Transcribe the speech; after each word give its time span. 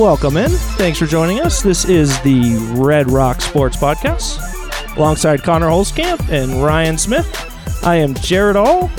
welcome 0.00 0.38
in. 0.38 0.50
Thanks 0.78 0.98
for 0.98 1.04
joining 1.04 1.40
us. 1.40 1.60
This 1.62 1.84
is 1.84 2.18
the 2.22 2.56
Red 2.72 3.10
Rock 3.10 3.42
Sports 3.42 3.76
Podcast 3.76 4.38
alongside 4.96 5.42
Connor 5.42 5.68
Holzkamp 5.68 6.26
and 6.30 6.64
Ryan 6.64 6.96
Smith. 6.96 7.84
I 7.84 7.96
am 7.96 8.14
Jared 8.14 8.56
All. 8.56 8.90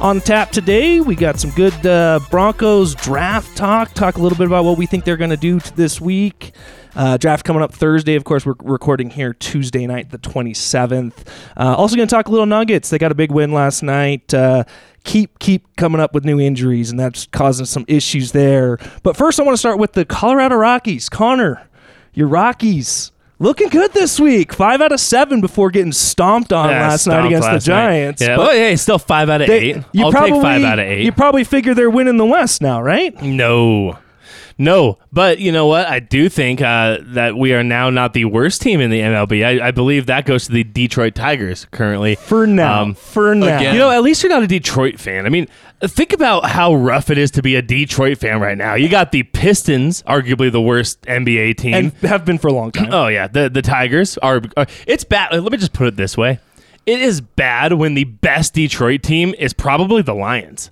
On 0.00 0.18
tap 0.18 0.50
today, 0.50 1.00
we 1.00 1.14
got 1.14 1.38
some 1.38 1.50
good 1.50 1.74
uh, 1.84 2.20
Broncos 2.30 2.94
draft 2.94 3.54
talk. 3.54 3.92
Talk 3.92 4.16
a 4.16 4.22
little 4.22 4.38
bit 4.38 4.46
about 4.46 4.64
what 4.64 4.78
we 4.78 4.86
think 4.86 5.04
they're 5.04 5.18
going 5.18 5.28
to 5.28 5.36
do 5.36 5.60
this 5.76 6.00
week. 6.00 6.52
Uh, 6.94 7.16
draft 7.16 7.44
coming 7.44 7.62
up 7.62 7.72
Thursday. 7.72 8.14
Of 8.16 8.24
course, 8.24 8.44
we're 8.44 8.54
recording 8.62 9.10
here 9.10 9.32
Tuesday 9.34 9.86
night, 9.86 10.10
the 10.10 10.18
27th. 10.18 11.26
Uh, 11.56 11.74
also, 11.76 11.96
going 11.96 12.08
to 12.08 12.14
talk 12.14 12.28
a 12.28 12.30
little 12.30 12.46
Nuggets. 12.46 12.90
They 12.90 12.98
got 12.98 13.12
a 13.12 13.14
big 13.14 13.30
win 13.30 13.52
last 13.52 13.82
night. 13.82 14.32
Uh, 14.34 14.64
keep 15.04 15.38
keep 15.38 15.76
coming 15.76 16.00
up 16.00 16.14
with 16.14 16.24
new 16.24 16.40
injuries, 16.40 16.90
and 16.90 16.98
that's 16.98 17.26
causing 17.26 17.66
some 17.66 17.84
issues 17.88 18.32
there. 18.32 18.78
But 19.02 19.16
first, 19.16 19.38
I 19.40 19.42
want 19.44 19.54
to 19.54 19.58
start 19.58 19.78
with 19.78 19.92
the 19.92 20.04
Colorado 20.04 20.56
Rockies. 20.56 21.08
Connor, 21.08 21.66
your 22.14 22.28
Rockies. 22.28 23.12
Looking 23.42 23.70
good 23.70 23.94
this 23.94 24.20
week. 24.20 24.52
Five 24.52 24.82
out 24.82 24.92
of 24.92 25.00
seven 25.00 25.40
before 25.40 25.70
getting 25.70 25.92
stomped 25.92 26.52
on 26.52 26.68
Yeah, 26.68 26.82
last 26.88 27.06
night 27.06 27.12
stomped 27.14 27.26
against 27.28 27.48
the 27.48 27.52
last 27.54 27.68
night. 27.68 27.74
Giants. 27.86 28.20
Yeah, 28.20 28.36
But 28.36 28.38
well, 28.48 28.50
hey, 28.50 28.76
still 28.76 28.98
five 28.98 29.30
out 29.30 29.40
of 29.40 29.46
they- 29.46 29.58
eight. 29.70 29.76
You 29.92 30.04
I'll 30.04 30.10
probably, 30.12 30.32
take 30.32 30.42
five 30.42 30.62
out 30.62 30.78
of 30.78 30.84
eight. 30.84 31.04
You 31.06 31.12
probably 31.12 31.44
figure 31.44 31.72
they're 31.72 31.88
winning 31.88 32.18
the 32.18 32.26
West 32.26 32.60
now, 32.60 32.82
right? 32.82 33.18
no, 33.22 33.96
no, 34.60 34.98
but 35.10 35.38
you 35.38 35.52
know 35.52 35.66
what? 35.66 35.86
I 35.86 36.00
do 36.00 36.28
think 36.28 36.60
uh, 36.60 36.98
that 37.00 37.34
we 37.34 37.54
are 37.54 37.64
now 37.64 37.88
not 37.88 38.12
the 38.12 38.26
worst 38.26 38.60
team 38.60 38.82
in 38.82 38.90
the 38.90 39.00
MLB. 39.00 39.42
I, 39.42 39.68
I 39.68 39.70
believe 39.70 40.04
that 40.04 40.26
goes 40.26 40.44
to 40.44 40.52
the 40.52 40.64
Detroit 40.64 41.14
Tigers 41.14 41.66
currently. 41.70 42.16
For 42.16 42.46
now. 42.46 42.82
Um, 42.82 42.94
for 42.94 43.34
now. 43.34 43.56
again. 43.56 43.72
You 43.72 43.80
know, 43.80 43.90
at 43.90 44.02
least 44.02 44.22
you're 44.22 44.28
not 44.28 44.42
a 44.42 44.46
Detroit 44.46 45.00
fan. 45.00 45.24
I 45.24 45.30
mean, 45.30 45.48
think 45.80 46.12
about 46.12 46.44
how 46.44 46.74
rough 46.74 47.08
it 47.08 47.16
is 47.16 47.30
to 47.30 47.42
be 47.42 47.56
a 47.56 47.62
Detroit 47.62 48.18
fan 48.18 48.38
right 48.38 48.58
now. 48.58 48.74
You 48.74 48.90
got 48.90 49.12
the 49.12 49.22
Pistons, 49.22 50.02
arguably 50.02 50.52
the 50.52 50.60
worst 50.60 51.00
NBA 51.02 51.56
team. 51.56 51.72
and 51.72 51.92
have 52.02 52.26
been 52.26 52.36
for 52.36 52.48
a 52.48 52.52
long 52.52 52.70
time. 52.70 52.90
Oh 52.92 53.06
yeah, 53.06 53.28
the 53.28 53.48
the 53.48 53.62
Tigers 53.62 54.18
are. 54.18 54.42
are 54.58 54.66
it's 54.86 55.04
bad. 55.04 55.32
Let 55.32 55.50
me 55.50 55.56
just 55.56 55.72
put 55.72 55.86
it 55.86 55.96
this 55.96 56.18
way: 56.18 56.38
it 56.84 57.00
is 57.00 57.22
bad 57.22 57.72
when 57.72 57.94
the 57.94 58.04
best 58.04 58.52
Detroit 58.52 59.02
team 59.02 59.34
is 59.38 59.54
probably 59.54 60.02
the 60.02 60.14
Lions. 60.14 60.70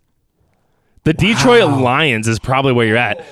The 1.05 1.14
Detroit 1.14 1.81
Lions 1.81 2.28
is 2.28 2.39
probably 2.39 2.75
where 2.75 2.86
you're 2.86 2.98
at. 2.98 3.25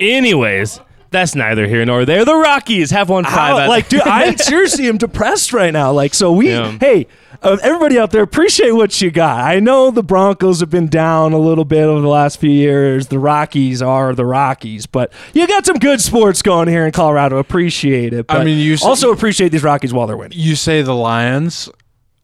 Anyways, 0.00 0.80
that's 1.10 1.34
neither 1.34 1.66
here 1.66 1.84
nor 1.84 2.04
there. 2.04 2.24
The 2.24 2.34
Rockies 2.34 2.90
have 2.90 3.08
won 3.08 3.24
five. 3.24 3.56
Out- 3.56 3.68
like, 3.68 3.88
dude, 3.88 4.02
I 4.02 4.34
seriously 4.36 4.88
am 4.88 4.98
depressed 4.98 5.52
right 5.52 5.72
now. 5.72 5.92
Like, 5.92 6.14
so 6.14 6.32
we, 6.32 6.48
Yeah. 6.50 6.76
hey, 6.80 7.06
uh, 7.42 7.58
everybody 7.62 7.98
out 7.98 8.10
there, 8.10 8.22
appreciate 8.22 8.72
what 8.72 9.00
you 9.02 9.10
got. 9.10 9.38
I 9.40 9.60
know 9.60 9.90
the 9.90 10.02
Broncos 10.02 10.60
have 10.60 10.70
been 10.70 10.88
down 10.88 11.32
a 11.34 11.38
little 11.38 11.64
bit 11.66 11.82
over 11.84 12.00
the 12.00 12.08
last 12.08 12.40
few 12.40 12.50
years. 12.50 13.08
The 13.08 13.18
Rockies 13.18 13.82
are 13.82 14.14
the 14.14 14.24
Rockies, 14.24 14.86
but 14.86 15.12
you 15.34 15.46
got 15.46 15.66
some 15.66 15.76
good 15.78 16.00
sports 16.00 16.40
going 16.42 16.68
here 16.68 16.86
in 16.86 16.92
Colorado. 16.92 17.36
Appreciate 17.36 18.12
it. 18.14 18.24
I 18.30 18.42
mean, 18.44 18.58
you 18.58 18.74
s- 18.74 18.82
also 18.82 19.12
appreciate 19.12 19.50
these 19.50 19.62
Rockies 19.62 19.92
while 19.92 20.06
they're 20.06 20.16
winning. 20.16 20.38
You 20.38 20.56
say 20.56 20.80
the 20.82 20.94
Lions. 20.94 21.68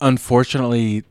Unfortunately, 0.01 1.05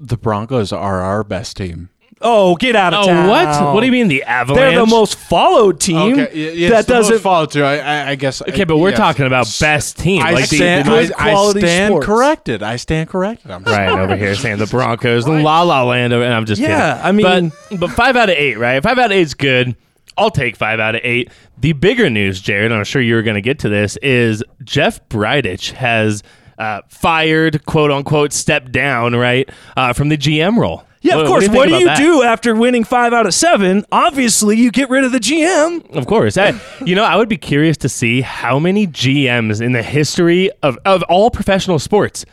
the 0.00 0.16
Broncos 0.16 0.72
are 0.72 1.00
our 1.00 1.22
best 1.22 1.56
team. 1.56 1.90
Oh, 2.20 2.56
get 2.56 2.74
out 2.74 2.94
of 2.94 3.04
oh 3.04 3.06
town! 3.06 3.28
what? 3.28 3.74
What 3.74 3.80
do 3.80 3.86
you 3.86 3.92
mean 3.92 4.08
the 4.08 4.24
Avalanche? 4.24 4.72
They're 4.72 4.80
the 4.80 4.86
most 4.86 5.14
followed 5.16 5.78
team. 5.78 6.16
y- 6.16 6.28
yes, 6.32 6.70
that 6.72 6.86
the 6.88 6.94
most 6.94 7.08
doesn't. 7.10 7.18
follow 7.22 7.46
too. 7.46 7.62
I, 7.62 7.76
I, 7.78 8.08
I 8.10 8.14
guess. 8.16 8.42
Okay, 8.42 8.64
but 8.64 8.78
we're 8.78 8.90
yes. 8.90 8.98
talking 8.98 9.26
about 9.26 9.46
best 9.60 9.98
team. 9.98 10.22
I 10.22 10.32
like 10.32 10.48
the- 10.48 10.56
stand. 10.56 10.88
the, 10.88 10.90
good 10.90 11.12
I, 11.12 11.28
I 11.28 11.30
quality 11.32 11.60
stand 11.60 11.92
sports. 11.92 12.06
corrected. 12.06 12.62
I 12.62 12.76
stand 12.76 13.08
corrected. 13.08 13.50
I'm 13.52 13.62
right 13.62 13.88
over 13.88 14.16
here 14.16 14.34
saying 14.34 14.58
the 14.58 14.66
Broncos, 14.70 15.26
the 15.26 15.30
La 15.32 15.62
La 15.62 15.84
Land, 15.84 16.12
and 16.12 16.24
I'm 16.24 16.44
just 16.46 16.60
Yeah, 16.60 16.94
kidding. 16.94 17.06
I 17.06 17.12
mean- 17.12 17.52
but, 17.70 17.78
but 17.80 17.90
five 17.92 18.16
out 18.16 18.28
of 18.30 18.36
eight, 18.36 18.56
right? 18.58 18.82
Five 18.82 18.98
out 18.98 19.06
of 19.06 19.12
eight 19.12 19.20
is 19.20 19.34
good. 19.34 19.76
I'll 20.16 20.30
take 20.32 20.56
five 20.56 20.80
out 20.80 20.96
of 20.96 21.00
eight. 21.04 21.30
The 21.58 21.72
bigger 21.74 22.10
news, 22.10 22.40
Jared, 22.40 22.72
and 22.72 22.74
I'm 22.74 22.84
sure 22.84 23.00
you 23.00 23.14
were 23.14 23.22
going 23.22 23.36
to 23.36 23.40
get 23.40 23.60
to 23.60 23.68
this, 23.68 23.96
is 23.98 24.42
Jeff 24.64 25.08
Bridich 25.08 25.70
has 25.72 26.24
uh, 26.58 26.80
fired, 26.88 27.64
quote 27.66 27.92
unquote, 27.92 28.32
stepped 28.32 28.72
down, 28.72 29.14
right, 29.14 29.48
uh, 29.76 29.92
from 29.92 30.08
the 30.08 30.18
GM 30.18 30.58
role. 30.58 30.82
Yeah, 31.00 31.14
of 31.14 31.20
What- 31.22 31.26
course. 31.28 31.48
What 31.48 31.68
do 31.68 31.74
about 31.74 31.80
you 31.80 31.86
that? 31.86 31.98
do 31.98 32.22
after 32.22 32.54
winning 32.54 32.82
five 32.84 33.12
out 33.12 33.26
of 33.26 33.32
seven? 33.34 33.84
Obviously, 33.92 34.56
you 34.56 34.70
get 34.70 34.90
rid 34.90 35.04
of 35.04 35.12
the 35.12 35.20
GM. 35.20 35.84
Of 35.96 36.06
course. 36.06 36.36
I, 36.36 36.54
you 36.84 36.94
know, 36.96 37.04
I 37.04 37.16
would 37.16 37.28
be 37.28 37.36
curious 37.36 37.76
to 37.78 37.88
see 37.88 38.20
how 38.22 38.58
many 38.58 38.86
GMs 38.86 39.60
in 39.60 39.72
the 39.72 39.82
history 39.82 40.50
of, 40.62 40.76
of 40.84 41.02
all 41.04 41.30
professional 41.30 41.78
sports 41.78 42.24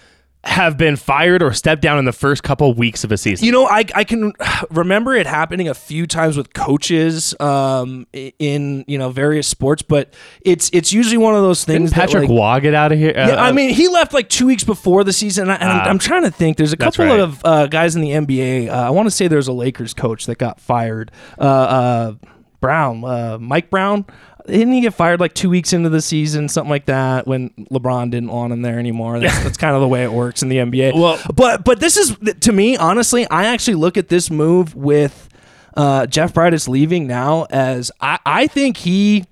have 0.45 0.77
been 0.77 0.95
fired 0.95 1.41
or 1.41 1.51
stepped 1.53 1.81
down 1.81 1.97
in 1.97 2.05
the 2.05 2.11
first 2.13 2.43
couple 2.43 2.71
weeks 2.73 3.03
of 3.03 3.11
a 3.11 3.17
season. 3.17 3.45
You 3.45 3.51
know, 3.51 3.65
I, 3.65 3.83
I 3.95 4.03
can 4.03 4.31
remember 4.69 5.15
it 5.15 5.25
happening 5.25 5.67
a 5.67 5.73
few 5.73 6.05
times 6.05 6.37
with 6.37 6.53
coaches 6.53 7.33
um, 7.39 8.05
in 8.13 8.85
you 8.87 8.97
know 8.97 9.09
various 9.09 9.47
sports, 9.47 9.81
but 9.81 10.13
it's 10.41 10.69
it's 10.71 10.93
usually 10.93 11.17
one 11.17 11.35
of 11.35 11.41
those 11.41 11.63
things. 11.63 11.89
Didn't 11.89 11.93
Patrick 11.93 12.27
that, 12.27 12.29
like, 12.33 12.39
Waugh 12.39 12.59
get 12.59 12.73
out 12.73 12.91
of 12.91 12.99
here? 12.99 13.13
Uh, 13.15 13.27
Yeah, 13.27 13.43
I 13.43 13.51
mean, 13.51 13.71
he 13.71 13.87
left 13.87 14.13
like 14.13 14.29
two 14.29 14.45
weeks 14.45 14.63
before 14.63 15.03
the 15.03 15.13
season, 15.13 15.49
and, 15.49 15.51
I, 15.51 15.55
I'm, 15.55 15.79
Ah. 15.79 15.89
I'm 15.89 15.99
trying 15.99 16.23
to 16.23 16.31
think. 16.31 16.57
There's 16.57 16.73
a 16.73 16.77
couple 16.77 17.05
right. 17.05 17.19
of 17.19 17.41
uh, 17.43 17.67
guys 17.67 17.95
in 17.95 18.01
the 18.01 18.11
NBA. 18.11 18.69
Uh, 18.69 18.71
I 18.71 18.89
want 18.91 19.07
to 19.07 19.11
say 19.11 19.27
there's 19.27 19.47
a 19.47 19.53
Lakers 19.53 19.93
coach 19.93 20.25
that 20.27 20.37
got 20.37 20.59
fired. 20.59 21.11
Uh, 21.39 21.43
uh, 21.43 22.13
Brown, 22.61 23.03
uh, 23.03 23.37
Mike 23.39 23.69
Brown. 23.69 24.05
Didn't 24.47 24.73
he 24.73 24.81
get 24.81 24.93
fired 24.93 25.19
like 25.19 25.33
two 25.33 25.49
weeks 25.49 25.73
into 25.73 25.89
the 25.89 26.01
season, 26.01 26.47
something 26.49 26.69
like 26.69 26.85
that, 26.85 27.25
when 27.27 27.49
LeBron 27.71 28.11
didn't 28.11 28.29
want 28.29 28.53
him 28.53 28.61
there 28.61 28.77
anymore? 28.79 29.19
That's, 29.19 29.43
that's 29.43 29.57
kind 29.57 29.75
of 29.75 29.81
the 29.81 29.87
way 29.87 30.03
it 30.03 30.11
works 30.11 30.43
in 30.43 30.49
the 30.49 30.57
NBA. 30.57 30.93
Well- 30.93 31.19
but 31.33 31.63
but 31.65 31.79
this 31.79 31.97
is 31.97 32.15
to 32.41 32.51
me, 32.51 32.77
honestly, 32.77 33.27
I 33.29 33.45
actually 33.45 33.75
look 33.75 33.97
at 33.97 34.07
this 34.09 34.29
move 34.29 34.75
with 34.75 35.29
uh, 35.75 36.05
Jeff 36.07 36.33
Bridich 36.33 36.67
leaving 36.67 37.07
now 37.07 37.47
as 37.49 37.91
I, 37.99 38.19
I 38.25 38.47
think 38.47 38.77
he 38.77 39.25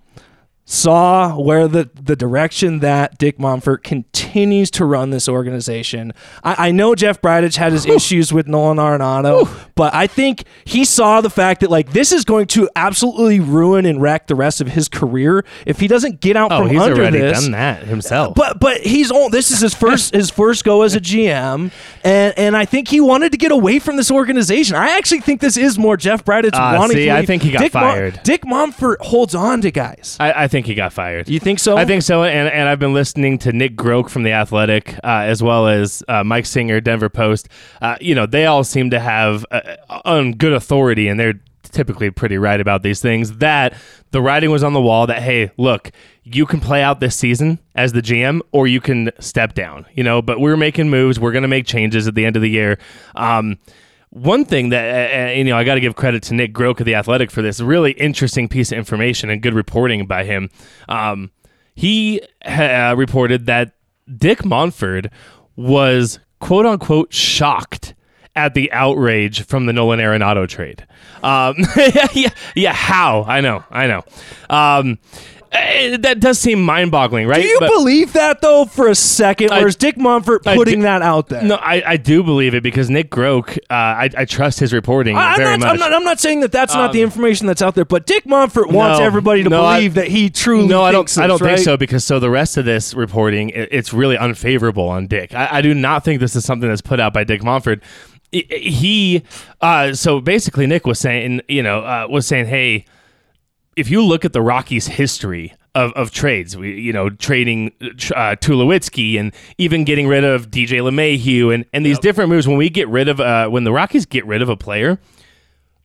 saw 0.73 1.37
where 1.39 1.67
the, 1.67 1.89
the 1.93 2.15
direction 2.15 2.79
that 2.79 3.17
Dick 3.19 3.37
Monfort 3.37 3.83
continues 3.83 4.71
to 4.71 4.85
run 4.85 5.11
this 5.11 5.29
organization. 5.29 6.13
I, 6.43 6.69
I 6.69 6.71
know 6.71 6.95
Jeff 6.95 7.21
Bridich 7.21 7.57
had 7.57 7.71
his 7.73 7.85
issues 7.85 8.33
with 8.33 8.47
Nolan 8.47 8.77
Arenado, 8.77 9.47
but 9.75 9.93
I 9.93 10.07
think 10.07 10.43
he 10.65 10.83
saw 10.83 11.21
the 11.21 11.29
fact 11.29 11.61
that 11.61 11.69
like 11.69 11.91
this 11.93 12.11
is 12.11 12.25
going 12.25 12.47
to 12.47 12.67
absolutely 12.75 13.39
ruin 13.39 13.85
and 13.85 14.01
wreck 14.01 14.27
the 14.27 14.35
rest 14.35 14.61
of 14.61 14.67
his 14.67 14.89
career 14.89 15.45
if 15.67 15.79
he 15.79 15.87
doesn't 15.87 16.19
get 16.21 16.35
out 16.35 16.51
Oh, 16.51 16.61
from 16.61 16.69
he's 16.69 16.81
under 16.81 17.01
already 17.01 17.19
this. 17.19 17.41
done 17.43 17.51
that 17.51 17.83
himself. 17.83 18.35
But 18.35 18.59
but 18.59 18.81
he's 18.81 19.11
on. 19.11 19.31
This 19.31 19.51
is 19.51 19.59
his 19.59 19.73
first 19.75 20.13
his 20.13 20.29
first 20.31 20.63
go 20.63 20.81
as 20.81 20.95
a 20.95 20.99
GM, 20.99 21.71
and 22.03 22.33
and 22.37 22.57
I 22.57 22.65
think 22.65 22.87
he 22.87 22.99
wanted 22.99 23.31
to 23.33 23.37
get 23.37 23.51
away 23.51 23.79
from 23.79 23.95
this 23.97 24.09
organization. 24.09 24.75
I 24.75 24.97
actually 24.97 25.21
think 25.21 25.39
this 25.39 25.55
is 25.57 25.77
more 25.77 25.97
Jeff 25.97 26.25
Bridich 26.25 26.49
Ah, 26.53 26.77
wanting. 26.79 26.97
see, 26.97 27.05
to 27.05 27.11
I 27.15 27.25
think 27.25 27.43
he 27.43 27.51
got 27.51 27.59
Dick 27.59 27.71
fired. 27.73 28.19
Dick 28.23 28.41
Monfort 28.43 28.97
holds 29.01 29.35
on 29.35 29.61
to 29.61 29.71
guys. 29.71 30.17
I, 30.19 30.43
I 30.43 30.47
think 30.47 30.62
he 30.65 30.75
got 30.75 30.93
fired. 30.93 31.29
You 31.29 31.39
think 31.39 31.59
so? 31.59 31.77
I 31.77 31.85
think 31.85 32.03
so, 32.03 32.23
and, 32.23 32.47
and 32.49 32.69
I've 32.69 32.79
been 32.79 32.93
listening 32.93 33.37
to 33.39 33.53
Nick 33.53 33.75
Groke 33.75 34.09
from 34.09 34.23
the 34.23 34.31
Athletic, 34.31 34.95
uh, 35.03 35.23
as 35.25 35.41
well 35.43 35.67
as 35.67 36.03
uh, 36.07 36.23
Mike 36.23 36.45
Singer, 36.45 36.81
Denver 36.81 37.09
Post. 37.09 37.49
Uh, 37.81 37.97
you 38.01 38.15
know, 38.15 38.25
they 38.25 38.45
all 38.45 38.63
seem 38.63 38.89
to 38.91 38.99
have 38.99 39.45
uh, 39.51 39.75
on 40.05 40.33
good 40.33 40.53
authority, 40.53 41.07
and 41.07 41.19
they're 41.19 41.39
typically 41.63 42.11
pretty 42.11 42.37
right 42.37 42.61
about 42.61 42.83
these 42.83 43.01
things. 43.01 43.37
That 43.37 43.73
the 44.11 44.21
writing 44.21 44.51
was 44.51 44.63
on 44.63 44.73
the 44.73 44.81
wall. 44.81 45.07
That 45.07 45.21
hey, 45.21 45.51
look, 45.57 45.91
you 46.23 46.45
can 46.45 46.59
play 46.59 46.81
out 46.81 46.99
this 46.99 47.15
season 47.15 47.59
as 47.75 47.93
the 47.93 48.01
GM, 48.01 48.41
or 48.51 48.67
you 48.67 48.79
can 48.79 49.11
step 49.19 49.53
down. 49.53 49.85
You 49.93 50.03
know, 50.03 50.21
but 50.21 50.39
we're 50.39 50.57
making 50.57 50.89
moves. 50.89 51.19
We're 51.19 51.31
going 51.31 51.43
to 51.43 51.47
make 51.47 51.65
changes 51.65 52.07
at 52.07 52.15
the 52.15 52.25
end 52.25 52.35
of 52.35 52.41
the 52.41 52.49
year. 52.49 52.77
Um, 53.15 53.57
one 54.13 54.45
thing 54.45 54.69
that 54.69 55.29
uh, 55.29 55.31
you 55.31 55.43
know, 55.43 55.57
I 55.57 55.63
got 55.63 55.75
to 55.75 55.81
give 55.81 55.95
credit 55.95 56.21
to 56.23 56.35
Nick 56.35 56.53
Groke 56.53 56.79
of 56.79 56.85
the 56.85 56.93
Athletic 56.93 57.31
for 57.31 57.41
this 57.41 57.59
really 57.59 57.93
interesting 57.93 58.47
piece 58.47 58.71
of 58.71 58.77
information 58.77 59.31
and 59.31 59.41
good 59.41 59.55
reporting 59.55 60.05
by 60.05 60.23
him. 60.23 60.51
Um, 60.87 61.31
he 61.73 62.21
uh, 62.45 62.93
reported 62.95 63.47
that 63.47 63.73
Dick 64.15 64.39
Monfort 64.39 65.11
was 65.55 66.19
quote 66.39 66.67
unquote 66.67 67.11
shocked 67.11 67.95
at 68.35 68.53
the 68.53 68.71
outrage 68.71 69.45
from 69.45 69.65
the 69.65 69.73
Nolan 69.73 69.99
Arenado 69.99 70.47
trade. 70.47 70.85
Um, 71.23 71.55
yeah, 72.13 72.29
yeah, 72.55 72.73
how? 72.73 73.23
I 73.23 73.41
know, 73.41 73.63
I 73.71 73.87
know. 73.87 74.03
Um, 74.49 74.99
eh, 75.53 75.97
that 75.97 76.19
does 76.19 76.39
seem 76.39 76.61
mind-boggling, 76.63 77.27
right? 77.27 77.41
Do 77.41 77.47
you 77.47 77.57
But- 77.59 77.69
believe 77.69 78.13
that 78.13 78.41
though 78.41 78.65
for 78.65 78.87
a 78.87 78.95
second, 78.95 79.51
I- 79.51 79.61
or 79.61 79.67
is 79.67 79.75
Dick 79.75 79.95
Monfort 79.97 80.43
putting 80.43 80.79
do- 80.79 80.83
that 80.83 81.01
out 81.01 81.29
there? 81.29 81.43
no, 81.43 81.55
I, 81.55 81.83
I 81.85 81.97
do 81.97 82.23
believe 82.23 82.53
it 82.55 82.63
because 82.63 82.89
Nick 82.89 83.09
Groke, 83.11 83.57
uh, 83.69 83.73
I, 83.73 84.09
I 84.17 84.25
trust 84.25 84.59
his 84.59 84.73
reporting 84.73 85.15
I- 85.15 85.31
I'm 85.31 85.37
very 85.37 85.51
not, 85.51 85.59
much. 85.59 85.67
Um, 85.67 85.73
I'm 85.73 85.79
not. 85.79 85.93
I'm 85.93 86.03
not 86.03 86.19
saying 86.19 86.39
that 86.41 86.51
that's 86.51 86.73
not 86.73 86.91
the 86.93 87.01
information 87.01 87.47
that's 87.47 87.61
out 87.61 87.75
there, 87.75 87.85
but 87.85 88.05
Dick 88.05 88.25
Monfort 88.25 88.69
wants 88.71 88.99
No, 88.99 89.05
everybody 89.05 89.43
to 89.43 89.49
no, 89.49 89.63
I- 89.63 89.77
believe 89.77 89.93
that 89.95 90.07
he 90.07 90.29
truly. 90.29 90.67
No, 90.67 90.83
I 90.83 90.91
don't. 90.91 91.01
thinks 91.01 91.17
I 91.17 91.27
don't 91.27 91.39
this, 91.41 91.47
think 91.47 91.59
so 91.65 91.77
because 91.77 92.03
so 92.03 92.19
the 92.19 92.29
rest 92.29 92.57
of 92.57 92.65
this 92.65 92.93
reporting, 92.93 93.49
it, 93.49 93.69
it's 93.71 93.93
really 93.93 94.17
unfavorable 94.17 94.87
on 94.89 95.07
Dick. 95.07 95.33
I, 95.35 95.57
I 95.57 95.61
do 95.61 95.73
not 95.73 96.03
think 96.03 96.19
this 96.19 96.35
is 96.35 96.43
something 96.45 96.67
that's 96.69 96.81
put 96.81 96.99
out 96.99 97.13
by 97.13 97.23
Dick 97.23 97.41
Monfort. 97.41 97.81
I- 98.33 98.43
I- 98.51 98.55
He, 98.55 99.23
uh, 99.61 99.93
so 99.93 100.19
basically, 100.19 100.65
Nick 100.65 100.87
was 100.87 100.99
saying, 100.99 101.41
you 101.47 101.61
know, 101.61 101.79
uh, 101.81 102.07
was 102.09 102.25
saying, 102.25 102.47
hey, 102.47 102.85
if 103.75 103.89
you 103.89 104.03
look 104.03 104.25
at 104.25 104.33
the 104.33 104.41
Rockies' 104.41 104.87
history 104.87 105.53
of, 105.75 105.91
of 105.93 106.11
trades, 106.11 106.55
we, 106.55 106.79
you 106.79 106.93
know, 106.93 107.09
trading 107.09 107.71
uh, 107.81 108.35
Tulowitzki 108.39 109.19
and 109.19 109.33
even 109.57 109.83
getting 109.83 110.07
rid 110.07 110.23
of 110.23 110.49
DJ 110.49 110.81
LeMahieu 110.81 111.53
and, 111.53 111.65
and 111.73 111.85
these 111.85 111.99
different 111.99 112.29
moves, 112.29 112.47
when 112.47 112.57
we 112.57 112.69
get 112.69 112.87
rid 112.87 113.07
of, 113.07 113.19
uh, 113.19 113.47
when 113.49 113.63
the 113.63 113.71
Rockies 113.71 114.05
get 114.05 114.25
rid 114.25 114.41
of 114.41 114.49
a 114.49 114.57
player, 114.57 114.99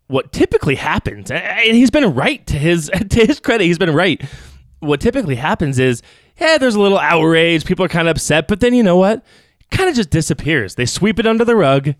what 0.08 0.32
typically 0.32 0.74
happens, 0.74 1.30
and 1.30 1.76
he's 1.76 1.90
been 1.90 2.14
right 2.14 2.46
to 2.46 2.58
his 2.58 2.90
to 3.10 3.26
his 3.26 3.40
credit, 3.40 3.64
he's 3.64 3.78
been 3.78 3.94
right. 3.94 4.22
What 4.80 5.00
typically 5.00 5.36
happens 5.36 5.78
is, 5.78 6.02
yeah, 6.38 6.58
there's 6.58 6.74
a 6.74 6.80
little 6.80 6.98
outrage, 6.98 7.64
people 7.64 7.84
are 7.84 7.88
kind 7.88 8.08
of 8.08 8.16
upset, 8.16 8.48
but 8.48 8.60
then 8.60 8.74
you 8.74 8.82
know 8.82 8.96
what? 8.96 9.18
It 9.60 9.70
kind 9.76 9.88
of 9.88 9.96
just 9.96 10.10
disappears. 10.10 10.76
They 10.76 10.86
sweep 10.86 11.18
it 11.18 11.26
under 11.26 11.44
the 11.44 11.56
rug 11.56 11.94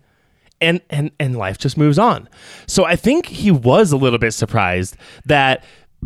and 0.61 0.81
and 0.89 1.11
and 1.19 1.37
life 1.37 1.57
just 1.57 1.77
moves 1.77 1.99
on. 1.99 2.27
So 2.67 2.85
I 2.85 2.95
think 2.95 3.27
he 3.27 3.51
was 3.51 3.91
a 3.91 3.97
little 3.97 4.19
bit 4.19 4.33
surprised 4.33 4.95
that 5.25 5.63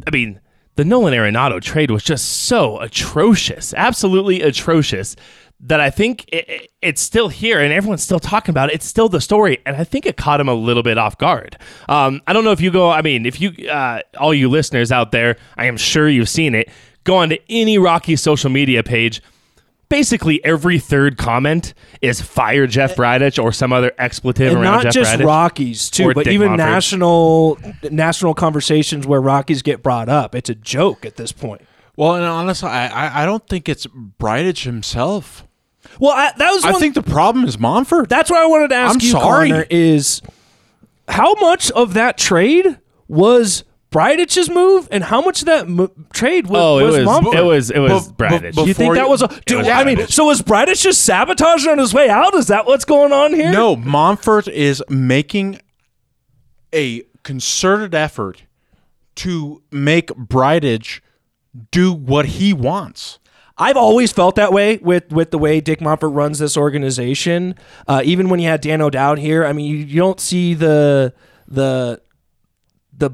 I 0.08 0.12
mean, 0.12 0.40
the 0.76 0.86
Nolan 0.86 1.14
Arenado 1.14 1.62
trade 1.62 1.92
was 1.92 2.04
just 2.04 2.44
so 2.44 2.80
atrocious, 2.80 3.74
absolutely 3.76 4.42
atrocious 4.42 5.16
that 5.60 5.80
I 5.80 5.90
think 5.90 6.26
it, 6.28 6.50
it, 6.50 6.72
it's 6.82 7.02
still 7.02 7.30
here 7.30 7.60
and 7.60 7.72
everyone's 7.72 8.04
still 8.04 8.20
talking 8.20 8.52
about 8.52 8.70
it. 8.70 8.76
It's 8.76 8.86
still 8.86 9.08
the 9.08 9.22
story, 9.22 9.60
and 9.66 9.76
I 9.76 9.84
think 9.84 10.06
it 10.06 10.18
caught 10.18 10.40
him 10.40 10.50
a 10.50 10.54
little 10.54 10.84
bit 10.84 10.98
off 10.98 11.18
guard. 11.18 11.58
Um, 11.88 12.22
I 12.28 12.34
don't 12.34 12.44
know 12.44 12.52
if 12.52 12.60
you 12.60 12.72
go. 12.72 12.90
I 12.90 13.02
mean, 13.02 13.26
if 13.26 13.40
you, 13.40 13.70
uh, 13.70 14.02
all 14.20 14.34
you 14.34 14.50
listeners 14.50 14.92
out 14.92 15.12
there, 15.12 15.38
I 15.58 15.66
am 15.66 15.78
sure 15.78 16.10
you've 16.10 16.30
seen 16.30 16.54
it. 16.54 16.70
Go 17.06 17.18
on 17.18 17.30
to 17.30 17.40
any 17.50 17.78
Rocky 17.78 18.16
social 18.16 18.50
media 18.50 18.84
page. 18.84 19.22
Basically, 19.94 20.44
every 20.44 20.80
third 20.80 21.18
comment 21.20 21.76
is 22.02 22.20
fire 22.20 22.66
Jeff 22.66 22.94
uh, 22.94 22.96
Bridich 23.04 23.42
or 23.42 23.52
some 23.52 23.72
other 23.72 23.92
expletive 24.00 24.54
and 24.54 24.62
around 24.64 24.74
not 24.74 24.84
Jeff 24.86 24.94
just 24.94 25.14
Bridich. 25.20 25.26
Rockies 25.28 25.90
too, 25.92 26.10
Or 26.10 26.14
but 26.16 26.24
Dick 26.26 26.34
even 26.34 26.50
Monfort. 26.50 26.58
national 26.58 27.60
national 27.92 28.34
conversations 28.34 29.06
where 29.06 29.22
Rockies 29.22 29.62
get 29.62 29.84
brought 29.84 30.10
up. 30.10 30.34
It's 30.34 30.50
a 30.50 30.56
joke 30.56 31.06
at 31.06 31.16
this 31.18 31.32
point. 31.32 31.62
Well, 31.96 32.16
and 32.16 32.26
honestly, 32.26 32.70
I, 32.70 32.88
I, 32.88 33.22
I 33.22 33.26
don't 33.28 33.48
think 33.48 33.70
it's 33.70 33.86
Bridich 33.86 34.64
himself. 34.64 35.46
Well, 36.00 36.14
I, 36.14 36.32
that 36.38 36.52
was 36.52 36.66
I 36.66 36.72
one, 36.72 36.80
think 36.82 36.96
the 36.96 37.04
problem 37.04 37.46
is 37.46 37.58
Monfort. 37.58 38.10
that's 38.10 38.32
what 38.32 38.42
I 38.42 38.48
wanted 38.48 38.70
to 38.70 38.76
ask 38.76 38.96
I'm 38.96 39.02
you, 39.02 39.12
sorry. 39.12 39.50
Connor, 39.50 39.66
is 39.70 40.24
how 41.08 41.36
much 41.36 41.70
of 41.70 41.94
that 41.94 42.18
trade 42.18 42.80
was 43.08 43.64
Bridich's 43.94 44.50
move, 44.50 44.88
and 44.92 45.04
how 45.04 45.22
much 45.22 45.42
of 45.42 45.46
that 45.46 45.68
mo- 45.70 45.92
trade 46.14 46.48
was, 46.48 46.60
Oh, 46.62 46.80
it 46.80 46.84
was 46.84 46.98
was 46.98 47.06
Monfort? 47.08 47.36
it 47.36 47.44
was 47.44 47.70
it 47.72 47.80
was 47.80 48.08
Bu- 48.10 48.14
bu- 48.14 48.26
Bridich. 48.26 48.66
you 48.68 48.74
think 48.74 48.96
that 48.96 49.08
was 49.08 49.22
a 49.22 49.28
dude? 49.46 49.60
was 49.60 49.68
I 49.68 49.84
mean, 49.84 50.08
so 50.08 50.26
was 50.26 50.42
Bridich 50.42 50.82
just 50.82 51.04
sabotaging 51.06 51.70
on 51.72 51.78
his 51.78 51.94
way 51.94 52.10
out? 52.10 52.34
Is 52.36 52.48
that 52.48 52.66
what's 52.66 52.86
going 52.86 53.14
on 53.14 53.34
here? 53.34 53.52
No, 53.52 53.76
Monfort 53.76 54.48
is 54.48 54.84
making 54.90 55.60
a 56.74 57.04
concerted 57.24 57.94
effort 57.96 58.44
to 59.16 59.62
make 59.72 60.08
Bridich 60.08 61.00
do 61.72 61.94
what 61.94 62.26
he 62.26 62.52
wants. 62.52 63.20
I've 63.56 63.78
always 63.78 64.12
felt 64.12 64.36
that 64.36 64.52
way 64.52 64.78
with 64.78 65.12
with 65.12 65.30
the 65.30 65.38
way 65.38 65.62
Dick 65.62 65.80
Monfort 65.80 66.16
runs 66.16 66.40
this 66.40 66.58
organization. 66.58 67.54
Uh, 67.88 68.02
even 68.04 68.30
when 68.30 68.40
you 68.40 68.50
had 68.50 68.62
Dan 68.62 68.82
O'Dowd 68.82 69.20
here, 69.20 69.46
I 69.46 69.54
mean, 69.54 69.68
you, 69.70 69.78
you 69.78 69.98
don't 70.00 70.20
see 70.20 70.56
the 70.56 71.14
the 71.48 72.02
the 72.98 73.12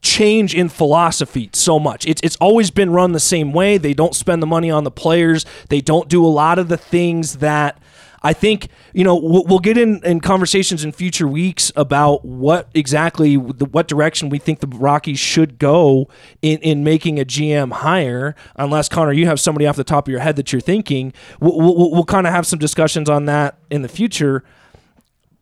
change 0.00 0.54
in 0.54 0.68
philosophy 0.68 1.50
so 1.52 1.78
much. 1.78 2.06
It's 2.06 2.20
it's 2.22 2.36
always 2.36 2.70
been 2.70 2.90
run 2.90 3.12
the 3.12 3.20
same 3.20 3.52
way. 3.52 3.78
They 3.78 3.94
don't 3.94 4.14
spend 4.14 4.42
the 4.42 4.46
money 4.46 4.70
on 4.70 4.84
the 4.84 4.90
players. 4.90 5.44
They 5.68 5.80
don't 5.80 6.08
do 6.08 6.24
a 6.24 6.28
lot 6.28 6.58
of 6.58 6.68
the 6.68 6.76
things 6.76 7.38
that 7.38 7.80
I 8.22 8.32
think 8.32 8.68
you 8.92 9.04
know. 9.04 9.16
We'll, 9.16 9.44
we'll 9.44 9.58
get 9.58 9.76
in 9.76 10.04
in 10.04 10.20
conversations 10.20 10.84
in 10.84 10.92
future 10.92 11.26
weeks 11.26 11.72
about 11.76 12.24
what 12.24 12.68
exactly 12.74 13.36
the, 13.36 13.64
what 13.66 13.88
direction 13.88 14.28
we 14.28 14.38
think 14.38 14.60
the 14.60 14.68
Rockies 14.68 15.18
should 15.18 15.58
go 15.58 16.08
in 16.42 16.58
in 16.58 16.84
making 16.84 17.18
a 17.18 17.24
GM 17.24 17.72
hire. 17.72 18.34
Unless 18.56 18.88
Connor, 18.88 19.12
you 19.12 19.26
have 19.26 19.40
somebody 19.40 19.66
off 19.66 19.76
the 19.76 19.84
top 19.84 20.06
of 20.08 20.12
your 20.12 20.20
head 20.20 20.36
that 20.36 20.52
you're 20.52 20.60
thinking. 20.60 21.12
We'll 21.40 21.58
we'll, 21.58 21.90
we'll 21.92 22.04
kind 22.04 22.26
of 22.26 22.32
have 22.32 22.46
some 22.46 22.58
discussions 22.58 23.08
on 23.08 23.26
that 23.26 23.58
in 23.70 23.82
the 23.82 23.88
future 23.88 24.44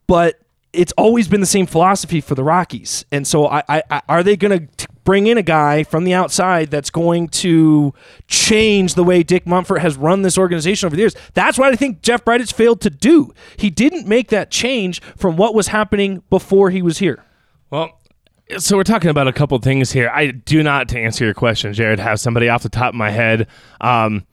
but 0.06 0.41
it's 0.76 0.93
always 0.96 1.28
been 1.28 1.40
the 1.40 1.46
same 1.46 1.67
philosophy 1.67 2.20
for 2.20 2.34
the 2.34 2.44
Rockies. 2.44 3.05
And 3.11 3.26
so, 3.26 3.49
I, 3.49 3.62
I, 3.69 4.02
are 4.08 4.23
they 4.23 4.37
going 4.37 4.69
to 4.69 4.88
bring 5.05 5.26
in 5.26 5.38
a 5.38 5.43
guy 5.43 5.84
from 5.84 6.05
the 6.05 6.12
outside 6.12 6.70
that's 6.70 6.90
going 6.90 7.28
to 7.28 7.94
change 8.28 8.94
the 8.94 9.05
way 9.05 9.23
Dick 9.23 9.44
Monfort 9.44 9.81
has 9.81 9.96
run 9.96 10.23
this 10.23 10.37
organization 10.37 10.87
over 10.87 10.96
the 10.96 11.02
years? 11.02 11.17
That's 11.34 11.58
what 11.58 11.73
I 11.73 11.76
think 11.76 12.02
Jeff 12.02 12.25
Bridich 12.25 12.52
failed 12.52 12.81
to 12.82 12.90
do. 12.90 13.32
He 13.56 13.70
didn't 13.70 14.06
make 14.06 14.28
that 14.28 14.50
change 14.50 15.00
from 15.17 15.37
what 15.37 15.55
was 15.55 15.69
happening 15.69 16.23
before 16.31 16.70
he 16.70 16.82
was 16.82 16.99
here. 16.99 17.25
Well, 17.70 17.99
so 18.58 18.76
we're 18.76 18.84
talking 18.84 19.11
about 19.11 19.26
a 19.26 19.32
couple 19.32 19.58
things 19.58 19.90
here. 19.90 20.11
I 20.12 20.31
do 20.31 20.62
not, 20.62 20.88
to 20.90 20.99
answer 20.99 21.25
your 21.25 21.34
question, 21.34 21.72
Jared, 21.72 21.99
have 21.99 22.20
somebody 22.20 22.49
off 22.49 22.62
the 22.62 22.69
top 22.69 22.90
of 22.90 22.94
my 22.94 23.11
head. 23.11 23.49
Um, 23.81 24.25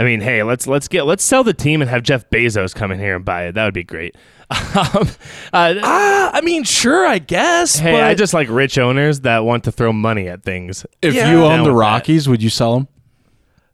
I 0.00 0.04
mean, 0.04 0.22
hey, 0.22 0.42
let's 0.42 0.66
let's 0.66 0.88
get 0.88 1.04
let's 1.04 1.22
sell 1.22 1.44
the 1.44 1.52
team 1.52 1.82
and 1.82 1.90
have 1.90 2.02
Jeff 2.02 2.30
Bezos 2.30 2.74
come 2.74 2.90
in 2.90 2.98
here 2.98 3.14
and 3.16 3.22
buy 3.24 3.44
it. 3.48 3.52
That 3.52 3.66
would 3.66 3.74
be 3.74 3.84
great. 3.84 4.16
Um, 4.74 5.08
uh, 5.52 5.74
Ah, 5.82 6.30
I 6.32 6.40
mean, 6.40 6.64
sure, 6.64 7.06
I 7.06 7.18
guess. 7.18 7.76
hey, 7.78 7.92
but 7.92 8.02
I 8.04 8.14
just 8.14 8.32
like 8.34 8.48
rich 8.48 8.78
owners 8.78 9.20
that 9.20 9.44
want 9.44 9.64
to 9.64 9.72
throw 9.72 9.92
money 9.92 10.26
at 10.28 10.42
things. 10.42 10.86
If 11.02 11.14
Yeah. 11.14 11.30
you 11.30 11.40
Down 11.40 11.52
owned 11.52 11.66
the 11.66 11.72
with 11.72 11.80
that. 11.80 11.86
Rockies, 11.86 12.28
would 12.28 12.42
you 12.42 12.50
sell 12.50 12.74
them? 12.74 12.88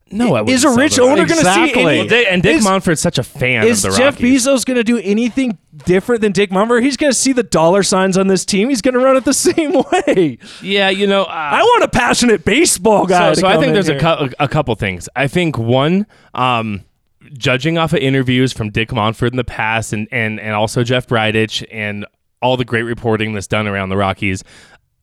No, 0.09 0.37
is 0.47 0.63
a 0.63 0.71
rich 0.71 1.01
owner 1.01 1.17
going 1.27 1.29
to 1.29 1.35
see 1.35 1.41
Exactly. 1.65 1.99
any? 2.01 2.27
And 2.27 2.41
Dick 2.43 2.59
is- 2.59 2.65
Monfort's 2.65 3.01
such 3.01 3.19
a 3.19 3.25
fan 3.25 3.65
Is 3.65 3.85
of 3.85 3.93
the 3.95 4.05
Rockies. 4.05 4.45
Jeff. 4.45 4.53
Bezos 4.55 4.65
going 4.65 4.77
to 4.77 4.85
do 4.85 4.99
anything 4.99 5.59
different 5.85 6.21
than 6.23 6.31
Dick 6.31 6.51
Monfort? 6.51 6.83
He's 6.85 6.97
going 6.97 7.11
to 7.11 7.19
see 7.19 7.33
the 7.33 7.43
dollar 7.43 7.83
signs 7.83 8.17
on 8.17 8.29
this 8.29 8.45
team. 8.45 8.69
He's 8.69 8.81
going 8.81 8.95
to 8.95 9.01
run 9.01 9.17
it 9.17 9.25
the 9.25 9.35
same 9.35 9.73
way. 9.73 10.39
Yeah, 10.63 10.91
you 10.91 11.09
know, 11.09 11.25
uh, 11.25 11.27
I 11.33 11.61
want 11.61 11.83
a 11.83 11.89
passionate 11.89 12.45
baseball 12.45 13.07
guy. 13.07 13.33
So, 13.33 13.41
so 13.41 13.47
I 13.49 13.55
think 13.55 13.69
in 13.69 13.73
there's 13.75 13.89
a, 13.89 13.99
cou- 13.99 14.31
a 14.39 14.47
couple 14.47 14.75
things. 14.77 15.09
I 15.17 15.27
think 15.27 15.59
one, 15.59 16.07
um, 16.35 16.85
judging 17.33 17.77
off 17.77 17.93
of 17.93 17.99
interviews 17.99 18.53
from 18.53 18.71
Dick 18.71 18.91
Monfort 18.91 19.33
in 19.33 19.37
the 19.37 19.43
past, 19.45 19.93
and 19.93 20.07
and 20.13 20.39
and 20.39 20.55
also 20.55 20.85
Jeff 20.85 21.09
Bridich, 21.09 21.67
and 21.73 22.07
all 22.41 22.57
the 22.57 22.65
great 22.65 22.83
reporting 22.85 23.33
that's 23.33 23.49
done 23.49 23.67
around 23.67 23.89
the 23.89 23.97
Rockies, 23.97 24.45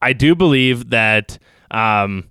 I 0.01 0.13
do 0.13 0.33
believe 0.33 0.91
that. 0.91 1.37
Um, 1.71 2.29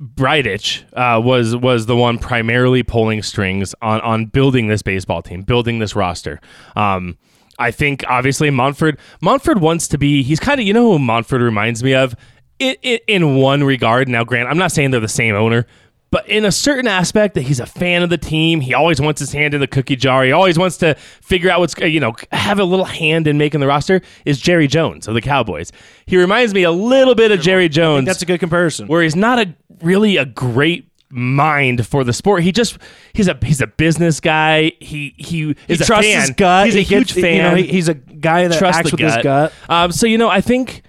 Bridich 0.00 0.84
uh, 0.92 1.20
was 1.20 1.56
was 1.56 1.86
the 1.86 1.96
one 1.96 2.18
primarily 2.18 2.82
pulling 2.82 3.22
strings 3.22 3.74
on 3.82 4.00
on 4.02 4.26
building 4.26 4.68
this 4.68 4.82
baseball 4.82 5.22
team, 5.22 5.42
building 5.42 5.80
this 5.80 5.96
roster. 5.96 6.40
Um, 6.76 7.18
I 7.58 7.72
think 7.72 8.04
obviously 8.08 8.50
Monfort 8.50 8.98
Monfort 9.22 9.60
wants 9.60 9.88
to 9.88 9.98
be. 9.98 10.22
He's 10.22 10.38
kind 10.38 10.60
of 10.60 10.66
you 10.66 10.72
know 10.72 10.92
who 10.92 10.98
Monfort 10.98 11.40
reminds 11.40 11.82
me 11.82 11.94
of 11.94 12.14
in, 12.58 12.76
in, 12.82 12.98
in 13.08 13.36
one 13.36 13.64
regard. 13.64 14.08
Now, 14.08 14.24
Grant, 14.24 14.48
I'm 14.48 14.58
not 14.58 14.72
saying 14.72 14.92
they're 14.92 15.00
the 15.00 15.08
same 15.08 15.34
owner, 15.34 15.66
but 16.10 16.26
in 16.28 16.44
a 16.44 16.52
certain 16.52 16.86
aspect 16.86 17.34
that 17.34 17.42
he's 17.42 17.60
a 17.60 17.66
fan 17.66 18.02
of 18.02 18.08
the 18.10 18.16
team. 18.18 18.60
He 18.60 18.72
always 18.74 19.00
wants 19.00 19.20
his 19.20 19.32
hand 19.32 19.52
in 19.54 19.60
the 19.60 19.66
cookie 19.66 19.96
jar. 19.96 20.24
He 20.24 20.32
always 20.32 20.58
wants 20.58 20.76
to 20.78 20.94
figure 20.94 21.50
out 21.50 21.60
what's 21.60 21.74
uh, 21.80 21.84
you 21.84 22.00
know 22.00 22.14
have 22.32 22.58
a 22.58 22.64
little 22.64 22.84
hand 22.86 23.26
in 23.26 23.36
making 23.38 23.60
the 23.60 23.66
roster. 23.66 24.00
Is 24.24 24.40
Jerry 24.40 24.66
Jones 24.68 25.06
of 25.06 25.14
the 25.14 25.20
Cowboys? 25.20 25.70
He 26.06 26.16
reminds 26.16 26.54
me 26.54 26.62
a 26.62 26.70
little 26.70 27.14
bit 27.14 27.30
of 27.30 27.40
Jerry 27.40 27.68
Jones 27.68 28.06
That's 28.06 28.22
a 28.22 28.26
good 28.26 28.40
comparison. 28.40 28.86
where 28.88 29.02
he's 29.02 29.16
not 29.16 29.38
a 29.38 29.54
really 29.82 30.16
a 30.16 30.24
great 30.24 30.86
mind 31.10 31.86
for 31.86 32.04
the 32.04 32.12
sport. 32.12 32.42
He 32.42 32.52
just 32.52 32.78
he's 33.14 33.28
a 33.28 33.38
he's 33.42 33.60
a 33.60 33.66
business 33.66 34.20
guy. 34.20 34.72
He 34.80 35.14
he 35.16 35.54
He 35.66 35.74
a 35.74 35.76
trusts 35.76 36.06
fan. 36.06 36.20
his 36.20 36.30
gut. 36.30 36.66
He's 36.66 36.74
a 36.76 36.78
He 36.78 36.84
huge 36.84 37.08
gets- 37.14 37.20
fan. 37.20 37.36
You 37.36 37.42
know, 37.42 37.54
he- 37.56 37.66
he's 37.72 37.88
a 37.88 37.94
guy 37.94 38.48
that 38.48 38.58
Trust 38.58 38.78
acts 38.80 38.90
with 38.92 39.00
his 39.00 39.16
gut. 39.22 39.52
Um, 39.68 39.92
so 39.92 40.06
you 40.06 40.18
know, 40.18 40.28
I 40.28 40.40
think 40.40 40.82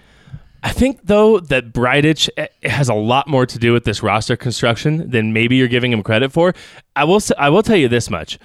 I 0.64 0.72
think 0.72 1.00
though 1.04 1.40
that 1.40 1.72
Bridich 1.74 2.30
eh, 2.38 2.48
has 2.64 2.90
a 2.90 2.94
lot 2.94 3.28
more 3.28 3.46
to 3.46 3.58
do 3.60 3.72
with 3.74 3.86
this 3.86 4.04
roster 4.04 4.36
construction 4.36 5.10
than 5.10 5.32
maybe 5.34 5.56
you're 5.56 5.68
giving 5.68 5.92
him 5.94 6.04
credit 6.04 6.32
for. 6.32 6.54
I 6.96 7.04
will 7.06 7.22
I 7.38 7.50
will 7.50 7.64
tell 7.64 7.78
you 7.78 7.88
this 7.88 8.10
much. 8.10 8.38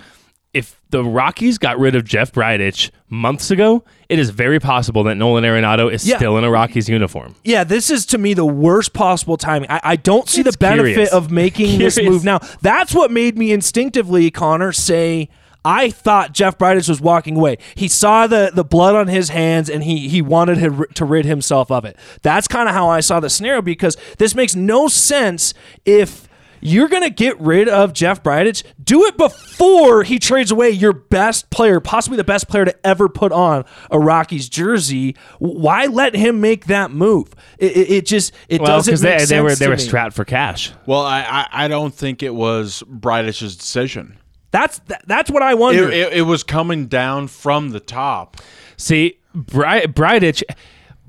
If 0.52 0.80
the 0.90 1.02
Rockies 1.02 1.58
got 1.58 1.80
rid 1.80 1.96
of 1.96 2.04
Jeff 2.04 2.30
Bridich 2.30 2.90
months 3.08 3.50
ago, 3.50 3.82
it 4.08 4.20
is 4.20 4.30
very 4.30 4.60
possible 4.60 5.02
that 5.02 5.16
Nolan 5.16 5.42
Arenado 5.42 5.92
is 5.92 6.06
Yeah. 6.06 6.16
still 6.16 6.38
in 6.38 6.44
a 6.44 6.50
Rockies 6.50 6.88
uniform. 6.88 7.34
Yeah, 7.42 7.64
this 7.64 7.90
is 7.90 8.06
to 8.06 8.18
me 8.18 8.34
the 8.34 8.46
worst 8.46 8.92
possible 8.92 9.36
timing. 9.36 9.68
I, 9.68 9.80
I 9.82 9.96
don't 9.96 10.28
see 10.28 10.42
It's 10.42 10.52
the 10.52 10.56
benefit 10.58 10.92
curious. 10.92 11.12
of 11.12 11.32
making 11.32 11.78
this 11.80 12.00
move 12.00 12.22
now. 12.22 12.38
That's 12.62 12.94
what 12.94 13.10
made 13.10 13.36
me 13.36 13.50
instinctively, 13.50 14.30
Connor, 14.30 14.70
say 14.70 15.28
I 15.64 15.90
thought 15.90 16.32
Jeff 16.32 16.58
Bridich 16.58 16.88
was 16.88 17.00
walking 17.00 17.36
away. 17.36 17.58
He 17.74 17.88
saw 17.88 18.26
the, 18.26 18.50
the 18.54 18.64
blood 18.64 18.94
on 18.94 19.08
his 19.08 19.30
hands 19.30 19.70
and 19.70 19.82
he 19.82 20.08
he 20.08 20.20
wanted 20.22 20.58
to, 20.60 20.86
to 20.94 21.04
rid 21.04 21.24
himself 21.24 21.70
of 21.70 21.84
it. 21.84 21.96
That's 22.22 22.46
kind 22.46 22.68
of 22.68 22.74
how 22.74 22.88
I 22.88 23.00
saw 23.00 23.20
the 23.20 23.30
scenario 23.30 23.62
because 23.62 23.96
this 24.18 24.34
makes 24.34 24.54
no 24.54 24.88
sense 24.88 25.54
if 25.84 26.28
you're 26.66 26.88
going 26.88 27.02
to 27.02 27.10
get 27.10 27.38
rid 27.40 27.68
of 27.68 27.92
Jeff 27.92 28.22
Bridich, 28.22 28.62
do 28.82 29.04
it 29.04 29.18
before 29.18 30.02
he 30.02 30.18
trades 30.18 30.50
away 30.50 30.70
your 30.70 30.94
best 30.94 31.50
player, 31.50 31.78
possibly 31.78 32.16
the 32.16 32.24
best 32.24 32.48
player 32.48 32.64
to 32.64 32.86
ever 32.86 33.06
put 33.06 33.32
on 33.32 33.66
a 33.90 33.98
Rockies 33.98 34.48
jersey. 34.48 35.14
Why 35.38 35.84
let 35.84 36.14
him 36.16 36.40
make 36.40 36.64
that 36.66 36.90
move? 36.90 37.34
It, 37.58 37.76
it, 37.76 37.90
it 37.90 38.06
just 38.06 38.32
it 38.48 38.62
Well, 38.62 38.78
doesn't 38.78 38.90
because 38.92 39.02
make 39.02 39.12
they, 39.12 39.18
sense 39.18 39.30
they 39.30 39.40
were 39.42 39.54
they 39.54 39.64
to 39.66 39.70
were 39.72 39.76
me. 39.76 39.82
strapped 39.82 40.14
for 40.14 40.24
cash. 40.24 40.72
Well, 40.86 41.02
I, 41.02 41.20
I, 41.20 41.64
I 41.64 41.68
don't 41.68 41.92
think 41.94 42.22
it 42.22 42.34
was 42.34 42.82
Bridich's 42.90 43.56
decision. 43.56 44.16
That's 44.54 44.78
that, 44.86 45.02
that's 45.08 45.32
what 45.32 45.42
I 45.42 45.54
wonder. 45.54 45.90
It, 45.90 45.94
it, 45.94 46.12
it 46.12 46.22
was 46.22 46.44
coming 46.44 46.86
down 46.86 47.26
from 47.26 47.70
the 47.70 47.80
top. 47.80 48.36
See, 48.76 49.18
Bri- 49.34 49.88
Bridich, 49.88 50.44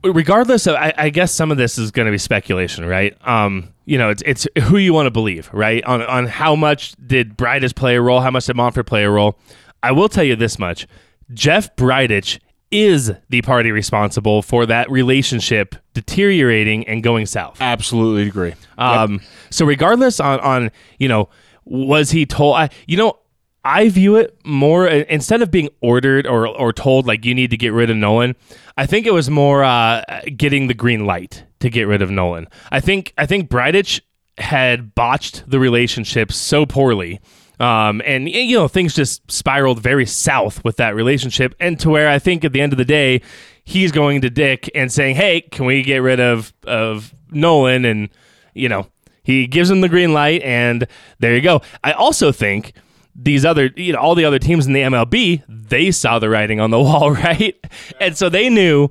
regardless 0.04 0.66
of, 0.66 0.74
I, 0.74 0.92
I 0.98 1.10
guess 1.12 1.32
some 1.32 1.52
of 1.52 1.58
this 1.58 1.78
is 1.78 1.92
going 1.92 2.08
to 2.08 2.12
be 2.12 2.18
speculation, 2.18 2.86
right? 2.86 3.16
Um, 3.28 3.72
you 3.86 4.00
know, 4.00 4.10
it's 4.10 4.24
it's 4.25 4.48
who 4.64 4.78
you 4.78 4.96
want 4.96 5.06
to 5.06 5.12
believe, 5.12 5.48
right? 5.54 5.84
On 5.84 6.02
on 6.02 6.25
how 6.25 6.56
much 6.56 6.96
did 7.06 7.38
Bridich 7.38 7.75
play 7.75 7.96
a 7.96 8.02
role? 8.02 8.20
How 8.20 8.32
much 8.32 8.48
did 8.48 8.56
Monfort 8.56 8.88
play 8.88 9.04
a 9.04 9.12
role? 9.12 9.38
I 9.84 9.92
will 9.92 10.10
tell 10.10 10.24
you 10.24 10.36
this 10.36 10.58
much: 10.58 10.88
Jeff 11.32 11.75
Bridich 11.75 12.40
is 12.72 13.14
the 13.30 13.44
party 13.44 13.72
responsible 13.72 14.42
for 14.42 14.66
that 14.66 14.90
relationship 14.90 15.75
deteriorating 15.94 16.88
and 16.88 17.04
going 17.04 17.28
south. 17.28 17.62
Absolutely 17.62 18.28
agree. 18.28 18.56
Um, 18.80 19.22
so 19.52 19.68
regardless 19.68 20.20
on 20.20 20.40
on 20.40 20.72
you 20.98 21.08
know 21.08 21.30
was 21.64 22.10
he 22.10 22.25
told? 22.25 22.56
I 22.56 22.70
you 22.88 22.98
know 22.98 23.20
I 23.66 23.90
view 23.90 24.16
it 24.16 24.38
more 24.46 24.88
instead 24.88 25.42
of 25.42 25.50
being 25.50 25.70
ordered 25.82 26.28
or 26.28 26.48
or 26.48 26.72
told 26.72 27.08
like 27.08 27.26
you 27.26 27.34
need 27.34 27.50
to 27.50 27.58
get 27.58 27.74
rid 27.74 27.90
of 27.90 27.98
Nolan. 27.98 28.36
I 28.78 28.86
think 28.86 29.08
it 29.08 29.14
was 29.14 29.28
more 29.28 29.64
uh, 29.64 30.04
getting 30.38 30.68
the 30.68 30.76
green 30.76 31.06
light 31.08 31.44
to 31.62 31.70
get 31.72 31.88
rid 31.88 32.04
of 32.04 32.12
Nolan. 32.12 32.48
I 32.72 32.80
think 32.80 33.12
I 33.18 33.26
think 33.26 33.50
Bridich 33.50 34.02
had 34.38 34.94
botched 34.94 35.50
the 35.50 35.60
relationship 35.60 36.32
so 36.32 36.66
poorly. 36.66 37.20
Um, 37.60 38.02
and 38.06 38.30
you 38.30 38.58
know 38.58 38.68
things 38.68 38.94
just 38.94 39.32
spiraled 39.32 39.82
very 39.82 40.06
south 40.06 40.64
with 40.64 40.78
that 40.78 40.94
relationship, 40.94 41.56
and 41.60 41.80
to 41.80 41.90
where 41.90 42.10
I 42.10 42.20
think 42.20 42.44
at 42.46 42.54
the 42.54 42.62
end 42.62 42.74
of 42.74 42.78
the 42.78 42.86
day, 42.86 43.22
he's 43.64 43.92
going 43.92 44.22
to 44.22 44.30
Dick 44.30 44.70
and 44.76 44.92
saying, 44.92 45.16
"Hey, 45.16 45.42
can 45.42 45.66
we 45.66 45.82
get 45.82 46.00
rid 46.00 46.20
of 46.20 46.54
of 46.68 47.16
Nolan?" 47.32 47.86
And 47.86 48.10
you 48.54 48.68
know 48.68 48.88
he 49.24 49.48
gives 49.48 49.72
him 49.72 49.82
the 49.82 49.90
green 49.90 50.14
light, 50.14 50.44
and 50.44 50.86
there 51.20 51.34
you 51.34 51.42
go. 51.42 51.62
I 51.82 51.94
also 51.94 52.34
think 52.34 52.74
these 53.16 53.46
other, 53.46 53.70
you 53.76 53.94
know, 53.94 54.00
all 54.00 54.14
the 54.16 54.26
other 54.26 54.40
teams 54.40 54.68
in 54.68 54.74
the 54.74 54.82
MLB, 54.82 55.44
they 55.48 55.90
saw 55.92 56.20
the 56.20 56.30
writing 56.30 56.60
on 56.60 56.70
the 56.72 56.80
wall, 56.82 57.12
right? 57.12 57.56
And 58.00 58.18
so 58.18 58.30
they 58.30 58.50
knew 58.50 58.90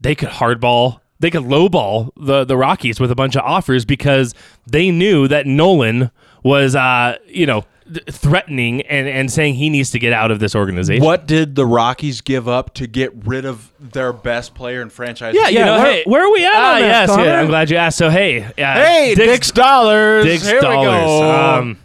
they 0.00 0.14
could 0.14 0.28
hardball, 0.28 1.00
they 1.18 1.30
could 1.30 1.42
lowball 1.42 2.10
the 2.16 2.44
the 2.44 2.56
Rockies 2.56 3.00
with 3.00 3.10
a 3.10 3.14
bunch 3.14 3.34
of 3.36 3.42
offers 3.42 3.84
because 3.84 4.34
they 4.66 4.90
knew 4.90 5.26
that 5.28 5.46
Nolan 5.46 6.10
was, 6.42 6.76
uh, 6.76 7.16
you 7.26 7.46
know, 7.46 7.64
threatening 8.10 8.82
and, 8.82 9.06
and 9.08 9.30
saying 9.32 9.54
he 9.54 9.70
needs 9.70 9.90
to 9.92 9.98
get 9.98 10.12
out 10.12 10.30
of 10.30 10.40
this 10.40 10.54
organization. 10.54 11.04
What 11.04 11.26
did 11.26 11.54
the 11.54 11.64
Rockies 11.64 12.20
give 12.20 12.48
up 12.48 12.74
to 12.74 12.86
get 12.86 13.12
rid 13.24 13.44
of 13.44 13.72
their 13.80 14.12
best 14.12 14.54
player 14.54 14.82
in 14.82 14.90
franchise? 14.90 15.34
Yeah, 15.36 15.48
you 15.48 15.58
Yeah, 15.60 15.64
know, 15.66 15.78
where, 15.78 15.92
hey, 15.92 16.02
where 16.04 16.24
are 16.26 16.32
we 16.32 16.44
at 16.44 16.52
ah, 16.54 16.74
on 16.74 16.80
that, 16.80 16.86
yes, 16.86 17.08
Connor? 17.10 17.24
yeah, 17.24 17.40
I'm 17.40 17.46
glad 17.46 17.70
you 17.70 17.76
asked. 17.76 17.98
So, 17.98 18.10
hey, 18.10 18.42
uh, 18.42 18.50
Hey, 18.56 19.14
Dick's, 19.14 19.50
dollars. 19.52 20.24
Dick's 20.24 20.46
Here 20.46 20.56
we 20.56 20.60
dollars. 20.62 20.84
go. 21.06 21.22
Um, 21.60 21.78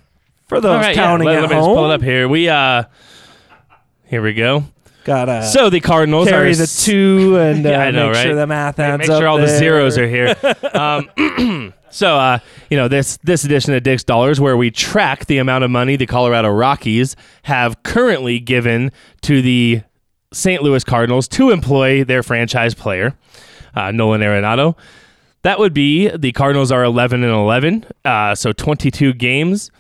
For 0.52 0.60
those 0.62 0.82
right, 0.82 0.96
yeah, 0.96 1.02
counting 1.02 1.26
let, 1.28 1.38
at 1.38 1.42
let 1.44 1.50
me 1.50 1.56
home, 1.56 1.66
just 1.66 1.76
pull 1.76 1.90
it 1.92 1.94
up 1.96 2.02
here. 2.02 2.28
We 2.28 2.50
uh, 2.50 2.84
here 4.06 4.22
we 4.22 4.34
go. 4.34 4.66
gotta 5.06 5.46
So 5.48 5.70
the 5.70 5.80
Cardinals 5.80 6.28
carry 6.28 6.52
are 6.52 6.56
the 6.56 6.68
two 6.68 7.38
and 7.40 7.66
uh, 7.66 7.70
Yeah, 7.70 7.80
I 7.84 7.92
know, 7.92 8.08
make 8.08 8.16
sure 8.18 8.26
right? 8.32 8.34
the 8.36 8.48
math 8.48 8.78
adds 8.80 9.08
Make 9.08 9.18
sure 9.18 9.28
all 9.28 9.38
the 9.38 9.48
zeros 9.48 9.98
are 9.98 10.08
here. 10.08 10.36
um, 10.74 11.74
so, 11.90 12.18
uh, 12.18 12.40
you 12.70 12.76
know, 12.76 12.90
this 12.90 13.18
this 13.24 13.46
edition 13.46 13.74
of 13.74 13.84
Dick's 13.84 14.04
Dollars, 14.04 14.42
where 14.42 14.58
we 14.58 14.72
track 14.72 15.26
the 15.28 15.38
amount 15.38 15.64
of 15.64 15.72
money 15.72 15.96
the 15.96 16.06
Colorado 16.06 16.50
Rockies 16.50 17.16
have 17.44 17.82
currently 17.84 18.40
given 18.40 18.92
to 19.22 19.42
the 19.42 19.82
St. 20.34 20.62
Louis 20.62 20.84
Cardinals 20.84 21.28
to 21.30 21.50
employ 21.52 22.04
their 22.04 22.24
franchise 22.24 22.74
player, 22.76 23.16
uh, 23.76 23.92
Nolan 23.92 24.20
Arenado. 24.22 24.78
That 25.44 25.58
would 25.58 25.74
be 25.74 26.08
the 26.10 26.34
Cardinals 26.34 26.72
are 26.72 26.84
11 26.84 27.24
and 27.24 27.34
11, 27.34 27.86
uh, 28.06 28.36
so 28.36 28.52
22 28.54 29.14
games. 29.14 29.72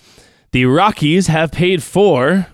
The 0.52 0.66
Rockies 0.66 1.28
have 1.28 1.52
paid 1.52 1.82
for 1.82 2.48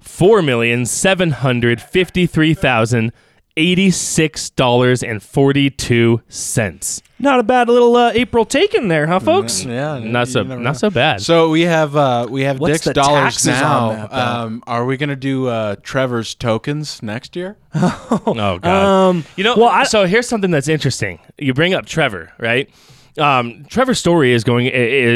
four 0.00 0.42
million 0.42 0.84
seven 0.86 1.30
hundred 1.30 1.80
fifty-three 1.80 2.54
thousand 2.54 3.12
eighty-six 3.56 4.50
dollars 4.50 5.02
and 5.04 5.22
forty-two 5.22 6.20
cents. 6.28 7.00
Not 7.20 7.38
a 7.38 7.44
bad 7.44 7.68
little 7.68 7.94
uh, 7.94 8.10
April 8.12 8.44
taken 8.44 8.88
there, 8.88 9.06
huh, 9.06 9.20
folks? 9.20 9.64
Yeah, 9.64 10.00
Not 10.00 10.26
so 10.26 10.42
you 10.42 10.48
know. 10.48 10.58
not 10.58 10.76
so 10.78 10.90
bad. 10.90 11.20
So 11.22 11.50
we 11.50 11.60
have 11.60 11.94
uh, 11.94 12.26
we 12.28 12.42
have 12.42 12.58
What's 12.58 12.72
Dick's 12.74 12.84
the 12.86 12.94
dollars 12.94 13.22
taxes 13.34 13.46
now. 13.46 13.90
that, 13.90 14.12
um, 14.12 14.64
are 14.66 14.84
we 14.84 14.96
gonna 14.96 15.14
do 15.14 15.46
uh, 15.46 15.76
Trevor's 15.84 16.34
tokens 16.34 17.00
next 17.04 17.36
year? 17.36 17.56
oh 17.74 18.58
god. 18.60 18.64
Um, 18.64 19.24
you 19.36 19.44
know, 19.44 19.54
well, 19.56 19.68
I- 19.68 19.84
so 19.84 20.06
here's 20.06 20.26
something 20.28 20.50
that's 20.50 20.66
interesting. 20.68 21.20
You 21.38 21.54
bring 21.54 21.72
up 21.74 21.86
Trevor, 21.86 22.32
right? 22.40 22.68
Um, 23.16 23.64
Trevor's 23.66 24.00
story 24.00 24.32
is 24.32 24.42
going 24.42 24.66
i- 24.66 24.70
i- 24.70 24.72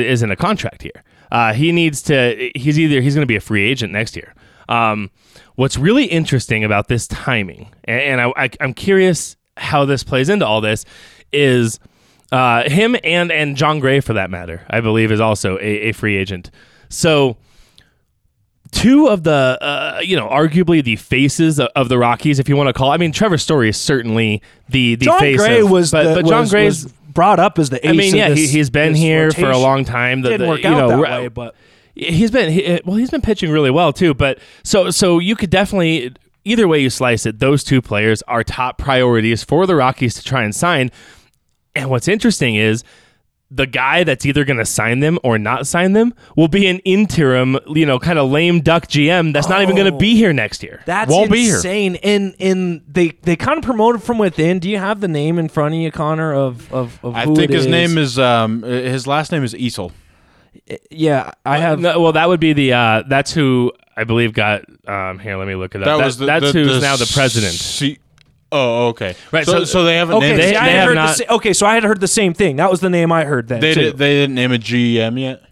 is 0.07 0.23
in 0.23 0.31
a 0.31 0.37
contract 0.37 0.83
here. 0.83 1.03
Uh, 1.31 1.53
he 1.53 1.73
needs 1.73 2.03
to. 2.03 2.51
He's 2.55 2.79
either 2.79 3.01
he's 3.01 3.15
going 3.15 3.23
to 3.23 3.27
be 3.27 3.37
a 3.37 3.41
free 3.41 3.69
agent 3.69 3.93
next 3.93 4.17
year. 4.17 4.35
Um, 4.69 5.11
what's 5.55 5.77
really 5.77 6.05
interesting 6.07 6.65
about 6.65 6.89
this 6.89 7.07
timing, 7.07 7.69
and, 7.85 8.01
and 8.01 8.21
I, 8.21 8.45
I, 8.45 8.51
I'm 8.61 8.75
curious 8.75 9.37
how 9.57 9.85
this 9.85 10.03
plays 10.05 10.29
into 10.29 10.47
all 10.47 10.61
this, 10.61 10.85
is 11.33 11.79
uh, 12.33 12.69
him 12.69 12.97
and 13.05 13.31
and 13.31 13.57
Jon 13.57 13.79
Gray 13.81 14.01
for 14.01 14.13
that 14.15 14.31
matter. 14.31 14.67
I 14.69 14.81
believe 14.81 15.13
is 15.13 15.21
also 15.21 15.57
a, 15.59 15.89
a 15.89 15.93
free 15.93 16.17
agent. 16.17 16.51
So 16.89 17.37
two 18.73 19.07
of 19.09 19.23
the 19.23 19.59
uh, 19.61 20.01
you 20.03 20.17
know 20.17 20.29
arguably 20.29 20.83
the 20.83 20.97
faces 20.97 21.59
of, 21.61 21.69
of 21.77 21.89
the 21.89 21.99
Rockies, 21.99 22.39
if 22.39 22.49
you 22.49 22.57
want 22.57 22.69
to 22.69 22.73
call. 22.73 22.91
It. 22.91 22.95
I 22.95 22.99
mean, 22.99 23.13
Trevor 23.13 23.39
Story 23.39 23.69
is 23.69 23.77
certainly 23.77 24.43
the 24.69 24.97
the 24.97 25.07
John 25.07 25.21
face. 25.21 25.37
Gray 25.39 25.61
of- 25.61 25.71
was, 25.71 25.91
but, 25.91 26.03
the, 26.05 26.15
but 26.23 26.29
John 26.29 26.41
was- 26.41 26.51
Gray's. 26.51 26.85
was 26.85 26.93
brought 27.17 27.41
up 27.41 27.59
as 27.59 27.71
the 27.71 27.85
ace. 27.85 27.91
I 27.91 27.97
mean, 27.97 28.15
yeah, 28.15 28.29
he, 28.29 28.35
this- 28.43 28.53
he's 28.53 28.71
been 28.71 28.93
this 28.93 29.01
here 29.03 29.33
for 29.33 29.51
a 29.51 29.59
long 29.59 29.85
time. 29.85 30.21
The, 30.21 30.29
Didn't 30.29 30.43
the- 30.47 30.49
work 30.53 30.63
you 30.63 30.69
out 30.69 30.79
know, 30.79 30.89
that 30.91 30.99
way, 31.23 31.27
but 31.29 31.57
he's 31.97 32.31
been 32.31 32.53
he, 32.53 32.79
well 32.85 32.97
he's 32.97 33.11
been 33.11 33.23
pitching 33.23 33.51
really 33.51 33.71
well 33.71 33.91
too 33.91 34.13
but 34.13 34.39
so 34.63 34.91
so 34.91 35.19
you 35.19 35.35
could 35.35 35.49
definitely 35.49 36.13
either 36.45 36.69
way 36.69 36.79
you 36.79 36.91
slice 36.91 37.25
it 37.25 37.39
those 37.39 37.65
two 37.65 37.81
players 37.81 38.21
are 38.29 38.45
top 38.45 38.77
priorities 38.77 39.43
for 39.43 39.67
the 39.67 39.75
rockies 39.75 40.13
to 40.15 40.23
try 40.23 40.43
and 40.45 40.55
sign 40.55 40.91
and 41.75 41.89
what's 41.89 42.07
interesting 42.07 42.55
is 42.55 42.85
the 43.51 43.67
guy 43.67 44.03
that's 44.03 44.27
either 44.27 44.45
going 44.45 44.57
to 44.59 44.65
sign 44.65 44.99
them 44.99 45.19
or 45.23 45.39
not 45.39 45.67
sign 45.69 45.93
them 45.93 46.13
will 46.35 46.49
be 46.49 46.67
an 46.67 46.81
interim 46.81 47.57
you 47.69 47.87
know 47.87 47.97
kind 47.99 48.19
of 48.19 48.29
lame 48.29 48.61
duck 48.61 48.89
gm 48.89 49.33
that's 49.33 49.49
not 49.49 49.63
even 49.63 49.77
going 49.77 49.87
to 49.89 49.95
Oh. 49.95 49.99
be 49.99 50.17
here 50.17 50.33
next 50.33 50.65
year 50.65 50.83
That's 50.85 51.09
Won't 51.11 51.31
be 51.31 51.45
here. 51.45 51.55
insane. 51.55 51.95
and 52.03 52.35
in 52.41 52.83
they 52.89 53.11
they 53.23 53.37
kind 53.37 53.57
of 53.59 53.65
promoted 53.65 54.03
from 54.03 54.19
within. 54.19 54.59
Do 54.59 54.69
you 54.69 54.79
have 54.79 55.01
the 55.01 55.07
name 55.09 55.39
in 55.39 55.49
front 55.49 55.75
of 55.75 55.81
you, 55.81 55.93
Connor? 55.93 56.35
Of 56.35 56.73
of, 56.73 56.99
of 57.05 57.15
I 57.15 57.25
think 57.27 57.39
it 57.39 57.51
his 57.51 57.67
name 57.69 57.97
is 57.99 58.19
um 58.19 58.65
uh, 58.65 58.67
his 58.67 59.07
last 59.07 59.31
name 59.31 59.45
is 59.45 59.55
Easel. 59.55 59.93
Yeah, 60.91 61.31
I 61.45 61.59
have. 61.59 61.79
No, 61.79 62.01
well 62.01 62.13
that 62.13 62.29
would 62.29 62.41
be 62.41 62.53
the 62.53 62.73
uh 62.73 63.03
that's 63.09 63.33
who 63.33 63.73
i 63.97 64.05
believe 64.05 64.33
got 64.33 64.63
um 64.89 65.19
here 65.19 65.37
let 65.37 65.47
me 65.49 65.55
look 65.55 65.75
it 65.75 65.83
up 65.83 65.87
That 65.87 65.97
That- 65.99 66.05
was 66.05 66.19
the, 66.19 66.27
that's 66.27 66.53
the- 66.53 66.59
who's 66.65 66.75
the 66.75 66.81
now 66.81 66.97
the 66.97 67.11
president 67.15 67.53
C- 67.55 67.99
oh, 68.53 68.89
okay. 68.89 69.15
Right, 69.33 69.45
So, 69.47 69.61
so- 69.61 69.65
so, 69.65 69.85
they 69.85 69.97
haven't 69.97 70.17
Okay, 70.17 70.29
named. 70.29 70.41
They- 70.41 70.51
see, 70.51 70.57
I 70.57 70.65
they 70.67 70.71
had 70.73 70.79
have 70.81 70.89
heard 70.89 70.95
not- 70.95 71.17
the 71.19 71.25
sa- 71.27 71.35
okay, 71.37 71.53
so 71.53 71.67
I 71.67 71.75
had 71.75 71.85
heard 71.85 72.01
the 72.01 72.09
same 72.09 72.35
thing. 72.35 72.57
That 72.57 72.71
was 72.71 72.81
the 72.81 72.91
name 72.91 73.13
I 73.13 73.25
heard 73.25 73.49
then. 73.49 73.61
they 73.61 73.75
too. 73.75 73.81
did, 73.83 73.99
they 73.99 74.15
didn't 74.15 74.35
name 74.35 74.53
a 74.53 74.59
GM 74.59 75.19
yet. 75.21 75.43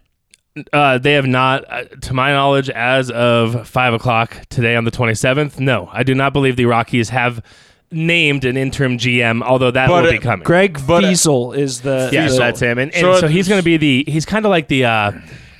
Uh, 0.71 0.97
they 0.97 1.13
have 1.13 1.25
not, 1.27 1.65
uh, 1.69 1.83
to 2.01 2.13
my 2.13 2.31
knowledge, 2.31 2.69
as 2.69 3.11
of 3.11 3.67
five 3.67 3.93
o'clock 3.93 4.37
today 4.49 4.75
on 4.77 4.85
the 4.85 4.91
twenty 4.91 5.13
seventh. 5.13 5.59
No, 5.59 5.89
I 5.91 6.03
do 6.03 6.15
not 6.15 6.31
believe 6.31 6.55
the 6.55 6.65
Rockies 6.65 7.09
have 7.09 7.41
named 7.91 8.45
an 8.45 8.55
interim 8.55 8.97
GM, 8.97 9.41
although 9.43 9.71
that 9.71 9.89
But, 9.89 10.03
will 10.05 10.11
be 10.11 10.17
coming. 10.17 10.45
Greg 10.45 10.79
But, 10.87 11.03
uh, 11.03 11.07
Feasel 11.09 11.51
is 11.51 11.81
the. 11.81 12.09
yes, 12.13 12.31
the- 12.33 12.37
that's 12.39 12.61
him, 12.61 12.77
and, 12.77 12.89
and 12.93 13.01
So 13.01 13.19
so, 13.19 13.25
it- 13.25 13.31
he's 13.33 13.49
going 13.49 13.59
to 13.59 13.65
be 13.65 13.75
the. 13.75 14.05
He's 14.07 14.25
kind 14.25 14.45
of 14.45 14.49
like 14.49 14.69
the. 14.69 14.85
Uh, 14.85 15.11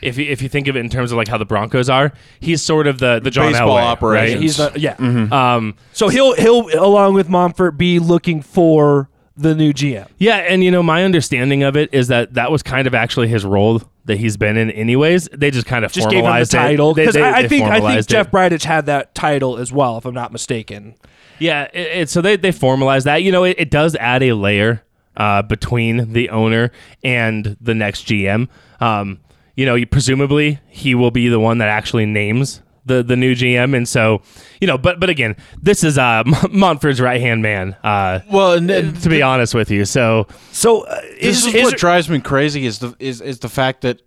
if 0.05 0.17
you, 0.17 0.25
if 0.25 0.41
you 0.41 0.50
think 0.50 0.67
of 0.67 0.75
it 0.75 0.79
in 0.79 0.89
terms 0.89 1.12
of 1.12 1.17
like 1.17 1.27
how 1.27 1.38
the 1.38 1.45
Broncos 1.45 1.89
are, 1.89 2.13
he's 2.39 2.62
sort 2.62 2.88
of 2.88 3.00
the 3.00 3.19
the 3.24 3.31
John 3.31 3.51
Baseball 3.51 3.77
Elway, 3.77 3.83
operations. 3.83 4.33
right? 4.35 4.41
He's 4.41 4.57
the 4.57 4.71
yeah. 4.79 4.95
Mm-hmm. 4.95 5.33
Um, 5.33 5.75
So 5.93 6.07
he'll 6.09 6.33
he'll 6.35 6.67
along 6.83 7.13
with 7.15 7.27
Monfort 7.27 7.77
be 7.77 8.00
looking 8.00 8.41
for 8.41 9.09
the 9.38 9.53
new 9.53 9.74
GM. 9.74 10.07
yeah, 10.17 10.38
and 10.38 10.63
you 10.63 10.71
know 10.71 10.81
my 10.81 11.03
understanding 11.03 11.63
of 11.63 11.75
it 11.75 11.89
is 11.93 12.07
that 12.07 12.35
that 12.35 12.51
was 12.51 12.63
kind 12.63 12.88
of 12.88 12.95
actually 12.95 13.27
his 13.27 13.43
role 13.43 13.81
that 14.05 14.17
he's 14.17 14.38
been 14.38 14.55
in. 14.55 14.71
Anyways, 14.71 15.27
they 15.33 15.51
just 15.51 15.65
kind 15.67 15.83
of 15.83 15.91
Just 15.91 16.09
gave 16.09 16.19
him 16.19 16.24
the 16.24 16.27
formalized 16.29 16.53
it. 16.53 16.57
title 16.57 16.93
They- 16.93 17.01
because 17.03 17.15
they- 17.15 17.21
I, 17.24 17.31
I 17.31 17.41
they 17.41 17.47
think 17.50 17.63
I 17.63 17.69
think 17.71 17.81
formalized 17.83 18.09
it. 18.09 18.13
Jeff 18.13 18.31
Bridich 18.31 18.63
had 18.63 18.85
that 18.85 19.13
title 19.15 19.57
as 19.57 19.74
well, 19.74 19.97
if 19.97 20.05
I'm 20.05 20.13
not 20.13 20.31
mistaken. 20.31 20.95
Yeah, 21.39 21.63
it, 21.74 21.88
it, 22.03 22.09
so 22.09 22.21
they 22.21 22.38
they 22.38 22.51
formalize 22.51 23.03
that. 23.03 23.24
You 23.24 23.31
know, 23.33 23.43
it, 23.43 23.55
it 23.59 23.69
does 23.69 23.95
add 23.97 24.24
a 24.24 24.31
layer 24.33 24.83
uh, 25.17 25.41
between 25.41 26.13
the 26.13 26.29
owner 26.29 26.71
and 27.03 27.57
the 27.59 27.74
next 27.75 28.05
GM. 28.07 28.47
Um, 28.79 29.19
you 29.55 29.65
know, 29.65 29.83
presumably 29.85 30.59
he 30.67 30.95
will 30.95 31.12
be 31.12 31.27
the 31.27 31.39
one 31.39 31.57
that 31.59 31.69
actually 31.69 32.05
names 32.05 32.62
the 32.85 33.01
the 33.03 33.15
new 33.15 33.33
GM, 33.33 33.75
and 33.75 33.88
so 33.88 34.21
you 34.62 34.67
know. 34.67 34.77
But 34.77 35.00
but 35.00 35.09
again, 35.09 35.35
this 35.62 35.83
is 35.83 35.97
uh, 35.97 36.24
Monfort's 36.25 37.01
right 37.01 37.19
hand 37.19 37.41
man. 37.41 37.75
Uh, 37.83 38.19
Well, 38.31 38.53
and, 38.53 38.69
and 38.69 39.01
to 39.01 39.09
be 39.09 39.21
honest 39.21 39.55
with 39.55 39.71
you, 39.71 39.85
so 39.85 40.27
So 40.51 40.81
uh, 40.81 41.01
this 41.19 41.39
is, 41.39 41.47
is, 41.47 41.55
is 41.55 41.63
what 41.63 41.77
drives 41.77 42.09
me 42.09 42.19
crazy 42.19 42.65
is 42.65 42.79
the 42.79 42.95
is, 43.00 43.21
is 43.21 43.39
the 43.39 43.50
fact 43.50 43.81
that 43.81 44.01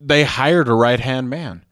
they 0.00 0.24
hired 0.24 0.68
a 0.68 0.74
right 0.74 1.00
hand 1.00 1.28
man. 1.28 1.64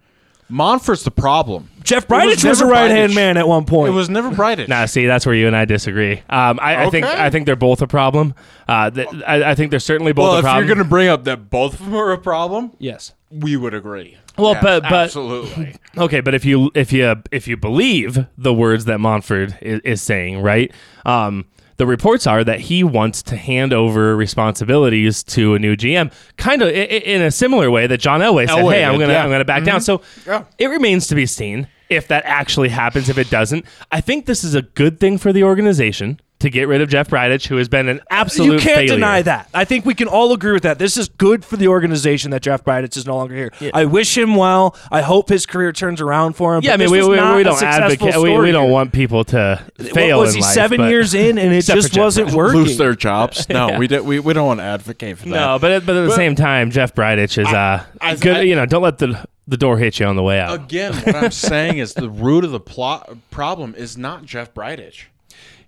Monfort's 0.51 1.03
the 1.03 1.11
problem. 1.11 1.69
Jeff 1.83 2.05
It 2.05 2.11
was 2.11 2.37
Bridich 2.37 2.49
was, 2.49 2.61
a 2.61 2.67
right 2.67 2.91
hand 2.91 3.15
man 3.15 3.37
at 3.37 3.47
one 3.49 3.65
point. 3.65 3.93
It 3.93 3.97
was 3.97 4.09
never 4.09 4.31
Bridich. 4.31 4.69
Nah, 4.69 4.87
see, 4.87 5.07
that's 5.07 5.27
where 5.27 5.35
you 5.35 5.47
and 5.47 5.57
I 5.57 5.65
disagree. 5.65 6.23
Um, 6.29 6.59
I, 6.61 6.87
I 6.87 6.91
think 6.91 7.07
I 7.07 7.31
think 7.31 7.47
they're 7.47 7.57
both 7.57 7.83
a 7.83 7.87
problem. 7.87 8.35
Uh, 8.69 8.91
th- 8.91 9.09
I, 9.27 9.51
I 9.51 9.55
think 9.55 9.71
they're 9.71 9.81
certainly 9.81 10.13
both 10.13 10.25
well, 10.29 10.37
if 10.39 10.43
problem. 10.43 10.65
you're 10.67 10.75
going 10.75 10.85
to 10.85 10.89
bring 10.91 11.09
up 11.09 11.25
that 11.25 11.51
both 11.51 11.75
of 11.75 11.87
them 11.87 11.95
are 11.95 12.13
a 12.13 12.19
problem, 12.19 12.73
yes. 12.79 13.13
we 13.31 13.57
would 13.57 13.75
agree. 13.75 14.17
Well, 14.39 14.55
but- 14.55 14.83
but- 14.83 14.93
absolutely. 14.93 15.77
Okay, 15.99 16.21
but 16.21 16.35
if 16.35 16.45
you 16.45 16.71
if 16.75 16.93
you 16.93 17.23
if 17.33 17.49
you 17.49 17.57
believe 17.57 18.27
the 18.37 18.53
words 18.53 18.85
that 18.85 18.99
Monfort 18.99 19.57
is, 19.63 19.81
is 19.81 20.03
saying, 20.03 20.43
right? 20.43 20.71
Um, 21.07 21.47
the 21.77 21.87
reports 21.87 22.27
are 22.27 22.43
that 22.45 22.61
he 22.61 22.83
wants 22.83 23.23
to 23.25 23.37
hand 23.37 23.73
over 23.73 24.17
responsibilities 24.17 25.23
to 25.25 25.55
a 25.55 25.59
new 25.59 25.77
GM, 25.77 26.13
kind 26.37 26.63
of 26.63 26.69
in 26.71 27.23
a 27.23 27.31
similar 27.31 27.71
way 27.71 27.87
that 27.87 27.99
John 27.99 28.21
Elway 28.21 28.47
said, 28.47 28.57
Elway 28.59 28.73
"Hey, 28.75 28.85
I'm 28.85 28.99
gonna 28.99 29.13
yeah. 29.13 29.25
I'm 29.25 29.31
gonna 29.31 29.45
back 29.45 29.65
down." 29.65 29.81
Mm-hmm. 29.81 29.85
So 29.85 30.03
Yeah. 30.27 30.45
it 30.59 30.69
remains 30.69 31.07
to 31.09 31.15
be 31.15 31.27
seen. 31.27 31.69
if 31.89 32.09
that 32.09 32.25
actually 32.27 32.69
happens. 32.71 33.09
If 33.09 33.17
it 33.17 33.31
doesn't, 33.31 33.65
I 33.93 34.01
think 34.01 34.27
this 34.27 34.43
is 34.43 34.55
a 34.57 34.63
good 34.63 34.99
thing 34.99 35.19
for 35.19 35.33
the 35.33 35.45
organization 35.45 36.19
to 36.47 36.51
get 36.51 36.69
rid 36.69 36.81
of 36.81 36.89
Jeff 36.89 37.09
Bridich, 37.09 37.47
who 37.47 37.57
has 37.57 37.69
been 37.69 37.89
an 37.89 38.01
absolute 38.11 38.55
you 38.55 38.59
can't 38.61 38.77
failure. 38.77 38.95
deny 38.95 39.23
that. 39.23 39.49
I 39.53 39.65
think 39.65 39.85
we 39.85 39.95
can 39.95 40.09
all 40.09 40.33
agree 40.33 40.53
with 40.53 40.63
that. 40.63 40.79
This 40.79 40.97
is 40.97 41.09
good 41.09 41.45
for 41.45 41.57
the 41.57 41.69
organization 41.69 42.31
that 42.31 42.43
Jeff 42.43 42.65
Bridich 42.65 42.97
is 42.97 43.07
no 43.07 43.17
longer 43.17 43.51
here. 43.61 43.71
I 43.75 43.85
wish 43.85 44.17
him 44.17 44.35
well. 44.35 44.75
I 44.91 45.03
hope 45.03 45.29
his 45.29 45.47
career 45.47 45.73
turns 45.73 46.01
around 46.01 46.35
for 46.35 46.57
him. 46.57 46.63
Yeah, 46.65 46.75
I 46.75 46.77
but 46.77 46.85
mean, 46.85 46.91
we, 46.93 47.03
we, 47.03 47.09
we 47.11 47.43
don't 47.43 47.63
advocate. 47.63 48.17
We, 48.17 48.39
we 48.39 48.53
don't 48.53 48.71
want 48.71 48.93
people 48.93 49.25
to 49.25 49.65
fail. 49.79 50.19
What 50.19 50.25
was 50.27 50.35
in 50.35 50.39
he 50.39 50.43
life, 50.43 50.55
seven 50.55 50.77
but- 50.79 50.91
years 50.91 51.15
in 51.15 51.39
and 51.39 51.53
it 51.53 51.63
just 51.65 51.97
wasn't 51.97 52.29
Bridich. 52.31 52.35
working? 52.35 52.61
Lose 52.61 52.79
their 52.79 52.95
jobs? 52.95 53.47
No, 53.57 53.79
we, 53.79 53.87
do, 53.89 54.03
we 54.03 54.21
we 54.21 54.33
don't 54.35 54.47
want 54.47 54.61
to 54.61 54.65
advocate 54.65 55.19
for 55.19 55.25
that. 55.31 55.31
No, 55.31 55.59
but 55.59 55.87
but 55.87 55.97
at 55.97 56.07
the 56.09 56.15
same 56.15 56.35
time, 56.35 56.71
Jeff 56.71 56.95
Bridich 56.95 57.39
is 57.39 57.47
uh 57.49 57.85
I- 58.01 58.17
good. 58.17 58.37
I- 58.37 58.41
you 58.43 58.55
know, 58.55 58.67
don't 58.67 58.83
let 58.83 58.99
the 58.99 59.25
the 59.49 59.57
door 59.57 59.79
hit 59.79 59.99
you 60.01 60.07
on 60.07 60.17
the 60.17 60.23
way 60.23 60.41
out. 60.41 60.55
Again, 60.55 60.93
what 60.93 61.15
I'm 61.15 61.31
saying 61.31 61.79
is 61.79 61.95
the 61.95 62.11
root 62.11 62.45
of 62.45 62.51
the 62.51 62.61
plot 62.61 63.09
problem 63.31 63.75
is 63.77 63.97
not 63.97 64.25
Jeff 64.25 64.53
Bridich. 64.53 65.05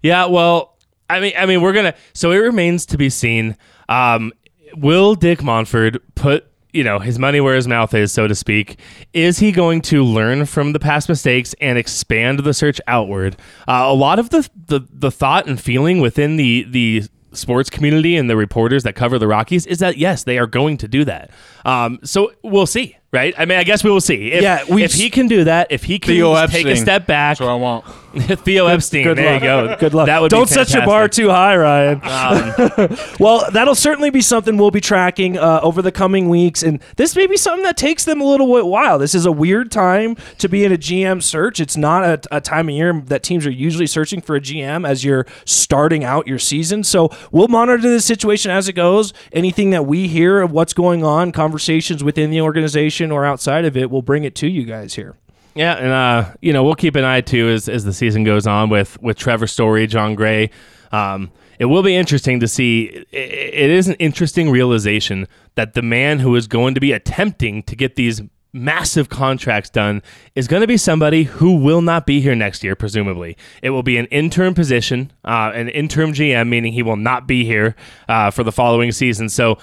Yeah, 0.02 0.26
well, 0.26 0.76
I 1.10 1.20
mean, 1.20 1.32
I 1.36 1.46
mean, 1.46 1.60
we're 1.60 1.72
gonna. 1.72 1.94
So 2.12 2.30
it 2.32 2.36
remains 2.38 2.86
to 2.86 2.98
be 2.98 3.10
seen. 3.10 3.56
Um, 3.88 4.32
will 4.76 5.14
Dick 5.14 5.40
Monfort 5.40 5.98
put 6.14 6.44
you 6.72 6.84
know 6.84 6.98
his 6.98 7.18
money 7.18 7.40
where 7.40 7.54
his 7.56 7.66
mouth 7.66 7.94
is, 7.94 8.12
so 8.12 8.26
to 8.28 8.34
speak? 8.34 8.78
Is 9.12 9.38
he 9.38 9.52
going 9.52 9.80
to 9.82 10.04
learn 10.04 10.44
from 10.46 10.72
the 10.72 10.78
past 10.78 11.08
mistakes 11.08 11.54
and 11.60 11.78
expand 11.78 12.40
the 12.40 12.54
search 12.54 12.80
outward? 12.86 13.36
Uh, 13.66 13.84
a 13.86 13.94
lot 13.94 14.18
of 14.18 14.30
the, 14.30 14.48
the 14.66 14.80
the 14.90 15.10
thought 15.10 15.46
and 15.46 15.60
feeling 15.60 16.00
within 16.00 16.36
the 16.36 16.64
the 16.68 17.04
sports 17.32 17.68
community 17.70 18.16
and 18.16 18.28
the 18.28 18.36
reporters 18.36 18.82
that 18.84 18.94
cover 18.94 19.18
the 19.18 19.26
Rockies 19.28 19.66
is 19.66 19.78
that 19.78 19.96
yes, 19.98 20.24
they 20.24 20.38
are 20.38 20.46
going 20.46 20.76
to 20.78 20.88
do 20.88 21.04
that. 21.04 21.30
Um, 21.64 22.00
so 22.02 22.32
we'll 22.42 22.66
see, 22.66 22.96
right? 23.12 23.34
I 23.36 23.44
mean, 23.44 23.58
I 23.58 23.64
guess 23.64 23.84
we 23.84 23.90
will 23.90 24.00
see. 24.00 24.32
If, 24.32 24.42
Yeah, 24.42 24.64
we've 24.68 24.86
if 24.86 24.94
he 24.94 25.10
can 25.10 25.26
do 25.26 25.44
that, 25.44 25.68
if 25.70 25.84
he 25.84 25.98
can 25.98 26.14
take 26.50 26.66
a 26.66 26.76
step 26.76 27.06
back, 27.06 27.38
That's 27.38 27.40
what 27.40 27.50
I 27.50 27.54
want. 27.54 27.84
Theo 28.14 28.66
Epstein. 28.66 29.04
Good 29.04 29.18
there 29.18 29.32
luck. 29.32 29.42
you 29.42 29.46
go. 29.48 29.76
Good 29.78 29.94
luck. 29.94 30.06
That 30.06 30.22
would 30.22 30.30
Don't 30.30 30.48
set 30.48 30.72
your 30.72 30.86
bar 30.86 31.08
too 31.08 31.28
high, 31.28 31.56
Ryan. 31.56 32.00
Um, 32.02 32.96
Well, 33.20 33.50
that'll 33.50 33.74
certainly 33.74 34.10
be 34.10 34.20
something 34.20 34.56
we'll 34.56 34.70
be 34.70 34.80
tracking 34.80 35.36
uh, 35.36 35.60
over 35.62 35.82
the 35.82 35.92
coming 35.92 36.28
weeks, 36.28 36.62
and 36.62 36.80
this 36.96 37.14
may 37.16 37.26
be 37.26 37.36
something 37.36 37.64
that 37.64 37.76
takes 37.76 38.04
them 38.04 38.20
a 38.20 38.24
little 38.24 38.52
bit 38.54 38.66
while. 38.66 38.98
This 38.98 39.14
is 39.14 39.26
a 39.26 39.32
weird 39.32 39.70
time 39.70 40.16
to 40.38 40.48
be 40.48 40.64
in 40.64 40.72
a 40.72 40.78
GM 40.78 41.22
search. 41.22 41.60
It's 41.60 41.76
not 41.76 42.04
a, 42.04 42.36
a 42.36 42.40
time 42.40 42.68
of 42.68 42.74
year 42.74 43.02
that 43.06 43.22
teams 43.22 43.44
are 43.46 43.50
usually 43.50 43.86
searching 43.86 44.20
for 44.20 44.36
a 44.36 44.40
GM 44.40 44.88
as 44.88 45.04
you're 45.04 45.26
starting 45.44 46.04
out 46.04 46.26
your 46.26 46.38
season. 46.38 46.84
So 46.84 47.10
we'll 47.32 47.48
monitor 47.48 47.90
the 47.90 48.00
situation 48.00 48.50
as 48.50 48.68
it 48.68 48.74
goes. 48.74 49.12
Anything 49.32 49.70
that 49.70 49.84
we 49.86 50.08
hear 50.08 50.40
of 50.40 50.52
what's 50.52 50.72
going 50.72 51.04
on, 51.04 51.32
conversations 51.32 52.02
within 52.02 52.30
the 52.30 52.40
organization 52.40 53.10
or 53.10 53.24
outside 53.24 53.64
of 53.64 53.76
it, 53.76 53.90
we'll 53.90 54.02
bring 54.02 54.24
it 54.24 54.34
to 54.36 54.48
you 54.48 54.64
guys 54.64 54.94
here. 54.94 55.16
Yeah, 55.58 55.74
and 55.74 55.88
uh, 55.90 56.34
you 56.40 56.52
know 56.52 56.62
we'll 56.62 56.76
keep 56.76 56.94
an 56.94 57.02
eye 57.04 57.20
too 57.20 57.48
as 57.48 57.68
as 57.68 57.84
the 57.84 57.92
season 57.92 58.22
goes 58.22 58.46
on 58.46 58.68
with 58.70 58.96
with 59.02 59.16
Trevor 59.18 59.48
Story, 59.48 59.88
Jon 59.88 60.14
Gray. 60.14 60.50
Um, 60.92 61.32
it 61.58 61.64
will 61.64 61.82
be 61.82 61.96
interesting 61.96 62.38
to 62.38 62.46
see. 62.46 63.04
i- 63.12 63.16
It 63.16 63.70
is 63.70 63.88
an 63.88 63.94
interesting 63.96 64.50
realization 64.50 65.26
that 65.56 65.74
the 65.74 65.82
man 65.82 66.20
who 66.20 66.36
is 66.36 66.46
going 66.46 66.74
to 66.74 66.80
be 66.80 66.92
attempting 66.92 67.64
to 67.64 67.74
get 67.74 67.96
these 67.96 68.22
massive 68.52 69.08
contracts 69.08 69.68
done 69.68 70.00
is 70.36 70.46
going 70.46 70.60
to 70.62 70.66
be 70.68 70.76
somebody 70.76 71.24
who 71.24 71.56
will 71.56 71.82
not 71.82 72.06
be 72.06 72.20
here 72.20 72.34
next 72.36 72.62
year, 72.64 72.76
presumably. 72.76 73.36
It 73.60 73.70
will 73.70 73.82
be 73.82 73.98
an 73.98 74.06
interim 74.06 74.54
position, 74.54 75.10
uh, 75.24 75.50
an 75.54 75.68
interim 75.70 76.12
GM, 76.12 76.48
meaning 76.48 76.72
he 76.72 76.82
will 76.84 76.96
not 76.96 77.26
be 77.26 77.44
here 77.44 77.74
uh, 78.08 78.30
for 78.30 78.44
the 78.44 78.52
following 78.52 78.92
season. 78.92 79.28
So 79.28 79.58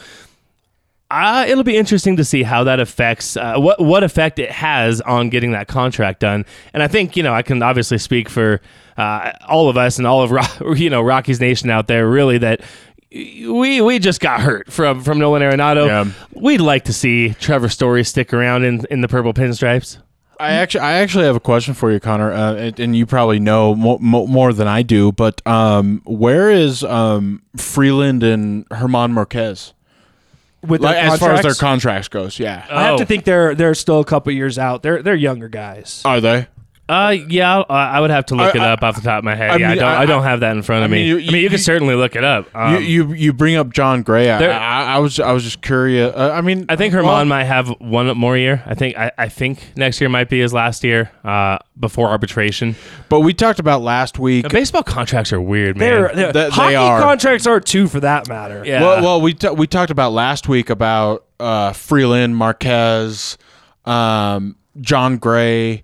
uh, 1.11 1.45
it'll 1.47 1.63
be 1.63 1.77
interesting 1.77 2.15
to 2.17 2.25
see 2.25 2.43
how 2.43 2.63
that 2.63 2.79
affects 2.79 3.37
uh, 3.37 3.55
what 3.57 3.79
what 3.79 4.03
effect 4.03 4.39
it 4.39 4.51
has 4.51 5.01
on 5.01 5.29
getting 5.29 5.51
that 5.51 5.67
contract 5.67 6.19
done. 6.19 6.45
And 6.73 6.81
I 6.81 6.87
think 6.87 7.15
you 7.15 7.23
know 7.23 7.33
I 7.33 7.41
can 7.41 7.61
obviously 7.61 7.97
speak 7.97 8.29
for 8.29 8.61
uh, 8.97 9.31
all 9.47 9.69
of 9.69 9.77
us 9.77 9.97
and 9.97 10.07
all 10.07 10.23
of 10.23 10.31
Ro- 10.31 10.73
you 10.75 10.89
know 10.89 11.01
Rockies 11.01 11.39
Nation 11.39 11.69
out 11.69 11.87
there. 11.87 12.07
Really, 12.07 12.37
that 12.39 12.61
we 13.11 13.81
we 13.81 13.99
just 13.99 14.19
got 14.19 14.41
hurt 14.41 14.71
from 14.71 15.03
from 15.03 15.19
Nolan 15.19 15.41
Arenado. 15.41 15.85
Yeah. 15.87 16.11
We'd 16.33 16.61
like 16.61 16.85
to 16.85 16.93
see 16.93 17.33
Trevor 17.35 17.69
Story 17.69 18.03
stick 18.03 18.33
around 18.33 18.63
in 18.63 18.83
in 18.89 19.01
the 19.01 19.07
purple 19.07 19.33
pinstripes. 19.33 19.99
I 20.37 20.51
actually, 20.51 20.81
I 20.81 20.93
actually 20.95 21.23
have 21.27 21.37
a 21.37 21.39
question 21.39 21.73
for 21.73 21.91
you, 21.93 21.99
Connor, 22.01 22.33
uh, 22.33 22.55
and, 22.55 22.79
and 22.79 22.95
you 22.95 23.05
probably 23.05 23.39
know 23.39 23.73
mo- 23.73 23.99
mo- 23.99 24.27
more 24.27 24.51
than 24.51 24.67
I 24.67 24.81
do. 24.81 25.13
But 25.13 25.41
um, 25.47 26.01
where 26.05 26.49
is 26.49 26.83
um, 26.83 27.41
Freeland 27.55 28.21
and 28.21 28.65
Herman 28.69 29.13
Marquez? 29.13 29.73
With 30.67 30.81
Like, 30.81 30.95
their 30.95 31.03
as 31.05 31.19
far 31.19 31.31
as 31.33 31.41
their 31.41 31.53
contracts, 31.53 31.59
contracts 31.59 32.07
goes, 32.09 32.39
yeah. 32.39 32.65
I 32.69 32.83
have 32.85 32.93
Oh. 32.95 32.97
to 32.97 33.05
think 33.05 33.23
they're 33.25 33.55
they're 33.55 33.75
still 33.75 33.99
a 33.99 34.05
couple 34.05 34.31
years 34.33 34.57
out. 34.59 34.83
They're 34.83 35.01
they're 35.01 35.15
younger 35.15 35.47
guys. 35.49 36.01
Are 36.05 36.19
they? 36.21 36.47
Uh, 36.87 37.15
yeah, 37.29 37.61
I, 37.67 37.97
I 37.97 37.99
would 37.99 38.11
have 38.11 38.27
to 38.27 38.35
look 38.35 38.55
I- 38.55 38.59
it 38.59 38.61
I- 38.61 38.73
up 38.73 38.83
off 38.83 38.95
the 38.95 39.01
top 39.01 39.17
of 39.17 39.23
my 39.23 39.33
head. 39.33 39.49
I 39.49 39.55
yeah, 39.57 39.71
I 39.71 39.75
don't. 39.75 39.83
I, 39.83 39.97
I- 40.01 40.05
don't 40.05 40.21
have 40.23 40.41
that 40.41 40.55
in 40.55 40.61
front 40.61 40.85
of 40.85 40.91
I 40.91 40.93
me. 40.93 40.99
mean, 40.99 41.07
you- 41.07 41.29
I 41.29 41.31
mean, 41.31 41.41
you 41.41 41.49
can 41.49 41.57
certainly 41.57 41.95
look 41.95 42.15
it 42.15 42.23
up. 42.23 42.47
Um, 42.55 42.75
you, 42.75 42.79
you 43.07 43.13
you 43.13 43.33
bring 43.33 43.55
up 43.55 43.73
Jon 43.73 44.03
Gray. 44.03 44.29
I, 44.29 44.37
There- 44.37 44.53
I, 44.53 44.95
I 44.95 44.97
was 44.99 45.19
I 45.19 45.31
was 45.31 45.43
just 45.43 45.63
curious. 45.63 46.13
Uh, 46.15 46.29
I 46.31 46.41
mean, 46.41 46.67
I 46.69 46.75
think 46.75 46.93
Herman 46.93 47.07
well, 47.09 47.25
might 47.25 47.45
have 47.45 47.69
one 47.79 48.15
more 48.15 48.37
year. 48.37 48.61
I 48.67 48.75
think 48.75 48.95
I, 48.97 49.11
I 49.17 49.29
think 49.29 49.73
next 49.75 49.99
year 49.99 50.09
might 50.11 50.29
be 50.29 50.39
his 50.41 50.53
last 50.53 50.83
year 50.83 51.11
uh, 51.23 51.57
before 51.79 52.09
arbitration. 52.09 52.75
But 53.09 53.21
we 53.21 53.33
talked 53.33 53.57
about 53.59 53.81
last 53.81 54.19
week. 54.19 54.43
Now, 54.43 54.49
baseball 54.49 54.83
contracts 54.83 55.33
are 55.33 55.41
weird, 55.41 55.77
man. 55.77 55.89
They're, 55.89 56.11
they're 56.13 56.33
They- 56.33 56.43
they 56.43 56.49
hockey 56.51 56.75
are. 56.75 56.99
contracts 57.01 57.47
are 57.47 57.59
too, 57.59 57.87
for 57.87 57.99
that 58.01 58.27
matter. 58.29 58.63
yeah. 58.63 58.81
Well, 58.81 59.01
well, 59.03 59.21
we 59.21 59.33
t- 59.33 59.49
we 59.49 59.65
talked 59.65 59.89
about 59.89 60.11
last 60.11 60.47
week 60.47 60.69
about 60.69 61.25
uh, 61.39 61.73
Freeland, 61.73 62.37
Marquez, 62.37 63.39
um, 63.85 64.55
Jon 64.81 65.17
Gray, 65.17 65.81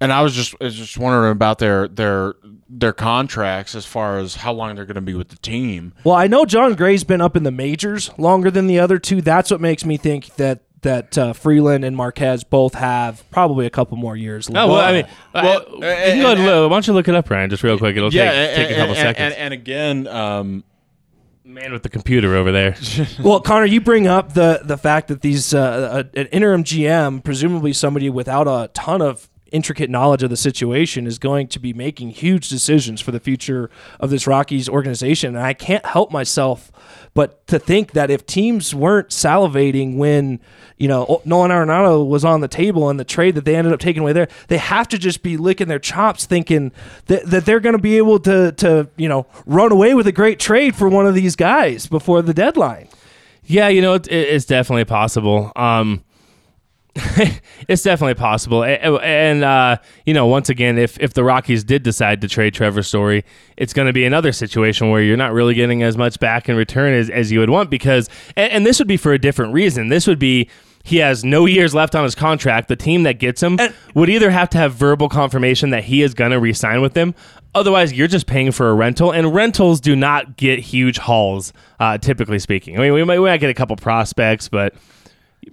and 0.00 0.12
I 0.12 0.22
was 0.22 0.34
just 0.34 0.54
I 0.60 0.64
was 0.64 0.74
just 0.74 0.98
wondering 0.98 1.32
about 1.32 1.58
their 1.58 1.88
their 1.88 2.34
their 2.68 2.92
contracts 2.92 3.74
as 3.74 3.86
far 3.86 4.18
as 4.18 4.36
how 4.36 4.52
long 4.52 4.74
they're 4.74 4.84
going 4.84 4.94
to 4.96 5.00
be 5.00 5.14
with 5.14 5.28
the 5.28 5.38
team. 5.38 5.94
Well, 6.04 6.14
I 6.14 6.26
know 6.26 6.44
Jon 6.44 6.74
Gray's 6.74 7.04
been 7.04 7.20
up 7.20 7.36
in 7.36 7.42
the 7.42 7.50
majors 7.50 8.10
longer 8.18 8.50
than 8.50 8.66
the 8.66 8.78
other 8.78 8.98
two. 8.98 9.22
That's 9.22 9.50
what 9.50 9.60
makes 9.60 9.84
me 9.84 9.96
think 9.96 10.36
that 10.36 10.62
that 10.82 11.18
uh, 11.18 11.32
Freeland 11.32 11.84
and 11.84 11.96
Marquez 11.96 12.44
both 12.44 12.74
have 12.74 13.28
probably 13.30 13.66
a 13.66 13.70
couple 13.70 13.96
more 13.96 14.16
years 14.16 14.48
left. 14.48 14.68
Oh, 14.68 14.72
well, 14.72 14.80
I 14.80 14.92
mean, 14.92 15.06
well, 15.34 15.44
well, 15.44 15.74
you 15.74 15.80
can 15.80 16.22
go 16.22 16.30
and- 16.32 16.70
why 16.70 16.76
don't 16.76 16.86
you 16.86 16.92
look 16.92 17.08
it 17.08 17.16
up, 17.16 17.28
Ryan, 17.28 17.50
just 17.50 17.64
real 17.64 17.78
quick? 17.78 17.96
It'll 17.96 18.12
take, 18.12 18.30
take 18.30 18.70
a 18.70 18.74
couple 18.74 18.94
and, 18.94 18.96
seconds. 18.96 19.18
And, 19.18 19.34
and 19.34 19.54
again, 19.54 20.06
um, 20.06 20.64
Man 21.48 21.72
with 21.72 21.82
the 21.82 21.88
computer 21.88 22.36
over 22.36 22.52
there. 22.52 22.76
well, 23.22 23.40
Connor, 23.40 23.64
you 23.64 23.80
bring 23.80 24.06
up 24.06 24.34
the 24.34 24.60
the 24.62 24.76
fact 24.76 25.08
that 25.08 25.22
these 25.22 25.54
uh, 25.54 26.04
a, 26.14 26.18
an 26.20 26.26
interim 26.26 26.62
GM, 26.62 27.24
presumably 27.24 27.72
somebody 27.72 28.10
without 28.10 28.46
a 28.46 28.68
ton 28.74 29.00
of 29.00 29.30
intricate 29.52 29.90
knowledge 29.90 30.22
of 30.22 30.30
the 30.30 30.36
situation, 30.36 31.06
is 31.06 31.18
going 31.18 31.48
to 31.48 31.58
be 31.58 31.72
making 31.72 32.10
huge 32.10 32.48
decisions 32.48 33.00
for 33.00 33.10
the 33.12 33.20
future 33.20 33.70
of 34.00 34.10
this 34.10 34.26
Rockies 34.26 34.68
organization. 34.68 35.34
And 35.36 35.44
I 35.44 35.54
can't 35.54 35.84
help 35.86 36.10
myself 36.12 36.70
but 37.14 37.44
to 37.48 37.58
think 37.58 37.92
that 37.92 38.10
if 38.10 38.26
teams 38.26 38.74
weren't 38.74 39.08
salivating 39.08 39.96
when 39.96 40.38
you 40.76 40.86
know 40.86 41.20
Nolan 41.24 41.50
Arenado 41.50 42.06
was 42.06 42.24
on 42.24 42.40
the 42.42 42.48
table 42.48 42.88
and 42.90 43.00
the 43.00 43.04
trade 43.04 43.34
that 43.34 43.44
they 43.44 43.56
ended 43.56 43.72
up 43.72 43.80
taking 43.80 44.02
away 44.02 44.12
there, 44.12 44.28
they 44.48 44.58
have 44.58 44.86
to 44.88 44.98
just 44.98 45.22
be 45.22 45.36
licking 45.36 45.66
their 45.66 45.78
chops, 45.80 46.26
thinking 46.26 46.70
that, 47.06 47.24
that 47.26 47.44
they're 47.44 47.58
going 47.60 47.74
to 47.76 47.82
be 47.82 47.96
able 47.96 48.20
to 48.20 48.52
to 48.52 48.88
you 48.96 49.08
know 49.08 49.26
run 49.46 49.72
away 49.72 49.94
with 49.94 50.06
a 50.06 50.12
great 50.12 50.38
trade 50.38 50.76
for 50.76 50.88
one 50.88 51.06
of 51.06 51.14
these 51.14 51.34
guys 51.34 51.86
before 51.88 52.22
the 52.22 52.34
deadline. 52.34 52.88
Yeah, 53.44 53.68
you 53.68 53.80
know, 53.80 53.94
it, 53.94 54.06
it- 54.08 54.28
it's 54.28 54.44
definitely 54.44 54.84
possible. 54.84 55.50
Um, 55.56 56.04
it's 57.68 57.82
definitely 57.82 58.14
possible. 58.14 58.64
And, 58.64 59.44
uh, 59.44 59.76
you 60.04 60.14
know, 60.14 60.26
once 60.26 60.48
again, 60.48 60.78
if, 60.78 60.98
if 61.00 61.14
the 61.14 61.22
Rockies 61.22 61.64
did 61.64 61.82
decide 61.82 62.20
to 62.22 62.28
trade 62.28 62.54
Trevor 62.54 62.82
Story, 62.82 63.24
it's 63.56 63.72
going 63.72 63.86
to 63.86 63.92
be 63.92 64.04
another 64.04 64.32
situation 64.32 64.90
where 64.90 65.02
you're 65.02 65.16
not 65.16 65.32
really 65.32 65.54
getting 65.54 65.82
as 65.82 65.96
much 65.96 66.18
back 66.18 66.48
in 66.48 66.56
return 66.56 66.94
as, 66.94 67.08
as 67.10 67.30
you 67.30 67.40
would 67.40 67.50
want 67.50 67.70
because, 67.70 68.08
and, 68.36 68.50
and 68.52 68.66
this 68.66 68.78
would 68.78 68.88
be 68.88 68.96
for 68.96 69.12
a 69.12 69.18
different 69.18 69.52
reason. 69.52 69.88
This 69.88 70.06
would 70.06 70.18
be 70.18 70.48
he 70.84 70.96
has 70.98 71.22
no 71.22 71.44
years 71.44 71.74
left 71.74 71.94
on 71.94 72.04
his 72.04 72.14
contract. 72.14 72.68
The 72.68 72.76
team 72.76 73.02
that 73.02 73.18
gets 73.18 73.42
him 73.42 73.60
And- 73.60 73.74
would 73.94 74.08
either 74.08 74.30
have 74.30 74.48
to 74.50 74.58
have 74.58 74.72
verbal 74.74 75.08
confirmation 75.08 75.70
that 75.70 75.84
he 75.84 76.02
is 76.02 76.14
going 76.14 76.30
to 76.30 76.40
re-sign 76.40 76.80
with 76.80 76.94
them. 76.94 77.14
Otherwise, 77.54 77.92
you're 77.92 78.08
just 78.08 78.26
paying 78.26 78.52
for 78.52 78.70
a 78.70 78.74
rental, 78.74 79.10
and 79.10 79.34
rentals 79.34 79.80
do 79.80 79.96
not 79.96 80.36
get 80.36 80.58
huge 80.58 80.98
hauls, 80.98 81.52
uh, 81.80 81.98
typically 81.98 82.38
speaking. 82.38 82.76
I 82.76 82.80
mean, 82.82 82.92
we 82.92 83.04
might, 83.04 83.18
we 83.18 83.26
might 83.26 83.38
get 83.40 83.50
a 83.50 83.54
couple 83.54 83.74
prospects, 83.76 84.48
but 84.48 84.74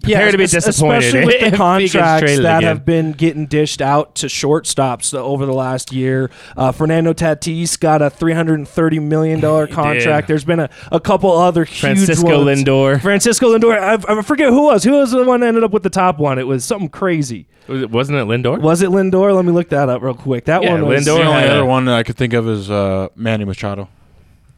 prepare 0.02 0.32
to 0.32 0.38
be 0.38 0.46
disappointed 0.48 1.04
especially 1.04 1.26
with 1.26 1.52
the 1.52 1.58
contracts 1.58 2.38
that 2.40 2.58
again. 2.60 2.64
have 2.64 2.86
been 2.86 3.12
getting 3.12 3.46
dished 3.46 3.82
out 3.82 4.16
to 4.16 4.28
shortstops 4.28 5.14
over 5.18 5.46
the 5.46 5.54
last 5.54 5.92
year. 5.92 6.30
Uh, 6.56 6.72
Fernando 6.72 7.14
Tatis 7.14 7.80
got 7.80 8.02
a 8.02 8.10
three 8.10 8.34
hundred 8.34 8.56
and 8.60 8.68
thirty 8.68 9.00
million 9.00 9.40
dollar 9.40 9.68
contract. 9.82 10.28
There's 10.28 10.46
been 10.46 10.60
a, 10.60 10.70
a 10.92 11.00
couple 11.00 11.32
other 11.32 11.64
huge 11.66 11.80
Francisco 11.80 12.44
ones. 12.46 12.64
Lindor. 12.64 13.02
Francisco 13.02 13.58
Lindor. 13.58 13.78
I, 13.80 14.20
I 14.20 14.22
forget 14.22 14.50
who 14.50 14.64
was. 14.66 14.84
Who 14.84 14.92
was 14.94 15.12
the 15.12 15.24
one 15.24 15.40
that 15.42 15.48
ended 15.48 15.64
up 15.64 15.72
with 15.72 15.84
the 15.84 15.90
top 15.90 16.18
one? 16.20 16.40
It 16.40 16.48
was 16.48 16.64
something 16.66 16.90
crazy. 16.90 17.48
Was 17.68 17.82
it- 17.82 17.90
Wasn't 17.92 18.18
it 18.18 18.28
Lindor? 18.28 18.62
Was 18.62 18.82
it 18.82 18.90
Lindor? 18.90 19.36
Let 19.36 19.44
me 19.46 19.52
look 19.52 19.70
that 19.70 19.90
up 19.90 20.02
real 20.02 20.14
quick. 20.14 20.46
That 20.46 20.62
Yeah, 20.64 20.74
one 20.74 20.86
was. 20.86 21.02
Lindor 21.02 21.18
the 21.18 21.24
only 21.24 21.44
other 21.50 21.66
one 21.66 21.86
that 21.86 21.96
I 21.96 22.04
could 22.04 22.16
think 22.18 22.34
of 22.34 22.48
is 22.48 22.70
uh, 22.70 23.08
Manny 23.16 23.44
Machado. 23.46 23.90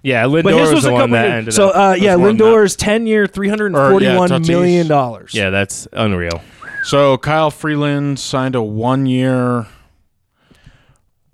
Yeah, 0.07 0.23
Lindor 0.23 0.43
But 0.43 0.53
his 0.53 0.61
was, 0.61 0.73
was 0.73 0.83
the 0.85 0.89
a 0.91 0.93
one 0.93 1.11
that 1.11 1.25
ended 1.29 1.53
So 1.53 1.69
up. 1.69 1.75
uh, 1.75 1.93
yeah, 1.95 2.15
more 2.15 2.27
than 2.27 2.37
that. 2.37 2.43
Lindor's 2.45 2.75
ten 2.77 3.05
year, 3.07 3.27
three 3.27 3.49
hundred 3.49 3.67
and 3.75 3.91
forty-one 3.91 4.29
Tatis. 4.29 4.47
million 4.47 4.87
dollars. 4.87 5.33
yeah, 5.33 5.49
that's 5.49 5.87
unreal. 5.91 6.41
So 6.83 7.17
Kyle 7.17 7.51
Freeland 7.51 8.17
signed 8.19 8.55
a 8.55 8.61
one 8.63 9.05
year, 9.05 9.67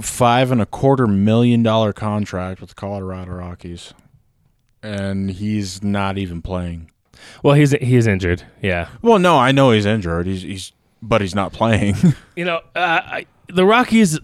five 0.02 0.52
and 0.52 0.62
a 0.62 0.66
quarter 0.66 1.08
million 1.08 1.64
dollar 1.64 1.94
contract 1.94 2.60
with 2.62 2.70
the 2.70 2.76
Colorado 2.76 3.32
Rockies, 3.34 3.94
and 4.82 5.30
he's 5.30 5.84
not 5.84 6.18
even 6.18 6.42
playing. 6.42 6.90
Well, 7.44 7.54
he's 7.56 7.72
he's 7.72 8.08
injured. 8.08 8.44
Yeah. 8.62 8.90
Well, 9.02 9.20
no, 9.20 9.38
I 9.38 9.52
know 9.52 9.72
he's 9.72 9.86
injured. 9.86 10.26
He's 10.28 10.42
he's 10.42 10.72
but 11.02 11.22
he's 11.22 11.36
not 11.36 11.54
playing. 11.54 11.96
You 12.36 12.46
know, 12.46 12.62
uh, 12.76 13.02
I, 13.06 13.26
the 13.50 13.64
Rockies. 13.64 14.18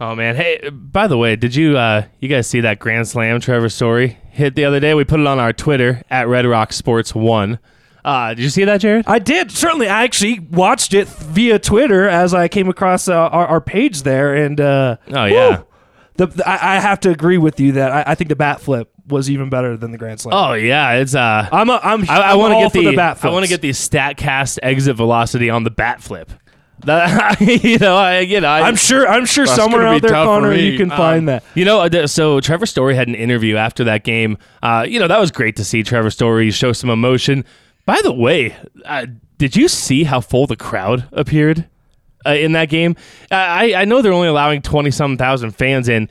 Oh 0.00 0.14
man, 0.14 0.36
hey, 0.36 0.68
by 0.70 1.06
the 1.06 1.16
way, 1.18 1.36
did 1.36 1.54
you 1.54 1.76
uh, 1.76 2.04
you 2.20 2.28
guys 2.28 2.46
see 2.46 2.60
that 2.60 2.78
Grand 2.78 3.06
Slam 3.08 3.40
Trevor 3.40 3.68
Story 3.68 4.18
hit 4.30 4.54
the 4.54 4.64
other 4.64 4.80
day? 4.80 4.94
We 4.94 5.04
put 5.04 5.20
it 5.20 5.26
on 5.26 5.38
our 5.38 5.52
Twitter 5.52 6.02
at 6.10 6.28
Red 6.28 6.46
Rock 6.46 6.72
Sports 6.72 7.14
One. 7.14 7.58
Uh, 8.04 8.30
did 8.30 8.38
you 8.42 8.48
see 8.48 8.64
that, 8.64 8.80
Jared? 8.80 9.04
I 9.06 9.18
did 9.18 9.50
certainly. 9.50 9.88
I 9.88 10.04
actually 10.04 10.38
watched 10.40 10.94
it 10.94 11.08
via 11.08 11.58
Twitter 11.58 12.08
as 12.08 12.32
I 12.32 12.48
came 12.48 12.68
across 12.68 13.08
uh, 13.08 13.14
our, 13.14 13.46
our 13.46 13.60
page 13.60 14.02
there, 14.02 14.34
and 14.34 14.58
uh, 14.60 14.96
Oh, 15.12 15.24
yeah. 15.26 15.62
the, 16.16 16.26
the- 16.26 16.48
I, 16.48 16.76
I 16.76 16.80
have 16.80 17.00
to 17.00 17.10
agree 17.10 17.38
with 17.38 17.60
you 17.60 17.72
that 17.72 17.92
I, 17.92 18.12
I 18.12 18.14
think 18.14 18.28
the 18.28 18.36
bat 18.36 18.60
flip 18.60 18.90
was 19.08 19.28
even 19.30 19.50
better 19.50 19.76
than 19.76 19.90
the 19.90 19.98
grand 19.98 20.20
slam. 20.20 20.34
Oh 20.34 20.52
yeah, 20.54 20.92
it's 20.94 21.14
uh. 21.14 21.48
I'm 21.50 21.68
a, 21.70 21.80
I'm 21.82 22.08
I, 22.08 22.18
I 22.20 22.34
want 22.34 22.54
to 22.54 22.60
get 22.60 22.72
for 22.72 22.90
the, 22.90 22.96
bat 22.96 23.24
I 23.24 23.30
want 23.30 23.44
to 23.44 23.48
get 23.48 23.62
the 23.62 23.70
Statcast 23.70 24.58
exit 24.62 24.96
velocity 24.96 25.50
on 25.50 25.64
the 25.64 25.70
bat 25.70 26.00
flip. 26.02 26.30
That, 26.84 27.40
you 27.64 27.78
know, 27.78 27.96
I 27.96 28.20
you 28.20 28.40
know, 28.40 28.48
I, 28.48 28.62
I'm 28.62 28.76
sure 28.76 29.06
I'm 29.08 29.26
sure 29.26 29.44
That's 29.46 29.56
somewhere 29.56 29.82
gonna 29.82 29.90
be 29.92 29.96
out 29.96 30.02
there, 30.02 30.10
tough 30.10 30.24
for 30.26 30.40
Connor, 30.40 30.50
me. 30.52 30.70
you 30.70 30.78
can 30.78 30.90
Um, 30.92 30.96
find 30.96 31.28
that. 31.28 31.42
You 31.54 31.64
know, 31.64 31.80
uh, 31.80 32.06
so 32.06 32.40
Trevor 32.40 32.66
Story 32.66 32.94
had 32.94 33.08
an 33.08 33.14
interview 33.14 33.56
after 33.56 33.84
that 33.84 34.04
game. 34.04 34.38
Uh, 34.62 34.86
you 34.88 34.98
know, 35.00 35.08
that 35.08 35.18
was 35.20 35.30
great 35.30 35.56
to 35.56 35.64
see 35.64 35.82
Trevor 35.82 36.10
Story 36.10 36.50
show 36.50 36.72
some 36.72 36.90
emotion. 36.90 37.44
By 37.86 38.00
the 38.02 38.12
way, 38.12 38.54
uh, 38.84 39.06
did 39.38 39.56
you 39.56 39.66
see 39.68 40.04
how 40.04 40.20
full 40.20 40.46
the 40.46 40.56
crowd 40.56 41.08
appeared 41.12 41.66
uh, 42.26 42.30
in 42.30 42.52
that 42.52 42.68
game? 42.68 42.96
Uh, 43.30 43.34
I, 43.34 43.74
I 43.74 43.84
know 43.84 44.02
they're 44.02 44.12
only 44.12 44.28
allowing 44.28 44.62
20 44.62 44.90
some 44.90 45.16
thousand 45.16 45.52
fans 45.52 45.88
in. 45.88 46.08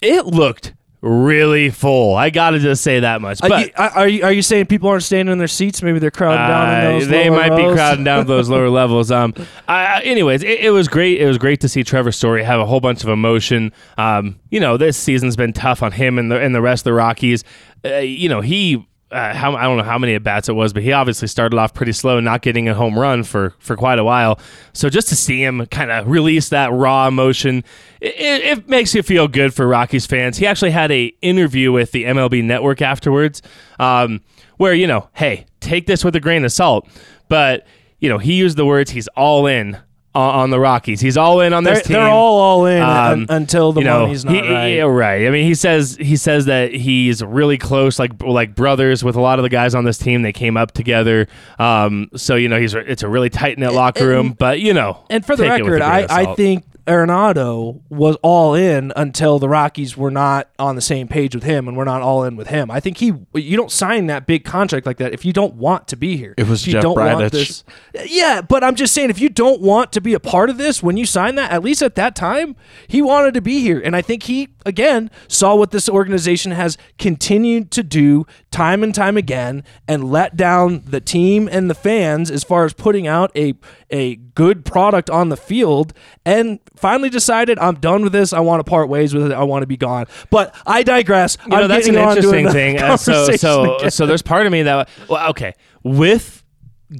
It 0.00 0.24
looked 0.26 0.72
really 1.02 1.70
full. 1.70 2.16
I 2.16 2.30
got 2.30 2.50
to 2.50 2.58
just 2.58 2.82
say 2.82 3.00
that 3.00 3.20
much. 3.20 3.42
Are 3.42 3.48
But 3.48 3.66
you, 3.66 3.72
are 3.76 4.08
you 4.08 4.24
are 4.24 4.32
you 4.32 4.42
saying 4.42 4.66
people 4.66 4.88
aren't 4.88 5.02
standing 5.02 5.32
in 5.32 5.38
their 5.38 5.46
seats? 5.48 5.82
Maybe 5.82 5.98
they're 5.98 6.10
crowding 6.10 6.38
down 6.38 6.68
in 6.68 6.74
Uh, 6.74 6.90
those. 6.98 7.08
they 7.08 7.30
lower 7.30 7.36
might 7.38 7.56
be 7.56 7.72
crowding 7.74 8.04
down 8.04 8.26
those 8.28 8.48
lower 8.48 8.68
levels. 8.70 9.10
Um, 9.10 9.34
I- 9.68 10.02
anyways, 10.04 10.42
it, 10.42 10.60
it 10.60 10.70
was 10.70 10.88
great. 10.88 11.20
It 11.20 11.26
was 11.26 11.38
great 11.38 11.60
to 11.60 11.68
see 11.68 11.82
Trevor 11.84 12.12
Story 12.12 12.42
have 12.42 12.60
a 12.60 12.66
whole 12.66 12.80
bunch 12.80 13.02
of 13.04 13.08
emotion. 13.10 13.72
Um, 13.98 14.38
you 14.50 14.58
know, 14.60 14.76
this 14.76 14.96
season's 14.96 15.36
been 15.36 15.52
tough 15.52 15.82
on 15.82 15.92
him 15.92 16.18
and 16.18 16.30
the 16.30 16.40
and 16.40 16.54
the 16.54 16.62
rest 16.62 16.80
of 16.80 16.84
the 16.84 16.92
Rockies. 16.94 17.44
Uh, 17.84 17.96
you 17.98 18.28
know, 18.28 18.40
he. 18.40 18.86
Uh, 19.08 19.32
how, 19.32 19.54
I 19.54 19.62
don't 19.62 19.76
know 19.76 19.84
how 19.84 19.98
many 19.98 20.14
at 20.16 20.24
bats 20.24 20.48
it 20.48 20.54
was, 20.54 20.72
but 20.72 20.82
he 20.82 20.92
obviously 20.92 21.28
started 21.28 21.56
off 21.56 21.72
pretty 21.72 21.92
slow, 21.92 22.18
not 22.18 22.42
getting 22.42 22.68
a 22.68 22.74
home 22.74 22.98
run 22.98 23.22
for, 23.22 23.54
for 23.60 23.76
quite 23.76 24.00
a 24.00 24.04
while. 24.04 24.40
So 24.72 24.88
just 24.88 25.08
to 25.10 25.16
see 25.16 25.40
him 25.40 25.64
kind 25.66 25.92
of 25.92 26.08
release 26.08 26.48
that 26.48 26.72
raw 26.72 27.06
emotion, 27.06 27.62
it, 28.00 28.16
it, 28.18 28.68
makes 28.68 28.96
you 28.96 29.04
feel 29.04 29.28
good 29.28 29.54
for 29.54 29.68
Rockies 29.68 30.06
fans. 30.06 30.38
He 30.38 30.46
actually 30.46 30.72
had 30.72 30.90
a 30.90 31.12
interview 31.22 31.70
with 31.70 31.92
the 31.92 32.02
MLB 32.02 32.42
Network 32.42 32.82
afterwards, 32.82 33.42
um, 33.78 34.22
where 34.56 34.74
you 34.74 34.88
know, 34.88 35.08
hey, 35.12 35.46
take 35.60 35.86
this 35.86 36.04
with 36.04 36.16
a 36.16 36.20
grain 36.20 36.44
of 36.44 36.50
salt, 36.50 36.88
but 37.28 37.64
you 38.00 38.08
know, 38.08 38.18
he 38.18 38.34
used 38.34 38.56
the 38.56 38.66
words 38.66 38.90
he's 38.90 39.08
all 39.08 39.46
in 39.46 39.78
on, 40.16 40.50
the 40.50 40.58
Rockies. 40.60 41.00
He's 41.00 41.16
all 41.16 41.40
in 41.40 41.52
on 41.52 41.64
They're, 41.64 41.74
this 41.74 41.86
team. 41.86 41.94
they're 41.94 42.08
all 42.08 42.38
all 42.40 42.66
in 42.66 42.82
Um, 42.82 42.88
un- 42.88 43.26
until 43.28 43.72
the 43.72 43.80
you 43.80 43.86
know, 43.86 44.00
money's 44.02 44.24
not 44.24 44.34
he- 44.34 44.40
right. 44.52 44.66
Yeah, 44.68 44.82
right. 44.84 45.26
I 45.26 45.30
mean, 45.30 45.44
he 45.44 45.54
says 45.54 45.96
he 46.00 46.16
says 46.16 46.46
that 46.46 46.72
he's 46.72 47.22
really 47.22 47.58
close, 47.58 47.98
like 47.98 48.22
like 48.22 48.54
brothers, 48.54 49.04
with 49.04 49.16
a 49.16 49.20
lot 49.20 49.38
of 49.38 49.42
the 49.42 49.48
guys 49.48 49.74
on 49.74 49.84
this 49.84 49.98
team. 49.98 50.22
They 50.22 50.32
came 50.32 50.56
up 50.56 50.72
together, 50.72 51.26
um, 51.58 52.08
so 52.16 52.34
you 52.36 52.48
know 52.48 52.58
he's 52.60 52.74
it's 52.74 53.02
a 53.02 53.08
really 53.08 53.30
tight 53.30 53.58
knit 53.58 53.72
locker 53.72 54.06
room. 54.06 54.32
But 54.38 54.60
you 54.60 54.74
know, 54.74 55.04
And 55.10 55.24
for 55.24 55.36
the 55.36 55.44
take 55.44 55.60
it 55.60 55.62
with 55.64 55.72
record, 55.74 55.82
I, 56.10 56.30
I 56.30 56.34
think 56.34 56.64
Arenado 56.86 57.80
was 57.88 58.16
all 58.22 58.54
in 58.54 58.92
until 58.96 59.38
the 59.38 59.48
Rockies 59.48 59.96
were 59.96 60.10
not 60.10 60.48
on 60.58 60.76
the 60.76 60.80
same 60.80 61.08
page 61.08 61.34
with 61.34 61.44
him 61.44 61.66
and 61.66 61.76
we're 61.76 61.84
not 61.84 62.02
all 62.02 62.24
in 62.24 62.36
with 62.36 62.48
him. 62.48 62.70
I 62.70 62.80
think 62.80 62.98
he 62.98 63.12
you 63.34 63.56
don't 63.56 63.72
sign 63.72 64.06
that 64.06 64.26
big 64.26 64.44
contract 64.44 64.86
like 64.86 64.98
that 64.98 65.12
if 65.12 65.24
you 65.24 65.32
don't 65.32 65.54
want 65.54 65.88
to 65.88 65.96
be 65.96 66.16
here. 66.16 66.34
It 66.36 66.46
was 66.48 66.62
if 66.62 66.68
you 66.68 66.72
Jeff 66.74 66.82
don't 66.82 66.96
want 66.96 67.18
Bridich. 67.18 67.30
this. 67.32 67.64
Yeah, 68.06 68.40
but 68.40 68.62
I'm 68.62 68.74
just 68.74 68.94
saying 68.94 69.10
if 69.10 69.20
you 69.20 69.28
don't 69.28 69.60
want 69.60 69.92
to 69.92 70.00
be 70.00 70.14
a 70.14 70.20
part 70.20 70.48
of 70.48 70.58
this 70.58 70.82
when 70.82 70.96
you 70.96 71.06
sign 71.06 71.34
that, 71.34 71.50
at 71.50 71.62
least 71.62 71.82
at 71.82 71.96
that 71.96 72.14
time, 72.14 72.56
he 72.86 73.02
wanted 73.02 73.34
to 73.34 73.40
be 73.40 73.60
here. 73.60 73.80
And 73.84 73.96
I 73.96 74.02
think 74.02 74.24
he 74.24 74.48
again 74.66 75.10
saw 75.28 75.54
what 75.54 75.70
this 75.70 75.88
organization 75.88 76.52
has 76.52 76.76
continued 76.98 77.70
to 77.70 77.82
do 77.82 78.26
time 78.50 78.82
and 78.82 78.94
time 78.94 79.16
again 79.16 79.64
and 79.88 80.10
let 80.10 80.36
down 80.36 80.82
the 80.84 81.00
team 81.00 81.48
and 81.50 81.70
the 81.70 81.74
fans 81.74 82.30
as 82.30 82.44
far 82.44 82.64
as 82.64 82.74
putting 82.74 83.06
out 83.06 83.30
a 83.36 83.54
a 83.90 84.16
good 84.16 84.64
product 84.64 85.08
on 85.08 85.28
the 85.28 85.36
field 85.36 85.94
and 86.24 86.58
finally 86.74 87.08
decided 87.08 87.58
I'm 87.58 87.76
done 87.76 88.02
with 88.02 88.12
this. 88.12 88.32
I 88.32 88.40
want 88.40 88.60
to 88.60 88.68
part 88.68 88.88
ways 88.88 89.14
with 89.14 89.26
it. 89.26 89.32
I 89.32 89.44
want 89.44 89.62
to 89.62 89.66
be 89.66 89.76
gone. 89.76 90.06
But 90.30 90.54
I 90.66 90.82
digress. 90.82 91.38
you 91.44 91.50
know 91.50 91.62
I'm 91.62 91.68
that's 91.68 91.86
an 91.86 91.94
interesting 91.94 92.50
thing. 92.50 92.82
Uh, 92.82 92.96
so 92.96 93.30
so 93.36 93.76
again. 93.76 93.90
so 93.90 94.06
there's 94.06 94.22
part 94.22 94.46
of 94.46 94.52
me 94.52 94.62
that 94.62 94.88
well, 95.08 95.30
okay 95.30 95.54
with 95.82 96.44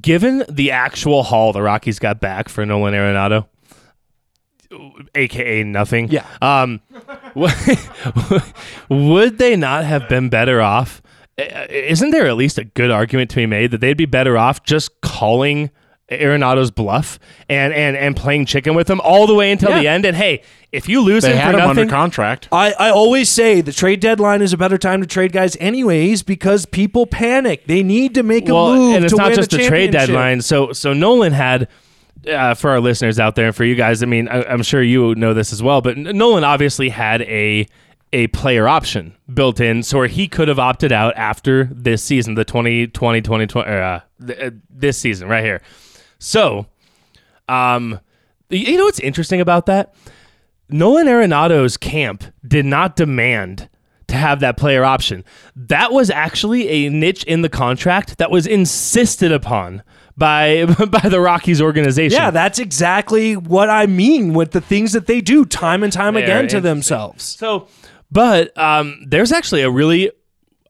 given 0.00 0.44
the 0.48 0.70
actual 0.70 1.22
haul 1.22 1.52
the 1.52 1.62
Rockies 1.62 1.98
got 1.98 2.20
back 2.20 2.48
for 2.48 2.64
Nolan 2.64 2.94
Arenado. 2.94 3.46
AKA 5.14 5.64
nothing. 5.64 6.08
Yeah. 6.08 6.26
Um, 6.42 6.80
would 8.88 9.38
they 9.38 9.56
not 9.56 9.84
have 9.84 10.08
been 10.08 10.28
better 10.28 10.60
off? 10.60 11.02
Uh, 11.38 11.66
Isn't 11.68 12.10
there 12.10 12.26
at 12.26 12.36
least 12.36 12.58
a 12.58 12.64
good 12.64 12.90
argument 12.90 13.30
to 13.30 13.36
be 13.36 13.46
made 13.46 13.70
that 13.72 13.80
they'd 13.80 13.96
be 13.96 14.06
better 14.06 14.38
off 14.38 14.62
just 14.62 15.00
calling 15.02 15.70
Arenado's 16.10 16.70
bluff 16.70 17.18
and 17.48 17.72
and 17.74 17.96
and 17.96 18.14
playing 18.16 18.46
chicken 18.46 18.74
with 18.74 18.88
him 18.88 19.00
all 19.00 19.26
the 19.26 19.34
way 19.34 19.50
until 19.50 19.70
Yeah. 19.70 19.80
the 19.80 19.88
end? 19.88 20.04
And 20.06 20.16
hey, 20.16 20.42
if 20.72 20.88
you 20.88 21.00
lose 21.00 21.24
they 21.24 21.32
him 21.32 21.38
had 21.38 21.50
for 21.52 21.58
him 21.58 21.66
nothing, 21.66 21.80
under 21.82 21.92
contract. 21.92 22.48
I, 22.52 22.72
I 22.78 22.90
always 22.90 23.28
say 23.28 23.60
the 23.60 23.72
trade 23.72 23.98
deadline 24.00 24.40
is 24.40 24.52
a 24.52 24.56
better 24.56 24.78
time 24.78 25.00
to 25.00 25.06
trade 25.06 25.32
guys 25.32 25.56
anyways 25.58 26.22
because 26.22 26.64
people 26.64 27.06
panic. 27.06 27.66
They 27.66 27.82
need 27.82 28.14
to 28.14 28.22
make 28.22 28.48
a 28.48 28.52
move 28.52 28.94
and 28.94 29.04
it's 29.04 29.12
to 29.14 29.18
not 29.18 29.28
win 29.30 29.36
just 29.36 29.50
the 29.50 29.66
trade 29.66 29.90
deadline. 29.90 30.42
So 30.42 30.72
so 30.72 30.92
Nolan 30.92 31.32
had. 31.32 31.68
Uh, 32.26 32.54
for 32.54 32.70
our 32.70 32.80
listeners 32.80 33.20
out 33.20 33.36
there, 33.36 33.46
and 33.46 33.54
for 33.54 33.64
you 33.64 33.76
guys, 33.76 34.02
I 34.02 34.06
mean, 34.06 34.26
I, 34.28 34.42
I'm 34.44 34.62
sure 34.62 34.82
you 34.82 35.14
know 35.14 35.32
this 35.32 35.52
as 35.52 35.62
well. 35.62 35.80
But 35.80 35.96
Nolan 35.96 36.42
obviously 36.44 36.88
had 36.88 37.22
a 37.22 37.66
a 38.12 38.26
player 38.28 38.66
option 38.66 39.14
built 39.32 39.60
in, 39.60 39.82
so 39.82 40.02
he 40.02 40.26
could 40.26 40.48
have 40.48 40.58
opted 40.58 40.90
out 40.92 41.14
after 41.16 41.64
this 41.72 42.02
season, 42.02 42.34
the 42.34 42.44
2020 42.44 43.20
2020, 43.20 43.70
uh, 43.70 44.00
th- 44.26 44.38
uh, 44.40 44.50
this 44.70 44.98
season 44.98 45.28
right 45.28 45.44
here. 45.44 45.60
So, 46.18 46.66
um, 47.48 48.00
you 48.48 48.76
know 48.76 48.84
what's 48.84 49.00
interesting 49.00 49.40
about 49.40 49.66
that? 49.66 49.94
Nolan 50.68 51.06
Arenado's 51.06 51.76
camp 51.76 52.24
did 52.46 52.64
not 52.64 52.96
demand 52.96 53.68
to 54.08 54.16
have 54.16 54.40
that 54.40 54.56
player 54.56 54.84
option. 54.84 55.24
That 55.54 55.92
was 55.92 56.10
actually 56.10 56.68
a 56.68 56.90
niche 56.90 57.24
in 57.24 57.42
the 57.42 57.48
contract 57.48 58.18
that 58.18 58.30
was 58.30 58.46
insisted 58.46 59.32
upon 59.32 59.82
by 60.16 60.64
by 60.90 61.08
the 61.08 61.20
Rockies 61.20 61.60
organization. 61.60 62.18
Yeah, 62.18 62.30
that's 62.30 62.58
exactly 62.58 63.36
what 63.36 63.70
I 63.70 63.86
mean 63.86 64.34
with 64.34 64.52
the 64.52 64.60
things 64.60 64.92
that 64.92 65.06
they 65.06 65.20
do 65.20 65.44
time 65.44 65.82
and 65.82 65.92
time 65.92 66.14
Very 66.14 66.24
again 66.24 66.48
to 66.48 66.60
themselves. 66.60 67.24
So, 67.24 67.68
but 68.10 68.56
um, 68.58 69.04
there's 69.06 69.32
actually 69.32 69.62
a 69.62 69.70
really 69.70 70.10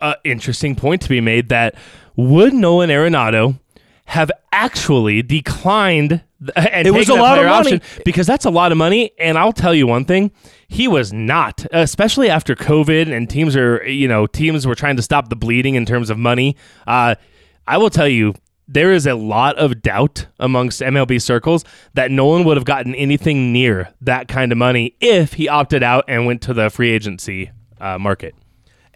uh, 0.01 0.15
interesting 0.25 0.75
point 0.75 1.03
to 1.03 1.09
be 1.09 1.21
made 1.21 1.49
that 1.51 1.75
would 2.17 2.53
Nolan 2.55 2.91
Arenado 2.91 3.59
have 4.07 4.31
actually 4.53 5.23
declined 5.23 6.23
and 6.57 6.87
It 6.87 6.93
was 6.93 7.09
a 7.09 7.15
lot 7.15 7.39
of 7.39 7.47
money. 7.47 7.81
because 8.05 8.27
that's 8.27 8.45
a 8.45 8.51
lot 8.51 8.71
of 8.71 8.79
money. 8.79 9.11
And 9.19 9.39
I'll 9.39 9.53
tell 9.53 9.75
you 9.75 9.87
one 9.87 10.05
thing, 10.05 10.31
he 10.69 10.87
was 10.87 11.13
not, 11.13 11.67
especially 11.73 12.29
after 12.29 12.55
COVID 12.55 13.11
and 13.15 13.29
teams 13.29 13.57
are, 13.57 13.87
you 13.89 14.07
know, 14.07 14.27
teams 14.27 14.67
were 14.67 14.75
trying 14.75 14.97
to 14.97 15.03
stop 15.03 15.29
the 15.29 15.37
bleeding 15.37 15.75
in 15.77 15.87
terms 15.87 16.11
of 16.11 16.19
money. 16.19 16.57
Uh, 16.87 17.15
I 17.67 17.79
will 17.79 17.91
tell 17.91 18.09
you, 18.09 18.35
there 18.69 18.93
is 18.93 19.07
a 19.07 19.15
lot 19.15 19.57
of 19.57 19.83
doubt 19.83 20.27
amongst 20.39 20.81
MLB 20.81 21.21
circles 21.23 21.65
that 21.95 22.11
Nolan 22.11 22.45
would 22.45 22.57
have 22.57 22.65
gotten 22.65 22.95
anything 22.95 23.53
near 23.53 23.93
that 24.01 24.29
kind 24.29 24.53
of 24.53 24.59
money 24.59 24.97
if 25.01 25.35
he 25.35 25.49
opted 25.49 25.83
out 25.83 26.05
and 26.09 26.27
went 26.27 26.43
to 26.43 26.55
the 26.55 26.71
free 26.71 26.91
agency 26.91 27.51
uh, 27.81 27.99
market. 27.99 28.35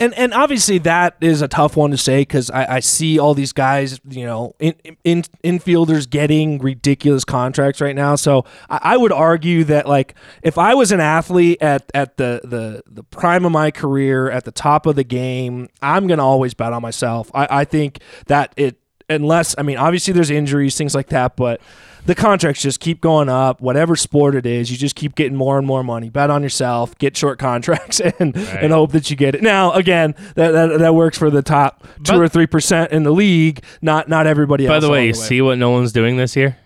And 0.01 0.15
and 0.15 0.33
obviously 0.33 0.79
that 0.79 1.17
is 1.21 1.43
a 1.43 1.49
tough 1.49 1.77
one 1.77 1.91
to 1.91 1.99
say 1.99 2.23
because 2.23 2.51
I, 2.51 2.77
I 2.77 2.81
see 2.81 3.19
all 3.19 3.35
these 3.35 3.53
guys, 3.53 4.01
you 4.09 4.25
know, 4.25 4.55
in, 4.59 4.75
in 5.05 5.25
infielders 5.45 6.09
getting 6.09 6.59
ridiculous 6.59 7.23
contracts 7.23 7.83
right 7.83 7.95
now. 7.95 8.17
So 8.17 8.47
I, 8.71 8.81
I 8.83 8.97
would 8.97 9.13
argue 9.13 9.63
that 9.65 9.87
like 9.87 10.15
if 10.43 10.57
I 10.57 10.73
was 10.73 10.91
an 10.91 11.01
athlete 11.01 11.61
at 11.61 11.91
at 11.93 12.17
the 12.17 12.41
the 12.45 12.83
the 12.87 13.03
prime 13.03 13.45
of 13.45 13.53
my 13.53 13.71
career, 13.71 14.31
at 14.31 14.47
the 14.47 14.53
top 14.53 14.87
of 14.87 14.97
the 14.97 15.05
game, 15.05 15.69
I'm 15.83 16.07
gonna 16.07 16.25
always 16.25 16.55
bet 16.55 16.73
on 16.73 16.81
myself. 16.81 17.31
I, 17.35 17.61
I 17.61 17.65
think 17.67 18.01
that 18.27 18.55
it 18.57 18.80
unless 19.11 19.55
I 19.59 19.63
mean 19.63 19.77
obviously 19.77 20.13
there's 20.15 20.31
injuries, 20.31 20.77
things 20.77 20.95
like 20.95 21.09
that, 21.09 21.37
but 21.37 21.61
the 22.07 22.15
contracts 22.15 22.63
just 22.63 22.81
keep 22.81 23.01
going 23.03 23.29
up. 23.29 23.61
Whatever 23.61 23.95
sport 23.95 24.35
it 24.35 24.47
is, 24.47 24.71
you 24.71 24.79
just 24.79 24.95
keep 24.97 25.15
getting 25.15 25.37
more 25.37 25.59
and 25.59 25.67
more 25.67 25.85
money. 25.85 26.09
Bet 26.09 26.31
on 26.31 26.43
yourself, 26.43 26.97
get 26.99 27.17
short 27.17 27.39
contracts, 27.39 28.01
and 28.19 28.35
and 28.37 28.73
hope 28.73 28.93
that 28.93 29.11
you 29.11 29.17
get 29.17 29.35
it. 29.35 29.43
Now 29.43 29.73
again, 29.73 30.15
that 30.35 30.53
that, 30.53 30.79
that 30.79 30.95
works 30.95 31.19
for 31.19 31.31
the 31.31 31.43
top 31.43 31.83
two 32.05 32.13
But- 32.15 32.21
or 32.21 32.29
three 32.29 32.47
percent 32.47 32.93
in 32.93 33.03
the 33.03 33.11
league. 33.13 33.63
Not 33.83 34.09
not 34.09 34.27
everybody 34.27 34.67
else. 34.67 34.77
By 34.77 34.81
the 34.81 34.87
all 34.87 34.93
way, 34.93 35.07
you 35.09 35.15
see 35.15 35.43
what 35.43 35.59
Nolan's 35.59 35.93
doing 35.93 36.17
this 36.17 36.37
year? 36.37 36.57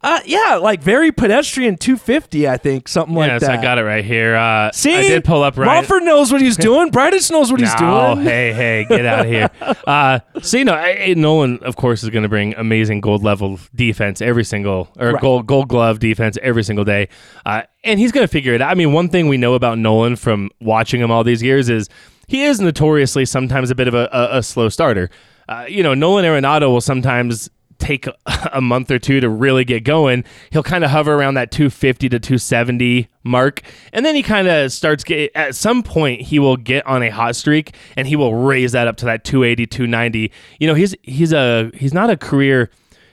Uh, 0.00 0.20
yeah, 0.26 0.60
like 0.62 0.80
very 0.80 1.10
pedestrian 1.10 1.76
250, 1.76 2.46
I 2.48 2.56
think, 2.56 2.86
something 2.86 3.16
like 3.16 3.32
yes, 3.32 3.40
that. 3.40 3.58
I 3.58 3.60
got 3.60 3.78
it 3.78 3.82
right 3.82 4.04
here. 4.04 4.36
Uh, 4.36 4.70
See, 4.70 4.94
I 4.94 5.02
did 5.02 5.24
pull 5.24 5.42
up 5.42 5.56
Ryan. 5.56 5.84
Monfort 5.84 6.04
knows 6.04 6.30
what 6.30 6.40
he's 6.40 6.56
doing. 6.68 6.92
Bridich 6.92 7.32
knows 7.32 7.50
what 7.50 7.58
he's 7.60 7.74
doing. 7.74 7.90
Oh, 7.90 8.14
hey, 8.14 8.52
hey, 8.52 8.86
get 8.88 9.04
out 9.04 9.20
of 9.20 9.26
here. 9.26 9.50
Uh, 9.88 10.20
so, 10.42 10.58
you 10.58 10.64
know, 10.66 10.74
I- 10.74 11.14
Nolan, 11.16 11.58
of 11.62 11.74
course, 11.76 12.02
is 12.04 12.10
going 12.10 12.22
to 12.22 12.28
bring 12.28 12.54
amazing 12.56 13.00
gold 13.00 13.22
level 13.24 13.58
defense 13.74 14.20
every 14.20 14.44
single, 14.44 14.88
or 14.98 15.12
Right. 15.12 15.20
gold, 15.20 15.46
gold 15.46 15.68
glove 15.68 15.98
defense 15.98 16.36
every 16.42 16.62
single 16.62 16.84
day. 16.84 17.08
Uh, 17.46 17.62
and 17.84 17.98
he's 17.98 18.12
going 18.12 18.24
to 18.24 18.30
figure 18.30 18.52
it 18.54 18.60
out. 18.60 18.70
I 18.70 18.74
mean, 18.74 18.92
one 18.92 19.08
thing 19.08 19.28
we 19.28 19.38
know 19.38 19.54
about 19.54 19.78
Nolan 19.78 20.16
from 20.16 20.50
watching 20.60 21.00
him 21.00 21.10
all 21.10 21.24
these 21.24 21.42
years 21.42 21.68
is 21.70 21.88
he 22.26 22.44
is 22.44 22.60
notoriously 22.60 23.24
sometimes 23.24 23.70
a 23.70 23.74
bit 23.74 23.88
of 23.88 23.94
a, 23.94 24.08
a, 24.12 24.38
a 24.38 24.42
slow 24.42 24.68
starter. 24.68 25.08
Uh, 25.48 25.64
you 25.66 25.82
know, 25.82 25.94
Nolan 25.94 26.24
Arenado 26.26 26.68
will 26.70 26.82
sometimes 26.82 27.48
take 27.78 28.06
a, 28.52 28.60
month 28.60 28.90
or 28.90 28.98
two 28.98 29.20
to 29.20 29.28
really 29.28 29.64
get 29.64 29.84
going. 29.84 30.24
He'll 30.50 30.62
kind 30.62 30.84
of 30.84 30.90
hover 30.90 31.14
around 31.14 31.34
that 31.34 31.50
250 31.50 32.08
to 32.08 32.18
270 32.18 33.08
mark. 33.22 33.62
And 33.92 34.04
then 34.04 34.14
he 34.14 34.22
kind 34.22 34.48
of 34.48 34.72
starts 34.72 35.04
get 35.04 35.30
at 35.34 35.54
some 35.54 35.82
point 35.82 36.22
he 36.22 36.38
will 36.38 36.56
get 36.56 36.86
on 36.86 37.02
a 37.02 37.10
hot 37.10 37.36
streak 37.36 37.74
and 37.96 38.06
he 38.06 38.16
will 38.16 38.34
raise 38.34 38.72
that 38.72 38.88
up 38.88 38.96
to 38.98 39.04
that 39.06 39.24
280, 39.24 39.66
290. 39.66 40.32
You 40.58 40.66
know, 40.66 40.74
he's 40.74 40.94
he's 41.02 41.32
a 41.32 41.70
he's 41.74 41.94
not 41.94 42.10
a 42.10 42.16
career, 42.16 42.70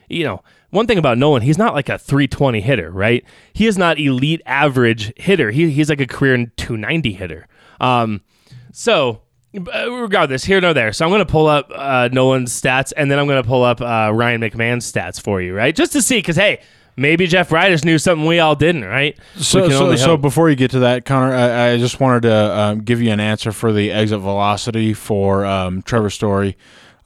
you 0.09 0.23
know, 0.23 0.41
one 0.75 0.87
thing 0.87 0.97
about 0.97 1.17
Nolan, 1.17 1.41
he's 1.41 1.57
not 1.57 1.73
like 1.73 1.87
a 1.87 1.97
320 1.97 2.59
hitter, 2.59 2.91
right? 2.91 3.23
He 3.53 3.65
is 3.65 3.77
not 3.77 3.97
elite 3.97 4.41
average 4.45 5.13
hitter. 5.15 5.51
He, 5.51 5.69
he's 5.71 5.89
like 5.89 6.01
a 6.01 6.07
career 6.07 6.51
290 6.57 7.13
hitter. 7.13 7.47
Um, 7.79 8.21
so, 8.73 9.21
regardless, 9.55 10.43
here 10.43 10.61
nor 10.61 10.73
there. 10.73 10.93
So 10.93 11.05
I'm 11.05 11.11
going 11.11 11.25
to 11.25 11.31
pull 11.31 11.47
up 11.47 11.71
uh, 11.73 12.09
Nolan's 12.11 12.59
stats, 12.59 12.93
and 12.95 13.09
then 13.09 13.19
I'm 13.19 13.27
going 13.27 13.41
to 13.41 13.47
pull 13.47 13.63
up 13.63 13.81
uh, 13.81 14.11
Ryan 14.13 14.41
McMahon's 14.41 14.91
stats 14.91 15.21
for 15.21 15.41
you, 15.41 15.55
right? 15.55 15.75
Just 15.75 15.93
to 15.93 16.01
see, 16.01 16.17
because 16.19 16.35
hey, 16.35 16.61
maybe 16.97 17.27
Jeff 17.27 17.49
Bridich 17.49 17.83
knew 17.85 17.97
something 17.97 18.25
we 18.25 18.39
all 18.39 18.55
didn't, 18.55 18.85
right? 18.85 19.17
So, 19.37 19.69
so, 19.69 19.95
so 19.95 20.17
before 20.17 20.49
you 20.49 20.55
get 20.55 20.71
to 20.71 20.79
that, 20.79 21.05
Connor, 21.05 21.33
I, 21.33 21.71
I 21.71 21.77
just 21.77 21.99
wanted 21.99 22.23
to 22.23 22.59
um, 22.59 22.81
give 22.81 23.01
you 23.01 23.11
an 23.11 23.19
answer 23.19 23.51
for 23.51 23.73
the 23.73 23.91
exit 23.91 24.19
velocity 24.19 24.93
for 24.93 25.45
um, 25.45 25.81
Trevor 25.81 26.09
Story. 26.09 26.57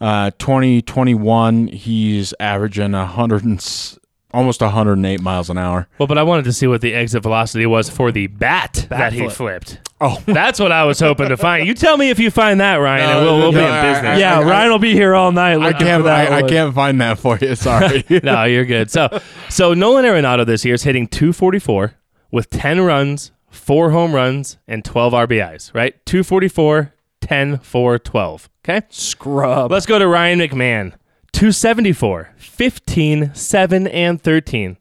Uh, 0.02 0.32
2021, 0.40 1.68
he's 1.68 2.34
averaging 2.40 2.94
100 2.94 3.44
and, 3.44 3.99
almost 4.32 4.62
108 4.62 5.22
miles 5.22 5.50
an 5.50 5.58
hour. 5.58 5.88
well, 5.98 6.08
but 6.08 6.18
I 6.18 6.24
wanted 6.24 6.46
to 6.46 6.54
see 6.54 6.68
what 6.68 6.82
the 6.82 6.94
exit 6.94 7.24
velocity 7.24 7.66
was 7.66 7.90
for 7.90 8.12
the 8.12 8.28
bat, 8.28 8.86
that 8.90 9.14
he 9.14 9.20
flip. 9.30 9.32
flipped. 9.64 9.80
Oh, 10.02 10.22
That's 10.26 10.60
what 10.60 10.72
I 10.72 10.86
was 10.86 11.00
hoping 11.00 11.30
to 11.30 11.38
find. 11.38 11.68
You 11.68 11.74
tell 11.74 11.98
me 11.98 12.10
if 12.10 12.20
you 12.20 12.32
find 12.32 12.60
that, 12.62 12.76
Ryan, 12.78 13.10
and 13.10 13.26
we'll, 13.26 13.38
we'll 13.40 13.52
be 13.52 13.58
in 13.60 13.64
business. 13.82 14.06
I- 14.06 14.18
yeah, 14.20 14.42
Ryan 14.42 14.72
will 14.72 14.80
be 14.80 14.94
here 14.94 15.14
all 15.16 15.32
night 15.32 15.54
I 15.54 15.56
looking 15.56 15.80
for 15.80 15.84
can't. 15.86 16.04
that. 16.06 16.32
I, 16.32 16.38
I 16.38 16.42
can't 16.44 16.74
find 16.74 17.02
that 17.02 17.20
for 17.20 17.38
you. 17.38 17.56
Sorry. 17.56 18.04
no, 18.24 18.44
you're 18.46 18.66
good. 18.66 18.90
So, 18.92 19.20
so 19.50 19.74
Nolan 19.74 20.06
Arenado 20.06 20.46
this 20.46 20.64
year 20.64 20.76
is 20.76 20.84
hitting 20.84 21.08
244 21.08 21.96
with 22.32 22.50
10 22.50 22.82
runs, 22.82 23.32
four 23.50 23.92
home 23.92 24.14
runs, 24.14 24.58
and 24.68 24.86
12 24.86 25.14
RBIs. 25.14 25.74
Right, 25.74 25.94
244, 26.06 26.94
10, 27.22 27.58
4, 27.58 28.00
12. 28.00 28.50
Okay, 28.64 28.86
Scrub. 28.90 29.72
let's 29.72 29.86
go 29.86 29.98
to 30.00 30.08
Ryan 30.08 30.40
McMahon. 30.40 30.94
274, 31.40 32.32
15, 32.36 33.34
7, 33.34 33.88
and 33.88 34.22
13, 34.22 34.76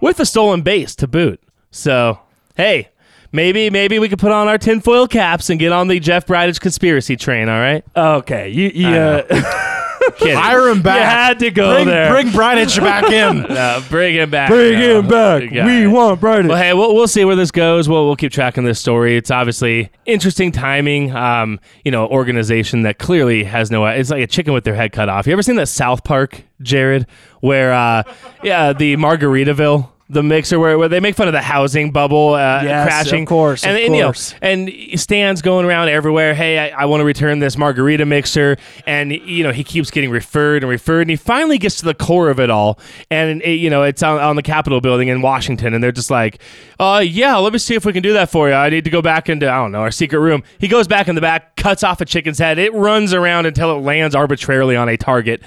with 0.00 0.20
a 0.20 0.24
stolen 0.24 0.62
base 0.62 0.94
to 0.94 1.08
boot. 1.08 1.42
So, 1.72 2.20
hey, 2.54 2.90
maybe 3.32 3.68
maybe 3.68 3.98
we 3.98 4.08
could 4.08 4.20
put 4.20 4.30
on 4.30 4.46
our 4.46 4.56
tinfoil 4.56 5.08
caps 5.08 5.50
and 5.50 5.58
get 5.58 5.72
on 5.72 5.88
the 5.88 5.98
Jeff 5.98 6.24
Bridich 6.24 6.60
conspiracy 6.60 7.16
train. 7.16 7.48
All 7.48 7.58
right, 7.58 7.84
Okay, 7.96 8.48
you, 8.48 8.68
you 8.72 8.86
uh, 8.86 9.22
Kidding. 10.16 10.36
Hire 10.36 10.68
him 10.68 10.82
back. 10.82 10.98
You 10.98 11.04
had 11.04 11.38
to 11.40 11.50
go 11.50 11.74
bring, 11.74 11.86
there. 11.86 12.10
Bring 12.12 12.26
Bridich 12.28 12.78
back 12.80 13.10
in. 13.10 13.42
No, 13.42 13.82
bring 13.88 14.14
him 14.14 14.30
back. 14.30 14.50
bring 14.50 14.78
No. 14.78 14.98
him 15.00 15.08
back. 15.08 15.50
Yeah. 15.50 15.66
We 15.66 15.86
want 15.86 16.20
Bridich. 16.20 16.48
Well, 16.48 16.56
hey, 16.56 16.72
we'll, 16.74 16.94
we'll 16.94 17.08
see 17.08 17.24
where 17.24 17.36
this 17.36 17.50
goes. 17.50 17.88
We'll, 17.88 18.06
we'll 18.06 18.16
keep 18.16 18.32
tracking 18.32 18.64
this 18.64 18.78
story. 18.80 19.16
It's 19.16 19.30
obviously 19.30 19.90
interesting 20.06 20.52
timing. 20.52 21.14
Um, 21.14 21.60
you 21.84 21.90
know, 21.90 22.06
organization 22.06 22.82
that 22.82 22.98
clearly 22.98 23.44
has 23.44 23.70
no. 23.70 23.84
It's 23.86 24.10
like 24.10 24.22
a 24.22 24.26
chicken 24.26 24.52
with 24.52 24.64
their 24.64 24.74
head 24.74 24.92
cut 24.92 25.08
off. 25.08 25.26
You 25.26 25.32
ever 25.32 25.42
seen 25.42 25.56
that 25.56 25.68
South 25.68 26.04
Park, 26.04 26.42
Jared, 26.62 27.06
where 27.40 27.72
uh, 27.72 28.02
yeah, 28.42 28.72
the 28.72 28.96
Margaritaville. 28.96 29.90
The 30.14 30.22
mixer 30.22 30.58
where, 30.58 30.78
where 30.78 30.88
they 30.88 31.00
make 31.00 31.14
fun 31.14 31.28
of 31.28 31.32
the 31.32 31.42
housing 31.42 31.90
bubble 31.90 32.34
uh, 32.34 32.62
Yes, 32.62 32.86
crashing, 32.86 33.24
of 33.24 33.28
course, 33.28 33.64
and, 33.64 33.76
of 33.76 33.82
and, 33.84 33.94
you 33.94 34.02
know, 34.02 34.12
and 34.40 35.00
Stan's 35.00 35.42
going 35.42 35.66
around 35.66 35.88
everywhere. 35.88 36.34
Hey, 36.34 36.58
I, 36.58 36.82
I 36.82 36.84
want 36.86 37.00
to 37.00 37.04
return 37.04 37.40
this 37.40 37.58
margarita 37.58 38.06
mixer, 38.06 38.56
and 38.86 39.12
you 39.12 39.42
know 39.42 39.52
he 39.52 39.64
keeps 39.64 39.90
getting 39.90 40.10
referred 40.10 40.62
and 40.62 40.70
referred, 40.70 41.02
and 41.02 41.10
he 41.10 41.16
finally 41.16 41.58
gets 41.58 41.76
to 41.76 41.84
the 41.84 41.94
core 41.94 42.30
of 42.30 42.40
it 42.40 42.50
all. 42.50 42.78
And 43.10 43.42
it, 43.42 43.54
you 43.54 43.68
know 43.68 43.82
it's 43.82 44.02
on, 44.02 44.18
on 44.18 44.36
the 44.36 44.42
Capitol 44.42 44.80
building 44.80 45.08
in 45.08 45.20
Washington, 45.20 45.74
and 45.74 45.82
they're 45.82 45.92
just 45.92 46.10
like, 46.10 46.40
"Uh, 46.78 47.02
yeah, 47.04 47.36
let 47.36 47.52
me 47.52 47.58
see 47.58 47.74
if 47.74 47.84
we 47.84 47.92
can 47.92 48.02
do 48.02 48.12
that 48.14 48.30
for 48.30 48.48
you. 48.48 48.54
I 48.54 48.70
need 48.70 48.84
to 48.84 48.90
go 48.90 49.02
back 49.02 49.28
into 49.28 49.50
I 49.50 49.56
don't 49.56 49.72
know 49.72 49.80
our 49.80 49.90
secret 49.90 50.20
room." 50.20 50.42
He 50.58 50.68
goes 50.68 50.88
back 50.88 51.08
in 51.08 51.14
the 51.14 51.20
back, 51.20 51.56
cuts 51.56 51.82
off 51.82 52.00
a 52.00 52.04
chicken's 52.04 52.38
head. 52.38 52.58
It 52.58 52.72
runs 52.72 53.12
around 53.12 53.46
until 53.46 53.76
it 53.76 53.80
lands 53.80 54.14
arbitrarily 54.14 54.76
on 54.76 54.88
a 54.88 54.96
target. 54.96 55.42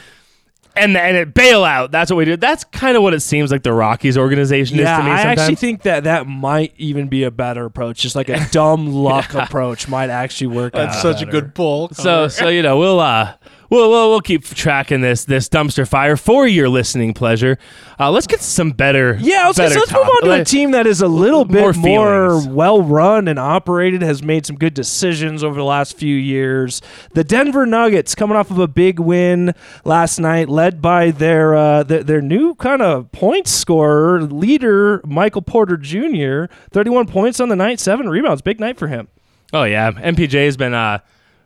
And, 0.79 0.95
and 0.95 1.17
it 1.17 1.33
bail 1.33 1.63
out. 1.63 1.91
That's 1.91 2.11
what 2.11 2.17
we 2.17 2.25
do. 2.25 2.37
That's 2.37 2.63
kind 2.63 2.95
of 2.97 3.03
what 3.03 3.13
it 3.13 3.21
seems 3.21 3.51
like 3.51 3.63
the 3.63 3.73
Rockies 3.73 4.17
organization 4.17 4.77
yeah, 4.77 4.93
is 4.93 4.99
to 4.99 5.03
me. 5.03 5.11
I 5.11 5.21
actually 5.21 5.55
think 5.55 5.83
that 5.83 6.03
that 6.05 6.27
might 6.27 6.73
even 6.77 7.07
be 7.07 7.23
a 7.23 7.31
better 7.31 7.65
approach. 7.65 7.99
Just 7.99 8.15
like 8.15 8.29
a 8.29 8.45
dumb 8.51 8.87
luck 8.93 9.33
approach 9.33 9.87
might 9.87 10.09
actually 10.09 10.47
work. 10.47 10.73
That's 10.73 10.97
out 10.97 11.01
such 11.01 11.21
a 11.21 11.25
good 11.25 11.55
pull. 11.55 11.89
So 11.89 12.27
so 12.27 12.47
you 12.47 12.61
know 12.61 12.77
we'll 12.77 12.99
uh 12.99 13.35
we'll 13.69 13.89
we'll, 13.89 14.10
we'll 14.10 14.21
keep 14.21 14.43
tracking 14.43 15.01
this 15.01 15.25
this 15.25 15.49
dumpster 15.49 15.88
fire 15.88 16.17
for 16.17 16.47
your 16.47 16.69
listening 16.69 17.13
pleasure. 17.13 17.58
Uh, 17.99 18.12
let's 18.12 18.27
get 18.27 18.41
some 18.41 18.71
better. 18.71 19.17
Yeah, 19.19 19.51
gonna 19.56 19.69
better 19.69 19.80
let's 19.80 19.91
move 19.91 20.03
on 20.03 20.23
to 20.23 20.41
a 20.41 20.45
team 20.45 20.71
that 20.71 20.86
is 20.86 21.01
a 21.01 21.08
little 21.08 21.45
bit 21.45 21.62
More 21.62 21.73
more, 21.73 22.47
well 22.47 22.82
run 22.82 23.27
and 23.27 23.39
operated, 23.39 24.01
has 24.01 24.21
made 24.21 24.45
some 24.45 24.56
good 24.56 24.73
decisions 24.73 25.43
over 25.43 25.56
the 25.56 25.63
last 25.63 25.97
few 25.97 26.15
years. 26.15 26.82
The 27.13 27.23
Denver 27.23 27.65
Nuggets 27.65 28.15
coming 28.15 28.38
off 28.38 28.51
of 28.51 28.60
a 28.60 28.67
big 28.67 28.99
win 28.99 29.53
last 29.84 30.19
night, 30.19 30.49
led 30.49 30.82
by 30.82 31.12
their 31.12 31.56
uh, 31.56 31.84
their, 31.84 32.03
their 32.03 32.21
new 32.21 32.56
kind 32.56 32.82
of 32.82 33.12
point 33.12 33.47
scorer 33.47 34.21
leader, 34.21 35.01
Michael 35.06 35.41
Porter 35.41 35.77
Jr. 35.77 36.45
Thirty-one 36.71 37.08
points 37.08 37.39
on 37.39 37.49
the 37.49 37.56
night, 37.56 37.80
seven 37.80 38.10
rebounds, 38.10 38.41
big 38.41 38.60
night 38.60 38.77
for 38.77 38.88
him. 38.88 39.08
Oh 39.53 39.63
yeah, 39.63 39.91
MPJ 39.91 40.45
has 40.45 40.58
been 40.58 40.73
uh 40.73 40.99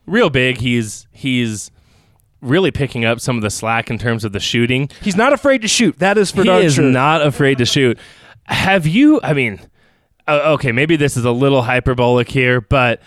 real 0.05 0.29
big. 0.29 0.57
He's 0.57 1.07
he's 1.11 1.71
really 2.41 2.71
picking 2.71 3.05
up 3.05 3.19
some 3.19 3.35
of 3.35 3.41
the 3.41 3.49
slack 3.49 3.89
in 3.89 3.97
terms 3.97 4.23
of 4.23 4.31
the 4.31 4.39
shooting. 4.39 4.89
He's 5.01 5.15
not 5.15 5.33
afraid 5.33 5.61
to 5.61 5.67
shoot. 5.67 5.99
That 5.99 6.17
is 6.17 6.31
for 6.31 6.41
he 6.41 6.47
darn 6.47 6.63
is 6.63 6.75
sure. 6.75 6.85
not 6.85 7.25
afraid 7.25 7.59
to 7.59 7.65
shoot. 7.65 7.97
Have 8.45 8.87
you? 8.87 9.19
I 9.23 9.33
mean, 9.33 9.59
uh, 10.27 10.53
okay, 10.53 10.71
maybe 10.71 10.95
this 10.95 11.17
is 11.17 11.25
a 11.25 11.31
little 11.31 11.61
hyperbolic 11.61 12.29
here, 12.29 12.61
but 12.61 13.01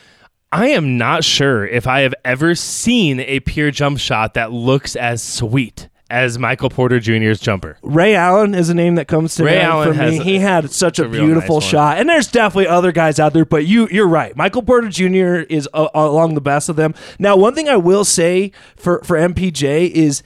I 0.53 0.69
am 0.69 0.97
not 0.97 1.25
sure 1.25 1.67
if 1.67 1.87
I 1.87 2.01
have 2.01 2.15
ever 2.25 2.55
seen 2.55 3.21
a 3.21 3.41
pure 3.41 3.71
jump 3.71 3.99
shot 3.99 4.35
that 4.35 4.53
looks 4.53 4.95
as 4.95 5.23
sweet 5.23 5.89
as 6.11 6.39
Michael 6.39 6.69
Porter 6.71 7.01
Jr.'s 7.01 7.41
jumper. 7.41 7.79
Ray 7.83 8.15
Allen 8.15 8.55
is 8.55 8.69
a 8.69 8.75
name 8.75 8.97
that 8.97 9.09
comes 9.09 9.35
to 9.37 9.45
Ray 9.45 9.53
mind 9.59 9.63
Allen 9.63 9.95
for 9.95 10.03
me. 10.03 10.19
a- 10.19 10.23
he 10.23 10.39
had 10.39 10.71
such 10.71 10.99
a, 10.99 11.07
a 11.07 11.09
beautiful 11.09 11.61
nice 11.61 11.69
shot, 11.69 11.99
and 11.99 12.09
there's 12.09 12.29
definitely 12.29 12.69
other 12.69 12.93
guys 12.93 13.19
out 13.19 13.33
there. 13.33 13.45
But 13.45 13.67
you, 13.67 13.89
you're 13.91 14.09
right. 14.09 14.37
Michael 14.37 14.63
Porter 14.63 14.89
Jr. 14.89 15.45
is 15.53 15.69
uh, 15.73 15.89
along 15.95 16.35
the 16.35 16.41
best 16.41 16.69
of 16.69 16.77
them. 16.77 16.95
Now, 17.19 17.37
one 17.37 17.55
thing 17.55 17.69
I 17.69 17.77
will 17.77 18.05
say 18.05 18.53
for 18.77 19.01
for 19.03 19.17
MPJ 19.17 19.91
is 19.91 20.23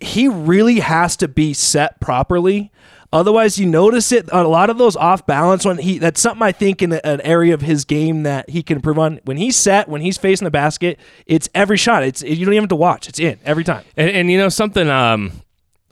he 0.00 0.28
really 0.28 0.80
has 0.80 1.16
to 1.18 1.28
be 1.28 1.52
set 1.54 2.00
properly. 2.00 2.72
Otherwise, 3.12 3.58
you 3.58 3.66
notice 3.66 4.12
it 4.12 4.28
a 4.30 4.44
lot 4.44 4.70
of 4.70 4.78
those 4.78 4.94
off 4.94 5.26
balance 5.26 5.64
when 5.64 5.78
he. 5.78 5.98
That's 5.98 6.20
something 6.20 6.42
I 6.42 6.52
think 6.52 6.80
in 6.80 6.92
a- 6.92 7.00
an 7.02 7.20
area 7.22 7.54
of 7.54 7.60
his 7.60 7.84
game 7.84 8.22
that 8.22 8.48
he 8.48 8.62
can 8.62 8.76
improve 8.76 9.00
on. 9.00 9.18
When 9.24 9.36
he's 9.36 9.56
set, 9.56 9.88
when 9.88 10.00
he's 10.00 10.16
facing 10.16 10.44
the 10.44 10.50
basket, 10.52 10.98
it's 11.26 11.48
every 11.52 11.76
shot. 11.76 12.04
It's 12.04 12.22
you 12.22 12.44
don't 12.44 12.54
even 12.54 12.62
have 12.64 12.68
to 12.68 12.76
watch. 12.76 13.08
It's 13.08 13.18
in 13.18 13.38
every 13.44 13.64
time. 13.64 13.84
And, 13.96 14.10
and 14.10 14.30
you 14.30 14.38
know 14.38 14.48
something, 14.48 14.88
um, 14.88 15.32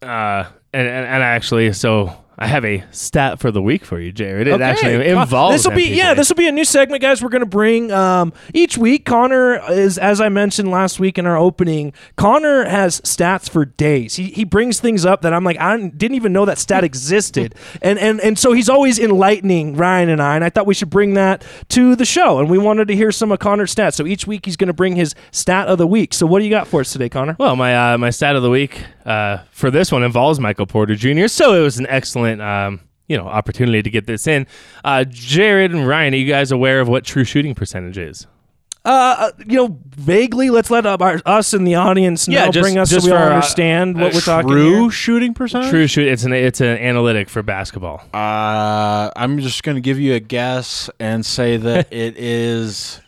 uh, 0.00 0.44
and, 0.72 0.86
and, 0.86 1.06
and 1.06 1.22
actually, 1.24 1.72
so 1.72 2.16
I 2.40 2.46
have 2.46 2.64
a 2.64 2.84
stat 2.92 3.40
for 3.40 3.50
the 3.50 3.60
week 3.60 3.84
for 3.84 3.98
you, 3.98 4.12
Jared. 4.12 4.46
It 4.46 4.60
actually 4.60 5.08
involves. 5.08 5.56
This 5.56 5.66
will 5.66 5.74
be 5.74 5.88
yeah. 5.88 6.14
This 6.14 6.28
will 6.28 6.36
be 6.36 6.46
a 6.46 6.52
new 6.52 6.64
segment, 6.64 7.02
guys. 7.02 7.20
We're 7.20 7.30
gonna 7.30 7.46
bring 7.46 7.90
um, 7.90 8.32
each 8.54 8.78
week. 8.78 9.04
Connor 9.04 9.60
is, 9.72 9.98
as 9.98 10.20
I 10.20 10.28
mentioned 10.28 10.70
last 10.70 11.00
week 11.00 11.18
in 11.18 11.26
our 11.26 11.36
opening. 11.36 11.92
Connor 12.16 12.64
has 12.64 13.00
stats 13.00 13.50
for 13.50 13.64
days. 13.64 14.14
He, 14.14 14.30
he 14.30 14.44
brings 14.44 14.78
things 14.78 15.04
up 15.04 15.22
that 15.22 15.32
I'm 15.32 15.42
like 15.42 15.58
I 15.58 15.76
didn't 15.88 16.14
even 16.14 16.32
know 16.32 16.44
that 16.44 16.58
stat 16.58 16.84
existed, 16.88 17.56
and 17.82 17.98
and 17.98 18.20
and 18.20 18.38
so 18.38 18.52
he's 18.52 18.68
always 18.68 19.00
enlightening 19.00 19.74
Ryan 19.74 20.08
and 20.08 20.22
I. 20.22 20.36
And 20.36 20.44
I 20.44 20.50
thought 20.50 20.66
we 20.66 20.74
should 20.74 20.90
bring 20.90 21.14
that 21.14 21.44
to 21.70 21.96
the 21.96 22.04
show, 22.04 22.38
and 22.38 22.48
we 22.48 22.56
wanted 22.58 22.86
to 22.86 22.94
hear 22.94 23.10
some 23.10 23.32
of 23.32 23.40
Connor's 23.40 23.74
stats. 23.74 23.94
So 23.94 24.06
each 24.06 24.28
week 24.28 24.46
he's 24.46 24.56
gonna 24.56 24.72
bring 24.72 24.94
his 24.94 25.16
stat 25.32 25.66
of 25.66 25.78
the 25.78 25.88
week. 25.88 26.14
So 26.14 26.24
what 26.24 26.38
do 26.38 26.44
you 26.44 26.50
got 26.50 26.68
for 26.68 26.82
us 26.82 26.92
today, 26.92 27.08
Connor? 27.08 27.34
Well, 27.36 27.56
my 27.56 27.94
uh, 27.94 27.98
my 27.98 28.10
stat 28.10 28.36
of 28.36 28.42
the 28.44 28.50
week 28.50 28.84
uh, 29.08 29.38
for 29.50 29.70
this 29.70 29.90
one 29.90 30.02
involves 30.02 30.38
Michael 30.38 30.66
Porter 30.66 30.94
Jr. 30.94 31.28
So 31.28 31.54
it 31.54 31.62
was 31.62 31.78
an 31.78 31.86
excellent, 31.88 32.42
um, 32.42 32.80
you 33.08 33.16
know, 33.16 33.26
opportunity 33.26 33.82
to 33.82 33.90
get 33.90 34.06
this 34.06 34.26
in. 34.26 34.46
Uh, 34.84 35.04
Jared 35.08 35.72
and 35.72 35.88
Ryan, 35.88 36.14
are 36.14 36.18
you 36.18 36.28
guys 36.28 36.52
aware 36.52 36.80
of 36.80 36.88
what 36.88 37.04
true 37.04 37.24
shooting 37.24 37.54
percentage 37.54 37.96
is? 37.98 38.26
Uh, 38.84 39.32
you 39.46 39.56
know, 39.56 39.78
vaguely. 39.88 40.50
Let's 40.50 40.70
let 40.70 40.86
our, 40.86 41.20
us 41.26 41.52
and 41.52 41.66
the 41.66 41.74
audience 41.74 42.28
know. 42.28 42.34
Yeah, 42.38 42.50
just- 42.50 42.62
bring 42.62 42.78
us 42.78 42.90
just 42.90 43.04
so 43.06 43.12
we 43.12 43.16
all 43.16 43.24
for, 43.24 43.32
uh, 43.32 43.34
understand 43.34 44.00
what 44.00 44.14
we're 44.14 44.20
talking 44.20 44.48
True 44.48 44.82
here. 44.82 44.90
shooting 44.90 45.34
percentage. 45.34 45.70
True 45.70 45.86
shoot. 45.86 46.06
It's 46.06 46.24
an 46.24 46.32
it's 46.32 46.60
an 46.60 46.78
analytic 46.78 47.28
for 47.28 47.42
basketball. 47.42 48.02
Uh, 48.14 49.10
I'm 49.16 49.40
just 49.40 49.62
gonna 49.62 49.80
give 49.80 49.98
you 49.98 50.14
a 50.14 50.20
guess 50.20 50.88
and 51.00 51.26
say 51.26 51.56
that 51.58 51.88
it 51.92 52.16
is 52.16 53.00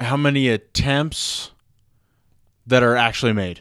how 0.00 0.16
many 0.16 0.48
attempts 0.48 1.52
that 2.66 2.82
are 2.82 2.96
actually 2.96 3.32
made. 3.34 3.60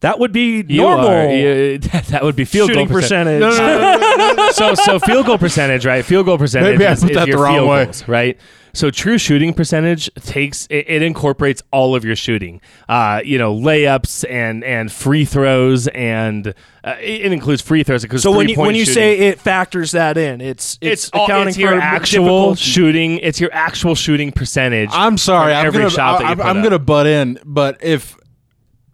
That 0.00 0.18
would 0.18 0.32
be 0.32 0.64
You 0.66 0.80
normal 0.82 1.08
are- 1.10 1.30
you- 1.30 1.78
that 1.78 2.22
would 2.22 2.36
be 2.36 2.44
field 2.44 2.68
shooting 2.70 2.86
goal 2.88 2.96
percentage. 3.00 3.42
percentage. 3.42 4.52
so 4.54 4.74
so 4.74 4.98
field 4.98 5.26
goal 5.26 5.38
percentage, 5.38 5.84
right? 5.86 6.04
Field 6.04 6.26
goal 6.26 6.38
percentage 6.38 6.78
Maybe 6.78 6.86
I 6.86 6.94
put 6.94 7.10
is 7.10 7.14
that 7.16 7.28
your 7.28 7.36
the 7.36 7.42
wrong 7.42 7.54
field 7.56 7.68
way. 7.68 7.84
goals, 7.84 8.08
right? 8.08 8.40
So 8.72 8.88
true 8.88 9.18
shooting 9.18 9.52
percentage 9.52 10.08
takes 10.14 10.66
it, 10.70 10.84
it 10.88 11.02
incorporates 11.02 11.60
all 11.72 11.96
of 11.96 12.04
your 12.04 12.14
shooting. 12.14 12.60
Uh, 12.88 13.20
you 13.24 13.36
know, 13.36 13.52
layups 13.54 14.24
and 14.30 14.62
and 14.62 14.90
free 14.92 15.24
throws 15.24 15.88
and 15.88 16.54
uh, 16.84 16.94
it, 17.00 17.26
it 17.26 17.32
includes 17.32 17.60
free 17.60 17.82
throws 17.82 18.02
because 18.02 18.22
So 18.22 18.30
when 18.30 18.48
you 18.48 18.56
when 18.56 18.76
you 18.76 18.86
say 18.86 19.18
it 19.28 19.40
factors 19.40 19.90
that 19.90 20.16
in, 20.16 20.40
it's 20.40 20.78
it's, 20.80 21.06
it's, 21.06 21.10
all, 21.12 21.24
accounting 21.24 21.48
it's 21.48 21.58
your 21.58 21.72
for 21.72 21.78
actual 21.80 22.24
difficulty. 22.54 22.60
shooting, 22.62 23.18
it's 23.18 23.40
your 23.40 23.50
actual 23.52 23.96
shooting 23.96 24.30
percentage. 24.32 24.90
I'm 24.92 25.18
sorry. 25.18 25.52
I'm 25.52 25.66
every 25.66 25.80
gonna, 25.80 25.90
shot 25.90 26.20
that 26.20 26.24
you 26.26 26.30
I'm, 26.30 26.36
put 26.38 26.46
I'm 26.46 26.56
up. 26.58 26.62
gonna 26.62 26.78
butt 26.78 27.06
in, 27.08 27.38
but 27.44 27.82
if 27.82 28.16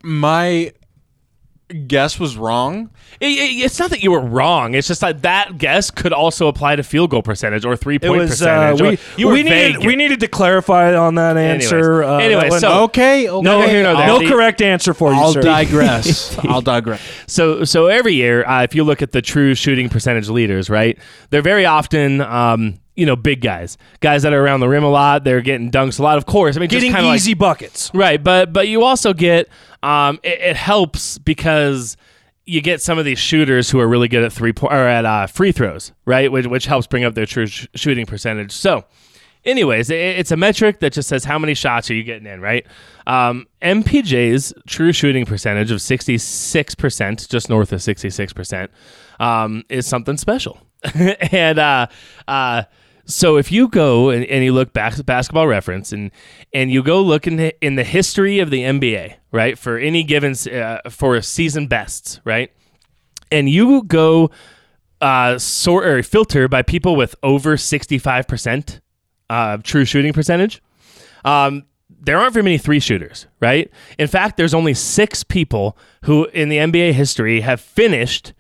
my 0.03 0.73
guess 1.89 2.21
was 2.21 2.37
wrong, 2.37 2.91
It- 3.21 3.27
it- 3.27 3.65
it's 3.65 3.79
not 3.81 3.91
that 3.91 4.03
you 4.03 4.13
were 4.13 4.21
wrong. 4.21 4.75
It's 4.75 4.87
just 4.89 5.01
that 5.01 5.23
that 5.23 5.59
guess 5.59 5.91
could 5.91 6.13
also 6.13 6.47
apply 6.49 6.77
to 6.77 6.83
field 6.83 7.11
goal 7.11 7.23
percentage 7.23 7.65
or 7.65 7.77
three 7.77 7.97
It 7.97 8.03
point 8.03 8.19
was 8.21 8.41
uh, 8.43 8.45
percentage. 8.75 8.81
or- 8.81 8.91
we 8.91 8.99
you 9.17 9.27
were 9.27 9.33
we 9.33 9.43
needed 9.43 9.85
we 9.85 9.97
needed 9.97 10.21
to 10.21 10.29
clarify 10.29 10.95
on 10.95 11.15
that 11.17 11.37
answer. 11.37 12.03
Anyways. 12.03 12.09
Uh, 12.09 12.17
Anyway, 12.27 12.51
that 12.51 12.61
so- 12.61 12.83
okay, 12.85 13.29
okay. 13.29 13.43
No, 13.43 13.63
here, 13.63 13.83
no, 13.83 13.97
there. 13.97 14.07
no 14.07 14.19
the- 14.21 14.29
correct 14.29 14.63
answer 14.63 14.95
for 14.95 15.13
you, 15.13 15.19
I'll 15.19 15.33
sir. 15.33 15.43
digress. 15.43 16.39
I'll 16.45 16.61
digress. 16.61 17.01
So, 17.27 17.65
so 17.65 17.87
every 17.87 18.15
year, 18.15 18.47
uh, 18.47 18.63
if 18.63 18.75
you 18.75 18.85
look 18.85 19.03
at 19.03 19.13
the 19.13 19.23
true 19.23 19.55
shooting 19.55 19.89
percentage 19.89 20.29
leaders, 20.29 20.69
right, 20.71 20.97
they're 21.31 21.43
very 21.43 21.65
often, 21.67 22.21
um, 22.21 22.75
you 22.97 23.07
know, 23.07 23.15
big 23.15 23.41
guys, 23.43 23.79
guys 24.01 24.23
that 24.23 24.33
are 24.33 24.43
around 24.43 24.61
the 24.61 24.69
rim 24.69 24.83
a 24.83 24.89
lot. 24.91 25.23
They're 25.23 25.41
getting 25.43 25.71
dunks 25.71 25.99
a 25.99 26.03
lot. 26.03 26.17
Of 26.19 26.27
course, 26.27 26.57
I 26.57 26.61
mean, 26.61 26.69
Getting 26.69 26.91
just 26.91 26.97
kind 26.97 27.09
of 27.09 27.15
easy 27.15 27.35
buckets. 27.35 27.91
right? 27.95 28.23
But 28.23 28.53
but 28.53 28.69
you 28.69 28.83
also 28.83 29.13
get, 29.13 29.49
um, 29.83 30.19
it, 30.23 30.41
it 30.41 30.57
helps 30.57 31.19
because 31.19 31.97
you 32.47 32.61
get 32.61 32.81
some 32.81 32.99
of 32.99 33.05
these 33.05 33.19
shooters 33.19 33.71
who 33.71 33.81
are 33.81 33.89
really 33.89 34.09
good 34.09 34.23
at 34.25 34.33
three 34.33 34.53
point 34.53 34.73
or 34.73 34.87
at 34.89 35.05
uh, 35.05 35.27
free 35.27 35.53
throws, 35.53 35.93
right? 36.07 36.33
Which 36.33 36.47
which 36.47 36.67
helps 36.67 36.87
bring 36.87 37.05
up 37.05 37.15
their 37.15 37.27
true 37.27 37.47
sh- 37.47 37.67
shooting 37.75 38.07
percentage. 38.07 38.53
So. 38.53 38.85
Anyways, 39.45 39.91
it, 39.91 39.95
it's 39.95 40.33
a 40.33 40.37
metric 40.37 40.81
that 40.81 40.93
just 40.93 41.09
says 41.09 41.23
how 41.23 41.39
many 41.39 41.55
shots 41.55 41.89
are 41.89 41.95
you 41.95 42.03
getting 42.03 42.27
in, 42.27 42.41
right? 42.41 42.67
Um, 43.07 43.47
MPJ's 43.63 44.53
true 44.67 44.93
shooting 44.93 45.25
percentage 45.25 45.71
of 45.71 45.79
66%, 45.79 47.29
just 47.29 47.49
north 47.49 47.73
of 47.73 47.79
66%, 47.79 48.69
um, 49.21 49.63
is 49.69 49.87
something 49.87 50.17
special. 50.17 50.59
and 50.95 51.61
uh, 51.61 51.87
uh, 52.27 52.65
so 53.07 53.37
if 53.37 53.53
you 53.53 53.69
go 53.69 54.11
and, 54.11 54.25
and 54.25 54.45
you 54.45 54.53
look 54.53 54.73
back 54.73 54.99
at 54.99 55.07
basketball 55.07 55.47
reference 55.47 55.93
and 55.93 56.11
and 56.53 56.71
you 56.71 56.83
go 56.83 57.01
look 57.01 57.27
in 57.27 57.37
the, 57.37 57.65
in 57.65 57.77
the 57.77 57.85
history 57.85 58.41
of 58.41 58.51
the 58.51 58.63
NBA, 58.63 59.15
right, 59.33 59.57
for 59.57 59.79
any 59.79 60.03
given 60.03 60.35
uh, 60.53 60.81
for 60.91 61.21
season 61.23 61.69
bests, 61.69 62.21
right, 62.25 62.53
and 63.31 63.49
you 63.49 63.85
go 63.85 64.31
uh, 65.01 65.39
sort 65.39 65.87
or 65.87 66.03
filter 66.03 66.49
by 66.49 66.63
people 66.63 66.97
with 66.97 67.15
over 67.23 67.57
65% 67.57 68.81
uh, 69.29 69.59
true 69.63 69.85
shooting 69.85 70.13
percentage, 70.13 70.63
um, 71.25 71.65
there 72.01 72.19
aren't 72.19 72.33
very 72.33 72.43
many 72.43 72.59
three 72.59 72.81
shooters, 72.81 73.27
right? 73.41 73.71
In 73.99 74.07
fact, 74.07 74.37
there's 74.37 74.55
only 74.55 74.75
six 74.75 75.23
people 75.23 75.77
who 76.05 76.27
in 76.27 76.49
the 76.49 76.57
NBA 76.57 76.93
history 76.93 77.41
have 77.41 77.61
finished 77.61 78.33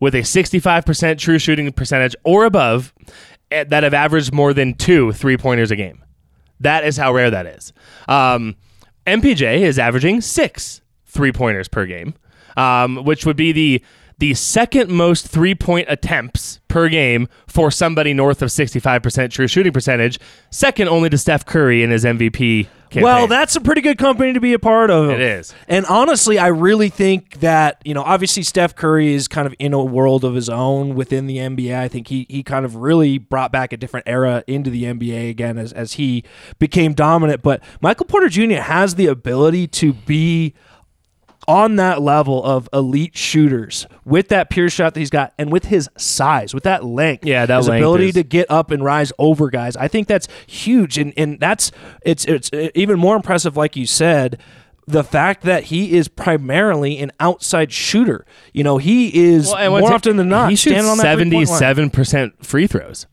with 0.00 0.14
a 0.14 0.20
65% 0.20 1.18
true 1.18 1.38
shooting 1.38 1.70
percentage 1.72 2.16
or 2.24 2.44
above 2.44 2.94
that 3.50 3.82
have 3.82 3.94
averaged 3.94 4.32
more 4.32 4.54
than 4.54 4.74
two 4.74 5.12
three 5.12 5.36
pointers 5.36 5.70
a 5.70 5.76
game. 5.76 6.02
That 6.60 6.84
is 6.84 6.96
how 6.96 7.12
rare 7.12 7.30
that 7.30 7.46
is. 7.46 7.72
Um, 8.08 8.56
MPJ 9.06 9.60
is 9.60 9.78
averaging 9.78 10.20
six 10.20 10.80
three 11.06 11.32
pointers 11.32 11.68
per 11.68 11.86
game, 11.86 12.14
um, 12.56 13.04
which 13.04 13.26
would 13.26 13.36
be 13.36 13.52
the 13.52 13.82
the 14.18 14.34
second 14.34 14.90
most 14.90 15.26
three 15.26 15.54
point 15.54 15.86
attempts 15.88 16.60
per 16.68 16.88
game 16.88 17.26
for 17.46 17.70
somebody 17.70 18.12
north 18.12 18.42
of 18.42 18.50
65% 18.50 19.30
true 19.30 19.48
shooting 19.48 19.72
percentage, 19.72 20.20
second 20.50 20.88
only 20.88 21.08
to 21.08 21.16
Steph 21.18 21.46
Curry 21.46 21.82
in 21.82 21.90
his 21.90 22.04
MVP 22.04 22.68
campaign. 22.90 23.04
Well, 23.04 23.26
that's 23.26 23.56
a 23.56 23.60
pretty 23.60 23.80
good 23.80 23.98
company 23.98 24.32
to 24.32 24.40
be 24.40 24.52
a 24.52 24.58
part 24.58 24.90
of. 24.90 25.10
It 25.10 25.20
is. 25.20 25.54
And 25.68 25.86
honestly, 25.86 26.38
I 26.38 26.48
really 26.48 26.88
think 26.88 27.40
that, 27.40 27.80
you 27.84 27.94
know, 27.94 28.02
obviously 28.02 28.42
Steph 28.42 28.74
Curry 28.74 29.14
is 29.14 29.28
kind 29.28 29.46
of 29.46 29.54
in 29.58 29.72
a 29.72 29.82
world 29.82 30.24
of 30.24 30.34
his 30.34 30.48
own 30.48 30.94
within 30.94 31.26
the 31.26 31.38
NBA. 31.38 31.78
I 31.78 31.88
think 31.88 32.08
he 32.08 32.26
he 32.28 32.42
kind 32.42 32.64
of 32.64 32.76
really 32.76 33.18
brought 33.18 33.52
back 33.52 33.72
a 33.72 33.76
different 33.76 34.08
era 34.08 34.44
into 34.46 34.70
the 34.70 34.84
NBA 34.84 35.30
again 35.30 35.58
as, 35.58 35.72
as 35.72 35.94
he 35.94 36.24
became 36.58 36.92
dominant. 36.92 37.42
But 37.42 37.62
Michael 37.80 38.06
Porter 38.06 38.28
Jr. 38.28 38.60
has 38.60 38.96
the 38.96 39.06
ability 39.06 39.68
to 39.68 39.92
be 39.92 40.54
on 41.50 41.76
that 41.76 42.00
level 42.00 42.42
of 42.44 42.68
elite 42.72 43.16
shooters 43.16 43.86
with 44.04 44.28
that 44.28 44.50
pure 44.50 44.70
shot 44.70 44.94
that 44.94 45.00
he's 45.00 45.10
got 45.10 45.32
and 45.38 45.50
with 45.50 45.64
his 45.66 45.88
size, 45.96 46.54
with 46.54 46.62
that 46.64 46.84
length. 46.84 47.26
Yeah, 47.26 47.46
that 47.46 47.56
his 47.56 47.68
length 47.68 47.80
ability 47.82 48.08
is- 48.08 48.14
to 48.14 48.22
get 48.22 48.50
up 48.50 48.70
and 48.70 48.84
rise 48.84 49.12
over 49.18 49.50
guys. 49.50 49.76
I 49.76 49.88
think 49.88 50.08
that's 50.08 50.28
huge, 50.46 50.98
and 50.98 51.12
and 51.16 51.40
that's 51.40 51.72
it's 52.02 52.24
it's 52.26 52.50
uh, 52.52 52.68
even 52.74 52.98
more 52.98 53.16
impressive, 53.16 53.56
like 53.56 53.76
you 53.76 53.86
said. 53.86 54.38
The 54.86 55.04
fact 55.04 55.42
that 55.44 55.64
he 55.64 55.96
is 55.96 56.08
primarily 56.08 56.98
an 56.98 57.12
outside 57.20 57.70
shooter, 57.70 58.26
you 58.52 58.64
know, 58.64 58.78
he 58.78 59.14
is 59.32 59.52
Well, 59.52 59.78
more 59.80 59.92
often 59.92 60.16
than 60.16 60.28
not 60.28 60.50
he 60.50 60.56
shoots 60.56 60.74
standing 60.74 60.90
on 60.90 60.96
that 60.96 61.02
seventy-seven 61.02 61.90
percent 61.90 62.44
free 62.44 62.66
throws. 62.66 63.06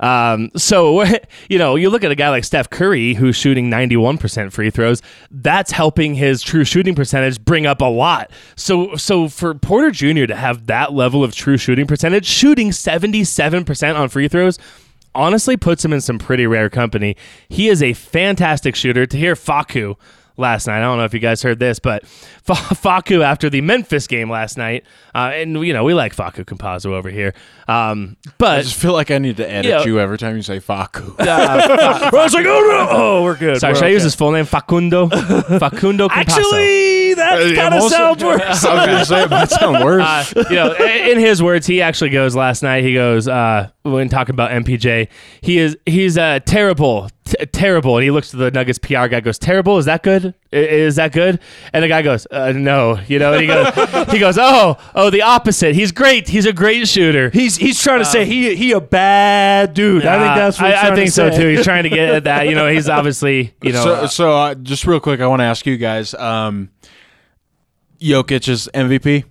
Um, 0.00 0.50
so 0.56 1.04
you 1.48 1.58
know, 1.58 1.76
you 1.76 1.90
look 1.90 2.04
at 2.04 2.10
a 2.10 2.14
guy 2.14 2.30
like 2.30 2.44
Steph 2.44 2.70
Curry 2.70 3.14
who's 3.14 3.36
shooting 3.36 3.70
ninety-one 3.70 4.18
percent 4.18 4.52
free 4.52 4.70
throws. 4.70 5.02
That's 5.30 5.70
helping 5.70 6.14
his 6.14 6.42
true 6.42 6.64
shooting 6.64 6.94
percentage 6.94 7.44
bring 7.44 7.66
up 7.66 7.80
a 7.80 7.86
lot. 7.86 8.30
So, 8.56 8.96
so 8.96 9.28
for 9.28 9.54
Porter 9.54 9.90
Jr. 9.90 10.26
to 10.26 10.36
have 10.36 10.66
that 10.66 10.92
level 10.92 11.22
of 11.22 11.34
true 11.34 11.56
shooting 11.56 11.86
percentage, 11.86 12.26
shooting 12.26 12.72
seventy-seven 12.72 13.64
percent 13.64 13.96
on 13.96 14.08
free 14.08 14.28
throws. 14.28 14.58
Honestly, 15.16 15.56
puts 15.56 15.84
him 15.84 15.92
in 15.92 16.00
some 16.00 16.18
pretty 16.18 16.44
rare 16.44 16.68
company. 16.68 17.16
He 17.48 17.68
is 17.68 17.82
a 17.82 17.92
fantastic 17.92 18.74
shooter. 18.74 19.06
To 19.06 19.16
hear 19.16 19.34
Facu 19.36 19.96
last 20.36 20.66
night. 20.66 20.78
I 20.78 20.82
don't 20.82 20.98
know 20.98 21.04
if 21.04 21.14
you 21.14 21.20
guys 21.20 21.42
heard 21.42 21.58
this, 21.58 21.78
but 21.78 22.02
F- 22.48 22.80
Facu 22.82 23.22
after 23.24 23.48
the 23.48 23.60
Memphis 23.60 24.06
game 24.06 24.30
last 24.30 24.56
night, 24.58 24.84
uh, 25.14 25.30
and 25.34 25.54
you 25.64 25.72
know 25.72 25.84
we 25.84 25.94
like 25.94 26.14
Facu 26.14 26.44
Campazzo 26.44 26.86
over 26.92 27.08
here, 27.10 27.34
um, 27.68 28.16
I 28.40 28.60
just 28.62 28.74
feel 28.76 28.92
like 28.92 29.10
I 29.10 29.18
need 29.18 29.36
to 29.38 29.50
edit 29.50 29.70
Yeah. 29.70 29.84
you 29.84 29.98
every 30.00 30.18
time 30.18 30.36
you 30.36 30.42
say 30.42 30.60
Facu. 30.60 31.14
I 31.20 32.10
was 32.12 32.34
like, 32.34 32.46
oh 32.46 32.60
no, 32.60 32.88
oh 32.90 33.22
we're 33.22 33.36
good. 33.36 33.58
sorry, 33.58 33.72
We're 33.72 33.76
should 33.78 33.84
I 33.86 33.90
use 33.90 34.02
his 34.02 34.14
full 34.14 34.32
name? 34.32 34.44
Facundo, 34.44 35.08
Facundo 35.58 36.08
Campazzo. 36.08 36.16
Actually, 36.38 36.93
that 37.16 37.48
Yeah, 37.48 37.54
kind 37.54 37.74
of 37.74 37.80
most- 37.80 37.92
sounds 37.92 38.22
worse. 38.24 38.40
I 38.64 38.74
was 38.74 38.86
gonna 38.86 39.04
say 39.04 39.22
it 39.24 39.30
might 39.30 39.50
sound 39.50 39.84
worse. 39.84 40.04
Uh, 40.36 40.44
you 40.50 40.56
know, 40.56 40.74
in 40.74 41.18
his 41.18 41.42
words, 41.42 41.66
he 41.66 41.80
actually 41.82 42.10
goes 42.10 42.34
last 42.36 42.62
night. 42.62 42.84
He 42.84 42.94
goes 42.94 43.26
uh, 43.28 43.68
when 43.82 44.08
talking 44.08 44.34
about 44.34 44.50
MPJ, 44.50 45.08
he 45.40 45.58
is 45.58 45.76
he's 45.86 46.16
uh, 46.18 46.40
terrible, 46.44 47.08
t- 47.24 47.44
terrible. 47.46 47.96
And 47.96 48.04
he 48.04 48.10
looks 48.10 48.30
to 48.30 48.36
the 48.36 48.50
Nuggets 48.50 48.78
PR 48.78 49.06
guy, 49.06 49.20
goes, 49.20 49.38
"Terrible? 49.38 49.78
Is 49.78 49.84
that 49.86 50.02
good? 50.02 50.34
I- 50.52 50.56
Is 50.56 50.96
that 50.96 51.12
good?" 51.12 51.40
And 51.72 51.82
the 51.82 51.88
guy 51.88 52.02
goes, 52.02 52.26
uh, 52.30 52.52
"No," 52.52 52.98
you 53.08 53.18
know. 53.18 53.32
And 53.32 53.40
he 53.42 53.46
goes, 53.46 54.06
he 54.12 54.18
goes, 54.18 54.36
"Oh, 54.38 54.76
oh, 54.94 55.10
the 55.10 55.22
opposite. 55.22 55.74
He's 55.74 55.92
great. 55.92 56.28
He's 56.28 56.46
a 56.46 56.52
great 56.52 56.86
shooter." 56.88 57.30
He's 57.30 57.56
he's 57.56 57.80
trying 57.82 58.00
to 58.00 58.04
say 58.04 58.24
he 58.24 58.54
he 58.56 58.72
a 58.72 58.80
bad 58.80 59.74
dude. 59.74 60.04
I 60.06 60.18
think 60.18 60.30
Uh, 60.32 60.34
that's 60.36 60.60
what 60.60 60.70
he's 60.70 60.78
I, 60.80 60.90
I 60.90 60.94
think 60.94 61.06
to 61.08 61.12
so 61.12 61.30
say. 61.30 61.36
too. 61.36 61.48
He's 61.48 61.64
trying 61.64 61.82
to 61.84 61.90
get 61.90 62.08
at 62.10 62.24
that. 62.24 62.48
You 62.48 62.54
know, 62.54 62.68
he's 62.68 62.88
obviously 62.88 63.54
you 63.62 63.72
know. 63.72 63.82
so, 63.84 63.94
uh, 63.94 64.06
so 64.06 64.32
uh, 64.36 64.54
just 64.54 64.86
real 64.86 65.00
quick, 65.00 65.20
I 65.20 65.26
want 65.26 65.40
to 65.40 65.44
ask 65.44 65.66
you 65.66 65.76
guys: 65.76 66.14
um, 66.14 66.70
Jokic's 68.00 68.68
MVP. 68.74 69.24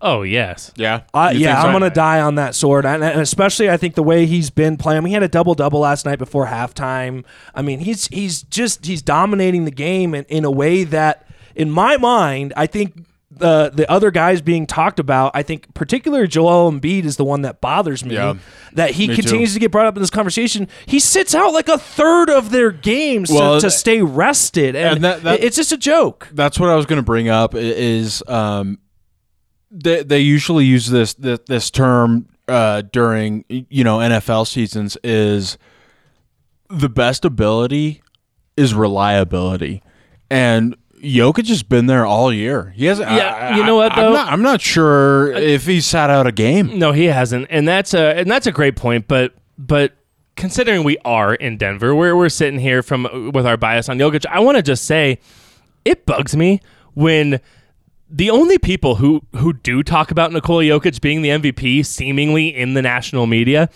oh 0.00 0.22
yes. 0.22 0.72
Yeah, 0.76 1.02
Uh, 1.14 1.32
yeah. 1.34 1.62
I'm 1.62 1.72
gonna 1.72 1.90
die 1.90 2.20
on 2.20 2.34
that 2.36 2.54
sword, 2.54 2.84
and, 2.86 3.02
and 3.02 3.20
especially 3.20 3.70
I 3.70 3.76
think 3.76 3.94
the 3.94 4.02
way 4.02 4.26
he's 4.26 4.50
been 4.50 4.76
playing. 4.76 4.98
I 4.98 5.00
mean, 5.00 5.08
he 5.08 5.14
had 5.14 5.22
a 5.22 5.28
double 5.28 5.54
double 5.54 5.80
last 5.80 6.04
night 6.04 6.18
before 6.18 6.46
halftime. 6.46 7.24
I 7.54 7.62
mean, 7.62 7.80
he's 7.80 8.06
he's 8.08 8.42
just 8.42 8.84
he's 8.86 9.02
dominating 9.02 9.64
the 9.64 9.70
game 9.70 10.14
in, 10.14 10.24
in 10.24 10.44
a 10.44 10.50
way 10.50 10.84
that, 10.84 11.26
in 11.54 11.70
my 11.70 11.96
mind, 11.96 12.52
I 12.56 12.66
think 12.66 13.06
the 13.36 13.70
the 13.74 13.90
other 13.90 14.10
guys 14.10 14.40
being 14.42 14.66
talked 14.66 14.98
about, 15.00 15.32
I 15.34 15.42
think 15.42 15.72
particularly 15.74 16.26
Joel 16.28 16.70
Embiid 16.72 17.04
is 17.04 17.16
the 17.16 17.24
one 17.24 17.42
that 17.42 17.60
bothers 17.60 18.04
me. 18.04 18.14
Yeah. 18.14 18.34
That 18.74 18.90
he 18.92 19.08
Me 19.08 19.14
continues 19.14 19.50
too. 19.50 19.54
to 19.54 19.60
get 19.60 19.70
brought 19.72 19.86
up 19.86 19.96
in 19.96 20.02
this 20.02 20.10
conversation. 20.10 20.68
He 20.86 20.98
sits 21.00 21.34
out 21.34 21.52
like 21.52 21.68
a 21.68 21.78
third 21.78 22.28
of 22.30 22.50
their 22.50 22.70
games 22.70 23.28
to- 23.28 23.34
Well, 23.34 23.60
to, 23.60 23.70
stay 23.70 24.02
rested, 24.02 24.74
and, 24.76 24.96
and 24.96 25.04
that- 25.04 25.22
that- 25.22 25.42
it's 25.44 25.56
just 25.56 25.72
a 25.72 25.76
joke. 25.76 26.28
That's 26.32 26.58
what 26.58 26.68
I 26.70 26.74
was 26.76 26.86
going 26.86 26.98
to 26.98 27.04
bring 27.04 27.28
up. 27.28 27.54
Is 27.54 28.22
um, 28.28 28.78
they 29.70 30.02
they 30.02 30.20
usually 30.20 30.64
use 30.64 30.88
this 30.88 31.14
this, 31.14 31.40
this 31.46 31.70
term 31.70 32.28
uh, 32.48 32.82
during 32.92 33.44
you 33.48 33.84
know 33.84 33.98
NFL 33.98 34.46
seasons 34.46 34.96
is 35.04 35.58
the 36.70 36.88
best 36.88 37.24
ability 37.24 38.02
is 38.56 38.74
reliability, 38.74 39.82
and 40.30 40.76
Jokic 41.04 41.48
has 41.48 41.62
been 41.62 41.86
there 41.86 42.06
all 42.06 42.32
year. 42.32 42.72
He 42.76 42.86
has. 42.86 42.98
Yeah, 42.98 43.56
you 43.56 43.64
know 43.64 43.76
what, 43.76 43.92
I, 43.92 44.02
though? 44.02 44.06
am 44.08 44.12
not, 44.12 44.32
I'm 44.32 44.42
not 44.42 44.60
sure 44.60 45.32
if 45.32 45.66
he 45.66 45.80
sat 45.80 46.10
out 46.10 46.26
a 46.26 46.32
game. 46.32 46.78
No, 46.78 46.92
he 46.92 47.04
hasn't, 47.04 47.46
and 47.50 47.68
that's 47.68 47.94
a 47.94 48.18
and 48.18 48.30
that's 48.30 48.46
a 48.46 48.52
great 48.52 48.76
point. 48.76 49.06
But 49.06 49.34
but 49.58 49.92
considering 50.36 50.84
we 50.84 50.98
are 51.04 51.34
in 51.34 51.56
Denver, 51.56 51.94
where 51.94 52.16
we're 52.16 52.28
sitting 52.28 52.58
here 52.58 52.82
from 52.82 53.30
with 53.32 53.46
our 53.46 53.56
bias 53.56 53.88
on 53.88 53.98
Jokic, 53.98 54.26
I 54.26 54.40
want 54.40 54.56
to 54.56 54.62
just 54.62 54.84
say 54.84 55.18
it 55.84 56.06
bugs 56.06 56.36
me 56.36 56.60
when 56.94 57.40
the 58.10 58.30
only 58.30 58.58
people 58.58 58.96
who 58.96 59.22
who 59.36 59.52
do 59.52 59.82
talk 59.82 60.10
about 60.10 60.32
Nikola 60.32 60.64
Jokic 60.64 61.00
being 61.00 61.22
the 61.22 61.30
MVP, 61.30 61.84
seemingly 61.84 62.48
in 62.48 62.74
the 62.74 62.82
national 62.82 63.26
media. 63.26 63.68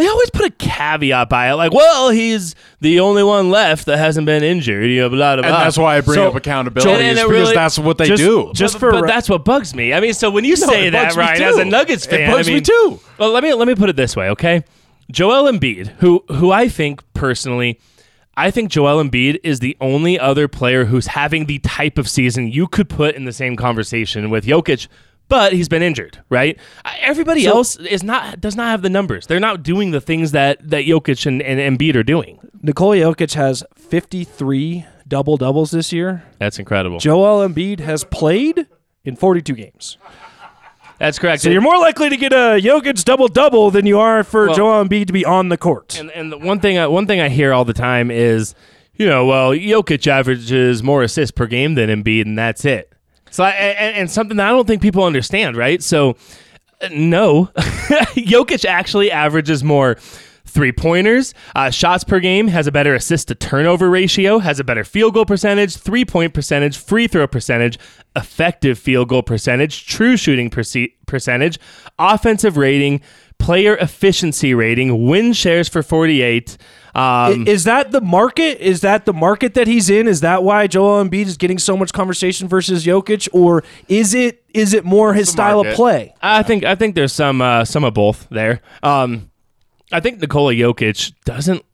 They 0.00 0.08
always 0.08 0.30
put 0.30 0.46
a 0.46 0.50
caveat 0.50 1.28
by 1.28 1.50
it, 1.50 1.54
like, 1.56 1.72
"Well, 1.74 2.08
he's 2.08 2.54
the 2.80 3.00
only 3.00 3.22
one 3.22 3.50
left 3.50 3.84
that 3.84 3.98
hasn't 3.98 4.24
been 4.24 4.42
injured." 4.42 4.88
You 4.90 5.02
know, 5.02 5.08
blah 5.10 5.36
blah. 5.36 5.44
And 5.44 5.54
that's 5.54 5.76
why 5.76 5.98
I 5.98 6.00
bring 6.00 6.14
So, 6.14 6.28
up 6.28 6.34
accountability, 6.36 6.90
and 6.90 7.18
is 7.18 7.24
because 7.24 7.30
really- 7.30 7.54
that's 7.54 7.78
what 7.78 7.98
they 7.98 8.06
just- 8.08 8.22
do. 8.22 8.50
just 8.54 8.74
but, 8.74 8.80
for 8.80 8.90
but 8.92 9.06
that's 9.06 9.28
what 9.28 9.44
bugs 9.44 9.74
me. 9.74 9.92
I 9.92 10.00
mean, 10.00 10.14
so 10.14 10.30
when 10.30 10.44
you 10.46 10.56
say 10.56 10.88
that, 10.88 11.14
right, 11.16 11.38
as 11.40 11.56
a 11.58 11.64
too. 11.64 11.70
Nuggets 11.70 12.06
It 12.06 12.10
fan, 12.10 12.30
bugs 12.30 12.48
I 12.48 12.52
me 12.54 12.60
too. 12.62 12.98
Well, 13.18 13.30
let 13.30 13.42
me 13.42 13.52
let 13.52 13.68
me 13.68 13.74
put 13.74 13.90
it 13.90 13.96
this 13.96 14.16
way, 14.16 14.30
okay? 14.30 14.64
Joel 15.10 15.50
Embiid, 15.52 15.88
who 15.98 16.24
who 16.28 16.50
I 16.50 16.68
think 16.68 17.02
personally, 17.12 17.78
I 18.36 18.50
think 18.50 18.70
Joel 18.70 19.04
Embiid 19.04 19.38
is 19.44 19.58
the 19.60 19.76
only 19.82 20.18
other 20.18 20.48
player 20.48 20.86
who's 20.86 21.08
having 21.08 21.44
the 21.44 21.58
type 21.58 21.98
of 21.98 22.08
season 22.08 22.50
you 22.50 22.66
could 22.68 22.88
put 22.88 23.16
in 23.16 23.26
the 23.26 23.32
same 23.32 23.54
conversation 23.54 24.30
with 24.30 24.46
Jokic. 24.46 24.86
But 25.30 25.52
he's 25.54 25.68
been 25.68 25.82
injured, 25.82 26.18
right? 26.28 26.58
Everybody 27.00 27.46
else 27.46 27.76
is 27.76 28.02
not 28.02 28.40
does 28.40 28.56
not 28.56 28.66
have 28.66 28.82
the 28.82 28.90
numbers. 28.90 29.26
They're 29.28 29.40
not 29.40 29.62
doing 29.62 29.92
the 29.92 30.00
things 30.00 30.32
that 30.32 30.58
that 30.68 30.84
Jokic 30.84 31.24
and, 31.24 31.40
and 31.40 31.78
Embiid 31.78 31.94
are 31.94 32.02
doing. 32.02 32.38
Nikola 32.62 32.96
Jokic 32.96 33.32
has 33.34 33.64
53 33.76 34.84
double 35.06 35.36
doubles 35.36 35.70
this 35.70 35.92
year. 35.92 36.24
That's 36.38 36.58
incredible. 36.58 36.98
Joel 36.98 37.48
Embiid 37.48 37.80
has 37.80 38.04
played 38.04 38.66
in 39.04 39.16
42 39.16 39.54
games. 39.54 39.96
That's 40.98 41.18
correct. 41.18 41.42
So 41.42 41.48
you're 41.48 41.62
more 41.62 41.78
likely 41.78 42.10
to 42.10 42.16
get 42.16 42.32
a 42.32 42.60
Jokic 42.60 43.02
double 43.04 43.28
double 43.28 43.70
than 43.70 43.86
you 43.86 43.98
are 44.00 44.22
for 44.24 44.46
Well- 44.46 44.54
Joel 44.54 44.84
Embiid 44.84 45.06
to 45.06 45.12
be 45.12 45.24
on 45.24 45.48
the 45.48 45.56
court. 45.56 45.98
And 45.98 46.10
and 46.10 46.32
the 46.32 46.38
one 46.38 46.58
thing 46.60 46.76
I, 46.76 46.88
one 46.88 47.06
thing 47.06 47.20
I 47.20 47.28
hear 47.28 47.52
all 47.52 47.64
the 47.64 47.72
time 47.72 48.10
is, 48.10 48.54
you 48.94 49.06
know, 49.06 49.24
well, 49.26 49.52
Jokic 49.52 50.06
averages 50.08 50.82
more 50.82 51.02
assists 51.02 51.30
per 51.30 51.46
game 51.46 51.74
than 51.76 51.88
Embiid, 51.88 52.22
and 52.22 52.36
that's 52.36 52.64
it. 52.64 52.92
So 53.30 53.44
I, 53.44 53.50
and, 53.50 53.96
and 53.96 54.10
something 54.10 54.36
that 54.36 54.48
I 54.48 54.50
don't 54.50 54.66
think 54.66 54.82
people 54.82 55.04
understand, 55.04 55.56
right? 55.56 55.82
So 55.82 56.16
uh, 56.80 56.88
no, 56.92 57.46
Jokic 57.56 58.64
actually 58.64 59.10
averages 59.10 59.62
more 59.62 59.96
three 60.50 60.72
pointers, 60.72 61.32
uh, 61.54 61.70
shots 61.70 62.04
per 62.04 62.18
game, 62.20 62.48
has 62.48 62.66
a 62.66 62.72
better 62.72 62.94
assist 62.94 63.28
to 63.28 63.34
turnover 63.34 63.88
ratio, 63.88 64.38
has 64.40 64.58
a 64.58 64.64
better 64.64 64.84
field 64.84 65.14
goal 65.14 65.24
percentage, 65.24 65.76
three 65.76 66.04
point 66.04 66.34
percentage, 66.34 66.76
free 66.76 67.06
throw 67.06 67.26
percentage, 67.26 67.78
effective 68.16 68.78
field 68.78 69.08
goal 69.08 69.22
percentage, 69.22 69.86
true 69.86 70.16
shooting 70.16 70.50
perce- 70.50 70.88
percentage, 71.06 71.58
offensive 71.98 72.56
rating, 72.56 73.00
player 73.40 73.76
efficiency 73.76 74.54
rating, 74.54 75.06
win 75.06 75.32
shares 75.32 75.68
for 75.68 75.82
48. 75.82 76.56
Um, 76.94 77.46
is 77.46 77.64
that 77.64 77.90
the 77.90 78.00
market? 78.00 78.58
Is 78.60 78.82
that 78.82 79.06
the 79.06 79.12
market 79.12 79.54
that 79.54 79.66
he's 79.66 79.90
in? 79.90 80.06
Is 80.06 80.20
that 80.20 80.42
why 80.42 80.66
Joel 80.66 81.04
Embiid 81.04 81.26
is 81.26 81.36
getting 81.36 81.58
so 81.58 81.76
much 81.76 81.92
conversation 81.92 82.48
versus 82.48 82.84
Jokic, 82.84 83.28
or 83.32 83.64
is 83.88 84.14
it 84.14 84.44
is 84.52 84.74
it 84.74 84.84
more 84.84 85.14
his 85.14 85.28
style 85.28 85.60
of 85.60 85.74
play? 85.74 86.14
I 86.20 86.42
think 86.42 86.64
I 86.64 86.74
think 86.74 86.94
there's 86.94 87.12
some 87.12 87.40
uh, 87.40 87.64
some 87.64 87.84
of 87.84 87.94
both 87.94 88.28
there. 88.30 88.60
Um, 88.82 89.30
I 89.92 90.00
think 90.00 90.20
Nikola 90.20 90.52
Jokic 90.54 91.12
doesn't 91.24 91.64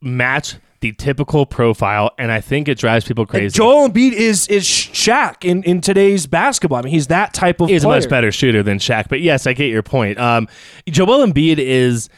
match 0.00 0.56
the 0.80 0.92
typical 0.92 1.44
profile, 1.46 2.12
and 2.18 2.30
I 2.30 2.40
think 2.40 2.68
it 2.68 2.78
drives 2.78 3.04
people 3.04 3.26
crazy. 3.26 3.56
Joel 3.56 3.88
Embiid 3.88 4.12
is 4.12 4.46
is 4.48 4.64
Shaq 4.64 5.44
in, 5.44 5.62
in 5.64 5.80
today's 5.80 6.26
basketball. 6.26 6.78
I 6.78 6.82
mean, 6.82 6.92
he's 6.92 7.08
that 7.08 7.34
type 7.34 7.60
of 7.60 7.68
He's 7.68 7.82
player. 7.82 7.96
a 7.96 8.00
much 8.00 8.08
better 8.08 8.30
shooter 8.30 8.62
than 8.62 8.78
Shaq, 8.78 9.08
but 9.08 9.20
yes, 9.20 9.46
I 9.46 9.52
get 9.52 9.70
your 9.70 9.82
point. 9.82 10.18
Um, 10.18 10.48
Joel 10.88 11.26
Embiid 11.26 11.58
is 11.58 12.08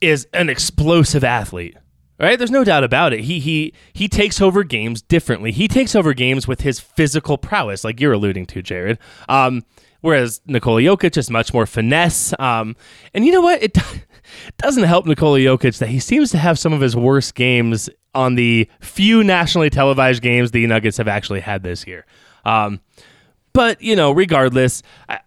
is 0.00 0.26
an 0.32 0.48
explosive 0.48 1.24
athlete. 1.24 1.76
Right? 2.18 2.36
There's 2.36 2.50
no 2.50 2.64
doubt 2.64 2.84
about 2.84 3.14
it. 3.14 3.20
He 3.20 3.40
he 3.40 3.72
he 3.94 4.06
takes 4.06 4.42
over 4.42 4.62
games 4.62 5.00
differently. 5.00 5.52
He 5.52 5.68
takes 5.68 5.94
over 5.94 6.12
games 6.12 6.46
with 6.46 6.60
his 6.60 6.78
physical 6.78 7.38
prowess, 7.38 7.82
like 7.82 7.98
you're 7.98 8.12
alluding 8.12 8.44
to, 8.46 8.60
Jared. 8.60 8.98
Um, 9.30 9.64
whereas 10.02 10.42
Nikola 10.46 10.82
Jokic 10.82 11.16
is 11.16 11.30
much 11.30 11.54
more 11.54 11.64
finesse. 11.64 12.34
Um, 12.38 12.76
and 13.14 13.24
you 13.24 13.32
know 13.32 13.40
what? 13.40 13.62
It 13.62 13.78
doesn't 14.58 14.84
help 14.84 15.06
Nikola 15.06 15.38
Jokic 15.38 15.78
that 15.78 15.88
he 15.88 15.98
seems 15.98 16.30
to 16.30 16.38
have 16.38 16.58
some 16.58 16.72
of 16.72 16.80
his 16.80 16.96
worst 16.96 17.34
games 17.34 17.88
on 18.14 18.34
the 18.34 18.68
few 18.80 19.22
nationally 19.22 19.70
televised 19.70 20.22
games 20.22 20.50
the 20.50 20.66
Nuggets 20.66 20.96
have 20.96 21.08
actually 21.08 21.40
had 21.40 21.62
this 21.62 21.86
year. 21.86 22.06
Um, 22.44 22.80
but 23.52 23.80
you 23.82 23.96
know, 23.96 24.12
regardless, 24.12 24.82
I, 25.08 25.20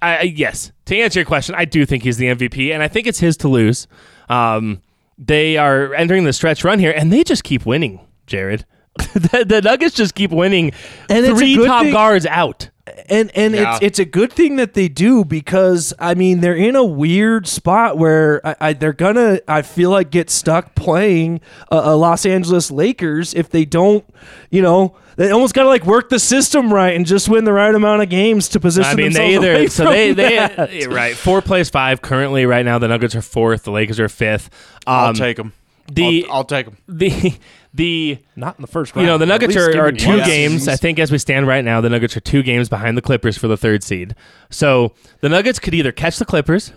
I, 0.00 0.22
yes, 0.22 0.72
to 0.86 0.96
answer 0.96 1.20
your 1.20 1.26
question, 1.26 1.54
I 1.54 1.64
do 1.64 1.86
think 1.86 2.02
he's 2.02 2.16
the 2.16 2.26
MVP, 2.26 2.72
and 2.72 2.82
I 2.82 2.88
think 2.88 3.06
it's 3.06 3.20
his 3.20 3.36
to 3.38 3.48
lose. 3.48 3.86
Um, 4.28 4.82
they 5.18 5.56
are 5.56 5.94
entering 5.94 6.24
the 6.24 6.32
stretch 6.32 6.64
run 6.64 6.78
here, 6.78 6.92
and 6.92 7.12
they 7.12 7.22
just 7.22 7.44
keep 7.44 7.64
winning, 7.64 8.00
Jared. 8.26 8.64
the, 9.14 9.44
the 9.46 9.60
Nuggets 9.62 9.94
just 9.94 10.14
keep 10.14 10.30
winning. 10.30 10.72
And 11.08 11.26
three 11.26 11.56
top 11.56 11.82
thing- 11.84 11.92
guards 11.92 12.26
out. 12.26 12.68
and 13.08 13.30
and 13.36 13.54
Yeah. 13.54 13.74
it's 13.76 13.82
it's 13.82 13.98
a 14.00 14.04
good 14.04 14.32
thing 14.32 14.56
that 14.56 14.74
they 14.74 14.88
do 14.88 15.24
because 15.24 15.94
I 16.00 16.14
mean 16.14 16.40
they're 16.40 16.56
in 16.56 16.74
a 16.74 16.84
weird 16.84 17.46
spot 17.46 17.96
where 17.96 18.44
I, 18.46 18.56
I 18.60 18.72
they're 18.72 18.92
gonna 18.92 19.40
I 19.46 19.62
feel 19.62 19.90
like 19.90 20.10
get 20.10 20.30
stuck 20.30 20.74
playing 20.74 21.40
a, 21.70 21.76
a 21.76 21.96
Los 21.96 22.26
Angeles 22.26 22.70
Lakers 22.72 23.34
if 23.34 23.48
they 23.50 23.64
don't 23.64 24.04
you 24.50 24.62
know 24.62 24.96
they 25.14 25.30
almost 25.30 25.54
gotta 25.54 25.68
like 25.68 25.86
work 25.86 26.08
the 26.08 26.18
system 26.18 26.74
right 26.74 26.96
and 26.96 27.06
just 27.06 27.28
win 27.28 27.44
the 27.44 27.52
right 27.52 27.72
amount 27.74 28.02
of 28.02 28.08
games 28.08 28.48
to 28.48 28.58
position 28.60 28.90
I 28.90 28.94
mean, 28.96 29.12
they 29.12 29.36
themselves 29.36 29.46
away 29.46 29.62
either 29.62 29.68
so 29.70 29.84
from 29.84 29.92
they 29.92 30.12
they 30.12 30.36
that. 30.36 30.72
yeah, 30.74 30.84
right 30.86 31.16
four 31.16 31.40
plays 31.40 31.70
five 31.70 32.02
currently 32.02 32.46
right 32.46 32.64
now. 32.64 32.78
The 32.80 32.88
Nuggets 32.88 33.14
are 33.14 33.22
fourth. 33.22 33.62
The 33.62 33.70
Lakers 33.70 34.00
are 34.00 34.08
fifth. 34.08 34.50
Um, 34.88 34.94
I'll 34.96 35.14
take 35.14 35.36
them. 35.36 35.52
the- 35.92 36.26
I'll, 36.28 36.38
I'll 36.38 36.44
take 36.44 36.66
them. 36.66 36.76
the 36.88 37.34
the 37.74 38.18
not 38.36 38.56
in 38.58 38.62
the 38.62 38.68
first 38.68 38.94
round. 38.94 39.06
you 39.06 39.10
know 39.12 39.18
the 39.18 39.26
Nuggets 39.26 39.56
are, 39.56 39.86
are 39.86 39.92
two 39.92 40.22
games. 40.24 40.68
I 40.68 40.76
think 40.76 40.98
as 40.98 41.10
we 41.10 41.18
stand 41.18 41.46
right 41.46 41.64
now, 41.64 41.80
the 41.80 41.90
Nuggets 41.90 42.16
are 42.16 42.20
two 42.20 42.42
games 42.42 42.68
behind 42.68 42.96
the 42.96 43.02
Clippers 43.02 43.36
for 43.36 43.48
the 43.48 43.56
third 43.56 43.82
seed. 43.82 44.14
So 44.50 44.94
the 45.20 45.28
Nuggets 45.28 45.58
could 45.58 45.74
either 45.74 45.92
catch 45.92 46.18
the 46.18 46.24
Clippers 46.24 46.72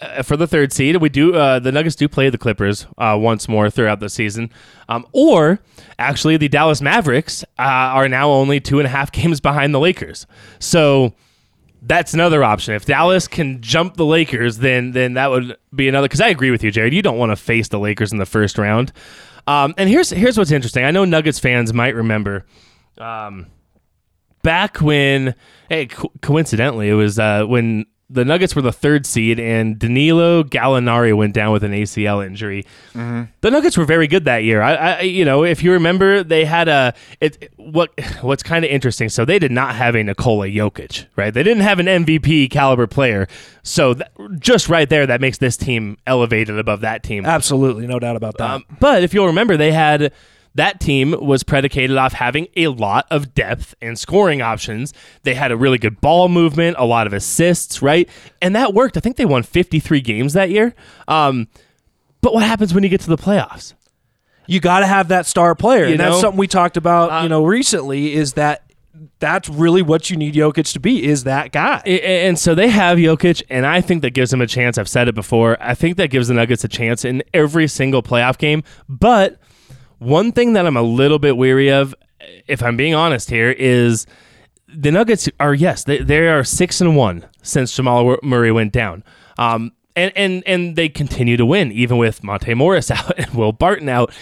uh, 0.00 0.22
for 0.22 0.36
the 0.36 0.46
third 0.46 0.72
seed. 0.72 0.96
We 0.96 1.08
do 1.08 1.34
uh, 1.34 1.58
the 1.60 1.70
Nuggets 1.72 1.94
do 1.94 2.08
play 2.08 2.30
the 2.30 2.38
Clippers 2.38 2.86
uh, 2.98 3.16
once 3.20 3.48
more 3.48 3.70
throughout 3.70 4.00
the 4.00 4.08
season, 4.08 4.50
um, 4.88 5.06
or 5.12 5.60
actually 5.98 6.36
the 6.36 6.48
Dallas 6.48 6.80
Mavericks 6.80 7.44
uh, 7.58 7.62
are 7.62 8.08
now 8.08 8.30
only 8.30 8.60
two 8.60 8.78
and 8.78 8.86
a 8.86 8.90
half 8.90 9.12
games 9.12 9.40
behind 9.40 9.72
the 9.74 9.80
Lakers. 9.80 10.26
So 10.58 11.14
that's 11.82 12.14
another 12.14 12.44
option. 12.44 12.74
If 12.74 12.84
Dallas 12.84 13.26
can 13.26 13.60
jump 13.62 13.96
the 13.96 14.04
Lakers, 14.04 14.58
then 14.58 14.92
then 14.92 15.14
that 15.14 15.30
would 15.30 15.56
be 15.74 15.88
another. 15.88 16.06
Because 16.06 16.20
I 16.20 16.28
agree 16.28 16.50
with 16.50 16.62
you, 16.62 16.70
Jared. 16.70 16.92
You 16.92 17.02
don't 17.02 17.18
want 17.18 17.30
to 17.30 17.36
face 17.36 17.68
the 17.68 17.78
Lakers 17.78 18.12
in 18.12 18.18
the 18.18 18.26
first 18.26 18.58
round. 18.58 18.92
Um, 19.46 19.74
and 19.76 19.88
here's 19.88 20.10
here's 20.10 20.36
what's 20.36 20.50
interesting. 20.50 20.84
I 20.84 20.90
know 20.90 21.04
Nuggets 21.04 21.38
fans 21.38 21.72
might 21.72 21.94
remember. 21.94 22.44
Um, 22.98 23.46
back 24.42 24.78
when, 24.78 25.34
hey, 25.68 25.86
co- 25.86 26.12
coincidentally, 26.20 26.88
it 26.88 26.94
was 26.94 27.18
uh, 27.18 27.44
when 27.44 27.86
the 28.12 28.24
Nuggets 28.24 28.56
were 28.56 28.62
the 28.62 28.72
third 28.72 29.06
seed 29.06 29.38
and 29.38 29.78
Danilo 29.78 30.42
Gallinari 30.42 31.16
went 31.16 31.32
down 31.32 31.52
with 31.52 31.62
an 31.62 31.72
ACL 31.72 32.26
injury. 32.26 32.66
The 33.40 33.50
Nuggets 33.50 33.76
were 33.76 33.84
very 33.84 34.08
good 34.08 34.24
that 34.24 34.38
year. 34.38 34.60
I, 34.60 34.74
I, 34.74 35.00
you 35.02 35.24
know, 35.24 35.44
if 35.44 35.62
you 35.62 35.72
remember, 35.72 36.24
they 36.24 36.44
had 36.44 36.68
a 36.68 36.92
it. 37.20 37.52
What 37.56 37.92
what's 38.20 38.42
kind 38.42 38.64
of 38.64 38.70
interesting. 38.70 39.08
So 39.08 39.24
they 39.24 39.38
did 39.38 39.52
not 39.52 39.76
have 39.76 39.94
a 39.94 40.02
Nikola 40.02 40.48
Jokic, 40.48 41.06
right? 41.16 41.32
They 41.32 41.42
didn't 41.42 41.62
have 41.62 41.78
an 41.78 41.86
MVP 41.86 42.50
caliber 42.50 42.86
player. 42.86 43.28
So 43.62 43.94
th- 43.94 44.08
just 44.38 44.68
right 44.68 44.88
there, 44.88 45.06
that 45.06 45.20
makes 45.20 45.38
this 45.38 45.56
team 45.56 45.96
elevated 46.06 46.58
above 46.58 46.80
that 46.80 47.02
team. 47.02 47.24
Absolutely, 47.24 47.86
no 47.86 47.98
doubt 47.98 48.16
about 48.16 48.36
that. 48.38 48.50
Um, 48.50 48.64
but 48.80 49.04
if 49.04 49.14
you'll 49.14 49.26
remember, 49.26 49.56
they 49.56 49.72
had 49.72 50.12
that 50.54 50.80
team 50.80 51.14
was 51.20 51.42
predicated 51.42 51.96
off 51.96 52.12
having 52.12 52.48
a 52.56 52.68
lot 52.68 53.06
of 53.10 53.34
depth 53.34 53.74
and 53.80 53.98
scoring 53.98 54.42
options. 54.42 54.92
They 55.22 55.34
had 55.34 55.52
a 55.52 55.56
really 55.56 55.78
good 55.78 56.00
ball 56.00 56.28
movement, 56.28 56.76
a 56.78 56.84
lot 56.84 57.06
of 57.06 57.12
assists, 57.12 57.82
right? 57.82 58.08
And 58.42 58.56
that 58.56 58.74
worked. 58.74 58.96
I 58.96 59.00
think 59.00 59.16
they 59.16 59.24
won 59.24 59.42
53 59.42 60.00
games 60.00 60.32
that 60.32 60.50
year. 60.50 60.74
Um, 61.06 61.48
but 62.20 62.34
what 62.34 62.42
happens 62.42 62.74
when 62.74 62.82
you 62.82 62.90
get 62.90 63.00
to 63.02 63.08
the 63.08 63.16
playoffs? 63.16 63.74
you 64.50 64.58
got 64.58 64.80
to 64.80 64.86
have 64.86 65.08
that 65.08 65.26
star 65.26 65.54
player, 65.54 65.84
You 65.84 65.92
and 65.92 66.00
that's 66.00 66.20
something 66.20 66.36
we 66.36 66.48
talked 66.48 66.76
about. 66.76 67.12
Uh, 67.12 67.22
you 67.22 67.28
know, 67.28 67.44
recently 67.44 68.14
is 68.14 68.32
that 68.32 68.64
that's 69.20 69.48
really 69.48 69.80
what 69.80 70.10
you 70.10 70.16
need 70.16 70.34
Jokic 70.34 70.72
to 70.72 70.80
be 70.80 71.04
is 71.04 71.22
that 71.22 71.52
guy. 71.52 71.78
And 71.78 72.36
so 72.36 72.56
they 72.56 72.68
have 72.68 72.98
Jokic, 72.98 73.42
and 73.48 73.64
I 73.64 73.80
think 73.80 74.02
that 74.02 74.10
gives 74.10 74.32
them 74.32 74.40
a 74.40 74.48
chance. 74.48 74.76
I've 74.76 74.88
said 74.88 75.06
it 75.06 75.14
before. 75.14 75.56
I 75.60 75.74
think 75.74 75.96
that 75.98 76.10
gives 76.10 76.26
the 76.26 76.34
Nuggets 76.34 76.64
a 76.64 76.68
chance 76.68 77.04
in 77.04 77.22
every 77.32 77.68
single 77.68 78.02
playoff 78.02 78.38
game. 78.38 78.64
But 78.88 79.38
one 80.00 80.32
thing 80.32 80.54
that 80.54 80.66
I'm 80.66 80.76
a 80.76 80.82
little 80.82 81.18
bit 81.18 81.36
weary 81.36 81.70
of, 81.70 81.94
if 82.48 82.62
I'm 82.62 82.76
being 82.76 82.94
honest 82.94 83.30
here, 83.30 83.50
is 83.50 84.06
the 84.66 84.90
Nuggets 84.90 85.28
are 85.38 85.54
yes 85.54 85.84
they 85.84 85.98
they 85.98 86.28
are 86.28 86.44
six 86.44 86.80
and 86.80 86.96
one 86.96 87.26
since 87.42 87.74
Jamal 87.74 88.16
Murray 88.22 88.50
went 88.50 88.72
down. 88.72 89.04
Um, 89.38 89.72
and 89.96 90.12
and 90.16 90.42
and 90.46 90.76
they 90.76 90.88
continue 90.88 91.36
to 91.36 91.46
win 91.46 91.72
even 91.72 91.98
with 91.98 92.22
Monte 92.22 92.54
Morris 92.54 92.90
out 92.90 93.18
and 93.18 93.34
Will 93.34 93.52
Barton 93.52 93.88
out. 93.88 94.12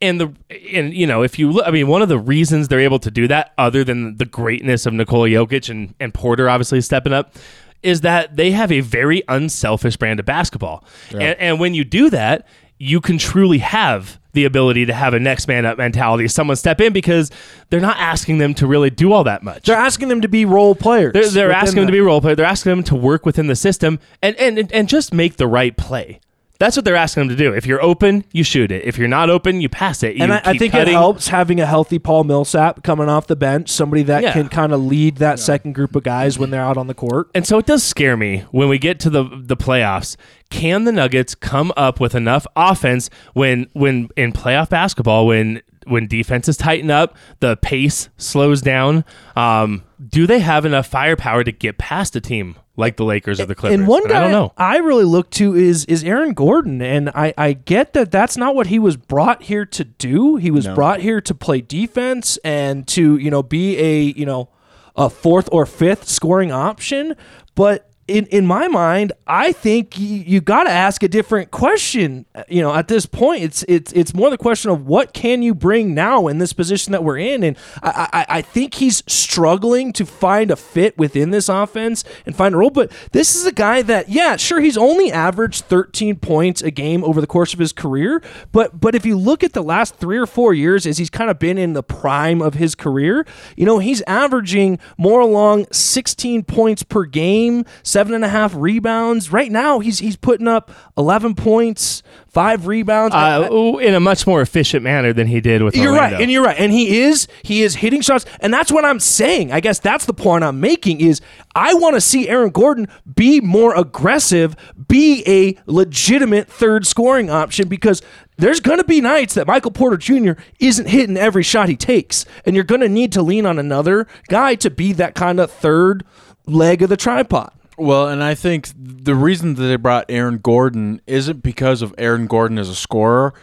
and 0.00 0.20
the 0.20 0.34
and 0.72 0.92
you 0.92 1.06
know 1.06 1.22
if 1.22 1.38
you 1.38 1.50
look, 1.50 1.66
I 1.66 1.70
mean 1.70 1.88
one 1.88 2.02
of 2.02 2.08
the 2.08 2.18
reasons 2.18 2.68
they're 2.68 2.80
able 2.80 2.98
to 3.00 3.10
do 3.10 3.28
that, 3.28 3.52
other 3.56 3.84
than 3.84 4.16
the 4.16 4.26
greatness 4.26 4.86
of 4.86 4.92
Nikola 4.92 5.28
Jokic 5.28 5.70
and 5.70 5.94
and 6.00 6.12
Porter 6.12 6.48
obviously 6.48 6.80
stepping 6.80 7.12
up, 7.12 7.34
is 7.82 8.02
that 8.02 8.36
they 8.36 8.50
have 8.50 8.70
a 8.72 8.80
very 8.80 9.22
unselfish 9.28 9.96
brand 9.96 10.20
of 10.20 10.26
basketball, 10.26 10.84
and, 11.12 11.38
and 11.38 11.60
when 11.60 11.72
you 11.74 11.84
do 11.84 12.10
that, 12.10 12.46
you 12.78 13.00
can 13.00 13.16
truly 13.16 13.58
have 13.58 14.18
the 14.32 14.44
ability 14.44 14.86
to 14.86 14.94
have 14.94 15.14
a 15.14 15.20
next 15.20 15.46
man 15.48 15.66
up 15.66 15.78
mentality. 15.78 16.28
Someone 16.28 16.56
step 16.56 16.80
in 16.80 16.92
because 16.92 17.30
they're 17.70 17.80
not 17.80 17.98
asking 17.98 18.38
them 18.38 18.54
to 18.54 18.66
really 18.66 18.90
do 18.90 19.12
all 19.12 19.24
that 19.24 19.42
much. 19.42 19.66
They're 19.66 19.76
asking 19.76 20.08
them 20.08 20.20
to 20.22 20.28
be 20.28 20.44
role 20.44 20.74
players. 20.74 21.12
They're, 21.12 21.28
they're 21.28 21.52
asking 21.52 21.76
them 21.76 21.86
to 21.86 21.92
be 21.92 22.00
role 22.00 22.20
players. 22.20 22.36
They're 22.36 22.46
asking 22.46 22.70
them 22.70 22.82
to 22.84 22.96
work 22.96 23.26
within 23.26 23.46
the 23.46 23.56
system 23.56 23.98
and, 24.22 24.36
and 24.36 24.72
and 24.72 24.88
just 24.88 25.12
make 25.12 25.36
the 25.36 25.46
right 25.46 25.76
play. 25.76 26.20
That's 26.62 26.76
what 26.76 26.84
they're 26.84 26.94
asking 26.94 27.22
them 27.26 27.36
to 27.36 27.44
do. 27.44 27.52
If 27.52 27.66
you're 27.66 27.82
open, 27.82 28.24
you 28.30 28.44
shoot 28.44 28.70
it. 28.70 28.84
If 28.84 28.96
you're 28.96 29.08
not 29.08 29.30
open, 29.30 29.60
you 29.60 29.68
pass 29.68 30.04
it. 30.04 30.14
You 30.14 30.22
And 30.22 30.32
I, 30.32 30.40
I 30.44 30.56
think 30.56 30.70
cutting. 30.70 30.94
it 30.94 30.96
helps 30.96 31.26
having 31.26 31.60
a 31.60 31.66
healthy 31.66 31.98
Paul 31.98 32.22
Millsap 32.22 32.84
coming 32.84 33.08
off 33.08 33.26
the 33.26 33.34
bench, 33.34 33.68
somebody 33.68 34.04
that 34.04 34.22
Yeah. 34.22 34.32
can 34.32 34.48
kind 34.48 34.72
of 34.72 34.80
lead 34.80 35.16
that 35.16 35.40
second 35.40 35.72
group 35.74 35.96
of 35.96 36.04
guys 36.04 36.38
when 36.38 36.50
they're 36.50 36.62
out 36.62 36.76
on 36.76 36.86
the 36.86 36.94
court. 36.94 37.30
And 37.34 37.44
so 37.44 37.58
it 37.58 37.66
does 37.66 37.82
scare 37.82 38.16
me 38.16 38.44
when 38.52 38.68
we 38.68 38.78
get 38.78 39.00
to 39.00 39.10
the 39.10 39.24
the 39.24 39.56
playoffs. 39.56 40.16
Can 40.50 40.84
the 40.84 40.92
Nuggets 40.92 41.34
come 41.34 41.72
up 41.76 41.98
with 41.98 42.14
enough 42.14 42.46
offense 42.54 43.10
when 43.34 43.66
when 43.72 44.08
in 44.16 44.32
playoff 44.32 44.68
basketball 44.68 45.26
when 45.26 45.62
when 45.86 46.06
defenses 46.06 46.56
tighten 46.56 46.90
up, 46.90 47.16
the 47.40 47.56
pace 47.56 48.08
slows 48.16 48.62
down? 48.62 49.04
Um, 49.36 49.84
do 50.08 50.26
they 50.26 50.40
have 50.40 50.64
enough 50.64 50.86
firepower 50.86 51.44
to 51.44 51.52
get 51.52 51.78
past 51.78 52.16
a 52.16 52.20
team 52.20 52.56
like 52.76 52.96
the 52.96 53.04
Lakers 53.04 53.40
or 53.40 53.46
the 53.46 53.54
Clippers? 53.54 53.78
And 53.78 53.88
one 53.88 54.02
And 54.02 54.10
guy 54.10 54.18
I 54.18 54.20
don't 54.22 54.32
know. 54.32 54.52
I 54.56 54.78
really 54.78 55.04
look 55.04 55.30
to 55.30 55.54
is 55.54 55.84
is 55.84 56.02
Aaron 56.04 56.32
Gordon, 56.34 56.82
and 56.82 57.10
I 57.10 57.32
I 57.36 57.52
get 57.52 57.92
that 57.92 58.10
that's 58.10 58.36
not 58.36 58.54
what 58.54 58.68
he 58.68 58.78
was 58.78 58.96
brought 58.96 59.44
here 59.44 59.64
to 59.66 59.84
do. 59.84 60.36
He 60.36 60.50
was 60.50 60.66
brought 60.68 61.00
here 61.00 61.20
to 61.20 61.34
play 61.34 61.60
defense 61.60 62.38
and 62.38 62.86
to 62.88 63.16
you 63.16 63.30
know 63.30 63.42
be 63.42 63.78
a 63.78 64.00
you 64.02 64.26
know 64.26 64.48
a 64.96 65.08
fourth 65.08 65.48
or 65.52 65.66
fifth 65.66 66.08
scoring 66.08 66.52
option, 66.52 67.14
but. 67.54 67.88
In, 68.08 68.26
in 68.26 68.46
my 68.46 68.66
mind, 68.68 69.12
I 69.26 69.52
think 69.52 69.98
you, 69.98 70.18
you 70.18 70.40
got 70.40 70.64
to 70.64 70.70
ask 70.70 71.02
a 71.02 71.08
different 71.08 71.50
question. 71.50 72.26
You 72.48 72.60
know, 72.60 72.74
at 72.74 72.88
this 72.88 73.06
point, 73.06 73.42
it's 73.44 73.64
it's 73.68 73.92
it's 73.92 74.12
more 74.12 74.28
the 74.28 74.38
question 74.38 74.70
of 74.70 74.86
what 74.86 75.12
can 75.12 75.40
you 75.42 75.54
bring 75.54 75.94
now 75.94 76.26
in 76.26 76.38
this 76.38 76.52
position 76.52 76.92
that 76.92 77.04
we're 77.04 77.18
in, 77.18 77.42
and 77.42 77.56
I 77.82 78.08
I, 78.12 78.26
I 78.38 78.42
think 78.42 78.74
he's 78.74 79.02
struggling 79.06 79.92
to 79.94 80.04
find 80.04 80.50
a 80.50 80.56
fit 80.56 80.98
within 80.98 81.30
this 81.30 81.48
offense 81.48 82.04
and 82.26 82.34
find 82.34 82.54
a 82.54 82.58
role. 82.58 82.70
But 82.70 82.90
this 83.12 83.34
is 83.34 83.46
a 83.46 83.52
guy 83.52 83.82
that, 83.82 84.08
yeah, 84.08 84.36
sure, 84.36 84.60
he's 84.60 84.76
only 84.76 85.10
averaged 85.12 85.64
13 85.64 86.16
points 86.16 86.60
a 86.60 86.70
game 86.70 87.04
over 87.04 87.20
the 87.20 87.26
course 87.26 87.54
of 87.54 87.60
his 87.60 87.72
career, 87.72 88.22
but 88.50 88.80
but 88.80 88.94
if 88.94 89.06
you 89.06 89.16
look 89.16 89.44
at 89.44 89.52
the 89.52 89.62
last 89.62 89.96
three 89.96 90.18
or 90.18 90.26
four 90.26 90.52
years, 90.52 90.86
as 90.86 90.98
he's 90.98 91.10
kind 91.10 91.30
of 91.30 91.38
been 91.38 91.56
in 91.56 91.72
the 91.72 91.82
prime 91.82 92.42
of 92.42 92.54
his 92.54 92.74
career, 92.74 93.24
you 93.56 93.64
know, 93.64 93.78
he's 93.78 94.02
averaging 94.02 94.78
more 94.98 95.20
along 95.20 95.66
16 95.70 96.44
points 96.44 96.82
per 96.82 97.04
game, 97.04 97.64
seven 98.02 98.14
and 98.16 98.24
a 98.24 98.28
half 98.28 98.52
rebounds. 98.56 99.30
Right 99.30 99.52
now, 99.52 99.78
he's 99.78 100.00
he's 100.00 100.16
putting 100.16 100.48
up 100.48 100.72
11 100.98 101.36
points, 101.36 102.02
five 102.26 102.66
rebounds. 102.66 103.14
I- 103.14 103.36
I- 103.44 103.48
Uh, 103.48 103.76
in 103.76 103.94
a 103.94 104.00
much 104.00 104.26
more 104.26 104.40
efficient 104.40 104.82
manner 104.82 105.12
than 105.12 105.28
he 105.28 105.40
did 105.40 105.62
with 105.62 105.76
you're 105.76 105.92
Orlando. 105.92 106.16
right, 106.16 106.20
and 106.22 106.32
you're 106.32 106.42
right, 106.42 106.56
and 106.58 106.72
he 106.72 106.98
is 107.02 107.28
he 107.44 107.62
is 107.62 107.76
hitting 107.76 108.00
shots, 108.00 108.24
and 108.40 108.52
that's 108.52 108.72
what 108.72 108.84
I'm 108.84 108.98
saying. 108.98 109.52
I 109.52 109.60
guess 109.60 109.78
that's 109.78 110.04
the 110.06 110.12
point 110.14 110.42
I'm 110.42 110.58
making 110.58 111.00
is 111.00 111.20
I 111.54 111.74
want 111.74 111.94
to 111.94 112.00
see 112.00 112.28
Aaron 112.28 112.50
Gordon 112.50 112.88
be 113.14 113.40
more 113.40 113.76
aggressive, 113.76 114.56
be 114.88 115.22
a 115.28 115.56
legitimate 115.70 116.48
third 116.48 116.84
scoring 116.84 117.30
option 117.30 117.68
because 117.68 118.02
there's 118.36 118.58
going 118.58 118.78
to 118.78 118.84
be 118.84 119.00
nights 119.00 119.34
that 119.34 119.46
Michael 119.46 119.70
Porter 119.70 119.96
Jr. 119.96 120.32
isn't 120.58 120.88
hitting 120.88 121.16
every 121.16 121.44
shot 121.44 121.68
he 121.68 121.76
takes, 121.76 122.24
and 122.44 122.56
you're 122.56 122.64
going 122.64 122.80
to 122.80 122.88
need 122.88 123.12
to 123.12 123.22
lean 123.22 123.46
on 123.46 123.60
another 123.60 124.08
guy 124.28 124.56
to 124.56 124.70
be 124.70 124.92
that 124.94 125.14
kind 125.14 125.38
of 125.38 125.52
third 125.52 126.02
leg 126.48 126.82
of 126.82 126.88
the 126.88 126.96
tripod. 126.96 127.52
Well, 127.82 128.06
and 128.06 128.22
I 128.22 128.36
think 128.36 128.68
the 128.76 129.16
reason 129.16 129.54
that 129.54 129.62
they 129.64 129.74
brought 129.74 130.04
Aaron 130.08 130.38
Gordon 130.38 131.00
isn't 131.04 131.42
because 131.42 131.82
of 131.82 131.92
Aaron 131.98 132.28
Gordon 132.28 132.56
as 132.56 132.68
a 132.68 132.76
scorer. 132.76 133.34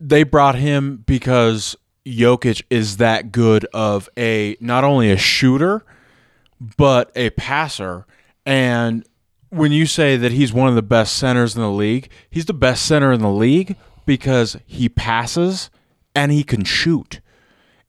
They 0.00 0.22
brought 0.22 0.54
him 0.54 1.04
because 1.04 1.76
Jokic 2.06 2.62
is 2.70 2.96
that 2.96 3.30
good 3.30 3.66
of 3.74 4.08
a 4.16 4.56
not 4.58 4.84
only 4.84 5.10
a 5.10 5.18
shooter 5.18 5.84
but 6.78 7.12
a 7.14 7.28
passer. 7.28 8.06
And 8.46 9.06
when 9.50 9.70
you 9.70 9.84
say 9.84 10.16
that 10.16 10.32
he's 10.32 10.54
one 10.54 10.70
of 10.70 10.74
the 10.74 10.80
best 10.80 11.18
centers 11.18 11.54
in 11.54 11.60
the 11.60 11.68
league, 11.68 12.08
he's 12.30 12.46
the 12.46 12.54
best 12.54 12.86
center 12.86 13.12
in 13.12 13.20
the 13.20 13.28
league 13.28 13.76
because 14.06 14.56
he 14.64 14.88
passes 14.88 15.68
and 16.14 16.32
he 16.32 16.42
can 16.42 16.64
shoot. 16.64 17.20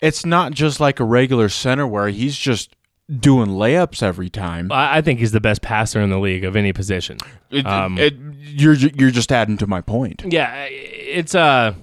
It's 0.01 0.25
not 0.25 0.51
just 0.51 0.81
like 0.81 0.99
a 0.99 1.05
regular 1.05 1.47
center 1.47 1.87
where 1.87 2.09
he's 2.09 2.37
just 2.37 2.75
doing 3.19 3.49
layups 3.49 4.01
every 4.01 4.29
time. 4.29 4.71
I 4.71 4.97
I 4.97 5.01
think 5.01 5.19
he's 5.19 5.31
the 5.31 5.41
best 5.41 5.61
passer 5.61 6.01
in 6.01 6.09
the 6.09 6.19
league 6.19 6.43
of 6.43 6.55
any 6.55 6.73
position. 6.73 7.17
It, 7.51 7.65
Um, 7.65 7.97
it, 7.97 8.15
you're 8.39 8.75
ju- 8.75 8.91
you're 8.95 9.11
just 9.11 9.31
adding 9.31 9.57
to 9.57 9.67
my 9.67 9.81
point. 9.81 10.23
Yeah, 10.27 10.65
it's 10.69 11.35
uh, 11.35 11.73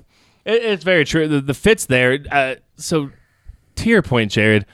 it, 0.44 0.62
it's 0.62 0.84
very 0.84 1.04
true. 1.04 1.28
The, 1.28 1.40
the 1.40 1.54
fits 1.54 1.86
there. 1.86 2.18
Uh, 2.30 2.56
so, 2.76 3.10
to 3.76 3.88
your 3.88 4.02
point, 4.02 4.32
Jared, 4.32 4.66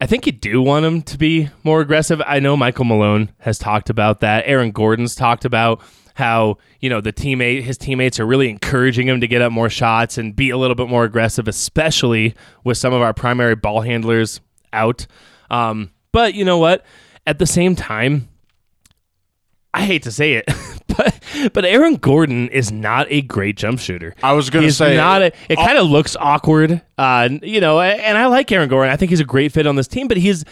I 0.00 0.06
think 0.06 0.26
you 0.26 0.32
do 0.32 0.62
want 0.62 0.84
him 0.86 1.02
to 1.02 1.18
be 1.18 1.50
more 1.64 1.80
aggressive. 1.80 2.22
I 2.26 2.40
know 2.40 2.56
Michael 2.56 2.84
Malone 2.86 3.30
has 3.38 3.58
talked 3.58 3.90
about 3.90 4.20
that. 4.20 4.44
Aaron 4.46 4.70
Gordon's 4.70 5.14
talked 5.14 5.44
about 5.44 5.82
how 6.14 6.56
you 6.80 6.88
know 6.90 7.00
the 7.00 7.12
teammate, 7.12 7.62
his 7.62 7.76
teammates 7.78 8.18
are 8.18 8.26
really 8.26 8.48
encouraging 8.48 9.08
him 9.08 9.20
to 9.20 9.26
get 9.28 9.42
up 9.42 9.52
more 9.52 9.68
shots 9.70 10.16
and 10.18 10.34
be 10.34 10.50
a 10.50 10.56
little 10.56 10.74
bit 10.74 10.88
more 10.88 11.04
aggressive, 11.04 11.48
especially 11.48 12.34
with 12.64 12.78
some 12.78 12.92
of 12.94 13.02
our 13.02 13.12
primary 13.12 13.54
ball 13.56 13.82
handlers 13.82 14.40
out. 14.72 15.06
Um, 15.52 15.90
but 16.10 16.34
you 16.34 16.44
know 16.44 16.58
what? 16.58 16.84
At 17.26 17.38
the 17.38 17.46
same 17.46 17.76
time, 17.76 18.28
I 19.72 19.82
hate 19.84 20.02
to 20.02 20.10
say 20.10 20.34
it, 20.34 20.44
but 20.88 21.18
but 21.52 21.64
Aaron 21.64 21.96
Gordon 21.96 22.48
is 22.48 22.72
not 22.72 23.06
a 23.10 23.22
great 23.22 23.56
jump 23.56 23.78
shooter. 23.78 24.14
I 24.22 24.32
was 24.32 24.50
gonna 24.50 24.64
He's 24.64 24.76
say- 24.78 24.96
not. 24.96 25.22
A, 25.22 25.32
it 25.48 25.56
kind 25.56 25.78
of 25.78 25.86
looks 25.88 26.16
awkward, 26.18 26.82
uh, 26.98 27.28
you 27.42 27.60
know. 27.60 27.80
And 27.80 28.18
I 28.18 28.26
like 28.26 28.50
Aaron 28.50 28.68
Gordon. 28.68 28.92
I 28.92 28.96
think 28.96 29.10
he's 29.10 29.20
a 29.20 29.24
great 29.24 29.52
fit 29.52 29.66
on 29.66 29.76
this 29.76 29.86
team, 29.88 30.08
but 30.08 30.16
he's. 30.16 30.44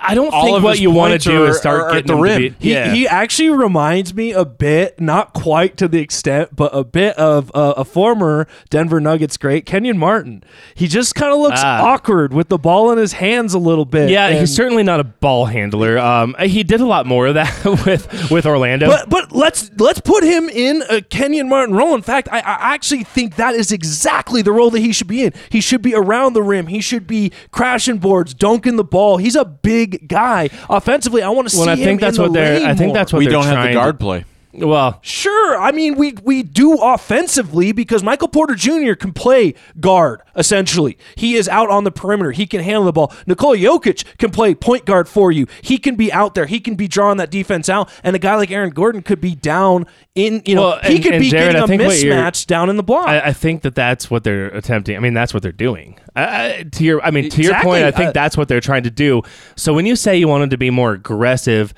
I 0.00 0.14
don't 0.14 0.32
All 0.32 0.44
think 0.44 0.62
what 0.62 0.78
you 0.78 0.90
want 0.90 1.12
to 1.12 1.18
do 1.28 1.44
is 1.46 1.58
start 1.58 1.92
getting 1.92 2.06
the 2.06 2.16
rim. 2.16 2.38
be- 2.40 2.54
He, 2.60 2.72
yeah. 2.72 2.92
he 2.92 3.06
actually 3.08 3.50
reminds 3.50 4.14
me 4.14 4.32
a 4.32 4.44
bit, 4.44 5.00
not 5.00 5.32
quite 5.34 5.76
to 5.78 5.88
the 5.88 5.98
extent, 6.00 6.54
but 6.54 6.70
a 6.74 6.84
bit 6.84 7.16
of 7.16 7.50
uh, 7.54 7.74
a 7.76 7.84
former 7.84 8.46
Denver 8.70 9.00
Nuggets 9.00 9.36
great, 9.36 9.66
Kenyon 9.66 9.98
Martin. 9.98 10.42
He 10.74 10.86
just 10.88 11.14
kind 11.14 11.32
of 11.32 11.38
looks 11.40 11.60
Ah. 11.62 11.84
awkward 11.84 12.32
with 12.32 12.48
the 12.48 12.58
ball 12.58 12.90
in 12.92 12.98
his 12.98 13.14
hands 13.14 13.54
a 13.54 13.58
little 13.58 13.84
bit. 13.84 14.10
yeah, 14.10 14.26
and- 14.28 14.38
he's 14.38 14.54
certainly 14.54 14.82
not 14.82 15.00
a 15.00 15.04
ball 15.04 15.46
handler. 15.46 15.98
Um, 15.98 16.34
he 16.40 16.62
did 16.62 16.80
a 16.80 16.86
lot 16.86 17.06
more 17.06 17.26
of 17.26 17.34
that 17.34 17.64
with 17.84 18.30
with 18.30 18.46
Orlando. 18.46 18.86
But 18.88 19.08
but 19.10 19.32
let's 19.32 19.70
let's 19.78 20.00
put 20.00 20.22
him 20.24 20.48
in 20.48 20.82
a 20.90 21.00
Kenyon 21.02 21.48
Martin 21.48 21.74
role. 21.74 21.94
In 21.94 22.02
fact, 22.02 22.28
I, 22.30 22.38
I 22.38 22.74
actually 22.74 23.04
think 23.04 23.36
that 23.36 23.54
is 23.54 23.72
exactly 23.72 24.42
the 24.42 24.52
role 24.52 24.70
that 24.70 24.80
he 24.80 24.92
should 24.92 25.08
be 25.08 25.24
in. 25.24 25.32
He 25.50 25.60
should 25.60 25.82
be 25.82 25.94
around 25.94 26.34
the 26.34 26.42
rim. 26.42 26.66
He 26.68 26.80
should 26.80 27.06
be 27.06 27.32
crashing 27.50 27.98
boards, 27.98 28.34
dunking 28.34 28.76
the 28.76 28.84
ball. 28.84 29.16
He's 29.16 29.34
a 29.36 29.44
big 29.44 29.87
guy. 29.88 30.50
Offensively, 30.68 31.22
I 31.22 31.28
want 31.30 31.48
to 31.48 31.54
see 31.54 31.60
well, 31.60 31.68
I 31.70 31.74
him 31.76 31.84
think 31.84 32.00
that's 32.00 32.16
in 32.16 32.22
what 32.22 32.32
the 32.32 32.38
they're. 32.38 32.66
I 32.66 32.74
think 32.74 32.88
more. 32.88 32.94
that's 32.94 33.12
what 33.12 33.18
we 33.20 33.24
they're 33.26 33.32
don't 33.32 33.44
have 33.44 33.66
the 33.68 33.72
guard 33.74 33.98
to- 33.98 34.04
play. 34.04 34.24
Well, 34.52 34.98
Sure. 35.02 35.60
I 35.60 35.72
mean, 35.72 35.96
we 35.96 36.14
we 36.24 36.42
do 36.42 36.74
offensively 36.78 37.72
because 37.72 38.02
Michael 38.02 38.28
Porter 38.28 38.54
Jr. 38.54 38.94
can 38.94 39.12
play 39.12 39.54
guard, 39.78 40.22
essentially. 40.36 40.96
He 41.16 41.34
is 41.34 41.48
out 41.48 41.68
on 41.70 41.84
the 41.84 41.90
perimeter. 41.90 42.30
He 42.32 42.46
can 42.46 42.62
handle 42.62 42.84
the 42.84 42.92
ball. 42.92 43.12
Nikola 43.26 43.56
Jokic 43.58 44.04
can 44.18 44.30
play 44.30 44.54
point 44.54 44.86
guard 44.86 45.06
for 45.08 45.30
you. 45.30 45.46
He 45.62 45.76
can 45.78 45.96
be 45.96 46.10
out 46.12 46.34
there. 46.34 46.46
He 46.46 46.60
can 46.60 46.76
be 46.76 46.88
drawing 46.88 47.18
that 47.18 47.30
defense 47.30 47.68
out. 47.68 47.90
And 48.02 48.16
a 48.16 48.18
guy 48.18 48.36
like 48.36 48.50
Aaron 48.50 48.70
Gordon 48.70 49.02
could 49.02 49.20
be 49.20 49.34
down 49.34 49.86
in, 50.14 50.42
you 50.46 50.54
know, 50.54 50.62
Well, 50.68 50.78
he 50.82 50.94
and- 50.96 51.04
could 51.04 51.14
and 51.14 51.22
be 51.22 51.30
Jared, 51.30 51.52
getting 51.52 51.62
a 51.62 51.66
think 51.66 51.82
what 51.82 52.00
you're- 52.02 52.16
mismatch 52.16 52.46
down 52.46 52.70
in 52.70 52.76
the 52.76 52.82
block. 52.82 53.06
I, 53.06 53.20
I 53.20 53.32
think 53.34 53.62
that 53.62 53.74
that's 53.74 54.10
what 54.10 54.24
they're 54.24 54.46
attempting. 54.48 54.96
I 54.96 55.00
mean, 55.00 55.14
that's 55.14 55.34
what 55.34 55.42
they're 55.42 55.52
doing. 55.52 55.98
I, 56.16 56.22
I, 56.24 56.62
to 56.72 56.84
your, 56.84 57.02
I 57.02 57.10
mean, 57.10 57.28
to 57.30 57.42
your 57.42 57.54
point, 57.62 57.84
I 57.84 57.90
think 57.90 58.14
that's 58.14 58.36
what 58.36 58.48
they're 58.48 58.60
trying 58.60 58.84
to 58.84 58.90
do. 58.90 59.22
So 59.56 59.74
when 59.74 59.84
you 59.86 59.94
say 59.94 60.16
you 60.16 60.26
wanted 60.26 60.50
to 60.50 60.58
be 60.58 60.70
more 60.70 60.92
aggressive, 60.92 61.74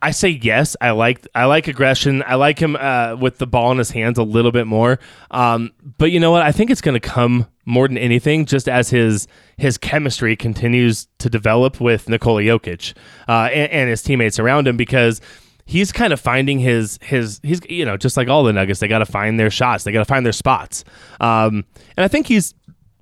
I 0.00 0.12
say 0.12 0.28
yes. 0.28 0.76
I 0.80 0.92
like 0.92 1.26
I 1.34 1.46
like 1.46 1.66
aggression. 1.66 2.22
I 2.26 2.36
like 2.36 2.58
him 2.58 2.76
uh, 2.76 3.16
with 3.16 3.38
the 3.38 3.46
ball 3.46 3.72
in 3.72 3.78
his 3.78 3.90
hands 3.90 4.18
a 4.18 4.22
little 4.22 4.52
bit 4.52 4.66
more. 4.66 4.98
Um, 5.30 5.72
but 5.98 6.12
you 6.12 6.20
know 6.20 6.30
what? 6.30 6.42
I 6.42 6.52
think 6.52 6.70
it's 6.70 6.80
going 6.80 6.94
to 6.94 7.00
come 7.00 7.46
more 7.64 7.88
than 7.88 7.98
anything, 7.98 8.46
just 8.46 8.68
as 8.68 8.90
his 8.90 9.26
his 9.56 9.76
chemistry 9.76 10.36
continues 10.36 11.08
to 11.18 11.28
develop 11.28 11.80
with 11.80 12.08
Nikola 12.08 12.42
Jokic 12.42 12.94
uh, 13.28 13.48
and, 13.52 13.72
and 13.72 13.90
his 13.90 14.02
teammates 14.02 14.38
around 14.38 14.68
him, 14.68 14.76
because 14.76 15.20
he's 15.66 15.90
kind 15.92 16.12
of 16.12 16.20
finding 16.20 16.60
his 16.60 16.98
his 17.02 17.40
he's 17.42 17.60
you 17.68 17.84
know 17.84 17.96
just 17.96 18.16
like 18.16 18.28
all 18.28 18.44
the 18.44 18.52
Nuggets, 18.52 18.80
they 18.80 18.88
got 18.88 18.98
to 18.98 19.06
find 19.06 19.38
their 19.38 19.50
shots, 19.50 19.84
they 19.84 19.92
got 19.92 20.00
to 20.00 20.04
find 20.04 20.24
their 20.24 20.32
spots, 20.32 20.84
um, 21.20 21.64
and 21.96 22.04
I 22.04 22.08
think 22.08 22.26
he's 22.26 22.54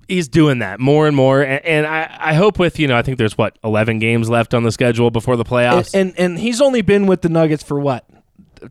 he's 0.07 0.27
doing 0.27 0.59
that 0.59 0.79
more 0.79 1.07
and 1.07 1.15
more. 1.15 1.41
And, 1.41 1.63
and 1.65 1.85
I 1.87 2.15
I 2.19 2.33
hope 2.33 2.59
with 2.59 2.79
you 2.79 2.87
know 2.87 2.97
I 2.97 3.01
think 3.01 3.17
there's 3.17 3.37
what 3.37 3.57
11 3.63 3.99
games 3.99 4.29
left 4.29 4.53
on 4.53 4.63
the 4.63 4.71
schedule 4.71 5.11
before 5.11 5.35
the 5.35 5.43
playoffs. 5.45 5.93
and, 5.93 6.09
and 6.11 6.19
and 6.19 6.39
he's 6.39 6.61
only 6.61 6.81
been 6.81 7.05
with 7.07 7.21
the 7.21 7.29
Nuggets 7.29 7.63
for 7.63 7.79
what? 7.79 8.05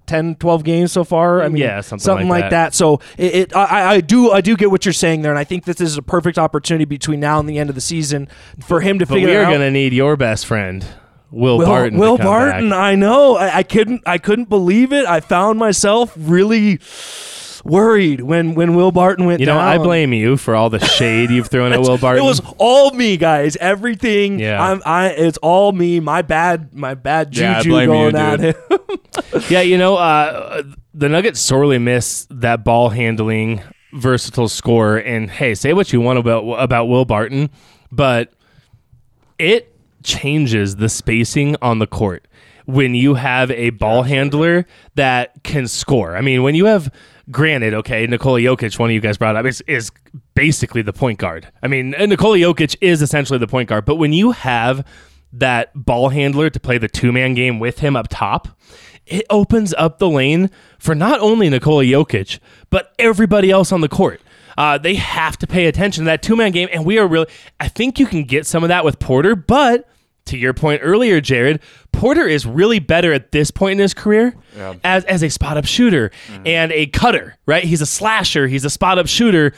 10, 0.06 0.34
12 0.36 0.64
games 0.64 0.90
so 0.90 1.04
far. 1.04 1.42
I 1.42 1.48
mean, 1.48 1.62
Yeah, 1.62 1.80
something 1.80 2.28
like 2.28 2.42
like 2.42 2.50
that. 2.50 2.74
So 2.74 3.00
it, 3.16 3.34
it 3.34 3.56
I, 3.56 3.94
I 3.94 4.00
do 4.00 4.32
I 4.32 4.40
do 4.40 4.56
get 4.56 4.70
what 4.70 4.84
you're 4.84 4.92
saying 4.92 5.22
there, 5.22 5.30
and 5.30 5.38
I 5.38 5.44
think 5.44 5.64
this 5.64 5.80
is 5.80 5.96
a 5.96 6.02
perfect 6.02 6.38
opportunity 6.38 6.84
between 6.84 7.20
now 7.20 7.38
and 7.38 7.48
the 7.48 7.58
end 7.58 7.68
of 7.70 7.76
the 7.76 7.80
season 7.80 8.28
for 8.66 8.80
him 8.80 8.98
to 8.98 9.06
But 9.06 9.14
figure 9.14 9.28
we 9.28 9.36
are 9.36 9.44
out. 9.44 9.50
going 9.50 9.60
to 9.60 9.70
need 9.70 9.92
your 9.92 10.16
best 10.16 10.44
friend, 10.46 10.84
Will, 11.30 11.58
Will, 11.58 11.66
Barton. 11.66 11.98
Will 12.00 12.18
Barton, 12.18 12.70
back. 12.70 12.78
I 12.80 12.94
know. 12.96 13.36
I, 13.36 13.58
I 13.58 13.62
couldn't 13.62 14.02
I 14.06 14.18
couldn't 14.18 14.48
believe 14.48 14.92
it. 14.92 15.06
I 15.06 15.20
found 15.20 15.60
myself 15.60 16.12
really 16.16 16.80
worried 17.66 18.20
when 18.20 18.54
when 18.54 18.74
Will 18.74 18.92
Barton 18.92 19.26
went 19.26 19.40
You 19.40 19.46
know, 19.46 19.54
down. 19.56 19.66
I 19.66 19.78
blame 19.78 20.12
you 20.12 20.36
for 20.36 20.54
all 20.54 20.70
the 20.70 20.78
shade 20.78 21.30
you've 21.30 21.48
thrown 21.48 21.72
at 21.72 21.80
Will 21.82 21.98
Barton. 21.98 22.24
It 22.24 22.26
was 22.26 22.40
all 22.58 22.90
me, 22.92 23.16
guys. 23.16 23.56
Everything. 23.56 24.38
Yeah. 24.38 24.62
I'm, 24.62 24.82
I. 24.86 25.08
It's 25.08 25.38
all 25.38 25.72
me. 25.72 26.00
My 26.00 26.22
bad. 26.22 26.74
My 26.74 26.94
bad 26.94 27.30
juju 27.32 27.70
Yeah, 27.74 27.86
going 27.86 28.14
you, 28.14 28.20
at 28.20 28.36
dude. 28.40 28.54
him. 28.56 29.42
yeah, 29.50 29.60
you 29.60 29.78
know, 29.78 29.96
uh, 29.96 30.62
the 30.94 31.08
Nuggets 31.08 31.40
sorely 31.40 31.78
miss 31.78 32.26
that 32.30 32.64
ball 32.64 32.90
handling, 32.90 33.62
versatile 33.92 34.48
scorer. 34.48 34.98
And 34.98 35.30
hey, 35.30 35.54
say 35.54 35.72
what 35.72 35.92
you 35.92 36.00
want 36.00 36.18
about 36.18 36.42
about 36.54 36.86
Will 36.86 37.04
Barton, 37.04 37.50
but 37.90 38.32
it 39.38 39.72
changes 40.02 40.76
the 40.76 40.88
spacing 40.88 41.56
on 41.60 41.78
the 41.80 41.86
court 41.86 42.26
when 42.66 42.94
you 42.94 43.14
have 43.14 43.50
a 43.50 43.70
ball 43.70 44.02
handler 44.02 44.66
that 44.94 45.32
can 45.42 45.68
score. 45.68 46.16
I 46.16 46.20
mean, 46.20 46.42
when 46.42 46.54
you 46.54 46.66
have, 46.66 46.92
granted, 47.30 47.74
okay, 47.74 48.06
Nikola 48.06 48.40
Jokic, 48.40 48.78
one 48.78 48.90
of 48.90 48.94
you 48.94 49.00
guys 49.00 49.18
brought 49.18 49.36
up, 49.36 49.46
is, 49.46 49.60
is 49.62 49.90
basically 50.34 50.82
the 50.82 50.92
point 50.92 51.18
guard. 51.18 51.48
I 51.62 51.68
mean, 51.68 51.94
and 51.94 52.10
Nikola 52.10 52.38
Jokic 52.38 52.76
is 52.80 53.02
essentially 53.02 53.38
the 53.38 53.46
point 53.46 53.68
guard, 53.68 53.84
but 53.84 53.96
when 53.96 54.12
you 54.12 54.32
have 54.32 54.86
that 55.32 55.70
ball 55.74 56.10
handler 56.10 56.50
to 56.50 56.60
play 56.60 56.78
the 56.78 56.88
two 56.88 57.12
man 57.12 57.34
game 57.34 57.58
with 57.58 57.80
him 57.80 57.96
up 57.96 58.08
top, 58.08 58.48
it 59.06 59.24
opens 59.30 59.72
up 59.74 59.98
the 59.98 60.08
lane 60.08 60.50
for 60.78 60.94
not 60.94 61.20
only 61.20 61.48
Nikola 61.48 61.84
Jokic, 61.84 62.38
but 62.70 62.92
everybody 62.98 63.50
else 63.50 63.72
on 63.72 63.80
the 63.80 63.88
court. 63.88 64.20
Uh, 64.58 64.78
they 64.78 64.94
have 64.94 65.36
to 65.36 65.46
pay 65.46 65.66
attention 65.66 66.04
to 66.04 66.06
that 66.06 66.22
two 66.22 66.34
man 66.34 66.50
game. 66.50 66.68
And 66.72 66.84
we 66.84 66.98
are 66.98 67.06
really, 67.06 67.26
I 67.60 67.68
think 67.68 67.98
you 67.98 68.06
can 68.06 68.24
get 68.24 68.46
some 68.46 68.64
of 68.64 68.68
that 68.68 68.84
with 68.84 68.98
Porter, 68.98 69.36
but 69.36 69.88
to 70.26 70.36
your 70.38 70.52
point 70.54 70.80
earlier, 70.84 71.20
Jared, 71.20 71.60
Porter 71.92 72.26
is 72.28 72.44
really 72.46 72.78
better 72.78 73.12
at 73.12 73.32
this 73.32 73.50
point 73.50 73.72
in 73.72 73.78
his 73.78 73.94
career 73.94 74.34
as, 74.84 75.04
as 75.04 75.22
a 75.22 75.28
spot 75.30 75.56
up 75.56 75.64
shooter 75.66 76.10
and 76.44 76.70
a 76.72 76.86
cutter, 76.86 77.36
right? 77.46 77.64
He's 77.64 77.80
a 77.80 77.86
slasher, 77.86 78.46
he's 78.48 78.64
a 78.64 78.70
spot 78.70 78.98
up 78.98 79.06
shooter. 79.06 79.52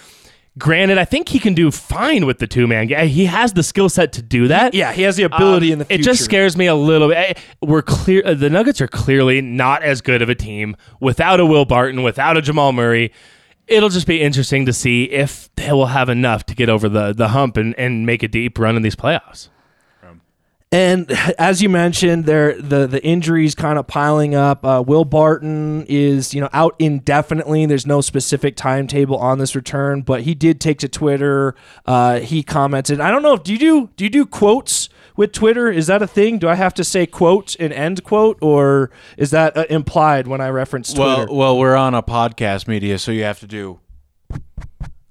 Granted, 0.59 0.99
I 0.99 1.05
think 1.05 1.29
he 1.29 1.39
can 1.39 1.55
do 1.55 1.71
fine 1.71 2.27
with 2.27 2.39
the 2.39 2.49
two 2.49 2.67
man. 2.67 2.89
He 2.89 3.27
has 3.27 3.53
the 3.53 3.63
skill 3.63 3.89
set 3.89 4.13
to 4.15 4.23
do 4.23 4.49
that. 4.49 4.75
yeah, 4.75 4.93
he 4.93 5.03
has 5.03 5.15
the 5.15 5.23
ability 5.23 5.69
Um, 5.69 5.75
in 5.75 5.79
the 5.79 5.85
future. 5.85 6.01
It 6.01 6.05
just 6.05 6.25
scares 6.25 6.57
me 6.57 6.67
a 6.67 6.75
little 6.75 7.09
bit. 7.09 7.17
Eh, 7.17 7.35
We're 7.63 7.83
clear. 7.83 8.23
uh, 8.25 8.35
The 8.35 8.51
Nuggets 8.51 8.81
are 8.81 8.89
clearly 8.89 9.41
not 9.41 9.85
as 9.85 10.01
good 10.01 10.21
of 10.21 10.29
a 10.29 10.35
team 10.35 10.75
without 11.01 11.39
a 11.39 11.47
Will 11.47 11.65
Barton, 11.65 12.03
without 12.03 12.37
a 12.37 12.43
Jamal 12.43 12.73
Murray. 12.73 13.13
It'll 13.69 13.89
just 13.91 14.07
be 14.09 14.21
interesting 14.21 14.67
to 14.67 14.73
see 14.73 15.05
if 15.05 15.49
they 15.55 15.71
will 15.71 15.87
have 15.87 16.09
enough 16.09 16.45
to 16.47 16.57
get 16.57 16.69
over 16.69 16.89
the 16.89 17.13
the 17.13 17.29
hump 17.29 17.57
and, 17.57 17.73
and 17.79 18.05
make 18.05 18.25
a 18.25 18.29
deep 18.29 18.59
run 18.59 18.75
in 18.75 18.83
these 18.83 18.97
playoffs. 18.97 19.51
And 20.71 21.11
as 21.39 21.63
you 21.63 21.69
mentioned, 21.69 22.27
there 22.27 22.61
the 22.61 22.87
the 22.87 23.03
injuries 23.05 23.55
kind 23.55 23.79
of 23.79 23.87
piling 23.87 24.35
up. 24.35 24.65
Uh, 24.65 24.83
Will 24.87 25.05
Barton 25.05 25.85
is 25.89 26.35
you 26.35 26.41
know 26.41 26.49
out 26.53 26.75
indefinitely. 26.79 27.65
There's 27.67 27.87
no 27.87 28.01
specific 28.01 28.57
timetable 28.57 29.17
on 29.17 29.39
this 29.39 29.55
return, 29.57 30.03
but 30.03 30.23
he 30.23 30.35
did 30.35 30.61
take 30.61 30.79
to 30.81 30.89
Twitter. 30.89 31.55
Uh, 31.87 32.21
he 32.21 32.43
commented. 32.43 33.01
I 33.01 33.11
don't 33.11 33.23
know 33.23 33.35
if 33.35 33.43
do 33.43 33.53
you 33.53 33.59
do 33.59 33.91
do 33.97 34.05
you 34.05 34.11
do 34.11 34.27
quotes 34.27 34.89
with 35.17 35.33
Twitter? 35.33 35.71
Is 35.71 35.87
that 35.87 36.03
a 36.03 36.07
thing? 36.07 36.39
Do 36.39 36.49
I 36.49 36.55
have 36.55 36.75
to 36.75 36.85
say 36.85 37.07
quote 37.07 37.57
and 37.59 37.73
end 37.73 38.05
quote, 38.05 38.39
or 38.43 38.91
is 39.17 39.31
that 39.31 39.57
uh, 39.57 39.65
implied 39.71 40.27
when 40.27 40.41
I 40.41 40.49
reference 40.51 40.93
Twitter? 40.93 41.27
Well, 41.27 41.35
well, 41.35 41.59
we're 41.59 41.77
on 41.77 41.95
a 41.95 42.03
podcast 42.03 42.69
media, 42.69 42.99
so 42.99 43.11
you 43.11 43.25
have 43.25 43.41
to 43.41 43.47
do. 43.47 43.81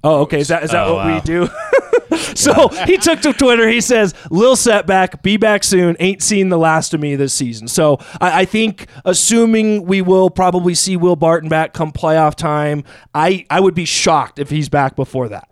Oh, 0.04 0.22
okay. 0.22 0.40
Is 0.40 0.50
that 0.50 0.64
is 0.64 0.72
that 0.72 0.86
Oh, 0.88 0.96
what 0.96 1.14
we 1.16 1.20
do? 1.22 1.50
so 2.36 2.70
he 2.86 2.98
took 2.98 3.22
to 3.22 3.34
Twitter. 3.34 3.68
He 3.68 3.82
says, 3.82 4.14
"Lil 4.30 4.56
setback, 4.56 5.24
be 5.24 5.38
back 5.38 5.64
soon. 5.64 5.96
Ain't 6.00 6.22
seen 6.22 6.50
the 6.50 6.58
last 6.58 6.94
of 6.94 7.00
me 7.00 7.16
this 7.16 7.34
season." 7.34 7.68
So 7.68 7.98
I, 8.22 8.42
I 8.42 8.46
think, 8.46 8.88
assuming 9.06 9.86
we 9.86 10.02
will 10.02 10.30
probably 10.30 10.76
see 10.76 10.98
Will 10.98 11.16
Barton 11.16 11.50
back 11.50 11.74
come 11.74 11.92
playoff 11.92 12.36
time, 12.36 12.84
I 13.14 13.46
I 13.50 13.60
would 13.60 13.76
be 13.76 13.86
shocked 13.86 14.40
if 14.40 14.50
he's 14.50 14.70
back 14.70 14.96
before 14.96 15.30
that. 15.30 15.50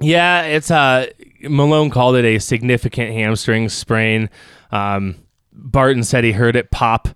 Yeah, 0.00 0.42
it's 0.42 0.70
uh 0.70 1.06
Malone 1.42 1.90
called 1.90 2.16
it 2.16 2.24
a 2.24 2.38
significant 2.38 3.12
hamstring 3.12 3.68
sprain. 3.68 4.30
Um, 4.70 5.16
Barton 5.52 6.04
said 6.04 6.24
he 6.24 6.32
heard 6.32 6.56
it 6.56 6.70
pop, 6.70 7.08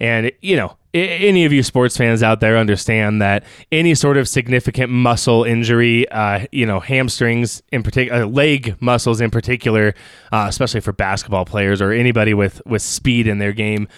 and 0.00 0.32
you 0.40 0.56
know 0.56 0.76
any 0.94 1.44
of 1.44 1.52
you 1.52 1.62
sports 1.62 1.96
fans 1.96 2.22
out 2.22 2.40
there 2.40 2.58
understand 2.58 3.22
that 3.22 3.44
any 3.70 3.94
sort 3.94 4.16
of 4.16 4.28
significant 4.28 4.90
muscle 4.90 5.44
injury, 5.44 6.08
uh, 6.10 6.46
you 6.52 6.66
know 6.66 6.80
hamstrings 6.80 7.62
in 7.72 7.82
particular, 7.82 8.22
uh, 8.22 8.26
leg 8.26 8.76
muscles 8.80 9.20
in 9.20 9.30
particular, 9.30 9.94
uh, 10.32 10.46
especially 10.48 10.80
for 10.80 10.92
basketball 10.92 11.44
players 11.44 11.80
or 11.80 11.92
anybody 11.92 12.34
with 12.34 12.60
with 12.66 12.82
speed 12.82 13.26
in 13.26 13.38
their 13.38 13.52
game, 13.52 13.88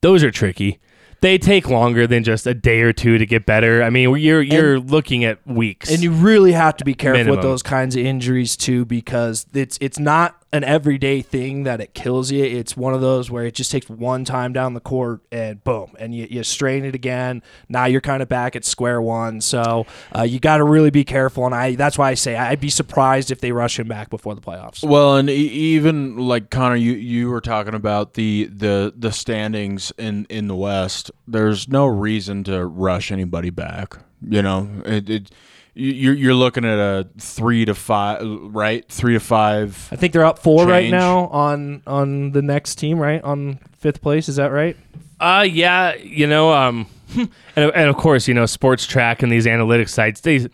those 0.00 0.24
are 0.24 0.30
tricky. 0.30 0.80
They 1.22 1.38
take 1.38 1.70
longer 1.70 2.06
than 2.06 2.24
just 2.24 2.46
a 2.46 2.52
day 2.52 2.82
or 2.82 2.92
two 2.92 3.16
to 3.16 3.24
get 3.24 3.46
better. 3.46 3.82
I 3.82 3.90
mean, 3.90 4.16
you're 4.16 4.42
you're 4.42 4.78
looking 4.78 5.24
at 5.24 5.44
weeks. 5.46 5.90
And 5.90 6.02
you 6.02 6.10
really 6.10 6.52
have 6.52 6.76
to 6.76 6.84
be 6.84 6.94
careful 6.94 7.32
with 7.32 7.42
those 7.42 7.62
kinds 7.62 7.96
of 7.96 8.04
injuries 8.04 8.56
too, 8.56 8.84
because 8.84 9.46
it's 9.54 9.78
it's 9.80 9.98
not 9.98 10.36
an 10.52 10.62
everyday 10.64 11.22
thing 11.22 11.64
that 11.64 11.80
it 11.80 11.92
kills 11.92 12.30
you. 12.30 12.44
It's 12.44 12.76
one 12.76 12.94
of 12.94 13.00
those 13.00 13.30
where 13.30 13.44
it 13.44 13.54
just 13.54 13.70
takes 13.70 13.88
one 13.90 14.24
time 14.24 14.52
down 14.52 14.74
the 14.74 14.80
court 14.80 15.20
and 15.32 15.62
boom, 15.64 15.94
and 15.98 16.14
you, 16.14 16.26
you 16.30 16.44
strain 16.44 16.84
it 16.84 16.94
again. 16.94 17.42
Now 17.68 17.86
you're 17.86 18.00
kind 18.00 18.22
of 18.22 18.28
back 18.28 18.54
at 18.54 18.64
square 18.64 19.02
one. 19.02 19.40
So 19.40 19.86
uh, 20.16 20.22
you 20.22 20.38
got 20.38 20.58
to 20.58 20.64
really 20.64 20.90
be 20.90 21.04
careful. 21.04 21.46
And 21.46 21.54
I 21.54 21.74
that's 21.74 21.98
why 21.98 22.10
I 22.10 22.14
say 22.14 22.36
I'd 22.36 22.60
be 22.60 22.70
surprised 22.70 23.30
if 23.30 23.40
they 23.40 23.52
rush 23.52 23.78
him 23.78 23.88
back 23.88 24.08
before 24.08 24.34
the 24.34 24.40
playoffs. 24.40 24.86
Well, 24.86 25.16
and 25.16 25.28
even 25.28 26.16
like 26.16 26.50
Connor, 26.50 26.76
you 26.76 26.92
you 26.92 27.28
were 27.28 27.40
talking 27.40 27.74
about 27.74 28.14
the 28.14 28.44
the 28.44 28.94
the 28.96 29.12
standings 29.12 29.92
in 29.98 30.26
in 30.30 30.46
the 30.48 30.56
West. 30.56 31.10
There's 31.26 31.68
no 31.68 31.86
reason 31.86 32.44
to 32.44 32.64
rush 32.66 33.10
anybody 33.10 33.50
back. 33.50 33.98
You 34.26 34.42
know, 34.42 34.68
it, 34.84 35.10
it 35.10 35.30
you're 35.76 36.14
you're 36.14 36.34
looking 36.34 36.64
at 36.64 36.78
a 36.78 37.06
three 37.18 37.66
to 37.66 37.74
five, 37.74 38.22
right? 38.24 38.86
Three 38.88 39.12
to 39.12 39.20
five. 39.20 39.88
I 39.92 39.96
think 39.96 40.14
they're 40.14 40.24
up 40.24 40.38
four 40.38 40.66
right 40.66 40.90
now 40.90 41.26
on 41.26 41.82
on 41.86 42.32
the 42.32 42.40
next 42.40 42.76
team, 42.76 42.98
right 42.98 43.22
on 43.22 43.58
fifth 43.78 44.00
place. 44.00 44.28
Is 44.28 44.36
that 44.36 44.52
right? 44.52 44.76
Uh, 45.20 45.46
yeah, 45.48 45.94
you 45.94 46.26
know, 46.26 46.52
um, 46.52 46.86
and, 47.16 47.30
and 47.56 47.88
of 47.90 47.96
course, 47.96 48.26
you 48.26 48.34
know, 48.34 48.46
sports 48.46 48.86
track 48.86 49.22
and 49.22 49.30
these 49.30 49.46
analytics 49.46 49.90
sites. 49.90 50.20
They, 50.20 50.48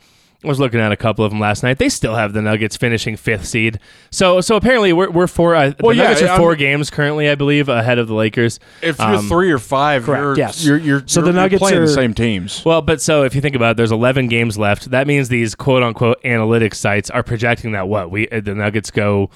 I 0.44 0.48
was 0.48 0.58
looking 0.58 0.80
at 0.80 0.90
a 0.92 0.96
couple 0.96 1.24
of 1.24 1.30
them 1.30 1.38
last 1.40 1.62
night. 1.62 1.78
They 1.78 1.88
still 1.88 2.14
have 2.16 2.32
the 2.32 2.42
Nuggets 2.42 2.76
finishing 2.76 3.16
fifth 3.16 3.46
seed. 3.46 3.78
So, 4.10 4.40
so 4.40 4.56
apparently, 4.56 4.92
we're 4.92 5.10
we're 5.10 5.26
four. 5.26 5.54
Uh, 5.54 5.72
Well, 5.80 5.90
the 5.90 5.96
yeah, 6.02 6.02
Nuggets 6.08 6.22
are 6.22 6.28
I'm- 6.28 6.40
4 6.40 6.56
games 6.56 6.90
currently, 6.90 7.28
I 7.28 7.34
believe, 7.36 7.68
ahead 7.68 7.98
of 7.98 8.08
the 8.08 8.14
Lakers. 8.14 8.58
If 8.82 8.98
you're 8.98 9.08
Um, 9.08 9.28
three 9.28 9.52
or 9.52 9.58
five, 9.58 10.04
correct, 10.04 10.22
you're, 10.22 10.36
yes. 10.36 10.64
you're 10.64 10.78
you're 10.78 11.02
So 11.06 11.20
the 11.20 11.26
you're- 11.26 11.34
you're 11.34 11.42
Nuggets 11.42 11.60
playing 11.60 11.78
are- 11.78 11.86
the 11.86 11.92
same 11.92 12.14
teams. 12.14 12.62
Well, 12.64 12.82
but 12.82 13.00
so 13.00 13.22
if 13.24 13.34
you 13.34 13.40
think 13.40 13.54
about 13.54 13.72
it, 13.72 13.76
there's 13.76 13.92
11 13.92 14.28
games 14.28 14.58
left. 14.58 14.90
That 14.90 15.06
means 15.06 15.28
these 15.28 15.54
quote 15.54 15.82
unquote 15.82 16.22
analytics 16.24 16.74
sites 16.74 17.08
are 17.10 17.22
projecting 17.22 17.72
that 17.72 17.88
what 17.88 18.10
we 18.10 18.28
uh, 18.28 18.40
the 18.40 18.54
Nuggets 18.54 18.90
go 18.90 19.30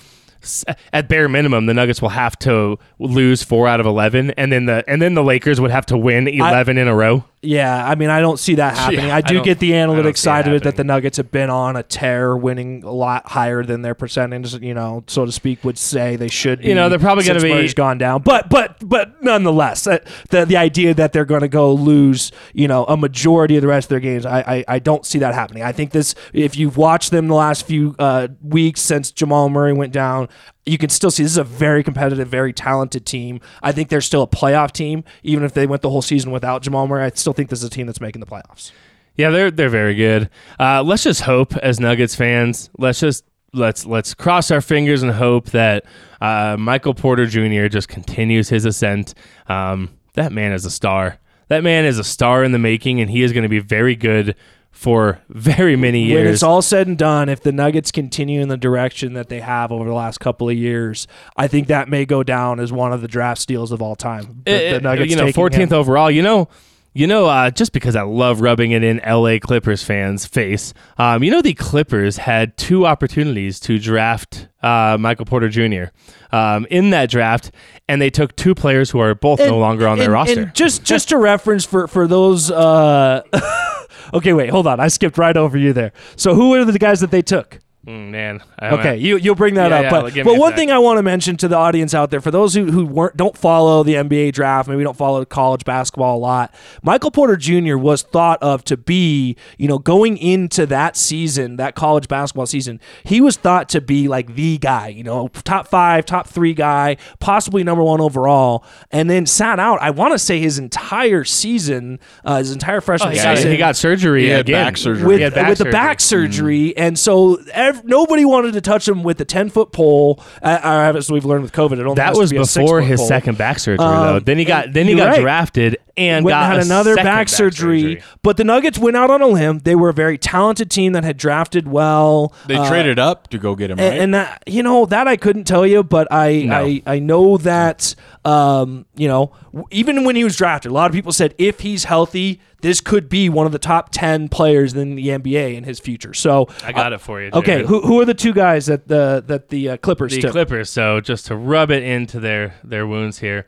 at 0.92 1.08
bare 1.08 1.28
minimum. 1.28 1.66
The 1.66 1.74
Nuggets 1.74 2.00
will 2.00 2.10
have 2.10 2.38
to 2.40 2.78
lose 2.98 3.42
four 3.42 3.66
out 3.66 3.80
of 3.80 3.86
11, 3.86 4.30
and 4.32 4.52
then 4.52 4.66
the 4.66 4.84
and 4.88 5.00
then 5.02 5.14
the 5.14 5.22
Lakers 5.24 5.60
would 5.60 5.70
have 5.70 5.86
to 5.86 5.96
win 5.96 6.28
11 6.28 6.78
in 6.78 6.88
a 6.88 6.94
row. 6.94 7.24
Yeah, 7.46 7.86
I 7.86 7.94
mean, 7.94 8.10
I 8.10 8.20
don't 8.20 8.38
see 8.38 8.56
that 8.56 8.76
happening. 8.78 9.10
I 9.10 9.16
I 9.16 9.20
do 9.20 9.34
don't- 9.34 9.44
get 9.44 9.58
the 9.58 9.74
I 9.76 9.86
don't 9.86 9.96
analytics 9.96 10.18
side 10.18 10.46
of 10.46 10.54
it 10.54 10.62
that 10.64 10.76
the 10.76 10.84
Nuggets 10.84 11.16
have 11.16 11.30
been 11.30 11.48
on 11.50 11.76
a 11.76 11.82
tear, 11.82 12.36
winning 12.36 12.82
a 12.84 12.90
lot 12.90 13.26
higher 13.28 13.62
than 13.62 13.82
their 13.82 13.94
percentage, 13.94 14.54
you 14.54 14.74
know, 14.74 15.04
so 15.06 15.24
to 15.24 15.32
speak, 15.32 15.64
would 15.64 15.78
say 15.78 16.16
they 16.16 16.28
should. 16.28 16.60
Be 16.60 16.68
You 16.68 16.74
know, 16.74 16.88
they're 16.88 16.98
probably 16.98 17.24
gonna 17.24 17.40
be- 17.40 17.48
Murray's 17.48 17.74
gone 17.74 17.98
down, 17.98 18.22
but 18.22 18.48
but 18.50 18.76
but 18.84 19.22
nonetheless, 19.22 19.86
uh, 19.86 19.98
the 20.30 20.44
the 20.44 20.56
idea 20.56 20.92
that 20.94 21.12
they're 21.12 21.24
going 21.24 21.40
to 21.42 21.48
go 21.48 21.72
lose, 21.72 22.32
you 22.52 22.68
know, 22.68 22.84
a 22.84 22.96
majority 22.96 23.56
of 23.56 23.62
the 23.62 23.68
rest 23.68 23.86
of 23.86 23.90
their 23.90 24.00
games, 24.00 24.26
I, 24.26 24.40
I 24.40 24.64
I 24.68 24.78
don't 24.78 25.06
see 25.06 25.18
that 25.20 25.34
happening. 25.34 25.62
I 25.62 25.72
think 25.72 25.92
this, 25.92 26.14
if 26.32 26.56
you've 26.56 26.76
watched 26.76 27.10
them 27.10 27.28
the 27.28 27.34
last 27.34 27.66
few 27.66 27.94
uh, 27.98 28.28
weeks 28.42 28.80
since 28.80 29.10
Jamal 29.10 29.48
Murray 29.48 29.72
went 29.72 29.92
down. 29.92 30.28
You 30.66 30.78
can 30.78 30.90
still 30.90 31.10
see 31.10 31.22
this 31.22 31.32
is 31.32 31.38
a 31.38 31.44
very 31.44 31.84
competitive, 31.84 32.28
very 32.28 32.52
talented 32.52 33.06
team. 33.06 33.40
I 33.62 33.72
think 33.72 33.88
they're 33.88 34.00
still 34.00 34.22
a 34.22 34.26
playoff 34.26 34.72
team, 34.72 35.04
even 35.22 35.44
if 35.44 35.54
they 35.54 35.66
went 35.66 35.82
the 35.82 35.90
whole 35.90 36.02
season 36.02 36.32
without 36.32 36.62
Jamal 36.62 36.88
Murray. 36.88 37.04
I 37.04 37.10
still 37.10 37.32
think 37.32 37.50
this 37.50 37.60
is 37.60 37.64
a 37.64 37.70
team 37.70 37.86
that's 37.86 38.00
making 38.00 38.20
the 38.20 38.26
playoffs. 38.26 38.72
Yeah, 39.16 39.30
they're 39.30 39.50
they're 39.50 39.68
very 39.70 39.94
good. 39.94 40.28
Uh, 40.60 40.82
let's 40.82 41.04
just 41.04 41.22
hope 41.22 41.56
as 41.56 41.80
Nuggets 41.80 42.14
fans. 42.14 42.68
Let's 42.76 43.00
just 43.00 43.24
let's 43.54 43.86
let's 43.86 44.14
cross 44.14 44.50
our 44.50 44.60
fingers 44.60 45.02
and 45.02 45.12
hope 45.12 45.50
that 45.50 45.84
uh, 46.20 46.56
Michael 46.58 46.94
Porter 46.94 47.26
Jr. 47.26 47.68
just 47.68 47.88
continues 47.88 48.48
his 48.48 48.64
ascent. 48.64 49.14
Um, 49.48 49.90
that 50.14 50.32
man 50.32 50.52
is 50.52 50.64
a 50.64 50.70
star. 50.70 51.18
That 51.48 51.62
man 51.62 51.84
is 51.84 51.98
a 51.98 52.04
star 52.04 52.42
in 52.44 52.52
the 52.52 52.58
making, 52.58 53.00
and 53.00 53.08
he 53.08 53.22
is 53.22 53.32
going 53.32 53.44
to 53.44 53.48
be 53.48 53.60
very 53.60 53.94
good 53.94 54.34
for 54.76 55.20
very 55.30 55.74
many 55.74 56.02
years. 56.04 56.24
When 56.24 56.32
it's 56.34 56.42
all 56.42 56.60
said 56.60 56.86
and 56.86 56.98
done, 56.98 57.30
if 57.30 57.40
the 57.40 57.50
Nuggets 57.50 57.90
continue 57.90 58.42
in 58.42 58.48
the 58.48 58.58
direction 58.58 59.14
that 59.14 59.30
they 59.30 59.40
have 59.40 59.72
over 59.72 59.88
the 59.88 59.94
last 59.94 60.18
couple 60.18 60.50
of 60.50 60.56
years, 60.56 61.06
I 61.36 61.48
think 61.48 61.68
that 61.68 61.88
may 61.88 62.04
go 62.04 62.22
down 62.22 62.60
as 62.60 62.70
one 62.72 62.92
of 62.92 63.00
the 63.00 63.08
draft 63.08 63.40
steals 63.40 63.72
of 63.72 63.80
all 63.80 63.96
time. 63.96 64.42
The, 64.44 64.52
Uh, 64.68 64.72
the 64.74 64.80
Nuggets 64.82 65.10
you 65.10 65.16
know, 65.16 65.26
14th 65.28 65.70
him. 65.70 65.72
overall. 65.72 66.10
You 66.10 66.22
know, 66.22 66.48
You 66.92 67.06
know, 67.06 67.26
uh, 67.26 67.50
just 67.50 67.72
because 67.72 67.94
I 67.94 68.02
love 68.02 68.40
rubbing 68.40 68.70
it 68.70 68.82
in 68.82 69.02
LA 69.06 69.38
Clippers 69.38 69.82
fans' 69.82 70.24
face, 70.24 70.72
um, 70.96 71.22
you 71.22 71.30
know, 71.30 71.42
the 71.42 71.52
Clippers 71.52 72.16
had 72.16 72.56
two 72.56 72.86
opportunities 72.86 73.60
to 73.60 73.78
draft 73.78 74.48
uh, 74.62 74.96
Michael 74.98 75.26
Porter 75.26 75.50
Jr. 75.50 75.90
Um, 76.34 76.66
in 76.70 76.88
that 76.90 77.10
draft, 77.10 77.50
and 77.86 78.00
they 78.00 78.08
took 78.08 78.34
two 78.34 78.54
players 78.54 78.90
who 78.90 78.98
are 78.98 79.14
both 79.14 79.40
no 79.40 79.58
longer 79.58 79.86
on 79.86 79.98
their 79.98 80.10
roster. 80.10 80.40
And 80.44 80.54
just 80.54 80.84
just 80.84 81.10
to 81.10 81.18
reference 81.18 81.66
for 81.66 81.86
for 81.86 82.06
those. 82.06 82.50
Uh, 82.50 83.22
okay, 84.14 84.32
wait, 84.32 84.50
hold 84.50 84.66
on. 84.66 84.80
I 84.80 84.88
skipped 84.88 85.18
right 85.18 85.36
over 85.36 85.56
you 85.56 85.72
there. 85.72 85.92
So 86.16 86.34
who 86.34 86.54
are 86.54 86.64
the 86.64 86.78
guys 86.78 87.00
that 87.00 87.10
they 87.10 87.22
took? 87.22 87.60
Mm, 87.86 88.10
man, 88.10 88.42
I 88.58 88.70
don't 88.70 88.80
Okay, 88.80 88.96
you 88.96 89.16
you'll 89.16 89.36
bring 89.36 89.54
that 89.54 89.70
Yeah, 89.70 89.76
up. 89.76 89.82
yeah, 89.84 89.90
but 89.90 90.12
give 90.12 90.24
but 90.24 90.36
one 90.38 90.54
thing 90.54 90.72
I 90.72 90.78
want 90.80 90.98
to 90.98 91.04
mention 91.04 91.36
to 91.36 91.46
the 91.46 91.54
audience 91.56 91.94
out 91.94 92.10
there, 92.10 92.20
for 92.20 92.32
those 92.32 92.52
who, 92.52 92.64
who 92.72 92.84
weren't 92.84 93.16
don't 93.16 93.38
follow 93.38 93.84
the 93.84 93.94
NBA 93.94 94.32
draft, 94.32 94.68
maybe 94.68 94.82
don't 94.82 94.96
follow 94.96 95.24
college 95.24 95.64
basketball 95.64 96.16
a 96.16 96.18
lot, 96.18 96.52
Michael 96.82 97.12
Porter 97.12 97.36
Jr. 97.36 97.76
was 97.76 98.02
thought 98.02 98.42
of 98.42 98.64
to 98.64 98.76
be, 98.76 99.36
you 99.56 99.68
know, 99.68 99.78
going 99.78 100.16
into 100.18 100.66
that 100.66 100.96
season, 100.96 101.56
that 101.58 101.76
college 101.76 102.08
basketball 102.08 102.46
season, 102.46 102.80
he 103.04 103.20
was 103.20 103.36
thought 103.36 103.68
to 103.68 103.80
be 103.80 104.08
like 104.08 104.34
the 104.34 104.58
guy, 104.58 104.88
you 104.88 105.04
know, 105.04 105.28
top 105.44 105.68
five, 105.68 106.04
top 106.04 106.26
three 106.26 106.54
guy, 106.54 106.96
possibly 107.20 107.62
number 107.62 107.84
one 107.84 108.00
overall, 108.00 108.64
and 108.90 109.08
then 109.08 109.26
sat 109.26 109.60
out. 109.60 109.80
I 109.80 109.90
want 109.90 110.12
to 110.12 110.18
say 110.18 110.40
his 110.40 110.58
entire 110.58 111.22
season, 111.22 112.00
uh, 112.24 112.38
his 112.38 112.50
entire 112.50 112.80
freshman 112.80 113.10
Oh, 113.10 113.12
he, 113.12 113.18
got, 113.22 113.36
season 113.36 113.52
he 113.52 113.56
got 113.58 113.76
surgery 113.76 114.22
He 114.24 114.28
had 114.30 114.40
again. 114.40 114.64
back 114.64 114.76
surgery. 114.76 115.06
with, 115.06 115.18
He 115.18 115.22
had 115.22 115.34
back 115.34 115.48
with 115.50 115.58
the 115.58 115.62
surgery. 115.64 115.72
back 115.72 116.00
surgery, 116.00 116.76
and 116.76 116.98
so 116.98 117.38
ev- 117.78 117.84
nobody 117.84 118.24
wanted 118.24 118.52
to 118.54 118.60
touch 118.60 118.88
him 118.88 119.02
with 119.02 119.20
a 119.20 119.24
ten 119.24 119.48
foot 119.50 119.72
pole. 119.72 120.22
Uh, 120.42 120.92
as 120.96 121.10
we've 121.10 121.24
learned 121.24 121.42
with 121.42 121.52
COVID, 121.52 121.72
it 121.72 121.80
only 121.80 121.94
That 121.94 122.14
was 122.16 122.30
be 122.30 122.38
before 122.38 122.46
six-foot 122.46 122.84
his 122.84 123.00
pole. 123.00 123.08
second 123.08 123.38
back 123.38 123.58
surgery, 123.58 123.84
Um, 123.84 124.06
though. 124.06 124.18
Then 124.20 124.38
he 124.38 124.44
got 124.44 124.72
then 124.72 124.86
he 124.86 124.94
got 124.94 125.08
right. 125.08 125.20
drafted 125.20 125.78
and 125.98 126.24
Went 126.26 126.34
got 126.34 126.42
and 126.44 126.52
had 126.52 126.62
a 126.62 126.66
another 126.66 126.94
second 126.94 127.04
back, 127.06 127.28
surgery, 127.30 128.02
but 128.22 128.36
the 128.36 128.44
Nuggets 128.44 128.78
went 128.78 128.96
out 128.98 129.10
on 129.10 129.22
a 129.22 129.26
limb. 129.26 129.60
They 129.60 129.74
were 129.74 129.88
a 129.88 129.94
very 129.94 130.18
talented 130.18 130.70
team 130.70 130.92
that 130.92 131.04
had 131.04 131.16
drafted 131.16 131.68
well. 131.68 132.34
They 132.46 132.56
Uh, 132.56 132.68
traded 132.68 132.98
up 132.98 133.28
to 133.28 133.38
go 133.38 133.54
get 133.54 133.70
him, 133.70 133.78
right? 133.78 133.92
and, 133.92 133.98
and 134.02 134.14
that, 134.14 134.42
you 134.46 134.62
know 134.62 134.84
that 134.86 135.08
I 135.08 135.16
couldn't 135.16 135.44
tell 135.44 135.66
you, 135.66 135.82
but 135.82 136.06
I 136.12 136.42
No. 136.42 136.54
I, 136.54 136.82
I 136.86 136.98
know 136.98 137.38
that 137.38 137.94
um, 138.26 138.86
you 138.96 139.06
know 139.06 139.32
even 139.70 140.04
when 140.04 140.16
he 140.16 140.24
was 140.24 140.36
drafted, 140.36 140.70
a 140.70 140.74
lot 140.74 140.90
of 140.90 140.94
people 140.94 141.12
said 141.12 141.34
if 141.38 141.60
he's 141.60 141.84
healthy, 141.84 142.40
this 142.60 142.80
could 142.80 143.08
be 143.08 143.28
one 143.28 143.46
of 143.46 143.52
the 143.52 143.58
top 143.58 143.90
ten 143.92 144.28
players 144.28 144.74
in 144.74 144.96
the 144.96 145.08
NBA 145.08 145.54
in 145.54 145.64
his 145.64 145.78
future. 145.78 146.12
So 146.12 146.48
I 146.64 146.72
got 146.72 146.92
it 146.92 147.00
for 147.00 147.22
you. 147.22 147.30
Okay, 147.32 147.64
who, 147.64 147.80
who 147.82 148.00
are 148.00 148.04
the 148.04 148.14
two 148.14 148.32
guys 148.32 148.66
that 148.66 148.88
the 148.88 149.22
that 149.28 149.48
the 149.48 149.70
uh, 149.70 149.76
Clippers 149.76 150.12
the 150.12 150.22
took? 150.22 150.32
Clippers. 150.32 150.68
So 150.68 151.00
just 151.00 151.26
to 151.26 151.36
rub 151.36 151.70
it 151.70 151.84
into 151.84 152.18
their 152.18 152.54
their 152.64 152.86
wounds 152.86 153.20
here, 153.20 153.46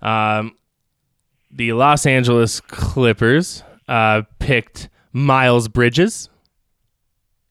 um, 0.00 0.56
the 1.50 1.74
Los 1.74 2.06
Angeles 2.06 2.60
Clippers 2.60 3.62
uh, 3.88 4.22
picked 4.38 4.88
Miles 5.12 5.68
Bridges, 5.68 6.30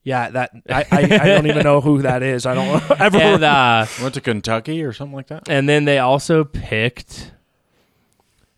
yeah, 0.04 0.30
that 0.32 0.52
I, 0.70 0.86
I, 0.92 0.98
I 1.22 1.26
don't 1.28 1.48
even 1.48 1.64
know 1.64 1.80
who 1.82 2.02
that 2.02 2.24
is. 2.24 2.46
I 2.46 2.54
don't 2.56 2.92
ever. 3.00 3.18
and 3.18 3.44
uh, 3.44 3.86
Went 4.02 4.14
to 4.16 4.22
Kentucky 4.22 4.84
or 4.84 4.92
something 4.94 5.16
like 5.16 5.28
that. 5.28 5.48
and 5.50 5.68
then 5.70 5.86
they 5.86 6.00
also 6.00 6.44
picked 6.44 7.32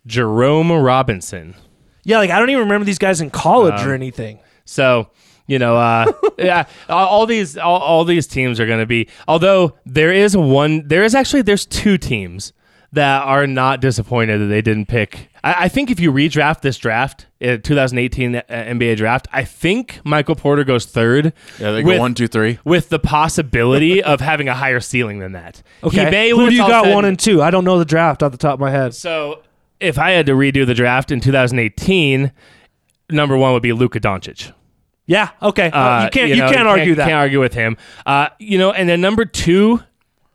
Jerome 0.06 0.72
Robinson. 0.72 1.56
yeah, 2.04 2.18
like 2.18 2.30
I 2.30 2.40
don't 2.40 2.50
even 2.50 2.64
remember 2.64 2.86
these 2.86 3.00
guys 3.00 3.22
in 3.22 3.30
college 3.30 3.80
Um, 3.82 3.90
or 3.90 3.94
anything. 3.94 4.40
So 4.66 5.10
you 5.48 5.60
know, 5.60 5.76
uh, 5.78 6.12
yeah, 6.40 6.66
all, 6.90 7.08
all 7.08 7.26
these 7.26 7.58
all, 7.58 7.80
all 7.80 8.06
these 8.06 8.26
teams 8.28 8.60
are 8.60 8.66
going 8.66 8.80
to 8.80 8.86
be. 8.88 9.08
Although 9.28 9.78
there 9.86 10.12
is 10.12 10.36
one, 10.36 10.88
there 10.88 11.04
is 11.04 11.14
actually 11.16 11.44
there's 11.44 11.66
two 11.66 11.98
teams 11.98 12.52
that 12.96 13.24
are 13.24 13.48
not 13.48 13.80
disappointed 13.80 14.40
that 14.40 14.46
they 14.48 14.62
didn't 14.62 14.88
pick. 14.88 15.30
I, 15.44 15.66
I 15.66 15.68
think 15.70 15.92
if 15.92 16.00
you 16.00 16.12
redraft 16.12 16.62
this 16.62 16.78
draft, 16.78 17.28
uh, 17.42 17.58
2018 17.58 18.36
uh, 18.36 18.42
NBA 18.50 18.98
draft, 18.98 19.28
I 19.32 19.44
think 19.44 20.02
Michael 20.04 20.36
Porter 20.36 20.64
goes 20.64 20.86
third. 20.86 21.32
Yeah, 21.60 21.72
they 21.72 21.84
with, 21.84 21.96
go 21.96 22.02
one, 22.02 22.14
two, 22.16 22.28
three. 22.28 22.60
with 22.66 22.90
the 22.90 23.00
possibility 23.00 24.04
of 24.12 24.20
having 24.22 24.50
a 24.50 24.54
higher 24.56 24.80
ceiling 24.80 25.20
than 25.20 25.34
that. 25.34 25.62
He 25.82 25.88
Okay, 25.88 26.10
may, 26.10 26.30
who 26.32 26.50
do 26.50 26.56
you 26.56 26.68
got 26.68 26.86
said- 26.86 26.94
one 26.96 27.06
and 27.06 27.18
two? 27.20 27.42
I 27.42 27.52
don't 27.52 27.64
know 27.64 27.78
the 27.80 27.86
draft 27.86 28.24
off 28.24 28.32
the 28.32 28.38
top 28.38 28.56
of 28.56 28.60
my 28.60 28.72
head. 28.72 28.94
So 28.96 29.44
if 29.80 30.00
I 30.00 30.12
had 30.12 30.26
to 30.26 30.34
redo 30.34 30.66
the 30.66 30.74
draft 30.74 31.12
in 31.12 31.20
2018, 31.22 32.32
number 33.12 33.38
one 33.38 33.54
would 33.54 33.64
be 33.64 33.74
Luka 33.74 34.00
Doncic. 34.00 34.52
Yeah, 35.08 35.30
okay, 35.42 35.70
Uh, 35.70 36.06
you 36.06 36.10
can't 36.10 36.30
you, 36.30 36.38
know, 36.38 36.52
can't 36.52 36.68
argue 36.68 36.96
that. 36.96 37.04
Can't 37.04 37.14
argue 37.20 37.40
with 37.40 37.54
him. 37.54 37.78
Uh, 38.08 38.30
you 38.40 38.58
know, 38.58 38.72
and 38.72 38.90
then 38.90 39.02
number 39.02 39.24
two, 39.26 39.80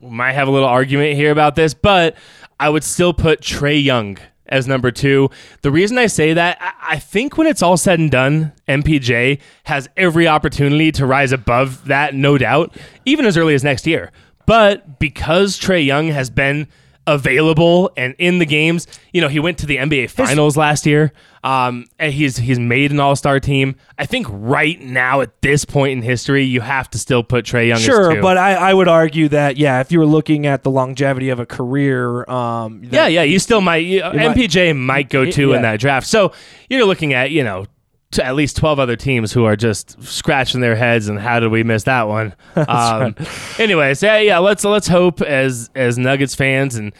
might 0.00 0.32
have 0.32 0.46
a 0.46 0.50
little 0.52 0.68
argument 0.68 1.16
here 1.16 1.32
about 1.32 1.56
this, 1.56 1.74
but 1.74 2.16
I 2.60 2.68
would 2.68 2.84
still 2.84 3.14
put 3.14 3.40
Trae 3.40 3.82
Young 3.82 4.18
as 4.46 4.68
number 4.68 4.90
two. 4.90 5.30
The 5.62 5.70
reason 5.70 5.96
I 5.96 6.06
say 6.06 6.34
that, 6.34 6.58
I, 6.82 6.98
think 6.98 7.38
when 7.38 7.46
it's 7.46 7.62
all 7.62 7.78
said 7.78 7.98
and 7.98 8.10
done, 8.10 8.52
MPJ 8.68 9.40
has 9.64 9.88
every 9.96 10.28
opportunity 10.28 10.92
to 10.92 11.06
rise 11.06 11.32
above 11.32 11.86
that, 11.86 12.14
no 12.14 12.36
doubt, 12.36 12.76
even 13.06 13.24
as 13.24 13.38
early 13.38 13.54
as 13.54 13.64
next 13.64 13.86
year. 13.86 14.12
But 14.44 14.98
because 14.98 15.58
Trae 15.58 15.84
Young 15.84 16.08
has 16.08 16.28
been 16.28 16.68
available 17.14 17.90
and 17.96 18.14
in 18.18 18.38
the 18.38 18.46
games, 18.46 18.86
you 19.12 19.20
know, 19.20 19.28
he 19.28 19.40
went 19.40 19.58
to 19.58 19.66
the 19.66 19.76
NBA 19.76 20.10
Finals 20.10 20.56
last 20.56 20.86
year. 20.86 21.12
Um, 21.42 21.86
and 21.98 22.12
he's 22.12 22.36
he's 22.36 22.58
made 22.58 22.90
an 22.90 23.00
All 23.00 23.16
Star 23.16 23.40
team. 23.40 23.76
I 23.98 24.04
think 24.04 24.26
right 24.28 24.78
now 24.78 25.22
at 25.22 25.40
this 25.40 25.64
point 25.64 25.92
in 25.92 26.02
history, 26.02 26.44
you 26.44 26.60
have 26.60 26.90
to 26.90 26.98
still 26.98 27.22
put 27.22 27.46
Trae 27.46 27.68
Young. 27.68 27.78
as 27.78 27.82
Sure, 27.82 28.20
but 28.20 28.36
I, 28.36 28.54
I 28.54 28.74
would 28.74 28.88
argue 28.88 29.28
that 29.28 29.56
yeah, 29.56 29.80
if 29.80 29.90
you 29.90 30.00
were 30.00 30.06
looking 30.06 30.46
at 30.46 30.64
the 30.64 30.70
longevity 30.70 31.30
of 31.30 31.40
a 31.40 31.46
career, 31.46 32.28
um, 32.28 32.82
Yeah, 32.84 33.06
yeah, 33.06 33.22
you 33.22 33.38
still 33.38 33.62
might. 33.62 33.86
You, 33.86 34.02
might- 34.02 34.36
MPJ 34.36 34.76
might 34.76 35.08
go 35.08 35.30
two 35.30 35.50
yeah. 35.50 35.56
in 35.56 35.62
that 35.62 35.80
draft. 35.80 36.06
So 36.06 36.32
you're 36.68 36.84
looking 36.84 37.14
at 37.14 37.30
you 37.30 37.42
know 37.42 37.64
t- 38.10 38.22
at 38.22 38.34
least 38.34 38.56
twelve 38.56 38.78
other 38.78 38.96
teams 38.96 39.32
who 39.32 39.44
are 39.44 39.56
just 39.56 40.02
scratching 40.02 40.60
their 40.60 40.76
heads 40.76 41.08
and 41.08 41.18
how 41.18 41.40
did 41.40 41.50
we 41.50 41.62
miss 41.62 41.84
that 41.84 42.08
one? 42.08 42.34
um, 42.56 43.14
Anyways, 43.58 44.02
yeah, 44.02 44.18
yeah. 44.18 44.38
Let's 44.38 44.64
let's 44.64 44.88
hope 44.88 45.20
as 45.20 45.70
as 45.74 45.98
Nuggets 45.98 46.34
fans 46.34 46.76
and 46.76 46.92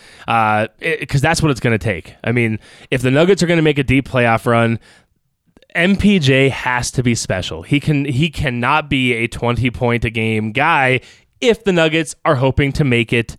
because 0.79 1.21
that's 1.21 1.43
what 1.43 1.51
it's 1.51 1.61
going 1.61 1.79
to 1.79 1.85
take. 1.85 2.15
I 2.25 2.33
mean, 2.33 2.59
if 2.91 3.03
the 3.03 3.11
Nuggets 3.11 3.43
are 3.43 3.47
going 3.47 3.59
to 3.59 3.63
make 3.63 3.79
a 3.79 3.85
deep 3.85 4.09
playoff 4.09 4.47
run. 4.47 4.79
MPJ 5.77 6.51
has 6.51 6.91
to 6.91 7.03
be 7.05 7.15
special. 7.15 7.63
He 7.63 7.79
can 7.79 8.05
he 8.05 8.29
cannot 8.29 8.91
be 8.91 9.13
a 9.13 9.29
20 9.29 9.71
point 9.71 10.05
a 10.05 10.11
game 10.11 10.51
guy 10.51 11.01
if 11.41 11.63
the 11.63 11.73
Nuggets 11.73 12.17
are 12.25 12.35
hoping 12.35 12.73
to 12.73 12.83
make 12.83 13.13
it 13.13 13.37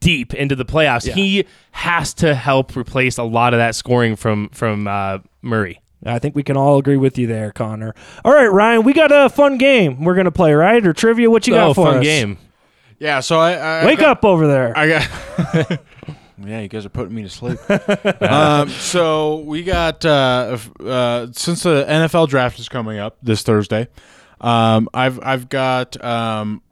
deep 0.00 0.34
into 0.34 0.56
the 0.56 0.64
playoffs. 0.64 1.04
He 1.14 1.44
has 1.72 2.14
to 2.14 2.34
help 2.34 2.76
replace 2.76 3.18
a 3.18 3.22
lot 3.22 3.54
of 3.54 3.58
that 3.58 3.74
scoring 3.74 4.16
from 4.16 4.48
from 4.50 4.88
uh, 4.88 5.18
Murray. 5.42 5.80
I 6.04 6.18
think 6.18 6.34
we 6.34 6.42
can 6.42 6.56
all 6.56 6.78
agree 6.78 6.96
with 6.96 7.18
you 7.18 7.26
there, 7.26 7.52
Connor. 7.52 7.94
All 8.24 8.32
right, 8.32 8.46
Ryan, 8.46 8.82
we 8.84 8.92
got 8.92 9.10
a 9.12 9.28
fun 9.28 9.58
game 9.58 10.04
we're 10.04 10.14
gonna 10.14 10.30
play, 10.30 10.52
right? 10.52 10.84
Or 10.86 10.92
trivia? 10.92 11.30
What 11.30 11.46
you 11.46 11.54
got 11.54 11.68
oh, 11.68 11.74
for 11.74 11.86
fun 11.86 11.98
us? 11.98 12.04
game. 12.04 12.38
Yeah, 12.98 13.20
so 13.20 13.38
I, 13.38 13.52
I 13.52 13.86
Wake 13.86 13.98
I 13.98 14.02
got, 14.02 14.10
up 14.18 14.24
over 14.24 14.46
there. 14.46 14.76
I 14.76 14.88
got. 14.88 15.80
yeah, 16.44 16.60
you 16.60 16.68
guys 16.68 16.86
are 16.86 16.90
putting 16.90 17.14
me 17.14 17.22
to 17.22 17.30
sleep. 17.30 17.58
um, 18.22 18.68
so 18.68 19.38
we 19.38 19.62
got 19.62 20.04
uh, 20.04 20.58
uh, 20.80 21.26
since 21.32 21.62
the 21.62 21.84
NFL 21.88 22.28
draft 22.28 22.58
is 22.58 22.68
coming 22.68 22.98
up 22.98 23.16
this 23.22 23.42
Thursday. 23.42 23.88
Um, 24.40 24.88
I've 24.92 25.22
I've 25.22 25.48
got 25.48 26.02
um, 26.04 26.62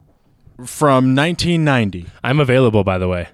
from 0.65 1.15
1990 1.15 2.07
I'm 2.23 2.39
available, 2.39 2.83
by 2.83 2.97
the 2.97 3.07
way, 3.07 3.29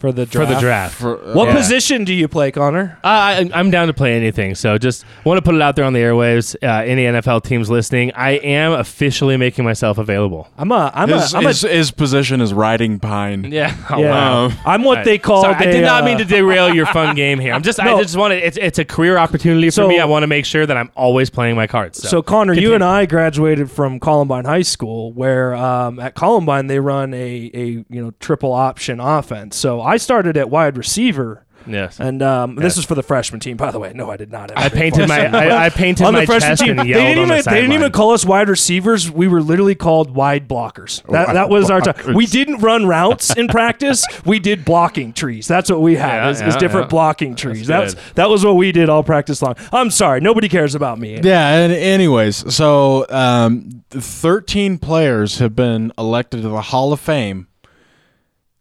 for 0.00 0.12
the 0.12 0.24
draft. 0.26 0.32
for 0.32 0.38
draft. 0.46 0.54
the 0.54 0.60
draft. 0.60 0.94
for 0.94 1.30
uh, 1.30 1.34
What 1.34 1.48
Yeah. 1.48 1.56
position 1.56 2.04
do 2.04 2.14
you 2.14 2.26
play, 2.26 2.50
Connor? 2.50 2.98
Uh, 3.04 3.06
I, 3.06 3.50
I'm 3.52 3.70
down 3.70 3.86
to 3.88 3.92
play 3.92 4.16
anything. 4.16 4.54
So 4.54 4.78
just 4.78 5.04
want 5.24 5.38
to 5.38 5.42
put 5.42 5.54
it 5.54 5.60
out 5.60 5.76
there 5.76 5.84
on 5.84 5.92
the 5.92 6.00
airwaves. 6.00 6.56
Uh, 6.62 6.82
any 6.84 7.04
NFL 7.04 7.44
teams 7.44 7.68
listening, 7.70 8.10
I 8.14 8.30
am 8.32 8.72
officially 8.72 9.36
making 9.36 9.64
myself 9.64 9.98
available. 9.98 10.48
I'm 10.56 10.72
a 10.72 10.90
I'm 10.94 11.10
his, 11.10 11.34
a 11.34 11.36
I'm 11.36 11.44
his, 11.44 11.60
his 11.60 11.90
position 11.90 12.40
is 12.40 12.54
riding 12.54 12.98
pine. 12.98 13.52
Yeah. 13.52 13.76
a 13.90 14.00
yeah. 14.00 14.08
wow. 14.10 14.52
I'm 14.64 14.82
what 14.84 15.04
they 15.04 15.18
call. 15.18 15.42
Sorry, 15.42 15.54
I 15.54 15.68
a, 15.68 15.72
did 15.72 15.84
not 15.84 16.02
uh, 16.02 16.06
mean 16.06 16.18
to 16.18 16.24
derail 16.24 16.74
your 16.74 16.86
fun 16.86 17.14
game 17.24 17.38
here. 17.38 17.52
I'm 17.52 17.62
just, 17.62 17.78
No. 17.78 17.96
I 17.98 18.02
just 18.02 18.16
want 18.16 18.32
to. 18.32 18.38
It's, 18.46 18.56
it's 18.56 18.78
a 18.78 18.84
career 18.84 19.18
opportunity 19.18 19.68
for 19.68 19.72
So- 19.72 19.88
me. 19.88 19.98
I 20.00 20.06
want 20.06 20.22
to 20.22 20.28
make 20.28 20.46
sure 20.46 20.64
that 20.64 20.76
I'm 20.76 20.90
always 20.96 21.28
playing 21.28 21.56
my 21.56 21.66
cards. 21.66 22.00
So, 22.02 22.08
So 22.08 22.22
Connor, 22.22 22.54
you 22.54 22.72
and 22.74 22.82
I 22.82 23.04
graduated 23.06 23.70
from 23.70 24.00
Columbine 24.00 24.46
High 24.46 24.62
School, 24.62 25.12
where 25.12 25.54
um, 25.54 25.98
at 26.00 26.14
Columbine 26.14 26.68
they 26.68 26.78
run 26.80 27.12
a 27.12 27.50
a 27.52 27.64
you 27.66 27.84
know 27.90 28.12
triple 28.20 28.52
option 28.52 28.98
offense. 29.00 29.56
So 29.56 29.80
I 29.90 29.96
started 29.96 30.36
at 30.36 30.48
wide 30.48 30.76
receiver, 30.76 31.44
yes, 31.66 31.98
and 31.98 32.22
um, 32.22 32.54
this 32.54 32.78
is 32.78 32.84
for 32.84 32.94
the 32.94 33.02
freshman 33.02 33.40
team, 33.40 33.56
by 33.56 33.72
the 33.72 33.80
way. 33.80 33.92
No, 33.92 34.08
I 34.08 34.16
did 34.16 34.30
not. 34.30 34.50
have 34.50 34.58
I 34.58 34.66
a 34.66 34.70
big 34.70 34.78
painted 34.78 35.08
my. 35.08 35.26
I, 35.26 35.66
I 35.66 35.68
painted 35.68 36.06
on 36.06 36.12
my 36.12 36.20
the 36.20 36.26
freshman 36.26 36.50
chest 36.50 36.62
team. 36.62 36.78
and 36.78 36.88
They 36.88 36.92
didn't 36.92 37.18
on 37.18 37.24
even 37.24 37.28
the 37.38 37.50
they 37.50 37.60
didn't 37.60 37.72
even 37.72 37.90
call 37.90 38.12
us 38.12 38.24
wide 38.24 38.48
receivers. 38.48 39.10
We 39.10 39.26
were 39.26 39.42
literally 39.42 39.74
called 39.74 40.14
wide 40.14 40.48
blockers. 40.48 41.02
That 41.10 41.32
that 41.32 41.48
was 41.48 41.70
our 41.70 41.80
time. 41.80 42.14
We 42.14 42.26
didn't 42.26 42.58
run 42.58 42.86
routes 42.86 43.36
in 43.36 43.48
practice. 43.48 44.06
We 44.30 44.38
did 44.38 44.64
blocking 44.64 45.12
trees. 45.12 45.48
That's 45.48 45.70
what 45.70 45.80
we 45.80 45.96
had. 45.96 46.22
Yeah, 46.24 46.30
is, 46.30 46.40
is 46.40 46.56
different 46.56 46.84
yeah. 46.84 46.90
blocking 46.90 47.34
trees. 47.34 47.66
That's 47.66 47.94
That's 47.94 48.06
good. 48.06 48.14
that 48.16 48.28
was 48.28 48.44
what 48.44 48.54
we 48.54 48.70
did 48.70 48.88
all 48.88 49.02
practice 49.02 49.42
long. 49.42 49.56
I'm 49.72 49.90
sorry, 49.90 50.20
nobody 50.20 50.48
cares 50.48 50.74
about 50.76 51.00
me. 51.00 51.18
Yeah, 51.20 51.56
and 51.56 51.72
anyways, 51.72 52.54
so 52.54 53.06
um, 53.08 53.82
13 53.90 54.78
players 54.78 55.38
have 55.38 55.56
been 55.56 55.92
elected 55.98 56.42
to 56.42 56.48
the 56.48 56.60
Hall 56.60 56.92
of 56.92 57.00
Fame 57.00 57.48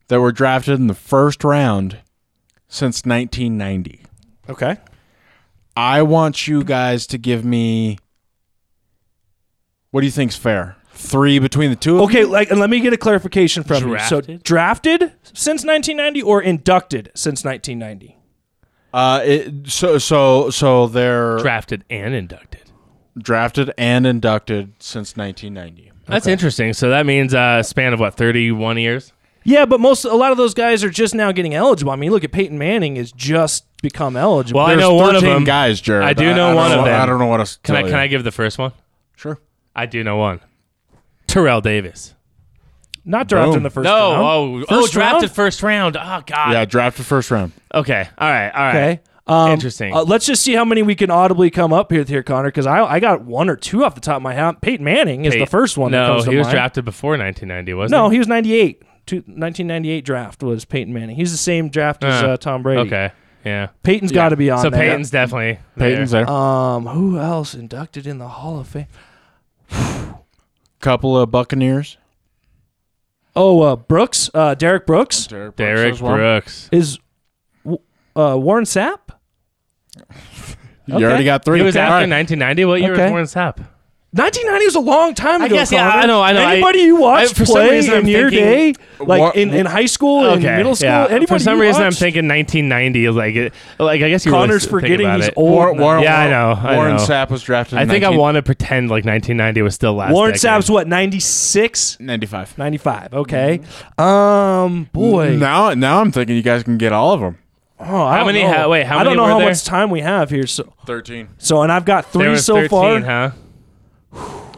that 0.09 0.19
were 0.19 0.31
drafted 0.31 0.79
in 0.79 0.87
the 0.87 0.93
first 0.93 1.43
round 1.43 1.99
since 2.67 3.03
1990. 3.05 4.03
Okay. 4.49 4.77
I 5.75 6.01
want 6.03 6.47
you 6.47 6.63
guys 6.63 7.07
to 7.07 7.17
give 7.17 7.43
me. 7.45 7.97
What 9.91 10.01
do 10.01 10.05
you 10.07 10.11
think's 10.11 10.35
fair? 10.35 10.75
Three 10.91 11.39
between 11.39 11.69
the 11.69 11.75
two. 11.75 11.95
Of 11.95 12.01
Okay, 12.09 12.19
you? 12.21 12.27
like 12.27 12.51
and 12.51 12.59
let 12.59 12.69
me 12.69 12.79
get 12.81 12.91
a 12.93 12.97
clarification 12.97 13.63
from 13.63 13.87
you. 13.87 13.97
So 13.99 14.19
Drafted? 14.21 14.43
drafted 14.43 15.01
since 15.23 15.63
1990 15.63 16.21
or 16.21 16.41
inducted 16.41 17.11
since 17.15 17.43
1990? 17.45 18.17
Uh, 18.93 19.21
it, 19.23 19.67
so 19.69 19.97
so 19.97 20.49
so 20.49 20.87
they're 20.87 21.37
Drafted 21.37 21.85
and 21.89 22.13
inducted. 22.13 22.63
drafted 23.17 23.71
and 23.77 24.05
inducted 24.05 24.73
since 24.79 25.15
1990. 25.15 25.91
That's 26.07 26.27
interesting. 26.27 26.73
So 26.73 26.89
that 26.89 27.05
means 27.05 27.33
a 27.35 27.61
span 27.63 27.93
of 27.93 27.99
what, 27.99 28.15
31 28.15 28.77
years? 28.79 29.13
Yeah, 29.43 29.65
but 29.65 29.79
most 29.79 30.05
a 30.05 30.13
lot 30.15 30.31
of 30.31 30.37
those 30.37 30.53
guys 30.53 30.83
are 30.83 30.89
just 30.89 31.15
now 31.15 31.31
getting 31.31 31.53
eligible. 31.53 31.91
I 31.91 31.95
mean, 31.95 32.11
look 32.11 32.23
at 32.23 32.31
Peyton 32.31 32.57
Manning 32.57 32.97
has 32.97 33.11
just 33.11 33.65
become 33.81 34.15
eligible. 34.17 34.59
Well, 34.59 34.67
I 34.67 34.71
There's 34.71 34.81
know 34.81 34.93
one 34.95 35.15
of 35.15 35.21
13 35.21 35.33
them. 35.35 35.43
guys, 35.45 35.79
Jared. 35.81 36.03
I 36.05 36.13
do 36.13 36.25
know 36.33 36.47
don't 36.47 36.55
one 36.55 36.71
of 36.71 36.77
what- 36.79 36.85
them. 36.85 37.01
I 37.01 37.05
don't 37.05 37.19
know 37.19 37.25
what 37.27 37.39
else. 37.39 37.55
to 37.55 37.61
Can 37.63 37.75
I 37.75 37.81
tell 37.81 37.89
can 37.89 37.97
you. 37.97 38.03
I 38.03 38.07
give 38.07 38.23
the 38.23 38.31
first 38.31 38.57
one? 38.57 38.73
Sure. 39.15 39.39
I 39.75 39.85
do 39.85 40.03
know 40.03 40.17
one. 40.17 40.39
Terrell 41.27 41.61
Davis. 41.61 42.15
Not 43.05 43.27
drafted 43.27 43.51
Boom. 43.51 43.57
in 43.57 43.63
the 43.63 43.69
first 43.69 43.85
no, 43.85 44.11
round. 44.11 44.21
oh, 44.21 44.65
oh, 44.69 44.81
First 44.81 44.93
drafted 44.93 45.21
round? 45.23 45.31
first 45.35 45.63
round. 45.63 45.97
Oh 45.97 46.21
God. 46.25 46.51
Yeah, 46.51 46.65
drafted 46.65 47.05
first 47.05 47.31
round. 47.31 47.53
Okay. 47.73 48.07
All 48.17 48.29
right. 48.29 48.49
All 48.49 48.63
right. 48.65 48.75
Okay. 48.75 48.99
Um, 49.25 49.51
Interesting. 49.51 49.93
uh, 49.93 50.03
let's 50.03 50.25
just 50.25 50.41
see 50.43 50.53
how 50.53 50.65
many 50.65 50.81
we 50.81 50.95
can 50.95 51.11
audibly 51.11 51.49
come 51.51 51.71
up 51.71 51.91
with 51.91 52.09
here, 52.09 52.23
Connor, 52.23 52.47
because 52.49 52.65
I, 52.65 52.83
I 52.83 52.99
got 52.99 53.21
one 53.21 53.47
or 53.47 53.55
two 53.55 53.85
off 53.85 53.93
the 53.93 54.01
top 54.01 54.17
of 54.17 54.21
my 54.23 54.33
head. 54.33 54.59
Peyton 54.61 54.83
Manning 54.83 55.25
is 55.25 55.33
the 55.33 55.39
Peyton- 55.41 55.51
first 55.51 55.77
one 55.77 55.91
that 55.91 56.01
No, 56.01 56.13
comes 56.13 56.25
to 56.25 56.31
he 56.31 56.37
was 56.37 56.47
mind. 56.47 56.55
drafted 56.55 56.85
before 56.85 57.11
1990, 57.11 57.73
wasn't 57.75 57.91
No, 57.97 58.09
he? 58.09 58.15
he 58.15 58.19
was 58.19 58.27
98. 58.27 58.81
Two, 59.09 59.15
1998 59.25 60.05
draft 60.05 60.43
was 60.43 60.65
Peyton 60.65 60.93
Manning. 60.93 61.15
He's 61.15 61.31
the 61.31 61.37
same 61.37 61.69
draft 61.69 62.03
as 62.03 62.21
Uh, 62.23 62.27
uh, 62.27 62.37
Tom 62.37 62.61
Brady. 62.61 62.81
Okay. 62.81 63.11
Yeah. 63.43 63.69
Peyton's 63.81 64.11
got 64.11 64.29
to 64.29 64.35
be 64.35 64.51
on 64.51 64.61
So 64.61 64.69
there. 64.69 64.79
Peyton's 64.81 65.09
definitely. 65.09 65.57
Peyton's 65.79 66.11
there. 66.11 66.29
Um, 66.29 66.85
who 66.85 67.17
else 67.17 67.55
inducted 67.55 68.05
in 68.05 68.19
the 68.19 68.27
Hall 68.27 68.59
of 68.59 68.67
Fame? 68.67 68.85
Couple 70.79 71.17
of 71.17 71.31
Buccaneers. 71.31 71.97
Oh, 73.35 73.61
uh, 73.61 73.75
Brooks, 73.75 74.29
uh, 74.35 74.53
Derrick 74.53 74.85
Brooks 74.85 75.25
Derrick, 75.27 75.55
Derrick. 75.55 75.97
Brooks. 75.97 76.69
is 76.71 76.99
w- 77.63 77.81
uh, 78.15 78.37
Warren 78.37 78.65
Sapp. 78.65 78.99
You 80.85 80.95
Okay. 80.95 81.03
already 81.05 81.23
got 81.23 81.43
three. 81.45 81.59
He 81.59 81.65
was 81.65 81.75
Okay. 81.75 81.81
after 81.83 81.93
All 81.93 81.99
right. 82.01 82.09
1990. 82.09 82.65
What 82.65 82.81
year 82.81 82.93
Okay. 82.93 83.03
was 83.05 83.11
Warren 83.11 83.25
Sapp? 83.25 83.65
1990 84.11 84.65
was 84.65 84.73
a 84.75 84.79
long 84.79 85.13
time 85.13 85.43
I 85.43 85.45
ago. 85.45 85.55
guess, 85.55 85.71
yeah, 85.71 85.87
Connor. 85.87 86.01
I 86.01 86.05
know, 86.07 86.21
I 86.23 86.33
know. 86.33 86.41
I- 86.41 86.53
Anybody 86.53 86.79
you 86.79 86.95
watched 86.95 87.29
I- 87.31 87.33
for 87.35 87.45
some 87.45 87.55
play 87.57 87.69
reason 87.69 87.93
in 87.93 87.99
I'm 87.99 88.07
your 88.07 88.31
day, 88.31 88.73
like 88.99 89.21
What- 89.21 89.35
in, 89.35 89.53
in 89.53 89.67
high 89.67 89.85
school 89.85 90.25
and 90.27 90.43
Okay. 90.43 90.57
middle 90.57 90.73
school, 90.75 90.87
yeah. 90.89 91.05
anybody 91.05 91.27
For 91.27 91.37
some 91.37 91.57
you 91.57 91.61
reason, 91.61 91.81
I'm 91.83 91.87
watched? 91.89 91.99
thinking 91.99 92.27
1990. 92.27 93.07
Like, 93.09 93.35
it, 93.35 93.53
like 93.77 94.01
I 94.01 94.09
guess 94.09 94.25
you 94.25 94.31
Connor's 94.31 94.63
really 94.65 94.81
forgetting 94.81 94.97
think 94.97 95.07
about 95.09 95.19
he's 95.19 95.27
it. 95.27 95.33
old. 95.37 95.51
Warren, 95.51 95.77
now. 95.77 95.83
Warren, 95.83 96.03
Yeah, 96.03 96.19
I 96.19 96.27
know, 96.29 96.59
I 96.59 96.75
Warren 96.75 96.95
know. 96.95 97.01
Sapp 97.03 97.29
was 97.29 97.43
drafted. 97.43 97.77
I 97.77 97.83
in 97.83 97.89
think 97.89 98.03
I 98.03 98.11
19- 98.11 98.17
want 98.17 98.35
to 98.37 98.41
pretend 98.41 98.89
like 98.89 99.05
1990 99.05 99.61
was 99.61 99.75
still 99.75 99.93
last. 99.93 100.11
Warren 100.11 100.31
decade. 100.31 100.41
Sapp's 100.41 100.69
what 100.71 100.87
96, 100.87 101.97
95. 101.99 102.57
95. 102.57 103.13
Okay. 103.13 103.59
Um, 103.99 104.89
boy. 104.91 105.35
Now, 105.35 105.75
now 105.75 106.01
I'm 106.01 106.11
thinking 106.11 106.35
you 106.35 106.41
guys 106.41 106.63
can 106.63 106.79
get 106.79 106.91
all 106.93 107.13
of 107.13 107.19
them. 107.19 107.37
Oh, 107.79 107.83
I 108.03 108.11
How 108.13 108.17
don't 108.17 108.25
many 108.27 108.41
know. 108.43 108.51
ha- 108.53 108.67
wait, 108.67 108.85
how 108.87 108.95
I 108.97 109.03
don't 109.03 109.11
many 109.11 109.17
know 109.17 109.23
were 109.23 109.29
how 109.29 109.37
there? 109.39 109.47
much 109.49 109.63
time 109.63 109.89
we 109.91 110.01
have 110.01 110.31
here. 110.31 110.47
So, 110.47 110.73
13. 110.87 111.27
so 111.37 111.61
and 111.61 111.71
I've 111.71 111.85
got 111.85 112.11
There 112.11 112.23
three 112.23 112.31
was 112.31 112.43
so 112.45 112.55
13, 112.55 112.69
far. 112.69 112.99
huh? 113.01 113.29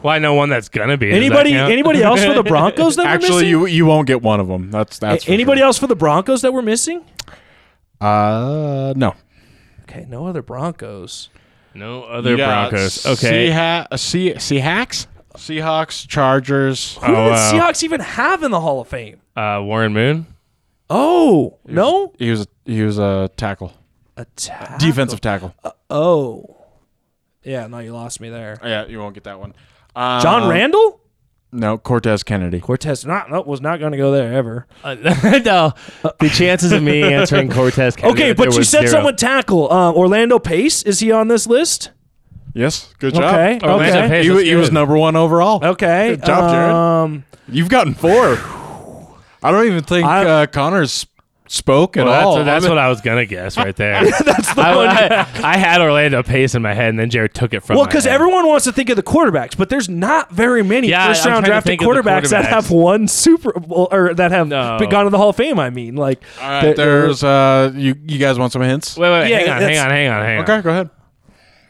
Well, 0.03 0.13
I 0.13 0.19
know 0.19 0.33
one 0.33 0.49
that's 0.49 0.69
gonna 0.69 0.97
be. 0.97 1.07
Does 1.07 1.13
that 1.19 1.25
Anybody? 1.25 1.51
count? 1.51 1.71
Anybody 1.71 2.01
else 2.03 2.23
for 2.23 2.33
the 2.33 2.43
Broncos 2.43 2.95
that 2.95 3.03
we're 3.05 3.09
Actually, 3.09 3.29
missing? 3.43 3.49
you 3.49 3.65
you 3.67 3.85
won't 3.85 4.07
get 4.07 4.21
one 4.21 4.39
of 4.39 4.47
them. 4.47 4.71
That's 4.71 4.97
that's. 4.99 5.25
for 5.25 5.31
anybody 5.31 5.59
sure. 5.59 5.67
else 5.67 5.77
for 5.77 5.87
the 5.87 5.95
Broncos 5.95 6.41
that 6.41 6.51
we're 6.53 6.61
missing? 6.61 7.05
Uh, 7.99 8.93
no. 8.95 9.15
Okay, 9.83 10.05
no 10.09 10.25
other 10.27 10.41
Broncos. 10.41 11.29
No 11.73 12.03
other 12.03 12.31
You 12.31 12.37
got 12.37 12.71
Broncos. 12.71 13.05
Okay. 13.05 13.49
Seaha- 13.49 13.87
uh, 13.91 13.97
Sea- 13.97 14.33
Seahawks, 14.33 15.07
Seahawks, 15.35 16.07
Chargers. 16.07 16.95
Who 16.97 17.05
Oh, 17.05 17.07
did 17.07 17.15
the 17.15 17.29
wow. 17.31 17.51
Seahawks 17.53 17.83
even 17.83 18.01
have 18.01 18.43
in 18.43 18.51
the 18.51 18.59
Hall 18.59 18.81
of 18.81 18.87
Fame? 18.87 19.21
Uh, 19.35 19.61
Warren 19.63 19.93
Moon. 19.93 20.25
Oh 20.89 21.57
no, 21.65 22.11
He 22.19 22.29
was 22.31 22.41
a, 22.41 22.47
he 22.65 22.81
was 22.83 22.97
a 22.99 23.29
tackle, 23.37 23.71
a 24.17 24.25
tackle. 24.35 24.77
defensive 24.77 25.21
tackle. 25.21 25.55
Oh, 25.89 26.57
yeah. 27.43 27.67
No, 27.67 27.79
you 27.79 27.93
lost 27.93 28.19
me 28.19 28.29
there. 28.29 28.57
yeah, 28.61 28.85
you 28.87 28.99
won't 28.99 29.13
get 29.13 29.23
that 29.23 29.39
one. 29.39 29.53
Um, 29.95 30.21
John 30.21 30.49
Randle. 30.49 30.99
No, 31.53 31.77
Cortez 31.77 32.23
Kennedy. 32.23 32.61
Cortez. 32.61 33.05
Not. 33.05 33.29
No, 33.29 33.41
was 33.41 33.59
not 33.59 33.79
going 33.79 33.91
to 33.91 33.97
go 33.97 34.11
there 34.11 34.33
ever. 34.33 34.67
Uh, 34.83 34.93
no, 35.43 35.73
the 36.19 36.29
chances 36.33 36.71
of 36.71 36.81
me 36.81 37.03
answering 37.03 37.49
Cortez. 37.51 37.95
Kennedy 37.97 38.21
Okay, 38.21 38.33
but 38.33 38.55
you 38.55 38.63
said 38.63 38.81
zero. 38.87 38.91
someone 38.91 39.17
tackle. 39.17 39.71
Uh, 39.71 39.91
Orlando 39.91 40.39
Pace. 40.39 40.83
Is 40.83 40.99
he 40.99 41.11
on 41.11 41.27
this 41.27 41.47
list? 41.47 41.91
Yes, 42.53 42.93
good 42.99 43.13
job. 43.15 43.23
Okay. 43.23 43.59
Orlando 43.67 43.99
okay. 43.99 44.07
Pace. 44.07 44.25
He, 44.27 44.49
he 44.49 44.55
was 44.55 44.71
number 44.71 44.97
one 44.97 45.17
overall. 45.17 45.63
Okay. 45.63 46.11
Good 46.11 46.25
job, 46.25 46.51
Jared. 46.51 46.71
Um, 46.73 47.25
You've 47.49 47.69
gotten 47.69 47.93
four. 47.95 48.37
I 49.43 49.51
don't 49.51 49.65
even 49.67 49.83
think 49.83 50.05
I- 50.05 50.43
uh, 50.43 50.45
Connor's 50.47 51.05
spoke 51.51 51.97
at 51.97 52.05
Well, 52.05 52.13
that's, 52.13 52.25
all. 52.25 52.43
that's 52.45 52.63
I 52.65 52.67
mean- 52.67 52.77
what 52.77 52.83
I 52.83 52.87
was 52.87 53.01
gonna 53.01 53.25
guess 53.25 53.57
right 53.57 53.75
there. 53.75 54.03
that's 54.25 54.53
the 54.53 54.61
I, 54.61 54.75
one. 54.75 54.87
I, 54.87 55.27
I 55.53 55.57
had 55.57 55.81
Orlando 55.81 56.23
Pace 56.23 56.55
in 56.55 56.61
my 56.61 56.73
head, 56.73 56.89
and 56.89 56.97
then 56.99 57.09
Jared 57.09 57.33
took 57.33 57.53
it 57.53 57.59
from. 57.61 57.75
well, 57.75 57.85
because 57.85 58.05
everyone 58.05 58.47
wants 58.47 58.65
to 58.65 58.71
think 58.71 58.89
of 58.89 58.95
the 58.95 59.03
quarterbacks, 59.03 59.57
but 59.57 59.69
there's 59.69 59.89
not 59.89 60.31
very 60.31 60.63
many 60.63 60.87
Yeah, 60.89 61.07
first 61.07 61.25
round 61.25 61.45
drafted 61.45 61.69
think 61.69 61.81
of 61.81 61.87
the 61.87 62.01
quarterbacks, 62.01 62.29
that 62.29 62.45
have 62.45 62.71
won 62.71 63.07
Super 63.07 63.51
Bowl 63.59 63.89
or 63.91 64.13
that 64.13 64.31
have 64.31 64.47
No. 64.47 64.79
gone 64.89 65.03
to 65.05 65.09
the 65.09 65.17
Hall 65.17 65.29
of 65.29 65.35
Fame. 65.35 65.59
I 65.59 65.69
mean, 65.69 65.95
like, 65.95 66.23
All 66.41 66.49
right, 66.49 66.61
there- 66.75 67.01
there's 67.01 67.23
uh, 67.23 67.71
you 67.75 67.95
you 68.05 68.17
guys 68.17 68.39
want 68.39 68.53
some 68.53 68.61
hints? 68.61 68.95
Wait, 68.97 69.11
wait, 69.11 69.29
Yeah, 69.29 69.39
hang 69.39 69.49
on, 69.49 69.61
hang 69.61 69.77
on, 69.77 69.89
hang 69.89 70.07
on, 70.09 70.25
hang 70.25 70.37
on. 70.39 70.43
Okay, 70.43 70.61
go 70.61 70.69
ahead. 70.69 70.89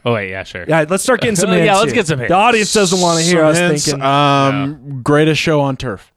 Oh 0.04 0.14
wait, 0.14 0.30
yeah, 0.30 0.42
sure. 0.42 0.64
yeah, 0.66 0.84
let's 0.88 1.02
start 1.02 1.20
getting 1.20 1.36
some 1.42 1.52
Yeah, 1.52 1.74
let's 1.76 1.86
here. 1.86 1.94
get 1.94 2.06
some 2.06 2.18
hints. 2.18 2.30
The 2.30 2.34
audience 2.36 2.72
doesn't 2.72 3.00
want 3.00 3.18
to 3.20 3.24
hear 3.24 3.40
Some 3.40 3.46
us 3.50 3.58
hints. 3.58 3.84
thinking. 3.86 4.02
Um, 4.04 5.00
greatest 5.02 5.40
show 5.40 5.60
on 5.60 5.76
turf. 5.76 6.11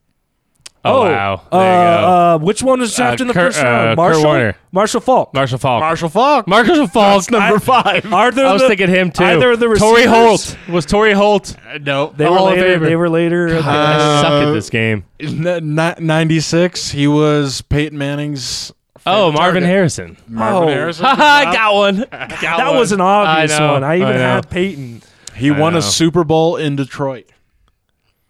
Oh, 0.88 1.02
wow, 1.04 1.42
Uh, 1.52 1.60
there 1.60 1.92
you 1.96 1.98
go. 2.02 2.08
uh, 2.08 2.38
which 2.38 2.62
one 2.64 2.80
was 2.80 2.96
drafted 2.96 3.22
in 3.22 3.28
the 3.28 3.34
Kurt- 3.34 3.54
first 3.54 3.64
round? 3.64 3.76
uh, 3.76 3.90
Kurt 3.92 3.98
Marshall. 3.98 4.24
Warner. 4.24 4.56
Marshall 4.72 5.02
Faulk. 5.02 5.34
Marshall 5.34 5.58
Faulk. 5.58 5.80
Marshall 5.82 6.10
Faulk. 6.10 6.48
Marshall 6.48 6.88
Faulk, 6.88 7.32
number 7.32 7.56
I- 7.56 7.60
five. 7.60 8.14
Are 8.14 8.32
there 8.32 8.46
I 8.48 8.54
was 8.54 8.62
the- 8.62 8.68
thinking 8.68 8.90
him 8.90 9.12
too. 9.12 9.24
either 9.24 9.56
the 9.56 9.66
Torry 9.76 10.06
receivers- 10.06 10.10
Holt 10.54 10.58
was 10.70 10.86
Torry 10.86 11.14
Holt. 11.14 11.56
no, 11.82 12.14
They 12.16 12.26
were 12.30 12.38
Hall 12.38 12.48
of 12.50 12.58
later. 12.58 12.80
Famer. 12.80 12.86
They 12.86 12.96
were 12.96 13.10
later. 13.10 13.48
okay. 13.50 13.68
I 13.68 14.22
suck 14.22 14.32
Uh, 14.32 14.48
at 14.50 14.54
this 14.54 14.70
game. 14.70 15.04
ninety 15.20 16.40
six. 16.40 16.92
He 16.92 17.08
was 17.08 17.62
Peyton 17.62 17.98
Manning's. 17.98 18.72
Oh, 19.08 19.32
Marvin 19.32 19.62
target. 19.62 19.64
Harrison. 19.64 20.18
Marvin 20.28 20.64
Oh. 20.64 20.72
Harrison. 20.72 21.06
I 21.10 21.54
got 21.54 21.74
one. 21.76 22.06
that 22.12 22.74
was 22.74 22.92
an 22.92 23.02
obvious 23.02 23.54
I 23.54 23.60
know, 23.60 23.74
one. 23.74 23.84
I 23.84 23.96
even 23.98 24.08
I 24.08 24.12
know. 24.14 24.18
had 24.20 24.50
Peyton. 24.50 25.02
He 25.36 25.52
I 25.52 25.60
won 25.60 25.74
know. 25.74 25.80
a 25.80 25.82
Super 25.82 26.24
Bowl 26.24 26.56
in 26.56 26.76
Detroit. 26.76 27.26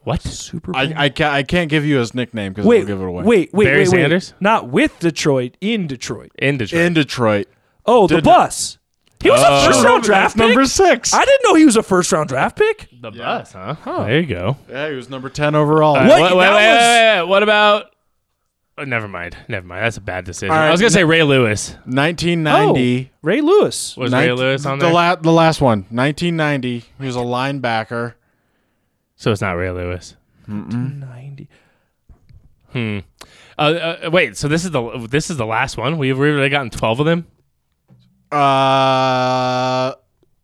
What? 0.06 0.22
Super 0.22 0.72
Bowl. 0.72 0.80
I, 0.82 0.93
I 0.95 1.10
can't 1.10 1.34
I 1.34 1.43
can't 1.43 1.70
give 1.70 1.84
you 1.86 1.97
his 1.97 2.14
nickname 2.16 2.53
because 2.53 2.66
wait, 2.66 2.80
will 2.80 2.86
give 2.88 3.01
it 3.01 3.06
away. 3.06 3.24
wait, 3.24 3.53
wait, 3.53 3.66
Barry 3.66 3.80
wait, 3.80 3.88
wait. 3.89 3.89
Sanders? 3.89 4.34
Not 4.39 4.70
with 4.70 4.97
Detroit. 4.99 5.58
In 5.60 5.88
Detroit. 5.88 6.32
In 6.39 6.58
Detroit. 6.58 6.82
in 6.82 6.93
Detroit. 6.93 7.47
Oh, 7.86 8.08
the 8.08 8.16
Did- 8.16 8.24
bus. 8.24 8.78
He 9.24 9.32
was 9.32 9.41
Oh. 9.43 9.64
a 9.64 9.66
first 9.66 9.84
round 9.84 10.03
draft 10.03 10.38
pick. 10.38 10.45
number 10.45 10.66
six. 10.66 11.12
I 11.14 11.26
didn't 11.26 11.41
know 11.43 11.56
he 11.56 11.66
was 11.66 11.76
a 11.78 11.82
first 11.84 12.12
round 12.12 12.30
draft 12.30 12.58
pick. 12.58 12.88
the 13.01 13.10
bus, 13.12 13.53
huh? 13.53 13.76
There 14.06 14.20
you 14.20 14.28
go. 14.28 14.58
yeah, 14.70 14.89
he 14.89 14.95
was 14.95 15.10
number 15.10 15.30
ten 15.30 15.56
overall. 15.56 15.93
What? 15.93 16.03
Wait, 16.03 16.10
wait, 16.10 16.22
That 16.22 16.36
wait, 16.36 16.43
was- 16.45 16.53
wait, 16.56 17.20
wait. 17.22 17.28
What 17.28 17.41
about? 17.43 17.86
Oh, 18.78 18.84
never 18.84 19.08
mind. 19.08 19.38
Never 19.47 19.66
mind. 19.66 19.84
That's 19.86 19.95
a 19.97 20.01
bad 20.01 20.26
decision. 20.26 20.51
All 20.51 20.58
right, 20.60 20.68
I 20.68 20.72
was 20.72 20.82
gonna 20.82 20.91
say 20.91 21.06
Ray 21.06 21.24
Lewis. 21.24 21.76
1990. 21.86 23.10
Oh, 23.12 23.18
Ray 23.22 23.41
Lewis. 23.41 23.95
Was 23.97 24.12
Ray 24.12 24.32
Lewis 24.34 24.66
on 24.66 24.80
the 24.80 24.86
there? 24.86 24.93
la- 24.93 25.16
the 25.16 25.32
last 25.32 25.62
one. 25.62 25.86
1990. 25.89 26.84
He 26.99 27.06
was 27.06 27.16
a 27.16 27.20
linebacker. 27.20 28.14
So 29.16 29.32
it's 29.32 29.41
not 29.41 29.53
Ray 29.53 29.72
Lewis. 29.72 30.16
Ninety. 30.47 31.49
Hmm. 32.72 32.99
Uh, 33.57 33.61
uh, 34.05 34.09
wait. 34.11 34.36
So 34.38 34.47
this 34.47 34.66
is 34.66 34.72
the 34.72 35.07
this 35.09 35.30
is 35.30 35.38
the 35.38 35.45
last 35.45 35.78
one. 35.78 35.97
We've 35.97 36.18
already 36.20 36.49
gotten 36.49 36.70
twelve 36.70 36.99
of 36.99 37.05
them. 37.05 37.26
Uh, 38.32 39.93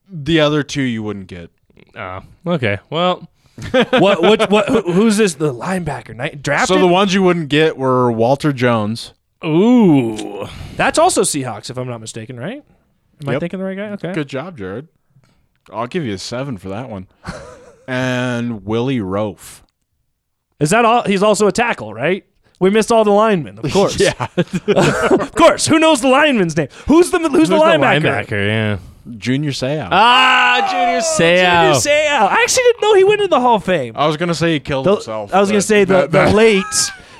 the 0.09 0.39
other 0.39 0.63
two 0.63 0.81
you 0.81 1.03
wouldn't 1.03 1.27
get. 1.27 1.51
Oh, 1.95 2.21
okay. 2.47 2.79
Well, 2.89 3.27
what? 3.71 4.21
What? 4.21 4.49
What? 4.49 4.69
who- 4.69 4.91
who's 4.93 5.17
this? 5.17 5.35
The 5.35 5.53
linebacker? 5.53 6.15
Night 6.15 6.41
drafted. 6.41 6.75
So 6.75 6.79
the 6.79 6.87
ones 6.87 7.13
you 7.13 7.21
wouldn't 7.21 7.49
get 7.49 7.77
were 7.77 8.11
Walter 8.11 8.53
Jones. 8.53 9.13
ooh. 9.45 10.47
That's 10.77 10.97
also 10.97 11.21
Seahawks, 11.23 11.69
if 11.69 11.77
I'm 11.77 11.87
not 11.87 11.99
mistaken, 11.99 12.39
right? 12.39 12.63
Am 13.21 13.29
I 13.29 13.33
Yep. 13.33 13.39
thinking 13.41 13.59
the 13.59 13.65
right 13.65 13.77
guy? 13.77 13.89
Okay. 13.91 14.13
Good 14.13 14.27
job, 14.29 14.57
Jared. 14.57 14.87
I'll 15.71 15.87
give 15.87 16.03
you 16.05 16.13
a 16.13 16.17
seven 16.17 16.57
for 16.57 16.69
that 16.69 16.89
one. 16.89 17.07
and 17.87 18.65
Willie 18.65 18.99
Roaf. 18.99 19.61
Is 20.59 20.69
that 20.69 20.85
all? 20.85 21.03
He's 21.03 21.23
also 21.23 21.47
a 21.47 21.51
tackle, 21.51 21.93
right? 21.93 22.25
We 22.59 22.69
missed 22.69 22.91
all 22.91 23.03
the 23.03 23.11
linemen, 23.11 23.57
of 23.59 23.71
course. 23.73 23.99
Yeah. 23.99 24.13
of 24.37 25.31
course. 25.33 25.65
Who 25.67 25.79
knows 25.79 26.01
the 26.01 26.07
lineman's 26.09 26.55
name? 26.55 26.67
Who's 26.87 27.09
the 27.09 27.17
Who's, 27.17 27.49
the 27.49 27.55
linebacker? 27.57 28.29
Yeah. 28.31 28.77
Junior 29.17 29.49
Seau. 29.49 29.87
Ah, 29.91 30.67
Junior 30.69 30.99
Seau. 31.01 31.17
Junior 31.17 31.73
Seau. 31.73 32.27
I 32.29 32.43
actually 32.43 32.63
didn't 32.63 32.81
know 32.81 32.93
he 32.95 33.03
went 33.03 33.21
into 33.21 33.29
the 33.29 33.39
Hall 33.39 33.55
of 33.55 33.63
Fame. 33.63 33.93
I 33.97 34.05
was 34.05 34.15
gonna 34.17 34.35
say 34.35 34.53
he 34.53 34.59
killed 34.59 34.85
The- 34.85 34.93
himself. 34.93 35.33
I 35.33 35.39
was 35.39 35.49
gonna 35.49 35.61
say 35.61 35.83
the, 35.85 36.05
that- 36.07 36.11
the 36.11 36.31
late 36.35 36.63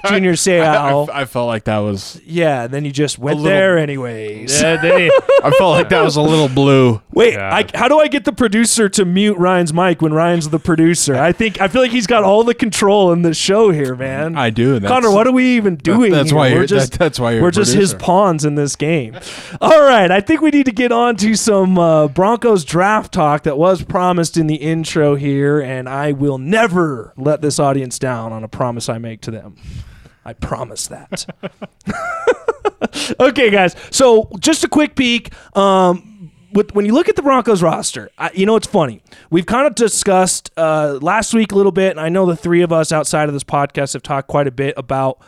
Junior 0.08 0.34
Seau. 0.34 1.10
I, 1.10 1.22
I 1.22 1.26
felt 1.26 1.48
like 1.48 1.66
that 1.66 1.80
was. 1.80 2.20
yeah, 2.26 2.64
and 2.64 2.74
then 2.74 2.86
you 2.86 2.92
just 2.92 3.20
went 3.20 3.38
little- 3.40 3.52
there 3.52 3.78
anyways. 3.78 4.60
Then 4.60 4.80
he- 5.00 5.12
I 5.44 5.52
felt 5.58 5.72
like 5.72 5.90
that 5.90 6.04
was 6.04 6.16
a 6.16 6.22
little 6.22 6.48
blue. 6.50 7.02
Wait, 7.12 7.34
Yeah. 7.34 7.54
I, 7.56 7.66
how 7.78 7.88
do 7.88 8.00
I 8.00 8.08
get 8.08 8.26
the 8.26 8.32
producer 8.32 8.88
to 8.90 9.06
mute 9.06 9.38
Ryan's 9.38 9.74
mic 9.74 10.02
when 10.02 10.14
Ryan's 10.14 10.50
the 10.50 10.60
producer? 10.60 11.16
I 11.16 11.32
think 11.32 11.60
I 11.62 11.68
feel 11.68 11.82
like 11.82 11.92
he's 11.92 12.08
got 12.08 12.24
all 12.24 12.44
the 12.44 12.54
control 12.54 13.12
in 13.12 13.22
the 13.22 13.34
show 13.34 13.72
here, 13.72 13.96
man. 13.96 14.36
I 14.38 14.50
do. 14.50 14.76
and 14.76 14.86
Connor, 14.86 15.12
what 15.12 15.28
are 15.28 15.32
we 15.32 15.56
even 15.56 15.76
doing? 15.76 16.12
that's 16.12 16.30
here? 16.30 16.38
why 16.38 16.50
we're 16.50 16.56
you're- 16.56 16.68
just 16.68 16.92
that- 16.94 17.00
that's 17.00 17.20
why 17.20 17.34
you're 17.34 17.42
we're 17.42 17.52
just 17.52 17.74
his 17.74 17.94
pawns 17.96 18.46
in 18.46 18.56
this 18.56 18.76
game. 18.76 19.18
All 19.60 19.82
right, 19.82 20.10
I 20.12 20.22
think 20.22 20.42
we 20.42 20.50
need 20.52 20.66
to 20.66 20.72
get 20.72 20.92
on 20.92 21.16
to 21.18 21.36
some 21.36 21.78
uh, 21.78 22.08
Broncos 22.08 22.64
draft 22.66 23.14
talk 23.14 23.44
that 23.44 23.58
was 23.58 23.84
promised 23.84 24.38
in 24.38 24.48
the 24.48 24.56
intro 24.56 25.16
here, 25.16 25.60
and 25.60 25.88
I 25.90 26.12
will 26.12 26.38
never 26.38 27.14
let 27.18 27.42
this 27.42 27.60
audience 27.60 28.00
down 28.00 28.32
on 28.32 28.44
a 28.44 28.48
promise 28.48 28.90
I 28.90 28.98
make 28.98 29.22
to 29.22 29.32
them. 29.32 29.56
I 30.24 30.34
promise 30.34 30.88
that. 30.88 31.26
okay, 33.20 33.50
guys. 33.50 33.76
So 33.90 34.30
just 34.40 34.64
a 34.64 34.68
quick 34.68 34.96
peek. 34.96 35.34
Um, 35.58 36.32
with, 36.54 36.76
when 36.76 36.86
you 36.86 36.94
look 36.94 37.08
at 37.10 37.16
the 37.16 37.22
Broncos 37.22 37.64
roster, 37.64 38.10
I, 38.18 38.32
you 38.34 38.46
know 38.46 38.56
it's 38.56 38.68
funny. 38.68 39.02
We've 39.30 39.46
kind 39.46 39.66
of 39.66 39.76
discussed 39.76 40.52
uh, 40.58 41.00
last 41.02 41.34
week 41.34 41.52
a 41.52 41.56
little 41.56 41.72
bit, 41.72 41.92
and 41.92 42.00
I 42.00 42.10
know 42.10 42.26
the 42.26 42.36
three 42.36 42.62
of 42.62 42.72
us 42.74 42.92
outside 42.92 43.30
of 43.30 43.34
this 43.34 43.44
podcast 43.44 43.94
have 43.94 44.04
talked 44.04 44.28
quite 44.28 44.48
a 44.48 44.52
bit 44.52 44.74
about 44.78 45.22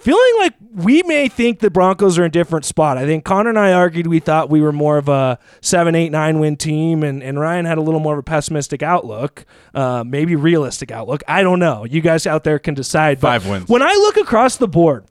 feeling 0.00 0.32
like 0.38 0.54
we 0.72 1.02
may 1.04 1.28
think 1.28 1.60
the 1.60 1.70
Broncos 1.70 2.18
are 2.18 2.22
in 2.22 2.26
a 2.26 2.30
different 2.30 2.64
spot. 2.64 2.96
I 2.98 3.04
think 3.06 3.24
Connor 3.24 3.50
and 3.50 3.58
I 3.58 3.72
argued 3.72 4.06
we 4.06 4.20
thought 4.20 4.50
we 4.50 4.60
were 4.60 4.72
more 4.72 4.98
of 4.98 5.08
a 5.08 5.38
seven, 5.60 5.94
eight, 5.94 6.10
nine 6.10 6.38
win 6.38 6.56
team, 6.56 7.02
and, 7.02 7.22
and 7.22 7.38
Ryan 7.38 7.66
had 7.66 7.78
a 7.78 7.82
little 7.82 8.00
more 8.00 8.14
of 8.14 8.18
a 8.18 8.22
pessimistic 8.22 8.82
outlook, 8.82 9.44
uh, 9.74 10.04
maybe 10.06 10.36
realistic 10.36 10.90
outlook. 10.90 11.22
I 11.28 11.42
don't 11.42 11.58
know. 11.58 11.84
You 11.84 12.00
guys 12.00 12.26
out 12.26 12.44
there 12.44 12.58
can 12.58 12.74
decide. 12.74 13.20
But 13.20 13.28
Five 13.28 13.46
wins. 13.48 13.68
When 13.68 13.82
I 13.82 13.92
look 13.92 14.16
across 14.16 14.56
the 14.56 14.68
board 14.68 15.04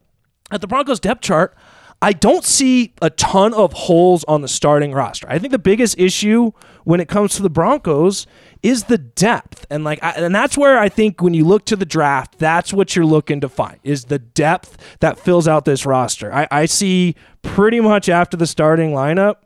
at 0.51 0.61
the 0.61 0.67
Broncos 0.67 0.99
depth 0.99 1.21
chart, 1.21 1.55
I 2.01 2.13
don't 2.13 2.45
see 2.45 2.93
a 3.01 3.09
ton 3.09 3.53
of 3.53 3.73
holes 3.73 4.23
on 4.25 4.41
the 4.41 4.47
starting 4.47 4.93
roster. 4.93 5.27
I 5.29 5.37
think 5.37 5.51
the 5.51 5.59
biggest 5.59 5.99
issue 5.99 6.51
when 6.85 7.01
it 7.01 7.09
comes 7.09 7.35
to 7.35 7.41
the 7.41 7.49
Broncos 7.49 8.25
is 8.61 8.85
the 8.85 8.97
depth, 8.97 9.65
and 9.69 9.83
like, 9.83 10.03
I, 10.03 10.11
and 10.11 10.35
that's 10.35 10.57
where 10.57 10.77
I 10.77 10.89
think 10.89 11.21
when 11.21 11.33
you 11.33 11.45
look 11.45 11.65
to 11.65 11.75
the 11.75 11.85
draft, 11.85 12.39
that's 12.39 12.73
what 12.73 12.95
you're 12.95 13.05
looking 13.05 13.39
to 13.41 13.49
find 13.49 13.79
is 13.83 14.05
the 14.05 14.19
depth 14.19 14.77
that 14.99 15.17
fills 15.17 15.47
out 15.47 15.65
this 15.65 15.85
roster. 15.85 16.33
I, 16.33 16.47
I 16.51 16.65
see 16.65 17.15
pretty 17.41 17.79
much 17.79 18.09
after 18.09 18.35
the 18.35 18.47
starting 18.47 18.91
lineup, 18.91 19.37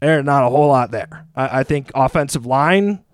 there's 0.00 0.24
not 0.24 0.44
a 0.44 0.50
whole 0.50 0.68
lot 0.68 0.90
there. 0.90 1.26
I, 1.36 1.60
I 1.60 1.62
think 1.62 1.92
offensive 1.94 2.44
line. 2.44 3.04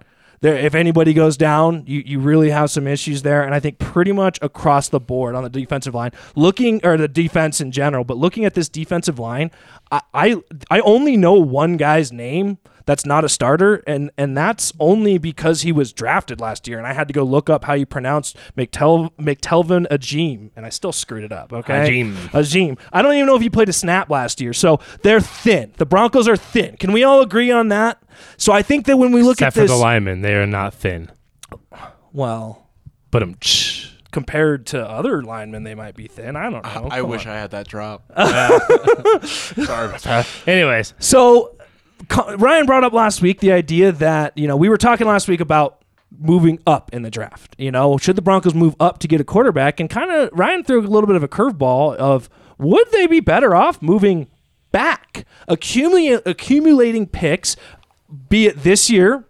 There, 0.40 0.56
if 0.56 0.74
anybody 0.74 1.14
goes 1.14 1.36
down, 1.36 1.84
you, 1.86 2.02
you 2.04 2.20
really 2.20 2.50
have 2.50 2.70
some 2.70 2.86
issues 2.86 3.22
there, 3.22 3.42
and 3.42 3.54
I 3.54 3.60
think 3.60 3.78
pretty 3.78 4.12
much 4.12 4.38
across 4.42 4.88
the 4.90 5.00
board 5.00 5.34
on 5.34 5.42
the 5.42 5.50
defensive 5.50 5.94
line, 5.94 6.12
looking 6.34 6.84
or 6.84 6.96
the 6.96 7.08
defense 7.08 7.60
in 7.60 7.72
general, 7.72 8.04
but 8.04 8.18
looking 8.18 8.44
at 8.44 8.54
this 8.54 8.68
defensive 8.68 9.18
line, 9.18 9.50
I 9.90 10.00
I, 10.14 10.42
I 10.70 10.80
only 10.80 11.16
know 11.16 11.34
one 11.34 11.76
guy's 11.76 12.12
name 12.12 12.58
that's 12.86 13.04
not 13.04 13.24
a 13.24 13.28
starter, 13.28 13.82
and 13.86 14.10
and 14.16 14.36
that's 14.36 14.72
only 14.80 15.18
because 15.18 15.62
he 15.62 15.72
was 15.72 15.92
drafted 15.92 16.40
last 16.40 16.66
year, 16.66 16.78
and 16.78 16.86
I 16.86 16.92
had 16.94 17.08
to 17.08 17.12
go 17.14 17.22
look 17.24 17.50
up 17.50 17.64
how 17.64 17.74
you 17.74 17.84
pronounce 17.86 18.32
McTel 18.56 19.10
McTelvin 19.16 19.86
Agim, 19.90 20.50
and 20.56 20.64
I 20.64 20.70
still 20.70 20.92
screwed 20.92 21.24
it 21.24 21.32
up. 21.32 21.52
Okay, 21.52 21.74
Agim. 21.74 22.16
Agim. 22.32 22.78
I 22.92 23.02
don't 23.02 23.12
even 23.14 23.26
know 23.26 23.36
if 23.36 23.42
he 23.42 23.50
played 23.50 23.68
a 23.68 23.72
snap 23.74 24.08
last 24.08 24.40
year, 24.40 24.52
so 24.52 24.80
they're 25.02 25.20
thin. 25.20 25.74
The 25.76 25.86
Broncos 25.86 26.26
are 26.28 26.36
thin. 26.36 26.76
Can 26.78 26.92
we 26.92 27.04
all 27.04 27.20
agree 27.20 27.50
on 27.50 27.68
that? 27.68 28.02
So 28.38 28.52
I 28.52 28.62
think 28.62 28.86
that 28.86 28.96
when 28.96 29.12
we 29.12 29.22
look 29.22 29.34
except 29.34 29.56
at 29.58 29.62
for 29.62 29.66
the 29.68 29.76
linemen, 29.76 30.22
they 30.22 30.34
are 30.34 30.46
not 30.46 30.72
thin. 30.72 31.10
well, 32.12 32.68
But 33.10 33.22
um, 33.22 33.36
compared 34.10 34.66
to 34.68 34.88
other 34.88 35.22
linemen, 35.22 35.64
they 35.64 35.74
might 35.74 35.94
be 35.96 36.06
thin. 36.06 36.36
I 36.36 36.44
don't 36.50 36.62
know. 36.64 36.88
I 36.90 37.00
Come 37.00 37.10
wish 37.10 37.26
on. 37.26 37.32
I 37.32 37.36
had 37.36 37.50
that 37.50 37.68
drop. 37.68 38.04
Sorry 39.26 39.86
about 39.88 40.00
that. 40.02 40.26
anyways, 40.46 40.94
So 40.98 41.42
Co- 41.46 41.55
Ryan 42.38 42.66
brought 42.66 42.84
up 42.84 42.92
last 42.92 43.22
week 43.22 43.40
the 43.40 43.52
idea 43.52 43.92
that 43.92 44.36
you 44.36 44.46
know 44.46 44.56
we 44.56 44.68
were 44.68 44.76
talking 44.76 45.06
last 45.06 45.28
week 45.28 45.40
about 45.40 45.82
moving 46.18 46.58
up 46.66 46.92
in 46.92 47.02
the 47.02 47.10
draft. 47.10 47.54
You 47.58 47.70
know, 47.70 47.98
should 47.98 48.16
the 48.16 48.22
Broncos 48.22 48.54
move 48.54 48.76
up 48.78 48.98
to 49.00 49.08
get 49.08 49.20
a 49.20 49.24
quarterback? 49.24 49.80
And 49.80 49.90
kind 49.90 50.10
of 50.10 50.30
Ryan 50.32 50.64
threw 50.64 50.80
a 50.80 50.82
little 50.82 51.06
bit 51.06 51.16
of 51.16 51.22
a 51.22 51.28
curveball 51.28 51.96
of 51.96 52.28
would 52.58 52.90
they 52.92 53.06
be 53.06 53.20
better 53.20 53.54
off 53.54 53.82
moving 53.82 54.28
back, 54.72 55.24
accumulating 55.48 56.20
accumulating 56.26 57.06
picks, 57.06 57.56
be 58.28 58.46
it 58.46 58.62
this 58.62 58.90
year 58.90 59.24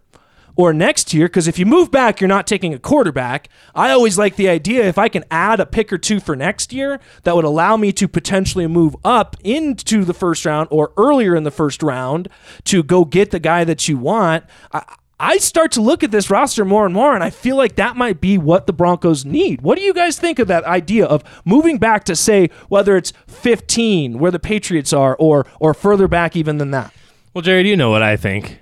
or 0.57 0.73
next 0.73 1.13
year 1.13 1.27
because 1.27 1.47
if 1.47 1.57
you 1.57 1.65
move 1.65 1.89
back 1.89 2.19
you're 2.19 2.27
not 2.27 2.45
taking 2.45 2.73
a 2.73 2.79
quarterback 2.79 3.47
i 3.73 3.91
always 3.91 4.17
like 4.17 4.35
the 4.35 4.49
idea 4.49 4.83
if 4.83 4.97
i 4.97 5.07
can 5.07 5.23
add 5.31 5.61
a 5.61 5.65
pick 5.65 5.93
or 5.93 5.97
two 5.97 6.19
for 6.19 6.35
next 6.35 6.73
year 6.73 6.99
that 7.23 7.35
would 7.35 7.45
allow 7.45 7.77
me 7.77 7.93
to 7.93 8.07
potentially 8.07 8.67
move 8.67 8.95
up 9.05 9.37
into 9.43 10.03
the 10.03 10.13
first 10.13 10.45
round 10.45 10.67
or 10.69 10.91
earlier 10.97 11.35
in 11.35 11.43
the 11.43 11.51
first 11.51 11.81
round 11.81 12.27
to 12.65 12.83
go 12.83 13.05
get 13.05 13.31
the 13.31 13.39
guy 13.39 13.63
that 13.63 13.87
you 13.87 13.97
want 13.97 14.43
I, 14.73 14.83
I 15.19 15.37
start 15.37 15.71
to 15.71 15.81
look 15.81 16.03
at 16.03 16.11
this 16.11 16.29
roster 16.29 16.63
more 16.63 16.85
and 16.85 16.93
more, 16.93 17.15
and 17.15 17.23
I 17.23 17.31
feel 17.31 17.55
like 17.55 17.75
that 17.77 17.95
might 17.95 18.21
be 18.21 18.37
what 18.37 18.67
the 18.67 18.73
Broncos 18.73 19.25
need. 19.25 19.61
What 19.61 19.79
do 19.79 19.83
you 19.83 19.91
guys 19.91 20.19
think 20.19 20.37
of 20.37 20.47
that 20.49 20.63
idea 20.65 21.07
of 21.07 21.23
moving 21.43 21.79
back 21.79 22.03
to 22.03 22.15
say 22.15 22.51
whether 22.69 22.95
it's 22.95 23.13
15, 23.25 24.19
where 24.19 24.29
the 24.29 24.37
Patriots 24.37 24.93
are, 24.93 25.15
or 25.15 25.47
or 25.59 25.73
further 25.73 26.07
back 26.07 26.35
even 26.35 26.59
than 26.59 26.69
that? 26.69 26.93
well, 27.33 27.41
Jared, 27.41 27.65
you 27.65 27.75
know 27.75 27.89
what 27.89 28.03
I 28.03 28.15
think. 28.15 28.59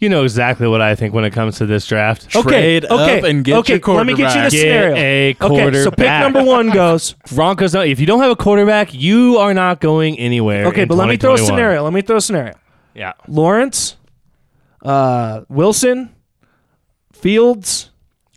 You 0.00 0.08
know 0.08 0.22
exactly 0.22 0.68
what 0.68 0.80
I 0.80 0.94
think 0.94 1.12
when 1.12 1.24
it 1.24 1.32
comes 1.32 1.58
to 1.58 1.66
this 1.66 1.84
draft. 1.84 2.30
Trade 2.30 2.84
up 2.84 3.24
and 3.24 3.44
get 3.44 3.58
okay. 3.58 3.80
Let 3.92 4.06
me 4.06 4.14
get 4.14 4.34
you 4.34 4.42
the 4.42 4.50
quarterback. 4.50 4.50
Get 4.52 4.60
scenario. 4.60 4.96
a 4.96 5.36
Okay, 5.40 5.82
so 5.82 5.90
pick 5.90 6.06
number 6.06 6.44
one 6.44 6.70
goes. 6.70 7.14
Broncos. 7.34 7.74
If 7.74 7.98
you 7.98 8.06
don't 8.06 8.20
have 8.20 8.30
a 8.30 8.36
quarterback, 8.36 8.94
you 8.94 9.38
are 9.38 9.52
not 9.52 9.80
going 9.80 10.16
anywhere. 10.18 10.66
Okay, 10.66 10.84
but 10.84 10.94
let 10.94 11.08
me 11.08 11.16
throw 11.16 11.34
a 11.34 11.38
scenario. 11.38 11.82
Let 11.82 11.92
me 11.92 12.02
throw 12.02 12.16
a 12.16 12.20
scenario. 12.20 12.54
Yeah. 12.94 13.14
Lawrence, 13.26 13.96
uh, 14.82 15.42
Wilson, 15.48 16.14
Fields, 17.12 17.90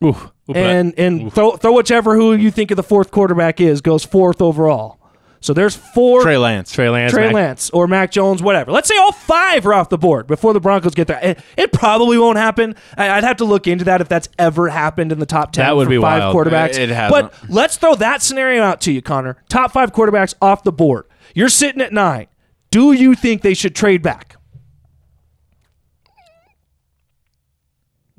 Ooh, 0.04 0.16
and 0.54 0.98
and 0.98 1.32
throw 1.32 1.58
throw 1.58 1.74
whichever 1.74 2.16
who 2.16 2.34
you 2.34 2.50
think 2.50 2.72
of 2.72 2.78
the 2.78 2.84
fourth 2.84 3.12
quarterback 3.12 3.62
is 3.62 3.82
goes 3.82 4.04
fourth 4.04 4.42
overall. 4.42 5.00
So 5.42 5.54
there's 5.54 5.76
four 5.76 6.22
Trey 6.22 6.38
Lance. 6.38 6.72
Trey 6.72 6.88
Lance. 6.90 7.12
Trey 7.12 7.26
Mac- 7.26 7.34
Lance 7.34 7.70
or 7.72 7.88
Mac 7.88 8.12
Jones, 8.12 8.44
whatever. 8.44 8.72
Let's 8.72 8.88
say 8.88 8.96
all 8.98 9.12
five 9.12 9.66
are 9.66 9.74
off 9.74 9.90
the 9.90 9.98
board 9.98 10.28
before 10.28 10.54
the 10.54 10.60
Broncos 10.60 10.94
get 10.94 11.08
there. 11.08 11.20
It, 11.22 11.40
it 11.58 11.74
probably 11.74 12.20
won't 12.20 12.38
happen. 12.38 12.76
I, 12.96 13.10
I'd 13.10 13.24
have 13.24 13.38
to 13.38 13.46
look 13.46 13.66
into 13.66 13.84
that 13.86 14.02
if 14.02 14.08
that's 14.08 14.30
ever 14.38 14.70
happened 14.70 15.12
in 15.12 15.18
the 15.18 15.26
top 15.26 15.52
ten. 15.52 15.66
That 15.66 15.76
would 15.76 15.86
for 15.86 15.90
be 15.90 16.00
five 16.00 16.22
wild. 16.22 16.36
quarterbacks. 16.36 16.76
It- 16.76 16.82
it 16.82 16.90
hasn't. 16.90 17.32
But 17.32 17.50
let's 17.50 17.76
throw 17.78 17.96
that 17.96 18.22
scenario 18.22 18.62
out 18.62 18.82
to 18.82 18.92
you, 18.92 19.02
Connor. 19.02 19.36
Top 19.50 19.72
five 19.72 19.92
quarterbacks 19.92 20.36
off 20.44 20.62
the 20.64 20.72
board. 20.72 21.06
You're 21.34 21.50
sitting 21.50 21.82
at 21.82 21.92
nine. 21.92 22.28
Do 22.70 22.92
you 22.94 23.16
think 23.16 23.42
they 23.42 23.54
should 23.56 23.76
trade 23.76 24.04
back? 24.04 24.38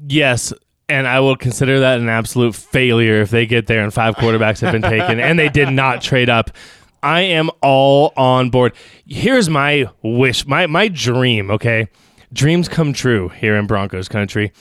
Yes, 0.05 0.53
and 0.89 1.07
I 1.07 1.21
will 1.21 1.37
consider 1.37 1.81
that 1.81 2.01
an 2.01 2.09
absolute 2.09 2.55
failure 2.55 3.21
if 3.23 3.31
they 3.31 3.47
get 3.47 3.67
there 3.67 3.83
and 3.83 3.95
five 3.95 4.17
quarterbacks 4.17 4.61
have 4.61 4.73
been 4.73 4.83
taken 4.83 5.21
and 5.21 5.39
they 5.39 5.49
did 5.49 5.71
not 5.71 6.03
trade 6.03 6.29
up. 6.29 6.51
I 7.03 7.23
am 7.23 7.51
all 7.61 8.13
on 8.17 8.51
board. 8.51 8.75
Here's 9.07 9.49
my 9.49 9.87
wish, 10.03 10.47
my 10.47 10.67
my 10.67 10.89
dream, 10.89 11.51
okay? 11.51 11.89
Dreams 12.33 12.69
come 12.69 12.93
true 12.93 13.29
here 13.29 13.57
in 13.57 13.67
Broncos 13.67 14.09
country. 14.09 14.53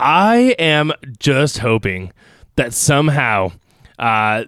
I 0.00 0.54
am 0.58 0.92
just 1.18 1.58
hoping 1.58 2.12
that 2.56 2.72
somehow 2.72 3.52
uh, 3.98 4.44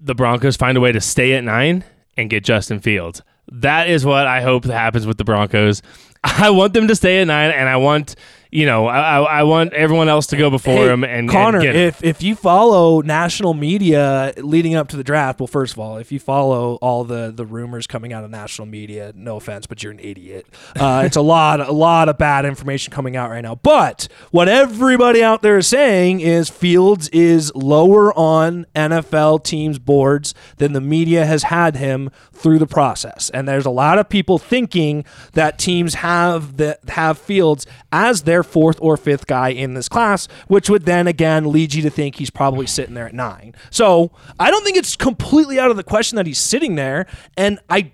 the 0.00 0.14
Broncos 0.14 0.56
find 0.56 0.76
a 0.76 0.80
way 0.80 0.92
to 0.92 1.00
stay 1.00 1.34
at 1.34 1.44
nine 1.44 1.84
and 2.16 2.30
get 2.30 2.44
Justin 2.44 2.80
Fields. 2.80 3.22
That 3.50 3.88
is 3.88 4.04
what 4.04 4.26
I 4.26 4.42
hope 4.42 4.64
happens 4.64 5.06
with 5.06 5.18
the 5.18 5.24
Broncos. 5.24 5.82
I 6.24 6.50
want 6.50 6.72
them 6.72 6.88
to 6.88 6.96
stay 6.96 7.20
at 7.20 7.26
nine, 7.26 7.50
and 7.50 7.68
I 7.68 7.76
want 7.76 8.16
you 8.50 8.66
know 8.66 8.86
I, 8.86 9.20
I 9.20 9.42
want 9.42 9.72
everyone 9.72 10.08
else 10.08 10.26
to 10.28 10.36
go 10.36 10.50
before 10.50 10.74
Hey, 10.74 10.88
him 10.92 11.04
and 11.04 11.28
Connor, 11.28 11.58
and 11.58 11.64
get 11.64 11.74
him. 11.74 11.88
if 11.88 12.04
if 12.04 12.22
you 12.22 12.34
follow 12.34 13.00
national 13.00 13.54
media 13.54 14.32
leading 14.38 14.74
up 14.74 14.88
to 14.88 14.96
the 14.96 15.04
draft, 15.04 15.40
well, 15.40 15.46
first 15.46 15.72
of 15.72 15.78
all, 15.78 15.96
if 15.98 16.12
you 16.12 16.18
follow 16.18 16.76
all 16.76 17.04
the 17.04 17.32
the 17.34 17.44
rumors 17.46 17.86
coming 17.86 18.12
out 18.12 18.24
of 18.24 18.30
national 18.30 18.66
media, 18.66 19.12
no 19.14 19.36
offense, 19.36 19.66
but 19.66 19.82
you're 19.82 19.92
an 19.92 20.00
idiot. 20.00 20.46
Uh, 20.78 21.02
it's 21.06 21.16
a 21.16 21.20
lot 21.22 21.60
a 21.60 21.72
lot 21.72 22.08
of 22.08 22.18
bad 22.18 22.44
information 22.44 22.92
coming 22.92 23.16
out 23.16 23.30
right 23.30 23.40
now. 23.42 23.54
But 23.56 24.08
what 24.30 24.48
everybody 24.48 25.22
out 25.22 25.42
there 25.42 25.58
is 25.58 25.66
saying 25.66 26.20
is 26.20 26.48
Fields 26.48 27.08
is 27.10 27.54
lower 27.54 28.12
on 28.18 28.66
NFL 28.74 29.44
teams' 29.44 29.78
boards 29.78 30.34
than 30.58 30.72
the 30.72 30.80
media 30.80 31.26
has 31.26 31.44
had 31.44 31.76
him 31.76 32.10
through 32.32 32.58
the 32.58 32.66
process, 32.66 33.30
and 33.30 33.48
there's 33.48 33.66
a 33.66 33.70
lot 33.70 33.98
of 33.98 34.08
people 34.08 34.38
thinking 34.38 35.04
that 35.32 35.58
teams 35.58 35.94
have 35.94 36.56
the 36.56 36.78
have 36.88 37.18
Fields 37.18 37.66
as 37.92 38.22
their 38.22 38.35
fourth 38.42 38.78
or 38.80 38.96
fifth 38.96 39.26
guy 39.26 39.48
in 39.48 39.74
this 39.74 39.88
class, 39.88 40.28
which 40.48 40.70
would 40.70 40.84
then 40.84 41.06
again 41.06 41.50
lead 41.50 41.74
you 41.74 41.82
to 41.82 41.90
think 41.90 42.16
he's 42.16 42.30
probably 42.30 42.66
sitting 42.66 42.94
there 42.94 43.06
at 43.06 43.14
nine. 43.14 43.54
So 43.70 44.10
I 44.38 44.50
don't 44.50 44.64
think 44.64 44.76
it's 44.76 44.96
completely 44.96 45.58
out 45.58 45.70
of 45.70 45.76
the 45.76 45.84
question 45.84 46.16
that 46.16 46.26
he's 46.26 46.38
sitting 46.38 46.74
there, 46.74 47.06
and 47.36 47.58
I 47.68 47.92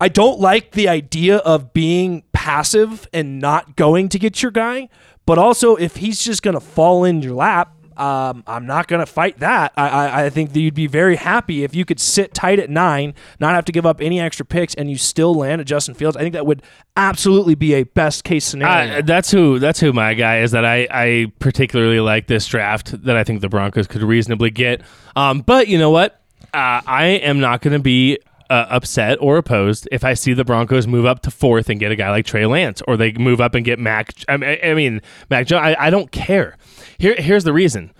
I 0.00 0.08
don't 0.08 0.40
like 0.40 0.72
the 0.72 0.88
idea 0.88 1.36
of 1.38 1.72
being 1.72 2.24
passive 2.32 3.08
and 3.12 3.38
not 3.38 3.76
going 3.76 4.08
to 4.10 4.18
get 4.18 4.42
your 4.42 4.50
guy, 4.50 4.88
but 5.24 5.38
also 5.38 5.76
if 5.76 5.96
he's 5.96 6.22
just 6.22 6.42
to 6.42 6.60
fall 6.60 7.04
in 7.04 7.22
your 7.22 7.34
lap, 7.34 7.73
um, 7.96 8.42
I'm 8.46 8.66
not 8.66 8.88
going 8.88 9.00
to 9.00 9.06
fight 9.06 9.38
that. 9.38 9.72
I, 9.76 9.88
I, 9.88 10.24
I 10.24 10.30
think 10.30 10.52
that 10.52 10.60
you'd 10.60 10.74
be 10.74 10.86
very 10.86 11.16
happy 11.16 11.64
if 11.64 11.74
you 11.74 11.84
could 11.84 12.00
sit 12.00 12.34
tight 12.34 12.58
at 12.58 12.70
nine, 12.70 13.14
not 13.40 13.54
have 13.54 13.64
to 13.66 13.72
give 13.72 13.86
up 13.86 14.00
any 14.00 14.20
extra 14.20 14.44
picks, 14.44 14.74
and 14.74 14.90
you 14.90 14.98
still 14.98 15.34
land 15.34 15.60
at 15.60 15.66
Justin 15.66 15.94
Fields. 15.94 16.16
I 16.16 16.20
think 16.20 16.34
that 16.34 16.46
would 16.46 16.62
absolutely 16.96 17.54
be 17.54 17.74
a 17.74 17.84
best 17.84 18.24
case 18.24 18.44
scenario. 18.44 18.98
Uh, 18.98 19.02
that's 19.02 19.30
who 19.30 19.58
that's 19.58 19.80
who 19.80 19.92
my 19.92 20.14
guy 20.14 20.40
is 20.40 20.52
that 20.52 20.64
I, 20.64 20.86
I 20.90 21.32
particularly 21.38 22.00
like 22.00 22.26
this 22.26 22.46
draft 22.46 23.02
that 23.04 23.16
I 23.16 23.24
think 23.24 23.40
the 23.40 23.48
Broncos 23.48 23.86
could 23.86 24.02
reasonably 24.02 24.50
get. 24.50 24.82
Um, 25.16 25.40
but 25.40 25.68
you 25.68 25.78
know 25.78 25.90
what? 25.90 26.20
Uh, 26.52 26.80
I 26.86 27.04
am 27.22 27.40
not 27.40 27.62
going 27.62 27.72
to 27.72 27.82
be 27.82 28.18
uh, 28.50 28.66
upset 28.68 29.18
or 29.20 29.36
opposed 29.36 29.88
if 29.90 30.04
I 30.04 30.14
see 30.14 30.34
the 30.34 30.44
Broncos 30.44 30.86
move 30.86 31.06
up 31.06 31.20
to 31.22 31.30
fourth 31.30 31.68
and 31.68 31.80
get 31.80 31.92
a 31.92 31.96
guy 31.96 32.10
like 32.10 32.26
Trey 32.26 32.46
Lance, 32.46 32.82
or 32.86 32.96
they 32.96 33.12
move 33.12 33.40
up 33.40 33.54
and 33.54 33.64
get 33.64 33.78
Mac. 33.78 34.12
I 34.28 34.36
mean, 34.36 34.58
I 34.62 34.74
mean 34.74 35.00
Mac 35.30 35.46
Jones. 35.46 35.62
I, 35.62 35.86
I 35.86 35.90
don't 35.90 36.10
care. 36.10 36.56
Here, 36.98 37.14
here's 37.16 37.44
the 37.44 37.52
reason. 37.52 37.92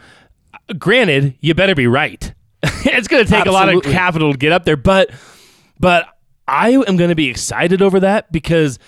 Granted, 0.78 1.36
you 1.40 1.54
better 1.54 1.74
be 1.74 1.86
right. 1.86 2.32
it's 2.62 3.08
going 3.08 3.24
to 3.24 3.30
take 3.30 3.46
a 3.46 3.52
lot 3.52 3.68
of 3.68 3.82
capital 3.82 4.32
to 4.32 4.38
get 4.38 4.52
up 4.52 4.64
there, 4.64 4.76
but 4.76 5.10
but 5.78 6.06
I 6.46 6.70
am 6.70 6.96
going 6.96 7.10
to 7.10 7.14
be 7.14 7.28
excited 7.28 7.82
over 7.82 8.00
that 8.00 8.30
because 8.32 8.78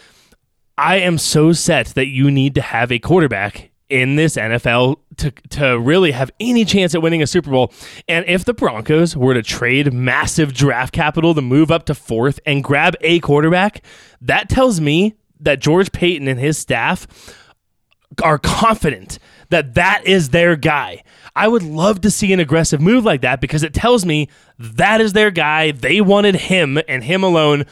I 0.79 0.97
am 0.97 1.19
so 1.19 1.53
set 1.53 1.89
that 1.89 2.07
you 2.07 2.31
need 2.31 2.55
to 2.55 2.63
have 2.63 2.93
a 2.93 2.99
quarterback 2.99 3.71
in 3.89 4.17
this 4.17 4.37
NFL 4.37 4.97
to 5.19 5.31
to 5.51 5.79
really 5.79 6.11
have 6.11 6.31
any 6.41 6.65
chance 6.65 6.95
at 6.95 7.03
winning 7.03 7.23
a 7.23 7.27
Super 7.27 7.51
Bowl. 7.51 7.73
And 8.09 8.25
if 8.27 8.45
the 8.45 8.55
Broncos 8.55 9.17
were 9.17 9.35
to 9.35 9.43
trade 9.43 9.93
massive 9.93 10.53
draft 10.53 10.93
capital 10.93 11.35
to 11.35 11.43
move 11.43 11.71
up 11.71 11.87
to 11.87 11.95
fourth 11.95 12.41
and 12.45 12.65
grab 12.65 12.95
a 13.01 13.21
quarterback, 13.21 13.85
that 14.21 14.49
tells 14.49 14.81
me 14.81 15.15
that 15.41 15.61
George 15.61 15.93
Paton 15.93 16.29
and 16.29 16.41
his 16.41 16.59
staff 16.59 17.07
are 18.23 18.39
confident 18.39 19.19
that 19.51 19.75
that 19.75 20.07
is 20.07 20.31
their 20.31 20.57
guy. 20.57 21.03
I 21.35 21.49
would 21.49 21.63
love 21.63 22.01
to 22.01 22.11
see 22.11 22.33
an 22.33 22.41
aggressive 22.41 22.81
move 22.81 23.05
like 23.05 23.21
that 23.21 23.41
because 23.41 23.63
it 23.63 23.75
tells 23.75 24.05
me 24.05 24.29
that 24.59 25.01
is 25.01 25.13
their 25.13 25.31
guy. 25.31 25.71
They 25.71 26.01
wanted 26.01 26.35
him 26.35 26.79
and 26.89 27.05
him 27.05 27.23
alone. 27.23 27.67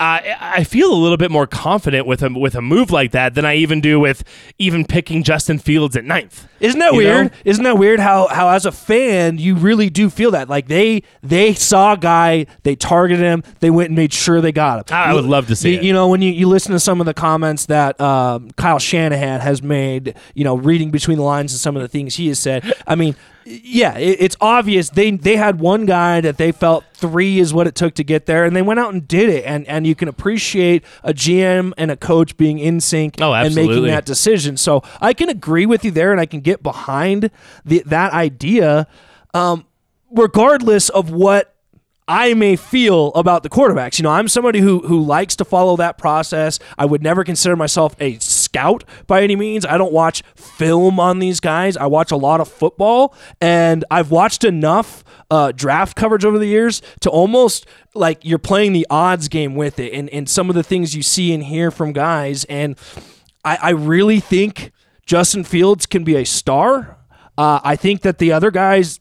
Uh, 0.00 0.20
I 0.40 0.62
feel 0.62 0.92
a 0.92 0.94
little 0.94 1.16
bit 1.16 1.30
more 1.32 1.48
confident 1.48 2.06
with 2.06 2.22
a 2.22 2.30
with 2.32 2.54
a 2.54 2.62
move 2.62 2.92
like 2.92 3.10
that 3.10 3.34
than 3.34 3.44
I 3.44 3.56
even 3.56 3.80
do 3.80 3.98
with 3.98 4.22
even 4.56 4.84
picking 4.84 5.24
Justin 5.24 5.58
Fields 5.58 5.96
at 5.96 6.04
ninth. 6.04 6.46
Isn't 6.60 6.78
that 6.78 6.92
You 6.92 6.98
weird? 6.98 7.26
know? 7.32 7.38
Isn't 7.44 7.64
that 7.64 7.78
weird 7.78 7.98
how 7.98 8.28
how 8.28 8.48
as 8.50 8.64
a 8.64 8.70
fan 8.70 9.38
you 9.38 9.56
really 9.56 9.90
do 9.90 10.08
feel 10.08 10.30
that 10.30 10.48
like 10.48 10.68
they 10.68 11.02
they 11.24 11.52
saw 11.52 11.94
a 11.94 11.96
guy, 11.96 12.46
they 12.62 12.76
targeted 12.76 13.24
him, 13.24 13.42
they 13.58 13.70
went 13.70 13.88
and 13.88 13.96
made 13.96 14.12
sure 14.12 14.40
they 14.40 14.52
got 14.52 14.88
him. 14.88 14.96
I 14.96 15.14
would 15.14 15.24
love 15.24 15.48
to 15.48 15.56
see 15.56 15.72
you, 15.72 15.78
it. 15.78 15.82
you 15.82 15.92
know 15.92 16.06
when 16.06 16.22
you, 16.22 16.30
you 16.30 16.46
listen 16.48 16.70
to 16.72 16.80
some 16.80 17.00
of 17.00 17.06
the 17.06 17.14
comments 17.14 17.66
that 17.66 18.00
um, 18.00 18.52
Kyle 18.52 18.78
Shanahan 18.78 19.40
has 19.40 19.64
made, 19.64 20.14
you 20.34 20.44
know, 20.44 20.54
reading 20.54 20.92
between 20.92 21.18
the 21.18 21.24
lines 21.24 21.52
and 21.52 21.58
some 21.60 21.74
of 21.74 21.82
the 21.82 21.88
things 21.88 22.14
he 22.14 22.28
has 22.28 22.38
said. 22.38 22.72
I 22.86 22.94
mean, 22.94 23.16
yeah, 23.48 23.96
it, 23.96 24.18
it's 24.20 24.36
obvious 24.40 24.90
they 24.90 25.10
they 25.10 25.36
had 25.36 25.58
one 25.58 25.86
guy 25.86 26.20
that 26.20 26.36
they 26.36 26.52
felt 26.52 26.84
three 26.92 27.38
is 27.38 27.54
what 27.54 27.66
it 27.66 27.74
took 27.74 27.94
to 27.94 28.04
get 28.04 28.26
there, 28.26 28.44
and 28.44 28.54
they 28.54 28.62
went 28.62 28.78
out 28.78 28.92
and 28.92 29.08
did 29.08 29.30
it. 29.30 29.44
And 29.44 29.66
and 29.66 29.86
you 29.86 29.94
can 29.94 30.08
appreciate 30.08 30.84
a 31.02 31.14
GM 31.14 31.72
and 31.78 31.90
a 31.90 31.96
coach 31.96 32.36
being 32.36 32.58
in 32.58 32.80
sync 32.80 33.16
Oh, 33.20 33.32
and 33.32 33.54
making 33.54 33.84
that 33.84 34.04
decision. 34.04 34.56
So 34.56 34.82
I 35.00 35.14
can 35.14 35.28
agree 35.28 35.66
with 35.66 35.84
you 35.84 35.90
there, 35.90 36.12
and 36.12 36.20
I 36.20 36.26
can 36.26 36.40
get 36.40 36.62
behind 36.62 37.30
the, 37.64 37.82
that 37.86 38.12
idea, 38.12 38.86
um, 39.32 39.64
regardless 40.10 40.90
of 40.90 41.10
what 41.10 41.54
I 42.06 42.34
may 42.34 42.56
feel 42.56 43.08
about 43.14 43.42
the 43.42 43.50
quarterbacks. 43.50 43.98
You 43.98 44.02
know, 44.02 44.10
I'm 44.10 44.28
somebody 44.28 44.60
who 44.60 44.80
who 44.80 45.00
likes 45.00 45.36
to 45.36 45.44
follow 45.44 45.76
that 45.76 45.98
process. 45.98 46.58
I 46.76 46.86
would 46.86 47.02
never 47.02 47.24
consider 47.24 47.56
myself 47.56 47.94
a 48.00 48.18
scout 48.48 48.84
by 49.06 49.22
any 49.22 49.36
means. 49.36 49.66
I 49.66 49.76
don't 49.76 49.92
watch 49.92 50.22
film 50.34 50.98
on 50.98 51.18
these 51.18 51.40
guys. 51.40 51.76
I 51.76 51.86
watch 51.86 52.10
a 52.10 52.16
lot 52.16 52.40
of 52.40 52.48
football, 52.48 53.14
and 53.40 53.84
I've 53.90 54.10
watched 54.10 54.44
enough 54.44 55.04
uh, 55.30 55.52
draft 55.52 55.96
coverage 55.96 56.24
over 56.24 56.38
the 56.38 56.46
years 56.46 56.80
to 57.00 57.10
almost 57.10 57.66
like 57.94 58.24
you're 58.24 58.38
playing 58.38 58.72
the 58.72 58.86
odds 58.88 59.28
game 59.28 59.54
with 59.54 59.78
it, 59.78 59.92
and 59.92 60.08
and 60.10 60.28
some 60.28 60.48
of 60.48 60.54
the 60.54 60.62
things 60.62 60.94
you 60.94 61.02
see 61.02 61.32
and 61.34 61.44
hear 61.44 61.70
from 61.70 61.92
guys, 61.92 62.44
and 62.44 62.78
I, 63.44 63.58
I 63.62 63.70
really 63.70 64.20
think 64.20 64.72
Justin 65.04 65.44
Fields 65.44 65.86
can 65.86 66.04
be 66.04 66.16
a 66.16 66.24
star. 66.24 66.96
Uh, 67.36 67.60
I 67.62 67.76
think 67.76 68.02
that 68.02 68.18
the 68.18 68.32
other 68.32 68.50
guys 68.50 69.00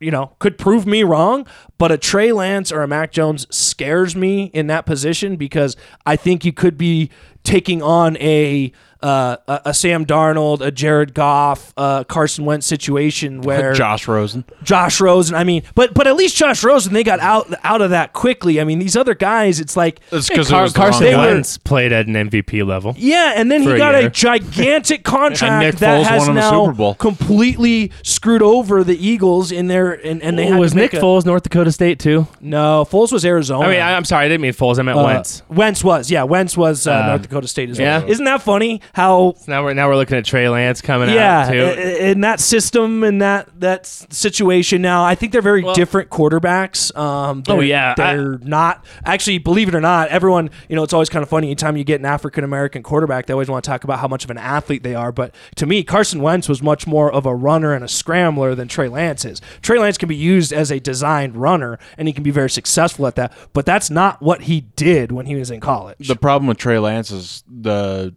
you 0.00 0.10
know, 0.10 0.32
could 0.38 0.58
prove 0.58 0.86
me 0.86 1.02
wrong, 1.02 1.46
but 1.78 1.92
a 1.92 1.96
Trey 1.96 2.32
Lance 2.32 2.72
or 2.72 2.82
a 2.82 2.88
Mac 2.88 3.12
Jones 3.12 3.46
scares 3.54 4.14
me 4.14 4.50
in 4.52 4.66
that 4.66 4.84
position 4.84 5.36
because 5.36 5.76
I 6.04 6.16
think 6.16 6.44
you 6.44 6.52
could 6.52 6.76
be 6.76 7.10
taking 7.44 7.82
on 7.82 8.16
a 8.16 8.72
uh, 9.04 9.36
a, 9.46 9.60
a 9.66 9.74
Sam 9.74 10.06
Darnold, 10.06 10.60
a 10.62 10.70
Jared 10.70 11.12
Goff, 11.14 11.72
uh, 11.76 12.04
Carson 12.04 12.44
Wentz 12.46 12.66
situation 12.66 13.40
where 13.42 13.74
Josh 13.74 14.08
Rosen. 14.08 14.44
Josh 14.62 15.00
Rosen. 15.00 15.34
I 15.36 15.44
mean, 15.44 15.62
but 15.74 15.92
but 15.94 16.06
at 16.06 16.16
least 16.16 16.36
Josh 16.36 16.64
Rosen 16.64 16.92
they 16.94 17.04
got 17.04 17.20
out 17.20 17.52
out 17.62 17.82
of 17.82 17.90
that 17.90 18.12
quickly. 18.14 18.60
I 18.60 18.64
mean, 18.64 18.78
these 18.78 18.96
other 18.96 19.14
guys, 19.14 19.60
it's 19.60 19.76
like 19.76 20.00
That's 20.10 20.28
Hey, 20.28 20.34
because 20.36 20.48
Car- 20.48 20.68
Carson 20.70 21.04
They 21.04 21.14
were- 21.14 21.22
Wentz 21.22 21.58
played 21.58 21.92
at 21.92 22.06
an 22.06 22.14
MVP 22.14 22.66
level. 22.66 22.94
Yeah, 22.96 23.34
and 23.36 23.52
then 23.52 23.62
he 23.62 23.70
a 23.70 23.76
got 23.76 23.94
a 23.94 24.00
year. 24.02 24.08
gigantic 24.48 25.04
contract 25.04 25.62
Nick 25.74 25.76
that 25.80 26.00
Foles 26.04 26.08
has 26.08 26.26
won 26.26 26.34
now 26.36 26.64
Super 26.64 26.72
Bowl. 26.76 26.94
completely 26.94 27.92
screwed 28.02 28.42
over 28.42 28.82
the 28.84 28.96
Eagles 29.06 29.52
in 29.52 29.66
their 29.68 29.92
and, 29.92 30.22
and 30.22 30.38
they 30.38 30.46
had 30.46 30.58
was 30.58 30.72
to 30.72 30.76
make 30.78 30.92
Nick 30.92 31.02
a- 31.02 31.04
Foles 31.04 31.26
North 31.26 31.42
Dakota 31.42 31.70
State 31.72 31.98
too? 31.98 32.26
No, 32.40 32.86
Foles 32.90 33.12
was 33.12 33.24
Arizona. 33.24 33.66
I 33.66 33.70
mean, 33.70 33.80
I, 33.80 33.94
I'm 33.94 34.04
sorry, 34.04 34.24
I 34.26 34.28
didn't 34.28 34.40
mean 34.40 34.52
Foles. 34.52 34.78
I 34.78 34.82
meant 34.82 34.98
Uh, 34.98 35.04
Wentz. 35.04 35.42
Wentz 35.48 35.84
was, 35.84 36.10
yeah, 36.10 36.22
Wentz 36.22 36.56
was 36.56 36.86
uh, 36.86 36.92
Uh, 36.92 37.06
North 37.08 37.22
Dakota 37.22 37.48
State 37.48 37.70
as 37.70 37.78
yeah. 37.78 37.98
well. 37.98 38.08
Isn't 38.10 38.24
that 38.24 38.40
funny? 38.42 38.80
How 38.94 39.34
Now 39.48 39.64
we're 39.64 39.74
now 39.74 39.88
we're 39.88 39.96
looking 39.96 40.16
at 40.16 40.24
Trey 40.24 40.48
Lance 40.48 40.80
coming 40.80 41.10
yeah, 41.10 41.40
out 41.40 41.50
too. 41.52 41.58
i- 41.64 41.68
i- 41.68 42.10
in 42.10 42.20
that 42.20 42.38
system 42.38 43.02
and 43.02 43.20
that 43.20 43.48
that 43.60 43.86
situation. 43.86 44.80
Now, 44.82 45.04
I 45.04 45.16
think 45.16 45.32
they're 45.32 45.42
very 45.42 45.64
Well- 45.64 45.74
different 45.74 46.10
quarterbacks. 46.10 46.96
Um, 46.96 47.42
Oh, 47.48 47.56
they're- 47.56 47.64
yeah, 47.64 47.94
I- 47.98 48.14
they're 48.14 48.38
not 48.42 48.84
actually. 49.04 49.38
Believe 49.38 49.66
it 49.68 49.74
or 49.74 49.80
not, 49.80 50.08
everyone 50.10 50.48
you 50.68 50.76
know 50.76 50.84
it's 50.84 50.92
always 50.92 51.08
kind 51.08 51.24
of 51.24 51.28
funny. 51.28 51.48
Anytime 51.48 51.76
you 51.76 51.82
get 51.82 51.98
an 51.98 52.06
African 52.06 52.44
American 52.44 52.84
quarterback, 52.84 53.26
they 53.26 53.32
always 53.32 53.48
want 53.48 53.64
to 53.64 53.68
talk 53.70 53.82
about 53.82 53.98
how 53.98 54.06
much 54.06 54.24
of 54.24 54.30
an 54.30 54.38
athlete 54.38 54.84
they 54.84 54.94
are. 54.94 55.10
But 55.10 55.34
to 55.56 55.66
me, 55.66 55.82
Carson 55.82 56.22
Wentz 56.22 56.48
was 56.48 56.62
much 56.62 56.86
more 56.86 57.12
of 57.12 57.26
a 57.26 57.34
runner 57.34 57.72
and 57.74 57.84
a 57.84 57.88
scrambler 57.88 58.54
than 58.54 58.68
Trey 58.68 58.88
Lance 58.88 59.24
is. 59.24 59.40
Trey 59.60 59.78
Lance 59.78 59.98
can 59.98 60.08
be 60.08 60.14
used 60.16 60.52
as 60.52 60.70
a 60.70 60.78
designed 60.78 61.36
runner, 61.36 61.80
and 61.98 62.06
he 62.06 62.14
can 62.14 62.22
be 62.22 62.30
very 62.30 62.48
successful 62.50 63.08
at 63.08 63.16
that. 63.16 63.32
But 63.52 63.66
that's 63.66 63.90
not 63.90 64.22
what 64.22 64.42
he 64.42 64.66
did 64.76 65.10
when 65.10 65.26
he 65.26 65.34
was 65.34 65.50
in 65.50 65.58
college. 65.58 66.06
The 66.06 66.14
problem 66.14 66.46
with 66.46 66.58
Trey 66.58 66.78
Lance 66.78 67.10
is 67.10 67.42
the 67.50 68.14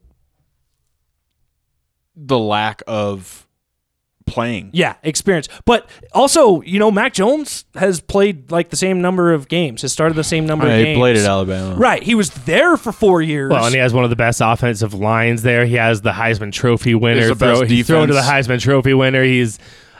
the 2.17 2.37
lack 2.37 2.81
of 2.87 3.47
playing. 4.25 4.69
Yeah, 4.73 4.95
experience. 5.03 5.47
But 5.65 5.89
also, 6.11 6.61
you 6.61 6.79
know, 6.79 6.91
Mac 6.91 7.13
Jones 7.13 7.65
has 7.75 8.01
played 8.01 8.51
like 8.51 8.69
the 8.69 8.75
same 8.75 9.01
number 9.01 9.33
of 9.33 9.47
games, 9.47 9.81
has 9.83 9.93
started 9.93 10.15
the 10.15 10.23
same 10.23 10.45
number 10.45 10.65
I 10.65 10.69
of 10.69 10.75
mean, 10.75 10.85
games. 10.85 10.95
he 10.95 11.01
played 11.01 11.17
at 11.17 11.25
Alabama. 11.25 11.75
Right. 11.75 12.03
He 12.03 12.13
was 12.13 12.29
there 12.31 12.75
for 12.77 12.91
four 12.91 13.21
years. 13.21 13.51
Well, 13.51 13.65
and 13.65 13.73
he 13.73 13.79
has 13.79 13.93
one 13.93 14.03
of 14.03 14.09
the 14.09 14.15
best 14.15 14.41
offensive 14.43 14.93
lines 14.93 15.43
there. 15.43 15.65
He 15.65 15.75
has 15.75 16.01
the 16.01 16.11
Heisman 16.11 16.51
Trophy 16.51 16.93
winner. 16.93 17.21
He's 17.21 17.29
the 17.29 17.35
best 17.35 17.63
he's 17.63 17.87
thrown 17.87 18.09
to 18.09 18.13
the. 18.13 18.21
Heisman 18.21 18.59
Trophy 18.59 18.93
winner. 18.93 19.23
He's. 19.23 19.59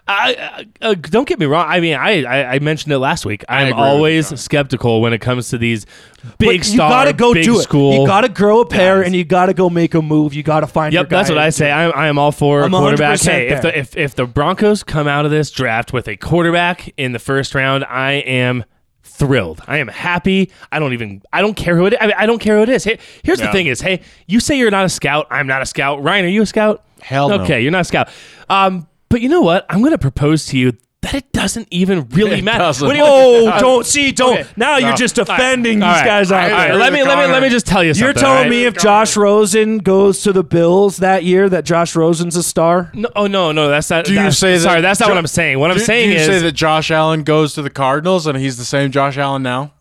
I, 0.09 0.65
uh, 0.81 0.93
don't 0.93 1.27
get 1.27 1.38
me 1.38 1.45
wrong. 1.45 1.65
I 1.67 1.79
mean, 1.79 1.95
I, 1.95 2.23
I, 2.23 2.53
I 2.55 2.59
mentioned 2.59 2.93
it 2.93 2.99
last 2.99 3.25
week. 3.25 3.43
I'm 3.49 3.73
always 3.73 4.31
you. 4.31 4.38
skeptical 4.38 5.01
when 5.01 5.11
it 5.11 5.19
comes 5.19 5.49
to 5.49 5.57
these 5.57 5.85
But 6.23 6.38
big 6.39 6.57
you 6.65 6.75
star, 6.75 6.89
gotta 6.89 7.13
go 7.13 7.34
big 7.34 7.43
do 7.43 7.59
it. 7.59 7.63
school. 7.63 8.01
You 8.01 8.07
gotta 8.07 8.29
grow 8.29 8.61
a 8.61 8.65
pair 8.65 8.97
guys. 8.99 9.07
and 9.07 9.15
you 9.15 9.25
gotta 9.25 9.53
go 9.53 9.69
make 9.69 9.93
a 9.95 10.01
move. 10.01 10.34
You 10.34 10.43
gotta 10.43 10.67
find 10.67 10.93
your 10.93 11.03
Yep, 11.03 11.09
that's 11.09 11.29
what 11.29 11.38
I 11.38 11.49
say. 11.49 11.67
it. 11.69 11.73
I, 11.73 12.07
am 12.07 12.17
all 12.17 12.31
for 12.31 12.63
I'm 12.63 12.71
quarterback. 12.71 13.19
100% 13.19 13.25
Hey, 13.31 13.47
if 13.49 13.61
the 13.61 13.77
if, 13.77 13.97
if 13.97 14.15
the 14.15 14.25
Broncos 14.25 14.84
come 14.84 15.07
out 15.07 15.25
of 15.25 15.31
this 15.31 15.51
draft 15.51 15.91
with 15.91 16.07
a 16.07 16.15
quarterback 16.15 16.93
in 16.97 17.11
the 17.11 17.19
first 17.19 17.53
round, 17.53 17.84
I 17.84 18.13
am 18.13 18.63
thrilled. 19.03 19.61
I 19.67 19.77
am 19.79 19.88
happy. 19.88 20.51
I 20.71 20.79
don't 20.79 20.93
even 20.93 21.21
I 21.34 21.41
don't 21.41 21.55
care 21.55 21.75
who 21.75 21.85
it 21.88 21.93
is. 21.93 21.99
I, 21.99 22.07
mean, 22.07 22.15
I 22.17 22.25
don't 22.25 22.39
care 22.39 22.57
who 22.57 22.63
it 22.63 22.69
is. 22.69 22.84
Hey, 22.84 22.99
here's 23.23 23.39
the 23.39 23.51
thing: 23.51 23.67
is 23.67 23.81
hey, 23.81 24.01
you 24.27 24.39
say 24.39 24.57
you're 24.57 24.71
not 24.71 24.85
a 24.85 24.89
scout. 24.89 25.27
I'm 25.29 25.47
not 25.47 25.61
a 25.61 25.65
scout. 25.65 26.01
Ryan, 26.01 26.25
are 26.25 26.29
you 26.29 26.43
a 26.43 26.45
scout? 26.45 26.84
Hell 27.01 27.29
no. 27.29 27.41
Okay, 27.41 27.61
you're 27.61 27.71
not 27.71 27.81
a 27.81 27.85
scout. 27.85 28.09
Um, 28.49 28.88
but 29.09 29.21
you 29.21 29.29
know 29.29 29.41
what? 29.41 29.65
I'm 29.69 29.79
going 29.79 29.91
to 29.91 29.97
propose 29.97 30.45
to 30.47 30.57
you 30.57 30.73
that 31.01 31.13
it 31.13 31.31
doesn't 31.31 31.67
even 31.69 32.07
really 32.11 32.39
It 32.39 32.43
matter. 32.43 32.59
doesn't. 32.59 32.85
What 32.85 32.93
do 32.93 32.99
you- 32.99 33.05
Oh, 33.05 33.57
don't 33.59 33.85
see, 33.85 34.11
don't. 34.11 34.39
Okay. 34.39 34.49
Now 34.57 34.77
you're 34.77 34.95
just 34.95 35.17
offending 35.19 35.81
All 35.84 35.93
these 35.93 36.01
right. 36.01 36.05
guys 36.05 36.31
out 36.31 36.43
All 36.43 36.57
right, 36.57 36.67
there. 36.69 36.77
let 36.77 36.91
me 36.91 37.03
let 37.03 37.17
me 37.19 37.31
let 37.31 37.41
me 37.41 37.49
just 37.49 37.67
tell 37.67 37.84
you 37.84 37.93
something. 37.93 38.03
You're 38.05 38.13
telling 38.13 38.38
all 38.38 38.41
right? 38.43 38.49
me 38.49 38.65
if 38.65 38.75
Josh 38.77 39.15
Rosen 39.15 39.77
goes 39.77 40.23
to 40.23 40.34
the 40.34 40.43
Bills 40.43 40.97
that 40.97 41.23
year, 41.23 41.47
that 41.49 41.65
Josh 41.65 41.95
Rosen's 41.95 42.35
a 42.35 42.41
star? 42.43 42.91
No, 42.95 43.09
oh 43.15 43.27
no, 43.27 43.51
no, 43.51 43.69
that's 43.69 43.89
not. 43.89 44.05
Do 44.05 44.11
you 44.11 44.17
that's- 44.17 44.39
say 44.39 44.53
that? 44.53 44.61
Sorry, 44.61 44.81
that's 44.81 44.99
not 44.99 45.05
Jo- 45.07 45.11
what 45.13 45.19
I'm 45.19 45.27
saying. 45.27 45.59
What 45.59 45.69
I'm 45.71 45.77
Do- 45.77 45.84
saying 45.84 46.09
do 46.09 46.13
you 46.15 46.19
is 46.19 46.25
say 46.25 46.39
that 46.39 46.53
Josh 46.53 46.89
Allen 46.91 47.23
goes 47.23 47.53
to 47.53 47.61
the 47.61 47.69
Cardinals 47.69 48.25
and 48.27 48.38
he's 48.38 48.57
the 48.57 48.65
same 48.65 48.91
Josh 48.91 49.17
Allen 49.17 49.43
now? 49.43 49.73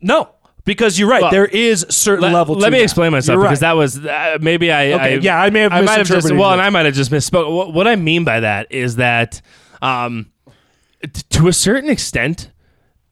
No, 0.00 0.28
because 0.64 0.98
you're 0.98 1.08
right. 1.08 1.22
Well, 1.22 1.30
there 1.30 1.46
is 1.46 1.84
certain 1.88 2.22
let, 2.22 2.34
level. 2.34 2.54
let 2.54 2.72
me 2.72 2.78
that. 2.78 2.84
explain 2.84 3.12
myself 3.12 3.36
You're 3.36 3.44
because 3.44 3.62
right. 3.62 3.68
that 3.68 3.72
was 3.72 4.04
uh, 4.04 4.38
maybe 4.40 4.70
I, 4.70 4.92
Okay, 4.92 5.14
I 5.14 5.18
yeah, 5.18 5.40
I 5.40 5.50
may 5.50 5.60
have 5.60 5.72
I 5.72 5.80
might 5.82 5.98
have 5.98 6.06
just 6.06 6.30
well, 6.32 6.52
and 6.52 6.60
I 6.60 6.70
might 6.70 6.86
have 6.86 6.94
just 6.94 7.10
misspoke. 7.10 7.52
What, 7.52 7.72
what 7.72 7.88
I 7.88 7.96
mean 7.96 8.24
by 8.24 8.40
that 8.40 8.70
is 8.70 8.96
that, 8.96 9.40
um, 9.80 10.30
t- 11.02 11.22
to 11.30 11.48
a 11.48 11.52
certain 11.52 11.90
extent, 11.90 12.50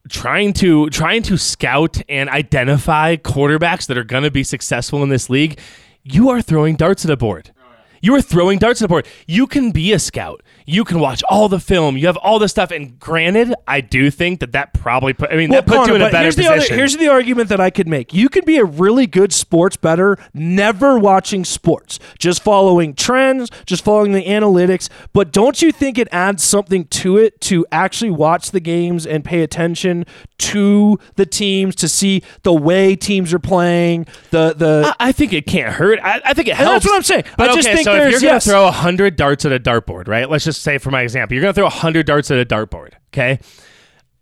trying 0.09 0.52
to 0.55 0.89
trying 0.90 1.22
to 1.24 1.36
scout 1.36 2.01
and 2.09 2.28
identify 2.31 3.16
quarterbacks 3.16 3.86
that 3.86 3.98
are 3.98 4.05
going 4.05 4.24
to 4.24 4.31
be 4.31 4.44
successful 4.44 5.02
in 5.02 5.09
this 5.09 5.28
league, 5.28 5.59
you 6.02 6.28
are 6.31 6.40
throwing 6.43 6.77
darts 6.77 7.05
at 7.05 7.10
a 7.10 7.16
board. 7.16 7.52
You 8.01 8.12
were 8.12 8.22
throwing 8.22 8.59
darts 8.59 8.81
at 8.81 8.85
the 8.85 8.89
board. 8.89 9.06
You 9.27 9.47
can 9.47 9.70
be 9.70 9.93
a 9.93 9.98
scout. 9.98 10.43
You 10.66 10.85
can 10.85 11.01
watch 11.01 11.22
all 11.28 11.48
the 11.48 11.59
film. 11.59 11.97
You 11.97 12.06
have 12.06 12.16
all 12.18 12.39
this 12.39 12.52
stuff. 12.52 12.70
And 12.70 12.98
granted, 12.98 13.55
I 13.66 13.81
do 13.81 14.10
think 14.10 14.40
that 14.40 14.52
that 14.52 14.72
probably 14.72 15.12
put. 15.12 15.32
I 15.32 15.36
mean, 15.36 15.51
that 15.51 15.66
puts 15.66 15.89
you 15.89 15.94
in 15.97 16.02
a 16.02 16.10
better 16.10 16.22
here's 16.22 16.36
the 16.36 16.43
position. 16.44 16.72
other- 16.72 16.74
here's 16.77 16.97
the 16.97 17.09
argument 17.09 17.48
that 17.48 17.60
I 17.60 17.70
could 17.70 17.89
make. 17.89 18.14
You 18.14 18.28
can 18.28 18.44
be 18.44 18.56
a 18.56 18.64
really 18.64 19.06
good 19.06 19.32
sports 19.32 19.77
better, 19.77 20.16
never 20.32 20.98
watching 20.98 21.44
sports, 21.44 21.98
just 22.18 22.43
following 22.43 22.94
trends, 22.94 23.51
just 23.66 23.85
following 23.85 24.12
the 24.12 24.24
analytics. 24.24 24.89
But 25.12 25.32
don't 25.32 25.60
you 25.60 25.72
think 25.72 25.98
it 25.98 26.09
adds 26.12 26.43
something 26.44 26.85
to 26.86 27.16
it 27.18 27.40
to 27.43 27.66
actually 27.72 28.10
watch 28.10 28.52
the 28.52 28.60
games 28.60 29.06
and 29.06 29.24
pay 29.24 29.43
attention 29.43 30.06
to 30.39 30.98
the 31.16 31.27
teams 31.27 31.74
to 31.77 31.89
see 31.89 32.22
the 32.43 32.52
way 32.52 32.94
teams 32.97 33.35
are 33.35 33.39
playing? 33.39 34.06
The 34.31 34.55
the 34.56 34.94
I, 35.01 35.09
I 35.09 35.12
think 35.12 35.32
it 35.32 35.47
can't 35.47 35.74
hurt. 35.74 35.98
I, 36.02 36.20
I 36.24 36.35
think 36.35 36.48
it 36.48 36.55
helps. 36.55 36.85
that's 36.85 36.86
what 36.86 36.97
I'm 36.97 37.02
saying. 37.02 37.24
But 37.36 37.51
I 37.51 37.55
just 37.55 37.68
okay, 37.68 37.77
think 37.77 37.89
so 37.93 38.05
if 38.05 38.11
you're 38.11 38.21
gonna 38.21 38.35
yes. 38.35 38.47
throw 38.47 38.71
hundred 38.71 39.17
darts 39.17 39.45
at 39.45 39.53
a 39.53 39.61
dartboard, 39.61 40.09
right? 40.09 40.29
Let's 40.29 40.45
just 40.45 40.62
say, 40.62 40.79
for 40.79 40.91
my 40.91 41.03
example, 41.03 41.35
you're 41.35 41.43
gonna 41.43 41.55
throw 41.55 41.69
hundred 41.69 42.07
darts 42.07 42.31
at 42.31 42.39
a 42.39 42.45
dartboard. 42.45 42.93
Okay, 43.12 43.39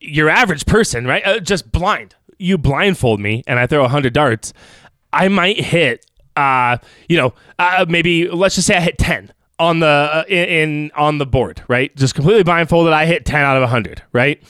your 0.00 0.28
average 0.28 0.66
person, 0.66 1.06
right? 1.06 1.24
Uh, 1.26 1.40
just 1.40 1.70
blind. 1.72 2.14
You 2.38 2.58
blindfold 2.58 3.20
me, 3.20 3.42
and 3.46 3.58
I 3.58 3.66
throw 3.66 3.86
hundred 3.88 4.12
darts. 4.12 4.52
I 5.12 5.28
might 5.28 5.58
hit, 5.58 6.06
uh, 6.36 6.78
you 7.08 7.16
know, 7.16 7.34
uh, 7.58 7.86
maybe 7.88 8.28
let's 8.28 8.54
just 8.54 8.66
say 8.66 8.76
I 8.76 8.80
hit 8.80 8.98
ten 8.98 9.32
on 9.58 9.80
the 9.80 9.86
uh, 9.86 10.24
in, 10.28 10.48
in 10.48 10.90
on 10.96 11.18
the 11.18 11.26
board, 11.26 11.62
right? 11.68 11.94
Just 11.96 12.14
completely 12.14 12.42
blindfolded. 12.42 12.92
I 12.92 13.06
hit 13.06 13.24
ten 13.24 13.40
out 13.40 13.60
of 13.60 13.68
hundred, 13.68 14.02
right? 14.12 14.42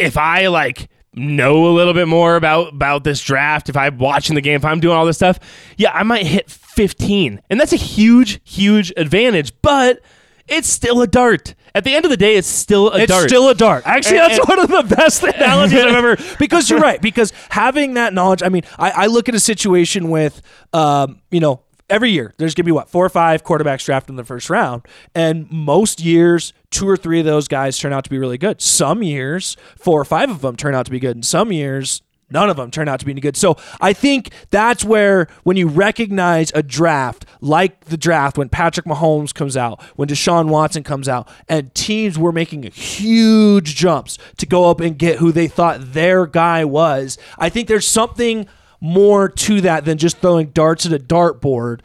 if 0.00 0.16
I 0.16 0.48
like 0.48 0.88
know 1.14 1.66
a 1.66 1.72
little 1.72 1.92
bit 1.92 2.08
more 2.08 2.36
about 2.36 2.72
about 2.72 3.04
this 3.04 3.22
draft, 3.22 3.68
if 3.68 3.76
I'm 3.76 3.98
watching 3.98 4.34
the 4.34 4.40
game, 4.40 4.56
if 4.56 4.64
I'm 4.64 4.80
doing 4.80 4.96
all 4.96 5.06
this 5.06 5.16
stuff, 5.16 5.38
yeah, 5.76 5.92
I 5.92 6.02
might 6.02 6.26
hit 6.26 6.50
15. 6.80 7.42
And 7.50 7.60
that's 7.60 7.74
a 7.74 7.76
huge 7.76 8.40
huge 8.42 8.90
advantage, 8.96 9.52
but 9.60 10.00
it's 10.48 10.66
still 10.66 11.02
a 11.02 11.06
dart. 11.06 11.54
At 11.74 11.84
the 11.84 11.94
end 11.94 12.06
of 12.06 12.10
the 12.10 12.16
day, 12.16 12.36
it's 12.36 12.48
still 12.48 12.90
a 12.90 13.00
It's 13.00 13.12
dart. 13.12 13.28
still 13.28 13.50
a 13.50 13.54
dart. 13.54 13.82
Actually, 13.86 14.18
And- 14.18 14.30
that's 14.30 14.38
and- 14.38 14.48
one 14.48 14.58
of 14.60 14.68
the 14.88 14.96
best 14.96 15.22
analogies 15.36 15.78
I've 15.78 15.94
ever. 15.94 16.16
Because 16.38 16.70
you're 16.70 16.80
right. 16.80 17.00
Because 17.02 17.34
having 17.50 17.94
that 17.94 18.14
knowledge, 18.14 18.42
I 18.42 18.48
mean, 18.48 18.62
I, 18.78 18.90
I 18.90 19.06
look 19.08 19.28
at 19.28 19.34
a 19.34 19.40
situation 19.40 20.08
with, 20.08 20.40
um, 20.72 21.20
you 21.30 21.38
know, 21.40 21.60
every 21.90 22.10
year 22.12 22.32
there's 22.38 22.54
gonna 22.54 22.64
be 22.64 22.72
what 22.72 22.88
four 22.88 23.04
or 23.04 23.10
five 23.10 23.44
quarterbacks 23.44 23.84
drafted 23.84 24.10
in 24.10 24.16
the 24.16 24.24
first 24.24 24.48
round, 24.48 24.82
and 25.14 25.50
most 25.52 26.00
years 26.00 26.54
two 26.70 26.88
or 26.88 26.96
three 26.96 27.18
of 27.20 27.26
those 27.26 27.46
guys 27.46 27.76
turn 27.78 27.92
out 27.92 28.04
to 28.04 28.10
be 28.10 28.18
really 28.18 28.38
good. 28.38 28.62
Some 28.62 29.02
years 29.02 29.56
four 29.76 30.00
or 30.00 30.04
five 30.06 30.30
of 30.30 30.40
them 30.40 30.56
turn 30.56 30.74
out 30.74 30.86
to 30.86 30.90
be 30.90 30.98
good, 30.98 31.14
and 31.16 31.26
some 31.26 31.52
years 31.52 32.00
none 32.30 32.50
of 32.50 32.56
them 32.56 32.70
turned 32.70 32.88
out 32.88 33.00
to 33.00 33.06
be 33.06 33.12
any 33.12 33.20
good. 33.20 33.36
So 33.36 33.56
I 33.80 33.92
think 33.92 34.30
that's 34.50 34.84
where 34.84 35.28
when 35.42 35.56
you 35.56 35.68
recognize 35.68 36.52
a 36.54 36.62
draft 36.62 37.26
like 37.40 37.86
the 37.86 37.96
draft 37.96 38.38
when 38.38 38.48
Patrick 38.48 38.86
Mahomes 38.86 39.34
comes 39.34 39.56
out, 39.56 39.82
when 39.96 40.08
Deshaun 40.08 40.48
Watson 40.48 40.82
comes 40.82 41.08
out, 41.08 41.28
and 41.48 41.74
teams 41.74 42.18
were 42.18 42.32
making 42.32 42.62
huge 42.64 43.74
jumps 43.74 44.18
to 44.38 44.46
go 44.46 44.70
up 44.70 44.80
and 44.80 44.98
get 44.98 45.18
who 45.18 45.32
they 45.32 45.48
thought 45.48 45.92
their 45.92 46.26
guy 46.26 46.64
was. 46.64 47.18
I 47.38 47.48
think 47.48 47.68
there's 47.68 47.88
something 47.88 48.46
more 48.80 49.28
to 49.28 49.60
that 49.60 49.84
than 49.84 49.98
just 49.98 50.18
throwing 50.18 50.48
darts 50.48 50.86
at 50.86 50.92
a 50.92 50.98
dartboard. 50.98 51.80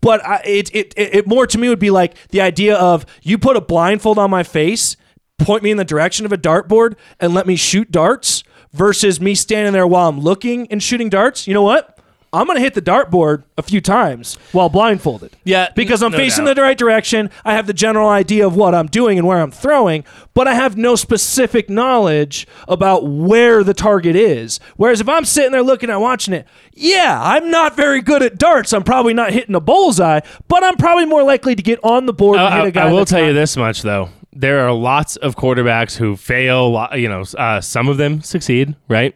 But 0.00 0.24
I, 0.26 0.42
it, 0.44 0.74
it, 0.74 0.94
it, 0.96 1.14
it 1.14 1.26
more 1.26 1.46
to 1.46 1.58
me 1.58 1.68
would 1.68 1.78
be 1.78 1.90
like 1.90 2.14
the 2.28 2.40
idea 2.40 2.76
of 2.76 3.06
you 3.22 3.38
put 3.38 3.56
a 3.56 3.60
blindfold 3.60 4.18
on 4.18 4.30
my 4.30 4.42
face, 4.42 4.96
point 5.38 5.62
me 5.62 5.70
in 5.70 5.76
the 5.76 5.84
direction 5.84 6.26
of 6.26 6.32
a 6.32 6.38
dartboard, 6.38 6.96
and 7.20 7.32
let 7.32 7.46
me 7.46 7.54
shoot 7.54 7.90
darts 7.90 8.42
versus 8.72 9.20
me 9.20 9.34
standing 9.34 9.72
there 9.72 9.86
while 9.86 10.08
I'm 10.08 10.20
looking 10.20 10.66
and 10.70 10.82
shooting 10.82 11.08
darts. 11.08 11.46
You 11.46 11.54
know 11.54 11.62
what? 11.62 11.88
I'm 12.34 12.46
going 12.46 12.56
to 12.56 12.62
hit 12.62 12.72
the 12.72 12.80
dartboard 12.80 13.42
a 13.58 13.62
few 13.62 13.82
times 13.82 14.36
while 14.52 14.70
blindfolded. 14.70 15.36
Yeah, 15.44 15.68
Because 15.76 16.02
I'm 16.02 16.12
no 16.12 16.16
facing 16.16 16.46
doubt. 16.46 16.56
the 16.56 16.62
right 16.62 16.78
direction. 16.78 17.28
I 17.44 17.52
have 17.52 17.66
the 17.66 17.74
general 17.74 18.08
idea 18.08 18.46
of 18.46 18.56
what 18.56 18.74
I'm 18.74 18.86
doing 18.86 19.18
and 19.18 19.26
where 19.28 19.38
I'm 19.42 19.50
throwing, 19.50 20.02
but 20.32 20.48
I 20.48 20.54
have 20.54 20.74
no 20.78 20.96
specific 20.96 21.68
knowledge 21.68 22.46
about 22.68 23.06
where 23.06 23.62
the 23.62 23.74
target 23.74 24.16
is. 24.16 24.60
Whereas 24.78 25.02
if 25.02 25.10
I'm 25.10 25.26
sitting 25.26 25.52
there 25.52 25.62
looking 25.62 25.90
at 25.90 25.96
watching 26.00 26.32
it, 26.32 26.46
yeah, 26.72 27.20
I'm 27.22 27.50
not 27.50 27.76
very 27.76 28.00
good 28.00 28.22
at 28.22 28.38
darts. 28.38 28.72
I'm 28.72 28.82
probably 28.82 29.12
not 29.12 29.34
hitting 29.34 29.54
a 29.54 29.60
bullseye, 29.60 30.20
but 30.48 30.64
I'm 30.64 30.76
probably 30.78 31.04
more 31.04 31.22
likely 31.22 31.54
to 31.54 31.62
get 31.62 31.80
on 31.84 32.06
the 32.06 32.14
board 32.14 32.38
and 32.38 32.46
I, 32.48 32.58
hit 32.60 32.68
a 32.68 32.70
guy. 32.70 32.88
I 32.88 32.92
will 32.94 33.04
tell 33.04 33.20
not- 33.20 33.26
you 33.26 33.32
this 33.34 33.58
much 33.58 33.82
though: 33.82 34.08
there 34.32 34.66
are 34.66 34.72
lots 34.72 35.16
of 35.16 35.36
quarterbacks 35.36 35.96
who 35.96 36.16
fail. 36.16 36.72
lo- 36.72 36.88
You 36.94 37.08
know, 37.08 37.24
uh, 37.38 37.60
some 37.60 37.88
of 37.88 37.96
them 37.96 38.20
succeed. 38.22 38.76
Right? 38.88 39.14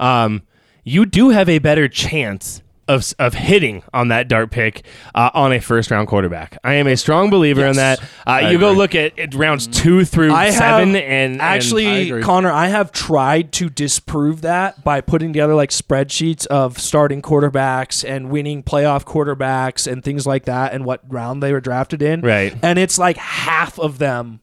Um, 0.00 0.42
you 0.84 1.06
do 1.06 1.30
have 1.30 1.48
a 1.48 1.58
better 1.58 1.88
chance 1.88 2.60
of 2.86 3.14
of 3.18 3.32
hitting 3.32 3.82
on 3.94 4.08
that 4.08 4.28
dart 4.28 4.50
pick 4.50 4.84
uh, 5.14 5.30
on 5.32 5.54
a 5.54 5.58
first 5.58 5.90
round 5.90 6.06
quarterback. 6.06 6.58
I 6.62 6.74
am 6.74 6.86
a 6.86 6.98
strong 6.98 7.30
believer 7.30 7.64
in 7.64 7.76
that. 7.76 7.98
Uh, 8.26 8.48
you 8.52 8.58
go 8.58 8.72
look 8.72 8.94
at, 8.94 9.18
at 9.18 9.34
rounds 9.34 9.66
two 9.66 10.04
through 10.04 10.34
I 10.34 10.50
seven, 10.50 10.92
have 10.94 11.02
and 11.02 11.40
actually, 11.40 12.12
I. 12.12 12.20
Connor, 12.20 12.50
I 12.52 12.66
have 12.66 12.92
tried 12.92 13.52
to 13.52 13.70
disprove 13.70 14.42
that 14.42 14.84
by 14.84 15.00
putting 15.00 15.32
together 15.32 15.54
like 15.54 15.70
spreadsheets 15.70 16.46
of 16.48 16.78
starting 16.78 17.22
quarterbacks 17.22 18.06
and 18.06 18.28
winning 18.28 18.62
playoff 18.62 19.04
quarterbacks 19.04 19.90
and 19.90 20.04
things 20.04 20.26
like 20.26 20.44
that, 20.44 20.74
and 20.74 20.84
what 20.84 21.00
round 21.08 21.42
they 21.42 21.52
were 21.54 21.60
drafted 21.62 22.02
in. 22.02 22.20
Right. 22.20 22.54
and 22.62 22.78
it's 22.78 22.98
like 22.98 23.16
half 23.16 23.78
of 23.80 23.96
them, 23.98 24.40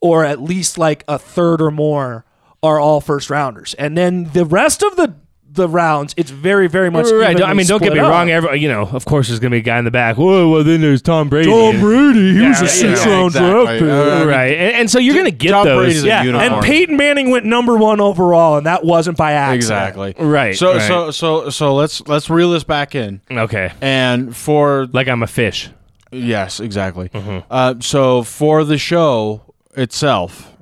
or 0.00 0.24
at 0.24 0.40
least 0.40 0.78
like 0.78 1.04
a 1.08 1.18
third 1.18 1.60
or 1.60 1.70
more, 1.70 2.24
are 2.62 2.80
all 2.80 3.00
first 3.00 3.30
rounders, 3.30 3.74
and 3.74 3.96
then 3.96 4.24
the 4.32 4.44
rest 4.44 4.82
of 4.82 4.96
the 4.96 5.14
the 5.50 5.66
rounds, 5.66 6.14
it's 6.16 6.30
very, 6.30 6.68
very 6.68 6.90
much 6.90 7.06
Right. 7.10 7.42
I 7.42 7.52
mean, 7.54 7.66
don't 7.66 7.82
get 7.82 7.92
me 7.94 7.98
up. 7.98 8.10
wrong. 8.12 8.30
Every, 8.30 8.60
you 8.60 8.68
know, 8.68 8.82
of 8.82 9.04
course, 9.06 9.26
there's 9.28 9.40
going 9.40 9.50
to 9.50 9.54
be 9.54 9.58
a 9.60 9.62
guy 9.62 9.78
in 9.78 9.84
the 9.86 9.90
back. 9.90 10.16
Whoa, 10.16 10.48
well, 10.50 10.62
then 10.62 10.82
there's 10.82 11.02
Tom 11.02 11.28
Brady. 11.28 11.50
Tom 11.50 11.80
Brady, 11.80 12.34
he 12.34 12.46
was 12.46 12.60
Yeah, 12.60 12.64
a 12.64 12.68
six 12.68 13.04
yeah, 13.04 13.10
round 13.10 13.26
exactly. 13.28 13.78
draft 13.78 13.80
pick. 13.80 14.22
Uh, 14.22 14.26
right. 14.28 14.52
And, 14.56 14.74
and 14.76 14.90
so 14.90 14.98
you're 15.00 15.14
going 15.14 15.24
to 15.24 15.30
get 15.32 15.50
Tom 15.50 15.64
those. 15.66 15.84
Brady's 15.86 16.04
Yeah, 16.04 16.22
unicorn. 16.22 16.52
and 16.52 16.62
Peyton 16.64 16.96
Manning 16.96 17.30
went 17.30 17.44
number 17.46 17.76
one 17.76 17.98
overall, 18.00 18.56
and 18.58 18.66
that 18.66 18.84
wasn't 18.84 19.16
by 19.16 19.32
accident. 19.32 19.56
Exactly. 19.56 20.14
Right, 20.18 20.54
So 20.54 20.74
right. 20.74 20.82
so 20.86 21.10
so 21.10 21.48
so 21.50 21.74
let's 21.74 22.06
let's 22.06 22.28
reel 22.30 22.50
this 22.52 22.62
back 22.62 22.94
in. 22.94 23.20
Okay. 23.28 23.72
And 23.80 24.36
for 24.36 24.86
Like 24.92 25.08
I'm 25.08 25.22
a 25.24 25.26
fish. 25.26 25.70
yes, 26.12 26.60
exactly. 26.60 27.08
Mm-hmm. 27.08 27.38
Uh, 27.50 27.74
so 27.80 28.22
for 28.22 28.62
the 28.64 28.78
show 28.78 29.47
itself, 29.78 30.54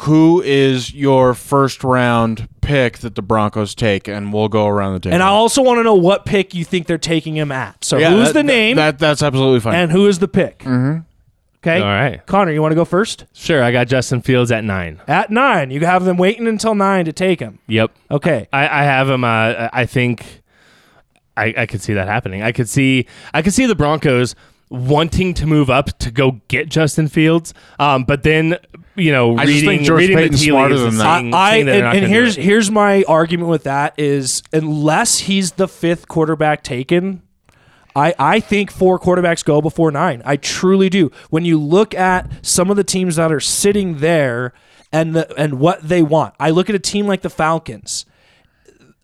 who 0.00 0.42
is 0.44 0.92
your 0.92 1.32
first 1.34 1.84
round 1.84 2.48
pick 2.60 2.98
that 2.98 3.14
the 3.14 3.22
Broncos 3.22 3.74
take? 3.74 4.08
And 4.08 4.32
we'll 4.32 4.48
go 4.48 4.66
around 4.66 4.94
the 4.94 5.00
table. 5.00 5.14
And 5.14 5.22
I 5.22 5.28
also 5.28 5.62
want 5.62 5.78
to 5.78 5.84
know 5.84 5.94
what 5.94 6.24
pick 6.26 6.54
you 6.54 6.64
think 6.64 6.86
they're 6.88 6.98
taking 6.98 7.36
him 7.36 7.52
at. 7.52 7.84
So 7.84 7.98
Yeah, 7.98 8.10
who's 8.10 8.28
that- 8.28 8.34
the 8.34 8.42
name 8.42 8.76
That 8.76 8.98
that's 8.98 9.22
absolutely 9.22 9.60
fine. 9.60 9.74
and 9.76 9.92
who 9.92 10.06
is 10.08 10.18
the 10.18 10.28
pick? 10.28 10.60
Mm-hmm. 10.60 11.00
Okay. 11.58 11.80
All 11.80 11.86
right. 11.86 12.24
Connor, 12.26 12.52
you 12.52 12.62
want 12.62 12.72
to 12.72 12.76
go 12.76 12.84
first? 12.84 13.24
Sure. 13.32 13.60
I 13.62 13.72
got 13.72 13.88
Justin 13.88 14.20
Fields 14.22 14.52
at 14.52 14.62
nine. 14.62 15.00
At 15.08 15.30
nine. 15.30 15.70
You 15.72 15.80
have 15.86 16.04
them 16.04 16.16
waiting 16.16 16.46
until 16.46 16.74
nine 16.76 17.04
to 17.06 17.12
take 17.12 17.40
him. 17.40 17.58
Yep. 17.66 17.90
Okay. 18.10 18.46
I, 18.52 18.68
I 18.68 18.82
have 18.84 19.08
him. 19.10 19.24
Uh, 19.24 19.68
I 19.72 19.84
think 19.86 20.42
I, 21.36 21.52
I 21.56 21.66
could 21.66 21.82
see 21.82 21.94
that 21.94 22.06
happening. 22.06 22.42
I 22.42 22.52
could 22.52 22.68
see. 22.68 23.06
I 23.34 23.42
could 23.42 23.52
see 23.52 23.66
the 23.66 23.74
Broncos 23.74 24.36
wanting 24.68 25.32
to 25.34 25.46
move 25.46 25.70
up 25.70 25.96
to 25.98 26.10
go 26.10 26.40
get 26.48 26.68
Justin 26.68 27.08
Fields. 27.08 27.54
Um, 27.78 28.04
but 28.04 28.22
then 28.22 28.58
you 28.96 29.12
know, 29.12 29.36
I 29.36 29.44
just 29.44 29.48
reading 29.62 29.68
think 29.68 29.82
George 29.82 29.98
reading 30.00 30.16
Paton's 30.16 30.40
the 30.40 30.46
smarter 30.46 30.78
than 30.78 30.96
that. 30.98 31.18
seeing- 31.20 31.34
I 31.34 31.52
seeing 31.54 31.66
that 31.66 31.74
and, 31.94 31.98
and 32.04 32.06
here's 32.06 32.34
here's 32.36 32.70
my 32.70 33.04
argument 33.06 33.50
with 33.50 33.64
that 33.64 33.94
is 33.98 34.42
unless 34.52 35.18
he's 35.20 35.52
the 35.52 35.68
fifth 35.68 36.08
quarterback 36.08 36.62
taken, 36.64 37.22
I, 37.94 38.14
I 38.18 38.40
think 38.40 38.70
four 38.70 38.98
quarterbacks 38.98 39.44
go 39.44 39.60
before 39.62 39.90
nine. 39.90 40.22
I 40.24 40.36
truly 40.36 40.88
do. 40.88 41.10
When 41.30 41.44
you 41.44 41.60
look 41.60 41.94
at 41.94 42.30
some 42.44 42.70
of 42.70 42.76
the 42.76 42.84
teams 42.84 43.16
that 43.16 43.30
are 43.32 43.40
sitting 43.40 43.98
there 43.98 44.52
and 44.92 45.14
the, 45.14 45.34
and 45.38 45.58
what 45.58 45.82
they 45.86 46.02
want, 46.02 46.34
I 46.40 46.50
look 46.50 46.68
at 46.68 46.74
a 46.74 46.80
team 46.80 47.06
like 47.06 47.22
the 47.22 47.30
Falcons. 47.30 48.04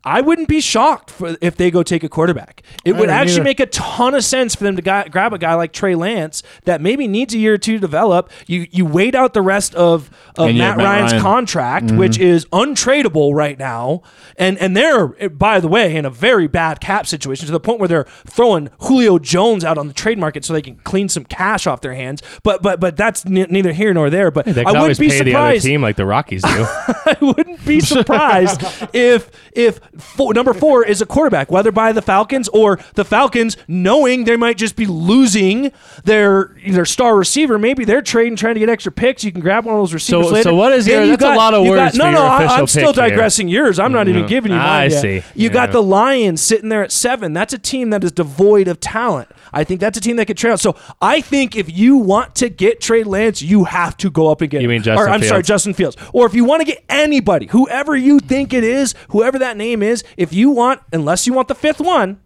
I 0.04 0.20
wouldn't 0.20 0.48
be 0.48 0.60
shocked 0.60 1.10
for, 1.10 1.36
if 1.40 1.56
they 1.56 1.70
go 1.70 1.82
take 1.82 2.02
a 2.02 2.08
quarterback. 2.08 2.62
It 2.84 2.92
would 2.92 3.00
wouldn't 3.00 3.16
actually 3.16 3.34
either. 3.34 3.44
make 3.44 3.60
a 3.60 3.66
ton 3.66 4.14
of 4.14 4.24
sense 4.24 4.54
for 4.54 4.64
them 4.64 4.76
to 4.76 4.82
guy, 4.82 5.06
grab 5.08 5.32
a 5.32 5.38
guy 5.38 5.54
like 5.54 5.72
Trey 5.72 5.94
Lance 5.94 6.42
that 6.64 6.80
maybe 6.80 7.06
needs 7.06 7.34
a 7.34 7.38
year 7.38 7.54
or 7.54 7.58
two 7.58 7.74
to 7.74 7.78
develop. 7.78 8.30
You 8.46 8.66
you 8.70 8.84
wait 8.84 9.14
out 9.14 9.34
the 9.34 9.42
rest 9.42 9.74
of, 9.74 10.10
of 10.36 10.54
Matt, 10.54 10.76
Matt 10.76 10.78
Ryan's 10.78 11.12
Ryan. 11.12 11.22
contract, 11.22 11.86
mm-hmm. 11.86 11.98
which 11.98 12.18
is 12.18 12.46
untradeable 12.46 13.34
right 13.34 13.58
now, 13.58 14.02
and 14.36 14.58
and 14.58 14.76
they're 14.76 15.08
by 15.28 15.60
the 15.60 15.68
way 15.68 15.94
in 15.94 16.04
a 16.04 16.10
very 16.10 16.46
bad 16.48 16.80
cap 16.80 17.06
situation 17.06 17.46
to 17.46 17.52
the 17.52 17.60
point 17.60 17.78
where 17.78 17.88
they're 17.88 18.06
throwing 18.26 18.70
Julio 18.80 19.18
Jones 19.18 19.64
out 19.64 19.78
on 19.78 19.86
the 19.88 19.94
trade 19.94 20.18
market 20.18 20.44
so 20.44 20.52
they 20.52 20.62
can 20.62 20.76
clean 20.76 21.08
some 21.08 21.24
cash 21.24 21.66
off 21.66 21.80
their 21.80 21.94
hands. 21.94 22.22
But 22.42 22.62
but 22.62 22.80
but 22.80 22.96
that's 22.96 23.24
n- 23.26 23.46
neither 23.50 23.72
here 23.72 23.94
nor 23.94 24.10
there. 24.10 24.30
But 24.30 24.46
They 24.46 24.64
I 24.64 24.72
wouldn't 24.72 24.98
be 24.98 25.08
pay 25.08 25.18
the 25.18 25.20
other 25.20 25.30
surprised. 25.30 25.64
team 25.64 25.82
like 25.82 25.96
the 25.96 26.06
Rockies 26.06 26.42
do. 26.42 26.48
I 27.06 27.16
wouldn't 27.20 27.64
be 27.64 27.80
surprised 28.12 28.62
if 28.92 29.30
if 29.52 29.80
four, 29.98 30.34
number 30.34 30.54
four 30.54 30.84
is 30.84 31.00
a 31.00 31.06
quarterback, 31.06 31.50
whether 31.50 31.72
by 31.72 31.92
the 31.92 32.02
Falcons 32.02 32.48
or 32.48 32.78
the 32.94 33.04
Falcons 33.04 33.56
knowing 33.68 34.24
they 34.24 34.36
might 34.36 34.56
just 34.56 34.76
be 34.76 34.86
losing 34.86 35.72
their 36.04 36.56
their 36.66 36.84
star 36.84 37.16
receiver. 37.16 37.58
Maybe 37.58 37.84
they're 37.84 38.02
trading, 38.02 38.36
trying 38.36 38.54
to 38.54 38.60
get 38.60 38.68
extra 38.68 38.92
picks. 38.92 39.24
You 39.24 39.32
can 39.32 39.40
grab 39.40 39.64
one 39.64 39.74
of 39.74 39.80
those 39.80 39.94
receivers. 39.94 40.26
So- 40.26 40.32
later. 40.32 40.50
so 40.50 40.54
what 40.54 40.72
is 40.72 40.86
your- 40.86 41.04
you 41.04 41.16
that's 41.16 41.34
a 41.34 41.36
lot 41.36 41.54
of 41.54 41.66
words 41.66 41.96
no, 41.96 42.04
for 42.06 42.12
no, 42.12 42.18
your 42.18 42.28
I, 42.28 42.46
I'm 42.46 42.66
still 42.66 42.92
pick 42.92 43.02
here. 43.02 43.10
digressing 43.10 43.48
yours. 43.48 43.78
I'm 43.78 43.92
not 43.92 44.08
even 44.08 44.22
mm-hmm. 44.22 44.28
giving 44.28 44.52
you 44.52 44.58
I 44.58 44.84
yet. 44.84 45.00
see. 45.00 45.22
You 45.34 45.50
got 45.50 45.72
the 45.72 45.82
Lions 45.82 46.42
sitting 46.42 46.68
there 46.68 46.82
at 46.82 46.92
seven. 46.92 47.32
That's 47.32 47.52
a 47.52 47.58
team 47.58 47.90
that 47.90 48.04
is 48.04 48.12
devoid 48.12 48.68
of 48.68 48.80
talent. 48.80 49.28
I 49.52 49.64
think 49.64 49.80
that's 49.80 49.98
a 49.98 50.00
team 50.00 50.16
that 50.16 50.26
could 50.26 50.38
trade 50.38 50.52
out. 50.52 50.60
So 50.60 50.76
I 51.00 51.20
think 51.20 51.56
if 51.56 51.70
you 51.70 51.96
want 51.96 52.34
to 52.36 52.48
get 52.48 52.80
Trey 52.80 53.04
Lance, 53.04 53.42
you 53.42 53.64
have 53.64 53.96
to 53.98 54.10
go 54.10 54.30
up 54.30 54.40
and 54.40 54.50
get 54.50 54.62
You 54.62 54.68
mean 54.68 54.82
Justin 54.82 55.06
or, 55.06 55.10
I'm 55.10 55.20
sorry, 55.20 55.38
Fields? 55.38 55.48
Justin 55.48 55.74
Fields. 55.74 55.96
Or 56.12 56.26
if 56.26 56.34
you 56.34 56.44
want 56.44 56.60
to 56.60 56.64
get 56.64 56.82
anybody, 56.88 57.46
whoever 57.46 57.94
you 57.94 58.18
think 58.18 58.54
it 58.54 58.64
is, 58.64 58.94
whoever 59.10 59.38
that 59.40 59.56
name 59.56 59.81
is, 59.82 60.04
if 60.16 60.32
you 60.32 60.50
want, 60.50 60.80
unless 60.92 61.26
you 61.26 61.32
want 61.32 61.48
the 61.48 61.54
fifth 61.54 61.80
one, 61.80 62.20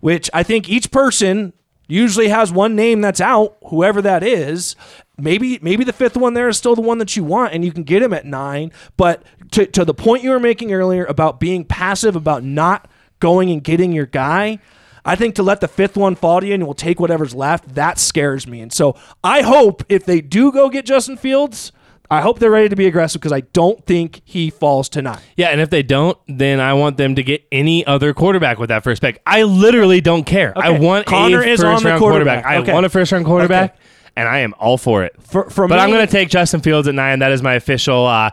which 0.00 0.30
I 0.32 0.42
think 0.42 0.68
each 0.68 0.90
person 0.90 1.52
usually 1.88 2.28
has 2.28 2.50
one 2.50 2.74
name 2.74 3.00
that's 3.00 3.20
out, 3.20 3.56
whoever 3.66 4.02
that 4.02 4.22
is. 4.22 4.76
Maybe 5.18 5.58
maybe 5.62 5.84
the 5.84 5.92
fifth 5.92 6.16
one 6.16 6.34
there 6.34 6.48
is 6.48 6.58
still 6.58 6.74
the 6.74 6.82
one 6.82 6.98
that 6.98 7.16
you 7.16 7.24
want, 7.24 7.54
and 7.54 7.64
you 7.64 7.72
can 7.72 7.84
get 7.84 8.02
him 8.02 8.12
at 8.12 8.26
nine. 8.26 8.72
But 8.96 9.22
to, 9.52 9.66
to 9.66 9.84
the 9.84 9.94
point 9.94 10.22
you 10.22 10.30
were 10.30 10.40
making 10.40 10.72
earlier 10.72 11.04
about 11.04 11.40
being 11.40 11.64
passive, 11.64 12.16
about 12.16 12.42
not 12.42 12.88
going 13.18 13.50
and 13.50 13.64
getting 13.64 13.92
your 13.92 14.06
guy, 14.06 14.58
I 15.06 15.16
think 15.16 15.36
to 15.36 15.42
let 15.42 15.60
the 15.60 15.68
fifth 15.68 15.96
one 15.96 16.16
fall 16.16 16.40
to 16.40 16.46
you 16.46 16.54
and 16.54 16.64
we'll 16.64 16.74
take 16.74 17.00
whatever's 17.00 17.34
left, 17.34 17.76
that 17.76 17.98
scares 17.98 18.46
me. 18.46 18.60
And 18.60 18.72
so 18.72 18.96
I 19.22 19.42
hope 19.42 19.84
if 19.88 20.04
they 20.04 20.20
do 20.20 20.52
go 20.52 20.68
get 20.68 20.84
Justin 20.84 21.16
Fields, 21.16 21.72
I 22.10 22.20
hope 22.20 22.38
they're 22.38 22.50
ready 22.50 22.68
to 22.68 22.76
be 22.76 22.86
aggressive 22.86 23.20
because 23.20 23.32
I 23.32 23.40
don't 23.40 23.84
think 23.86 24.20
he 24.24 24.50
falls 24.50 24.88
to 24.90 25.02
nine. 25.02 25.18
Yeah, 25.36 25.48
and 25.48 25.60
if 25.60 25.70
they 25.70 25.82
don't, 25.82 26.16
then 26.28 26.60
I 26.60 26.74
want 26.74 26.96
them 26.96 27.14
to 27.16 27.22
get 27.22 27.44
any 27.50 27.86
other 27.86 28.14
quarterback 28.14 28.58
with 28.58 28.68
that 28.68 28.84
first 28.84 29.02
pick. 29.02 29.20
I 29.26 29.42
literally 29.42 30.00
don't 30.00 30.24
care. 30.24 30.52
I 30.56 30.70
want 30.78 31.06
Connor 31.06 31.42
a 31.42 31.46
is 31.46 31.60
first 31.60 31.64
on 31.78 31.82
the 31.82 31.88
round 31.90 32.00
quarterback. 32.00 32.44
I 32.44 32.58
Okay. 32.58 32.72
want 32.72 32.86
a 32.86 32.88
first 32.88 33.12
round 33.12 33.24
quarterback, 33.24 33.70
Okay. 33.74 33.80
And 34.16 34.26
I 34.28 34.38
am 34.38 34.54
all 34.58 34.78
for 34.78 35.04
it. 35.04 35.14
For, 35.22 35.50
for 35.50 35.68
But 35.68 35.76
me, 35.76 35.80
I'm 35.82 35.90
going 35.90 36.06
to 36.06 36.10
take 36.10 36.28
Justin 36.30 36.60
Fields 36.60 36.88
at 36.88 36.94
nine. 36.94 37.18
That 37.18 37.32
is 37.32 37.42
my 37.42 37.54
official 37.54 38.06
uh, 38.06 38.30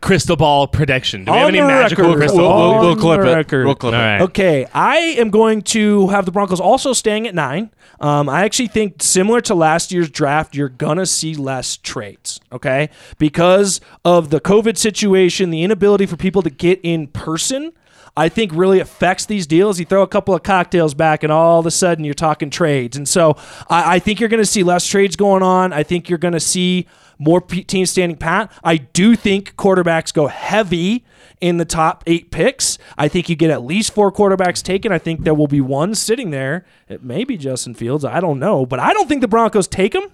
crystal 0.00 0.36
ball 0.36 0.66
prediction. 0.66 1.24
Do 1.24 1.32
we 1.32 1.38
have 1.38 1.48
any 1.48 1.60
the 1.60 1.66
magical 1.66 2.04
record. 2.06 2.18
crystal 2.18 2.38
We'll, 2.40 2.48
ball? 2.48 2.70
we'll, 2.80 2.80
we'll 2.80 2.96
clip 2.96 3.20
it. 3.20 3.34
record. 3.36 3.66
We'll 3.66 3.74
clip 3.76 3.94
All 3.94 4.00
it. 4.00 4.02
right. 4.04 4.20
Okay, 4.22 4.66
I 4.74 4.96
am 4.96 5.30
going 5.30 5.62
to 5.62 6.08
have 6.08 6.26
the 6.26 6.32
Broncos 6.32 6.60
also 6.60 6.92
staying 6.92 7.26
at 7.28 7.34
nine. 7.34 7.70
Um, 8.00 8.28
I 8.28 8.44
actually 8.44 8.68
think 8.68 9.02
similar 9.02 9.40
to 9.42 9.54
last 9.54 9.92
year's 9.92 10.08
draft, 10.10 10.54
you're 10.56 10.70
gonna 10.70 11.04
see 11.06 11.34
less 11.34 11.76
trades. 11.76 12.40
Okay, 12.50 12.88
because 13.18 13.80
of 14.06 14.30
the 14.30 14.40
COVID 14.40 14.78
situation, 14.78 15.50
the 15.50 15.62
inability 15.62 16.06
for 16.06 16.16
people 16.16 16.40
to 16.42 16.50
get 16.50 16.80
in 16.82 17.08
person. 17.08 17.72
I 18.16 18.28
think 18.28 18.52
really 18.54 18.80
affects 18.80 19.26
these 19.26 19.46
deals. 19.46 19.78
You 19.78 19.86
throw 19.86 20.02
a 20.02 20.08
couple 20.08 20.34
of 20.34 20.42
cocktails 20.42 20.94
back, 20.94 21.22
and 21.22 21.32
all 21.32 21.60
of 21.60 21.66
a 21.66 21.70
sudden 21.70 22.04
you're 22.04 22.14
talking 22.14 22.50
trades. 22.50 22.96
And 22.96 23.08
so 23.08 23.36
I, 23.68 23.96
I 23.96 23.98
think 23.98 24.20
you're 24.20 24.28
going 24.28 24.42
to 24.42 24.46
see 24.46 24.62
less 24.62 24.86
trades 24.86 25.16
going 25.16 25.42
on. 25.42 25.72
I 25.72 25.82
think 25.82 26.08
you're 26.08 26.18
going 26.18 26.34
to 26.34 26.40
see 26.40 26.86
more 27.18 27.40
teams 27.40 27.90
standing 27.90 28.16
pat. 28.16 28.50
I 28.64 28.78
do 28.78 29.14
think 29.14 29.54
quarterbacks 29.56 30.12
go 30.12 30.26
heavy 30.26 31.04
in 31.40 31.58
the 31.58 31.64
top 31.64 32.02
eight 32.06 32.30
picks. 32.30 32.78
I 32.98 33.08
think 33.08 33.28
you 33.28 33.36
get 33.36 33.50
at 33.50 33.62
least 33.62 33.94
four 33.94 34.10
quarterbacks 34.10 34.62
taken. 34.62 34.90
I 34.92 34.98
think 34.98 35.24
there 35.24 35.34
will 35.34 35.46
be 35.46 35.60
one 35.60 35.94
sitting 35.94 36.30
there. 36.30 36.66
It 36.88 37.02
may 37.02 37.24
be 37.24 37.36
Justin 37.36 37.74
Fields. 37.74 38.04
I 38.04 38.20
don't 38.20 38.38
know. 38.38 38.66
But 38.66 38.80
I 38.80 38.92
don't 38.92 39.08
think 39.08 39.20
the 39.20 39.28
Broncos 39.28 39.68
take 39.68 39.94
him. 39.94 40.04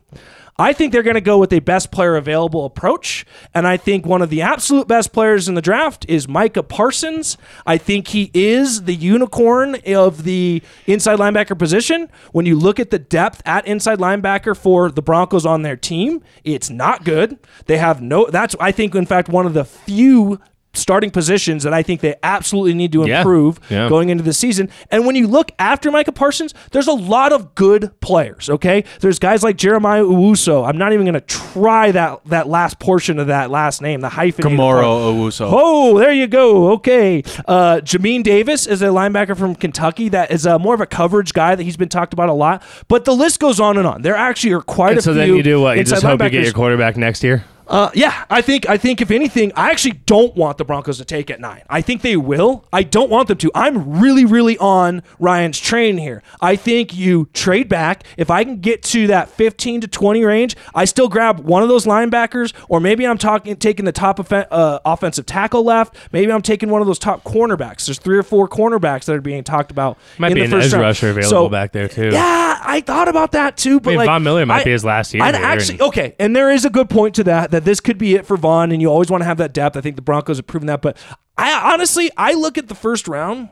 I 0.58 0.72
think 0.72 0.92
they're 0.92 1.02
going 1.02 1.14
to 1.14 1.20
go 1.20 1.38
with 1.38 1.52
a 1.52 1.58
best 1.58 1.90
player 1.90 2.16
available 2.16 2.64
approach. 2.64 3.26
And 3.54 3.66
I 3.66 3.76
think 3.76 4.06
one 4.06 4.22
of 4.22 4.30
the 4.30 4.42
absolute 4.42 4.88
best 4.88 5.12
players 5.12 5.48
in 5.48 5.54
the 5.54 5.62
draft 5.62 6.06
is 6.08 6.26
Micah 6.26 6.62
Parsons. 6.62 7.36
I 7.66 7.76
think 7.76 8.08
he 8.08 8.30
is 8.32 8.84
the 8.84 8.94
unicorn 8.94 9.76
of 9.86 10.24
the 10.24 10.62
inside 10.86 11.18
linebacker 11.18 11.58
position. 11.58 12.08
When 12.32 12.46
you 12.46 12.58
look 12.58 12.80
at 12.80 12.90
the 12.90 12.98
depth 12.98 13.42
at 13.44 13.66
inside 13.66 13.98
linebacker 13.98 14.56
for 14.56 14.90
the 14.90 15.02
Broncos 15.02 15.44
on 15.44 15.62
their 15.62 15.76
team, 15.76 16.22
it's 16.44 16.70
not 16.70 17.04
good. 17.04 17.38
They 17.66 17.76
have 17.76 18.00
no, 18.00 18.26
that's, 18.30 18.56
I 18.58 18.72
think, 18.72 18.94
in 18.94 19.06
fact, 19.06 19.28
one 19.28 19.46
of 19.46 19.54
the 19.54 19.64
few 19.64 20.40
starting 20.76 21.10
positions 21.10 21.62
that 21.64 21.72
I 21.74 21.82
think 21.82 22.00
they 22.00 22.14
absolutely 22.22 22.74
need 22.74 22.92
to 22.92 23.04
improve 23.04 23.58
Yeah. 23.68 23.88
going 23.88 24.08
into 24.10 24.22
the 24.24 24.32
season. 24.32 24.68
And 24.90 25.06
when 25.06 25.16
you 25.16 25.26
look 25.26 25.52
after 25.58 25.90
Micah 25.90 26.12
Parsons, 26.12 26.54
there's 26.72 26.86
a 26.86 26.92
lot 26.92 27.32
of 27.32 27.54
good 27.54 27.98
players. 28.00 28.48
Okay, 28.50 28.84
there's 29.00 29.18
guys 29.18 29.42
like 29.42 29.56
Jeremiah 29.56 30.02
Owusu. 30.02 30.66
I'm 30.68 30.78
not 30.78 30.92
even 30.92 31.04
going 31.06 31.14
to 31.14 31.20
try 31.20 31.90
that 31.92 32.20
that 32.26 32.48
last 32.48 32.78
portion 32.78 33.18
of 33.18 33.26
that 33.28 33.50
last 33.50 33.82
name, 33.82 34.00
the 34.00 34.08
hyphen. 34.10 34.44
Kamoro 34.44 35.12
Owusu. 35.14 35.48
Oh, 35.50 35.98
there 35.98 36.12
you 36.12 36.26
go. 36.26 36.72
Okay. 36.72 37.22
Uh, 37.46 37.76
Jamin 37.82 38.22
Davis 38.22 38.66
is 38.66 38.82
a 38.82 38.86
linebacker 38.86 39.36
from 39.36 39.54
Kentucky 39.54 40.08
that 40.10 40.30
is 40.30 40.46
uh, 40.46 40.58
more 40.58 40.74
of 40.74 40.80
a 40.80 40.86
coverage 40.86 41.32
guy 41.32 41.54
that 41.54 41.62
he's 41.62 41.76
been 41.76 41.88
talked 41.88 42.12
about 42.12 42.28
a 42.28 42.32
lot. 42.32 42.62
But 42.88 43.04
the 43.04 43.14
list 43.14 43.40
goes 43.40 43.60
on 43.60 43.76
and 43.78 43.86
on. 43.86 44.02
There 44.02 44.14
actually 44.16 44.52
are 44.52 44.60
quite 44.62 44.90
And 44.90 44.98
a 44.98 45.02
so 45.02 45.12
few. 45.12 45.20
then 45.20 45.34
you 45.36 45.42
do 45.42 45.60
what? 45.60 45.76
You 45.78 45.84
just 45.84 46.02
hope 46.02 46.22
you 46.22 46.30
get 46.30 46.44
your 46.44 46.52
quarterback 46.52 46.96
next 46.96 47.22
year. 47.24 47.44
Uh, 47.68 47.90
yeah, 47.94 48.24
I 48.30 48.42
think 48.42 48.68
I 48.68 48.76
think 48.76 49.00
if 49.00 49.10
anything, 49.10 49.50
I 49.56 49.70
actually 49.70 50.00
don't 50.06 50.36
want 50.36 50.56
the 50.58 50.64
Broncos 50.64 50.98
to 50.98 51.04
take 51.04 51.30
at 51.30 51.40
nine. 51.40 51.62
I 51.68 51.80
think 51.80 52.02
they 52.02 52.16
will. 52.16 52.64
I 52.72 52.84
don't 52.84 53.10
want 53.10 53.26
them 53.28 53.38
to. 53.38 53.50
I'm 53.56 53.98
really, 54.00 54.24
really 54.24 54.56
on 54.58 55.02
Ryan's 55.18 55.58
train 55.58 55.98
here. 55.98 56.22
I 56.40 56.54
think 56.54 56.94
you 56.94 57.28
trade 57.32 57.68
back. 57.68 58.04
If 58.16 58.30
I 58.30 58.44
can 58.44 58.60
get 58.60 58.82
to 58.84 59.08
that 59.08 59.28
15 59.30 59.80
to 59.80 59.88
20 59.88 60.24
range, 60.24 60.56
I 60.76 60.84
still 60.84 61.08
grab 61.08 61.40
one 61.40 61.62
of 61.64 61.68
those 61.68 61.86
linebackers, 61.86 62.52
or 62.68 62.78
maybe 62.78 63.04
I'm 63.06 63.18
talking 63.18 63.56
taking 63.56 63.84
the 63.84 63.92
top 63.92 64.20
offen- 64.20 64.46
uh, 64.50 64.78
offensive 64.84 65.26
tackle 65.26 65.64
left. 65.64 65.96
Maybe 66.12 66.30
I'm 66.30 66.42
taking 66.42 66.70
one 66.70 66.80
of 66.82 66.86
those 66.86 67.00
top 67.00 67.24
cornerbacks. 67.24 67.86
There's 67.86 67.98
three 67.98 68.16
or 68.18 68.22
four 68.22 68.48
cornerbacks 68.48 69.06
that 69.06 69.16
are 69.16 69.20
being 69.20 69.42
talked 69.42 69.72
about. 69.72 69.98
Might 70.18 70.28
in 70.32 70.34
be 70.36 70.46
the 70.46 70.54
an 70.56 70.62
edge 70.62 70.72
round. 70.72 70.82
rusher 70.82 71.10
available 71.10 71.30
So, 71.30 71.48
back 71.48 71.72
there 71.72 71.88
too. 71.88 72.10
yeah, 72.12 72.60
I 72.64 72.80
thought 72.80 73.08
about 73.08 73.32
that 73.32 73.56
too, 73.56 73.80
but 73.80 73.90
I 73.90 73.92
mean, 73.92 73.98
like 73.98 74.06
Von 74.06 74.22
Miller 74.22 74.46
might 74.46 74.60
I- 74.60 74.64
be 74.64 74.70
his 74.70 74.84
last 74.84 75.12
year 75.14 75.24
I'd 75.24 75.34
actually 75.34 75.80
okay, 75.80 76.14
and 76.20 76.36
there 76.36 76.52
is 76.52 76.64
a 76.64 76.70
good 76.70 76.88
point 76.88 77.16
to 77.16 77.24
that 77.24 77.50
that 77.56 77.64
this 77.64 77.80
could 77.80 77.96
be 77.96 78.14
it 78.14 78.26
for 78.26 78.36
Von, 78.36 78.70
and 78.70 78.82
you 78.82 78.90
always 78.90 79.10
want 79.10 79.22
to 79.22 79.24
have 79.24 79.38
that 79.38 79.54
depth. 79.54 79.78
I 79.78 79.80
think 79.80 79.96
the 79.96 80.02
Broncos 80.02 80.36
have 80.36 80.46
proven 80.46 80.66
that, 80.66 80.82
but 80.82 80.98
I 81.38 81.72
honestly 81.72 82.10
I 82.14 82.34
look 82.34 82.58
at 82.58 82.68
the 82.68 82.74
first 82.74 83.08
round. 83.08 83.48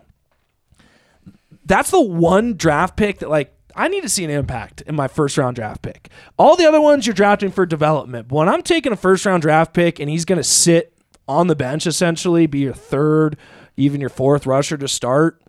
That's 1.64 1.90
the 1.90 2.02
one 2.02 2.55
draft 2.55 2.98
pick 2.98 3.20
that 3.20 3.31
like 3.31 3.56
I 3.74 3.89
need 3.89 4.02
to 4.02 4.10
see 4.10 4.22
an 4.22 4.31
impact 4.31 4.82
in 4.82 4.94
my 4.94 5.09
first 5.09 5.39
round 5.39 5.56
draft 5.56 5.81
pick. 5.81 6.10
All 6.36 6.55
the 6.55 6.66
other 6.66 6.82
ones 6.82 7.06
you're 7.06 7.14
drafting 7.14 7.51
for 7.51 7.64
development. 7.64 8.28
But 8.28 8.36
when 8.36 8.48
I'm 8.51 8.60
taking 8.60 8.93
a 8.93 8.97
first 8.97 9.24
round 9.24 9.40
draft 9.40 9.72
pick 9.72 9.98
and 9.98 10.10
he's 10.10 10.26
going 10.26 10.36
to 10.36 10.44
sit 10.44 10.93
on 11.26 11.47
the 11.47 11.56
bench 11.56 11.86
essentially, 11.86 12.47
be 12.47 12.59
your 12.59 12.74
third, 12.74 13.39
even 13.78 14.02
your 14.02 14.10
fourth 14.10 14.44
rusher 14.44 14.76
to 14.76 14.86
start. 14.86 15.40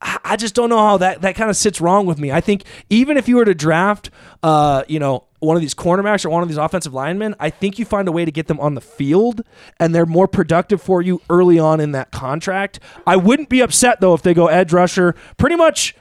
I 0.00 0.36
just 0.36 0.54
don't 0.54 0.70
know 0.70 0.78
how 0.78 0.96
that, 0.96 1.20
that 1.20 1.34
kind 1.34 1.50
of 1.50 1.56
sits 1.56 1.78
wrong 1.78 2.06
with 2.06 2.18
me. 2.18 2.32
I 2.32 2.40
think 2.40 2.64
even 2.88 3.18
if 3.18 3.28
you 3.28 3.36
were 3.36 3.44
to 3.44 3.54
draft, 3.54 4.08
uh, 4.42 4.84
you 4.88 4.98
know, 4.98 5.24
one 5.40 5.56
of 5.56 5.62
these 5.62 5.74
cornerbacks 5.74 6.24
or 6.24 6.30
one 6.30 6.42
of 6.42 6.48
these 6.48 6.58
offensive 6.58 6.94
linemen, 6.94 7.34
I 7.40 7.50
think 7.50 7.78
you 7.78 7.84
find 7.84 8.06
a 8.06 8.12
way 8.12 8.24
to 8.24 8.30
get 8.30 8.46
them 8.46 8.60
on 8.60 8.74
the 8.74 8.80
field 8.80 9.42
and 9.78 9.94
they're 9.94 10.06
more 10.06 10.28
productive 10.28 10.80
for 10.80 11.02
you 11.02 11.20
early 11.28 11.58
on 11.58 11.80
in 11.80 11.92
that 11.92 12.10
contract. 12.12 12.78
I 13.06 13.16
wouldn't 13.16 13.48
be 13.48 13.60
upset 13.60 14.00
though 14.00 14.14
if 14.14 14.22
they 14.22 14.34
go 14.34 14.46
edge 14.46 14.72
rusher. 14.72 15.14
Pretty 15.36 15.56
much, 15.56 15.94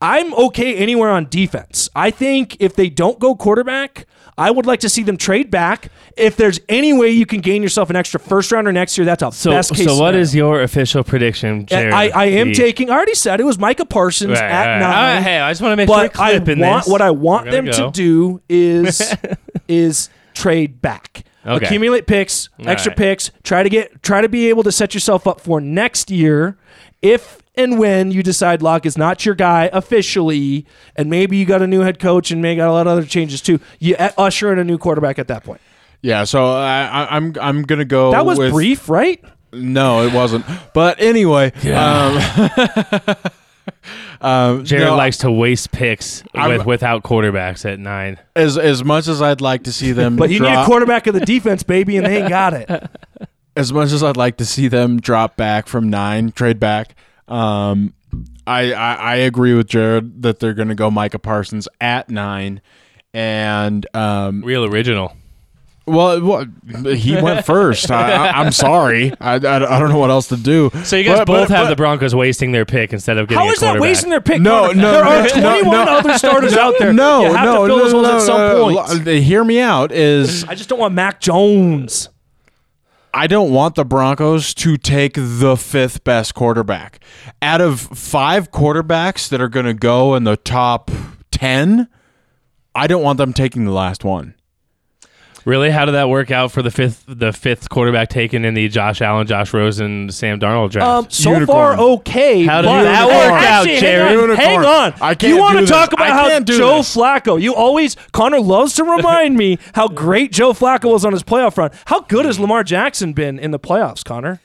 I'm 0.00 0.34
okay 0.34 0.76
anywhere 0.76 1.10
on 1.10 1.28
defense. 1.28 1.88
I 1.94 2.10
think 2.10 2.56
if 2.58 2.74
they 2.74 2.90
don't 2.90 3.20
go 3.20 3.36
quarterback, 3.36 4.06
I 4.38 4.50
would 4.50 4.64
like 4.64 4.80
to 4.80 4.88
see 4.88 5.02
them 5.02 5.16
trade 5.18 5.50
back. 5.50 5.88
If 6.16 6.36
there's 6.36 6.58
any 6.68 6.92
way 6.92 7.10
you 7.10 7.26
can 7.26 7.40
gain 7.40 7.62
yourself 7.62 7.90
an 7.90 7.96
extra 7.96 8.18
first 8.18 8.50
rounder 8.50 8.72
next 8.72 8.96
year, 8.96 9.04
that's 9.04 9.22
a 9.22 9.30
So, 9.30 9.50
best 9.50 9.74
case. 9.74 9.84
so 9.84 9.92
what 9.92 9.98
scenario. 9.98 10.20
is 10.20 10.34
your 10.34 10.62
official 10.62 11.04
prediction, 11.04 11.66
Jared? 11.66 11.92
I, 11.92 12.08
I 12.08 12.24
am 12.26 12.52
taking. 12.52 12.88
I 12.90 12.94
already 12.94 13.14
said 13.14 13.40
it 13.40 13.44
was 13.44 13.58
Micah 13.58 13.84
Parsons 13.84 14.30
Right, 14.40 14.50
at 14.50 14.66
right. 14.66 14.78
nine. 14.80 15.16
Right, 15.16 15.22
hey, 15.22 15.38
I 15.38 15.50
just 15.50 15.60
want 15.60 15.72
to 15.72 15.76
make 15.76 15.88
sure 15.88 15.96
I 15.98 16.08
clip 16.08 16.48
in 16.48 16.60
want 16.60 16.84
this. 16.84 16.90
what 16.92 17.02
I 17.02 17.10
want 17.10 17.50
them 17.50 17.66
gonna 17.66 17.90
do 17.92 18.40
is 18.48 19.02
is 19.68 20.08
trade 20.34 20.80
back. 20.80 21.24
Okay. 21.44 21.66
Accumulate 21.66 22.06
picks, 22.06 22.48
extra 22.60 22.90
right. 22.90 22.96
picks. 22.96 23.30
Try 23.42 23.62
to 23.64 23.68
get 23.68 24.02
try 24.02 24.20
to 24.22 24.28
be 24.28 24.48
able 24.48 24.62
to 24.62 24.72
set 24.72 24.94
yourself 24.94 25.26
up 25.26 25.40
for 25.40 25.60
next 25.60 26.10
year 26.10 26.56
if 27.02 27.41
and 27.54 27.78
when 27.78 28.10
you 28.10 28.22
decide 28.22 28.62
Lock 28.62 28.86
is 28.86 28.96
not 28.96 29.26
your 29.26 29.34
guy 29.34 29.68
officially, 29.72 30.66
and 30.96 31.10
maybe 31.10 31.36
you 31.36 31.44
got 31.44 31.62
a 31.62 31.66
new 31.66 31.80
head 31.80 31.98
coach 31.98 32.30
and 32.30 32.40
may 32.40 32.56
got 32.56 32.68
a 32.68 32.72
lot 32.72 32.86
of 32.86 32.92
other 32.98 33.04
changes 33.04 33.40
too. 33.40 33.60
You 33.78 33.96
uh, 33.96 34.10
usher 34.16 34.52
in 34.52 34.58
a 34.58 34.64
new 34.64 34.78
quarterback 34.78 35.18
at 35.18 35.28
that 35.28 35.44
point. 35.44 35.60
Yeah, 36.00 36.24
so 36.24 36.46
I, 36.46 36.82
I, 36.84 37.16
I'm 37.16 37.34
I'm 37.40 37.62
gonna 37.62 37.84
go. 37.84 38.10
That 38.10 38.26
was 38.26 38.38
with, 38.38 38.52
brief, 38.52 38.88
right? 38.88 39.22
No, 39.52 40.06
it 40.06 40.12
wasn't. 40.12 40.46
But 40.72 41.00
anyway, 41.00 41.52
um, 41.70 42.18
um, 44.20 44.64
Jared 44.64 44.86
no, 44.86 44.96
likes 44.96 45.18
to 45.18 45.30
waste 45.30 45.72
picks 45.72 46.24
I'm- 46.34 46.50
with 46.50 46.66
without 46.66 47.02
quarterbacks 47.02 47.70
at 47.70 47.78
nine. 47.78 48.18
as 48.34 48.56
as 48.58 48.82
much 48.82 49.08
as 49.08 49.20
I'd 49.20 49.40
like 49.40 49.64
to 49.64 49.72
see 49.72 49.92
them, 50.00 50.16
But 50.16 50.30
you 50.30 50.40
need 50.40 50.52
a 50.52 50.64
quarterback 50.64 51.06
of 51.06 51.14
the 51.14 51.20
defense, 51.24 51.62
baby, 51.62 51.96
and 51.96 52.06
they 52.06 52.18
ain't 52.20 52.28
got 52.28 52.54
it. 52.54 52.68
as 53.56 53.72
much 53.72 53.92
as 53.92 54.02
I'd 54.02 54.16
like 54.16 54.38
to 54.38 54.46
see 54.46 54.68
them 54.68 55.00
drop 55.00 55.36
back 55.36 55.66
from 55.66 55.90
nine, 55.90 56.32
trade 56.32 56.58
back. 56.58 56.96
Um, 57.32 57.94
I, 58.46 58.72
I 58.72 58.94
I 58.94 59.14
agree 59.16 59.54
with 59.54 59.68
Jared 59.68 60.22
that 60.22 60.38
they're 60.40 60.54
gonna 60.54 60.74
go 60.74 60.90
Micah 60.90 61.18
Parsons 61.18 61.68
at 61.80 62.10
nine, 62.10 62.60
and 63.14 63.86
um, 63.94 64.42
Real 64.42 64.64
original. 64.64 65.16
Well, 65.84 66.20
well, 66.24 66.46
he 66.94 67.20
went 67.20 67.44
first. 67.46 67.90
I, 67.90 68.12
I, 68.12 68.30
I'm 68.40 68.52
sorry. 68.52 69.12
I, 69.20 69.32
I, 69.32 69.36
I 69.36 69.78
don't 69.80 69.88
know 69.88 69.98
what 69.98 70.10
else 70.10 70.28
to 70.28 70.36
do. 70.36 70.70
So 70.84 70.94
you 70.96 71.02
guys 71.02 71.18
But- 71.18 71.26
both 71.26 71.48
but- 71.48 71.56
have 71.56 71.66
but- 71.66 71.70
the 71.70 71.76
Broncos 71.76 72.14
wasting 72.14 72.52
their 72.52 72.64
pick 72.64 72.92
instead 72.92 73.18
of 73.18 73.26
getting 73.26 73.42
How 73.42 73.48
a 73.48 73.52
is 73.52 73.58
that 73.60 73.80
wasting 73.80 74.10
their 74.10 74.20
pick? 74.20 74.40
No, 74.40 74.66
Connor? 74.66 74.80
no, 74.80 74.92
there 74.92 75.04
are 75.04 75.28
21 75.28 75.70
no, 75.72 75.82
other 75.82 76.18
starters 76.18 76.52
out 76.54 76.74
there. 76.78 76.92
No, 76.92 77.22
you 77.26 77.34
have 77.34 77.44
no, 77.46 77.66
to 77.66 77.68
fill 77.68 77.76
no, 77.78 77.82
those 77.82 77.92
no, 77.94 77.98
ones 78.02 78.08
no, 78.08 78.16
at 78.16 78.22
some 78.22 78.38
no, 78.38 78.84
point. 78.84 79.04
no. 79.06 79.12
Hear 79.20 79.42
me 79.42 79.58
out. 79.58 79.90
Is 79.90 80.44
I 80.44 80.54
just 80.54 80.68
don't 80.68 80.78
want 80.78 80.94
Mac 80.94 81.20
Jones. 81.20 82.08
I 83.14 83.26
don't 83.26 83.52
want 83.52 83.74
the 83.74 83.84
Broncos 83.84 84.54
to 84.54 84.78
take 84.78 85.14
the 85.16 85.56
fifth 85.56 86.02
best 86.02 86.34
quarterback. 86.34 87.04
Out 87.42 87.60
of 87.60 87.80
five 87.80 88.50
quarterbacks 88.50 89.28
that 89.28 89.40
are 89.40 89.48
going 89.48 89.66
to 89.66 89.74
go 89.74 90.14
in 90.14 90.24
the 90.24 90.36
top 90.36 90.90
10, 91.30 91.88
I 92.74 92.86
don't 92.86 93.02
want 93.02 93.18
them 93.18 93.34
taking 93.34 93.66
the 93.66 93.70
last 93.70 94.02
one. 94.02 94.34
Really? 95.44 95.70
How 95.70 95.84
did 95.86 95.92
that 95.92 96.08
work 96.08 96.30
out 96.30 96.52
for 96.52 96.62
the 96.62 96.70
fifth 96.70 97.04
the 97.08 97.32
fifth 97.32 97.68
quarterback 97.68 98.08
taken 98.08 98.44
in 98.44 98.54
the 98.54 98.68
Josh 98.68 99.02
Allen, 99.02 99.26
Josh 99.26 99.52
Rosen, 99.52 100.10
Sam 100.10 100.38
Darnold 100.38 100.70
draft? 100.70 100.88
Um, 100.88 101.10
so 101.10 101.32
Unicorn. 101.32 101.46
far, 101.76 101.78
okay. 101.78 102.44
How 102.44 102.62
did 102.62 102.68
but- 102.68 102.82
that 102.84 103.08
Hey, 103.10 103.16
work 103.16 103.32
out, 103.32 103.42
actually, 103.66 103.80
Jared? 103.80 104.18
Hang 104.18 104.30
on. 104.30 104.36
Hang 104.36 104.64
on. 104.64 104.94
I 105.00 105.14
can't 105.14 105.32
you 105.34 105.38
want 105.40 105.58
to 105.58 105.66
talk 105.66 105.92
about 105.92 106.10
how 106.10 106.28
Joe 106.40 106.76
this. 106.78 106.94
Flacco? 106.94 107.40
You 107.40 107.54
always 107.54 107.96
Connor 108.12 108.40
loves 108.40 108.74
to 108.74 108.84
remind 108.84 109.36
me 109.36 109.58
how 109.74 109.88
great 109.88 110.32
Joe 110.32 110.52
Flacco 110.52 110.92
was 110.92 111.04
on 111.04 111.12
his 111.12 111.22
playoff 111.24 111.56
run. 111.56 111.70
How 111.86 112.00
good 112.00 112.24
has 112.24 112.38
Lamar 112.38 112.62
Jackson 112.62 113.12
been 113.12 113.38
in 113.38 113.50
the 113.50 113.58
playoffs, 113.58 114.04
Connor? 114.04 114.40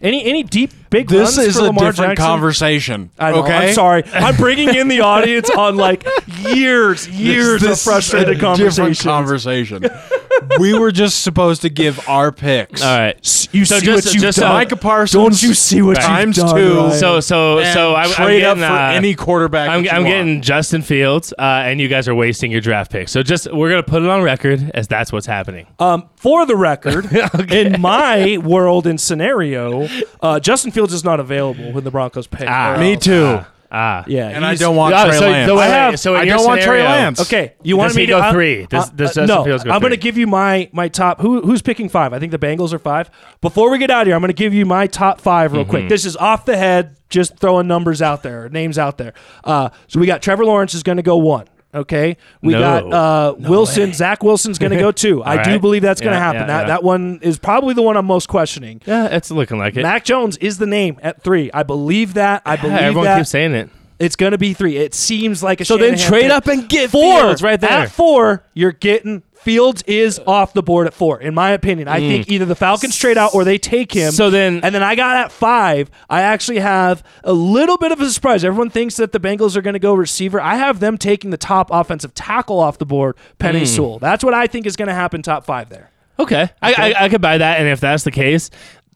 Any 0.00 0.24
any 0.24 0.42
deep 0.42 0.72
big 0.94 1.08
This 1.08 1.36
runs 1.36 1.48
is 1.48 1.56
for 1.56 1.62
a 1.62 1.64
Lamar 1.66 1.90
different 1.90 2.10
Jackson? 2.12 2.26
conversation. 2.26 3.10
I 3.18 3.30
know, 3.32 3.42
okay? 3.42 3.68
I'm 3.68 3.74
sorry. 3.74 4.02
I'm 4.12 4.36
bringing 4.36 4.74
in 4.74 4.88
the 4.88 5.00
audience 5.00 5.50
on 5.50 5.76
like 5.76 6.06
years, 6.38 7.08
years 7.08 7.60
This 7.60 7.64
of 7.64 7.72
is 7.72 7.84
frustrated 7.84 8.28
a 8.28 8.34
different 8.34 8.58
conversations. 8.58 9.02
conversation. 9.02 9.84
we 10.58 10.78
were 10.78 10.92
just 10.92 11.22
supposed 11.22 11.62
to 11.62 11.68
give 11.68 12.06
our 12.08 12.30
picks. 12.32 12.82
All 12.82 12.96
right. 12.98 13.16
you 13.52 13.64
So 13.64 13.78
see 13.78 13.86
just- 13.86 14.06
what 14.06 14.14
you've 14.14 14.22
just, 14.22 14.38
done. 14.38 14.50
uh, 14.50 14.54
Micah 14.54 14.76
Parsons. 14.76 15.22
Don't 15.22 15.42
you 15.42 15.54
see 15.54 15.82
what 15.82 15.96
times 15.96 16.36
you've 16.36 16.46
done? 16.46 16.56
two. 16.56 16.76
Ryan? 16.76 16.98
So 16.98 17.20
so 17.20 17.58
and 17.58 17.72
so 17.74 17.94
I, 17.94 18.02
I'm 18.04 18.10
getting 18.28 18.44
up 18.44 18.58
for 18.58 18.64
uh, 18.64 18.92
any 18.92 19.14
quarterback. 19.14 19.68
I'm, 19.70 19.88
I'm 19.88 20.04
getting 20.04 20.42
Justin 20.42 20.82
Fields, 20.82 21.32
uh, 21.38 21.42
and 21.42 21.80
you 21.80 21.88
guys 21.88 22.08
are 22.08 22.14
wasting 22.14 22.50
your 22.52 22.60
draft 22.60 22.90
pick. 22.92 23.08
So 23.08 23.22
just 23.22 23.52
we're 23.52 23.70
gonna 23.70 23.82
put 23.82 24.02
it 24.02 24.08
on 24.08 24.22
record 24.22 24.70
as 24.74 24.86
that's 24.88 25.12
what's 25.12 25.26
happening. 25.26 25.66
Um, 25.78 26.08
for 26.16 26.44
the 26.46 26.56
record, 26.56 27.06
in 27.52 27.80
my 27.80 28.38
world 28.38 28.86
and 28.86 29.00
scenario, 29.00 29.88
uh, 30.20 30.40
Justin 30.40 30.70
Fields 30.72 30.83
is 30.92 31.04
not 31.04 31.20
available 31.20 31.72
when 31.72 31.84
the 31.84 31.90
Broncos 31.90 32.26
pick. 32.26 32.48
Ah. 32.48 32.76
Me 32.78 32.96
too. 32.96 33.38
Ah, 33.40 33.48
ah. 33.72 34.04
Yeah, 34.06 34.28
and 34.28 34.44
I 34.44 34.50
he's- 34.50 34.60
don't 34.60 34.76
want 34.76 34.94
Oh, 34.94 35.08
Trey 35.08 35.18
so 35.18 35.28
Lance. 35.30 35.48
the 35.48 35.54
way- 35.56 35.64
I 35.64 35.68
have- 35.68 35.98
so 36.00 36.14
in 36.14 36.20
I 36.20 36.24
your 36.24 36.36
don't 36.36 36.46
want 36.46 36.60
Trey 36.60 36.78
scenario- 36.78 36.84
Lance. 36.84 37.20
Okay, 37.20 37.52
you 37.62 37.74
Does 37.74 37.78
want 37.78 37.92
he 37.92 37.98
me 37.98 38.06
go 38.06 38.18
to 38.20 38.24
uh, 38.26 38.32
three? 38.32 38.66
Does- 38.66 38.88
uh, 38.88 38.92
does 38.94 39.10
uh, 39.10 39.20
Justin 39.22 39.26
no, 39.26 39.44
Fields 39.44 39.64
go 39.64 39.70
I'm 39.70 39.80
going 39.80 39.90
to 39.90 39.96
three? 39.96 40.02
give 40.02 40.18
you 40.18 40.26
my 40.26 40.68
my 40.72 40.88
top. 40.88 41.20
Who 41.20 41.40
who's 41.40 41.62
picking 41.62 41.88
five? 41.88 42.12
I 42.12 42.18
think 42.18 42.30
the 42.32 42.38
Bengals 42.38 42.72
are 42.72 42.78
five. 42.78 43.10
Before 43.40 43.70
we 43.70 43.78
get 43.78 43.90
out 43.90 44.02
of 44.02 44.06
here, 44.08 44.14
I'm 44.14 44.20
going 44.20 44.28
to 44.28 44.32
give 44.34 44.54
you 44.54 44.64
my 44.66 44.86
top 44.86 45.20
five 45.20 45.52
real 45.52 45.62
Mm-hmm. 45.62 45.70
quick. 45.70 45.88
This 45.88 46.04
is 46.04 46.16
off 46.16 46.44
the 46.44 46.56
head, 46.56 46.96
just 47.08 47.38
throwing 47.38 47.66
numbers 47.66 48.00
out 48.02 48.22
there, 48.22 48.48
names 48.48 48.78
out 48.78 48.98
there. 48.98 49.12
Uh, 49.42 49.70
so 49.88 49.98
we 49.98 50.06
got 50.06 50.22
Trevor 50.22 50.44
Lawrence 50.44 50.74
is 50.74 50.82
going 50.82 50.96
to 50.98 51.02
go 51.02 51.16
one. 51.16 51.46
Okay, 51.74 52.16
we 52.42 52.52
No. 52.52 52.60
got 52.60 52.92
uh, 52.92 53.34
Wilson. 53.38 53.92
Zach 53.92 54.22
Wilson's 54.22 54.58
going 54.58 54.72
to 54.72 54.78
go 54.78 54.92
too. 54.92 55.22
I 55.24 55.42
do 55.42 55.58
believe 55.58 55.82
that's 55.82 56.00
going 56.00 56.12
to 56.14 56.18
happen. 56.20 56.42
yeah, 56.42 56.46
that 56.46 56.60
yeah. 56.62 56.66
that 56.68 56.84
one 56.84 57.18
is 57.22 57.38
probably 57.38 57.74
the 57.74 57.82
one 57.82 57.96
I'm 57.96 58.06
most 58.06 58.28
questioning. 58.28 58.80
Yeah, 58.86 59.06
it's 59.06 59.30
looking 59.30 59.58
like 59.58 59.76
it. 59.76 59.82
Mac 59.82 60.04
Jones 60.04 60.36
is 60.36 60.58
the 60.58 60.66
name 60.66 60.98
at 61.02 61.22
three. 61.22 61.50
I 61.52 61.62
believe 61.64 62.14
that. 62.14 62.42
I 62.46 62.54
Yeah, 62.54 62.62
believe 62.62 62.76
everyone 62.78 63.04
that. 63.06 63.16
keeps 63.18 63.30
saying 63.30 63.54
it. 63.54 63.70
It's 63.98 64.16
going 64.16 64.32
to 64.32 64.38
be 64.38 64.54
three. 64.54 64.76
It 64.76 64.94
seems 64.94 65.42
like 65.42 65.60
a 65.60 65.64
So 65.64 65.76
then 65.76 65.96
trade 65.96 66.22
pick. 66.24 66.30
up 66.32 66.46
and 66.48 66.68
get 66.68 66.90
four. 66.90 67.20
Fields 67.20 67.42
right 67.42 67.60
there. 67.60 67.70
At 67.70 67.90
four, 67.92 68.44
you're 68.54 68.72
getting 68.72 69.22
Fields 69.34 69.82
is 69.86 70.18
off 70.26 70.54
the 70.54 70.62
board 70.62 70.86
at 70.86 70.94
four. 70.94 71.20
In 71.20 71.34
my 71.34 71.50
opinion, 71.50 71.86
I 71.86 72.00
think 72.00 72.30
either 72.30 72.46
the 72.46 72.54
Falcons 72.54 72.96
trade 72.96 73.18
out 73.18 73.34
or 73.34 73.44
they 73.44 73.58
take 73.58 73.92
him. 73.92 74.10
Mm. 74.10 74.16
So 74.16 74.30
then- 74.30 74.60
and 74.64 74.74
then 74.74 74.82
I 74.82 74.94
got 74.94 75.16
at 75.18 75.30
five. 75.30 75.90
I 76.08 76.22
actually 76.22 76.60
have 76.60 77.02
a 77.24 77.34
little 77.34 77.76
bit 77.76 77.92
of 77.92 78.00
a 78.00 78.08
surprise. 78.08 78.42
Everyone 78.42 78.70
thinks 78.70 78.96
that 78.96 79.12
the 79.12 79.20
Bengals 79.20 79.54
are 79.54 79.60
going 79.60 79.74
to 79.74 79.78
go 79.78 79.92
receiver. 79.92 80.40
I 80.40 80.56
have 80.56 80.80
them 80.80 80.96
taking 80.96 81.28
the 81.30 81.36
top 81.36 81.68
offensive 81.70 82.14
tackle 82.14 82.58
off 82.58 82.78
the 82.78 82.86
board, 82.86 83.16
Penei 83.38 83.62
Mm. 83.62 83.66
Sewell. 83.66 83.98
That's 83.98 84.24
what 84.24 84.32
I 84.32 84.46
think 84.46 84.64
is 84.64 84.76
going 84.76 84.88
to 84.88 84.94
happen. 84.94 85.20
Top 85.20 85.44
five 85.44 85.68
there. 85.68 85.90
Okay, 86.18 86.48
I, 86.62 86.72
I 86.72 87.04
I 87.04 87.08
could 87.10 87.20
buy 87.20 87.36
that, 87.38 87.58
and 87.58 87.68
if 87.68 87.80
that's 87.80 88.04
the 88.04 88.12
case, 88.12 88.48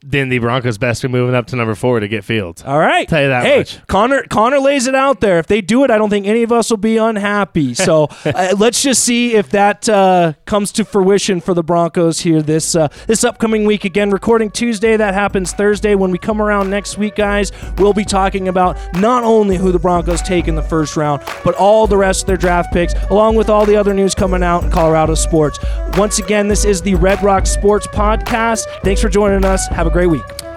then 0.03 0.29
the 0.29 0.39
Broncos 0.39 0.79
best 0.79 1.05
are 1.05 1.09
moving 1.09 1.35
up 1.35 1.47
to 1.49 1.57
number 1.57 1.75
four 1.75 2.01
to 2.01 2.09
get 2.09 2.25
Fields. 2.25 2.63
All 2.65 2.79
right. 2.79 3.09
Tell 3.09 3.23
you 3.23 3.29
that 3.29 3.45
hey, 3.45 3.59
much. 3.59 3.87
Connor 3.87 4.23
Connor 4.25 4.59
lays 4.59 4.87
it 4.87 4.95
out 4.95 5.21
there. 5.21 5.39
If 5.39 5.47
they 5.47 5.61
do 5.61 5.85
it, 5.85 5.91
I 5.91 5.99
don't 5.99 6.11
think 6.11 6.27
any 6.27 6.43
of 6.43 6.53
us 6.53 6.71
will 6.71 6.77
be 6.77 6.97
unhappy. 6.97 7.75
So 7.89 8.09
uh, 8.27 8.55
let's 8.59 8.83
just 8.83 9.03
see 9.03 9.35
if 9.35 9.49
that 9.51 9.89
uh, 9.89 10.35
comes 10.45 10.73
to 10.73 10.85
fruition 10.85 11.41
for 11.41 11.55
the 11.55 11.63
Broncos 11.63 12.21
here 12.21 12.43
this 12.43 12.75
uh, 12.75 12.89
this 13.07 13.25
upcoming 13.25 13.65
week. 13.65 13.87
Again, 13.87 14.11
recording 14.11 14.51
Tuesday. 14.51 14.97
That 14.97 15.15
happens 15.15 15.53
Thursday. 15.53 15.95
When 15.95 16.11
we 16.11 16.19
come 16.19 16.43
around 16.43 16.69
next 16.69 16.99
week, 16.99 17.15
guys, 17.15 17.51
we'll 17.79 17.95
be 17.95 18.05
talking 18.05 18.49
about 18.49 18.77
not 18.95 19.25
only 19.25 19.57
who 19.57 19.73
the 19.73 19.79
Broncos 19.79 20.21
take 20.21 20.49
in 20.49 20.55
the 20.55 20.63
first 20.63 20.99
round, 20.99 21.23
but 21.45 21.55
all 21.55 21.87
the 21.87 21.97
rest 21.97 22.23
of 22.23 22.27
their 22.27 22.37
draft 22.37 22.73
picks, 22.75 22.93
along 23.11 23.37
with 23.37 23.49
all 23.49 23.65
the 23.65 23.77
other 23.77 23.95
news 23.95 24.15
coming 24.15 24.43
out 24.43 24.65
in 24.65 24.71
Colorado 24.71 25.15
sports. 25.15 25.59
Once 25.97 26.19
again, 26.19 26.49
this 26.49 26.67
is 26.67 26.83
the 26.83 26.95
Red 26.97 27.23
Rock 27.23 27.47
Sports 27.47 27.87
Podcast. 27.87 28.67
Thanks 28.83 29.01
for 29.01 29.09
joining 29.09 29.47
us. 29.47 29.67
Have 29.89 29.95
a 29.95 30.01
great 30.01 30.11
week. 30.11 30.48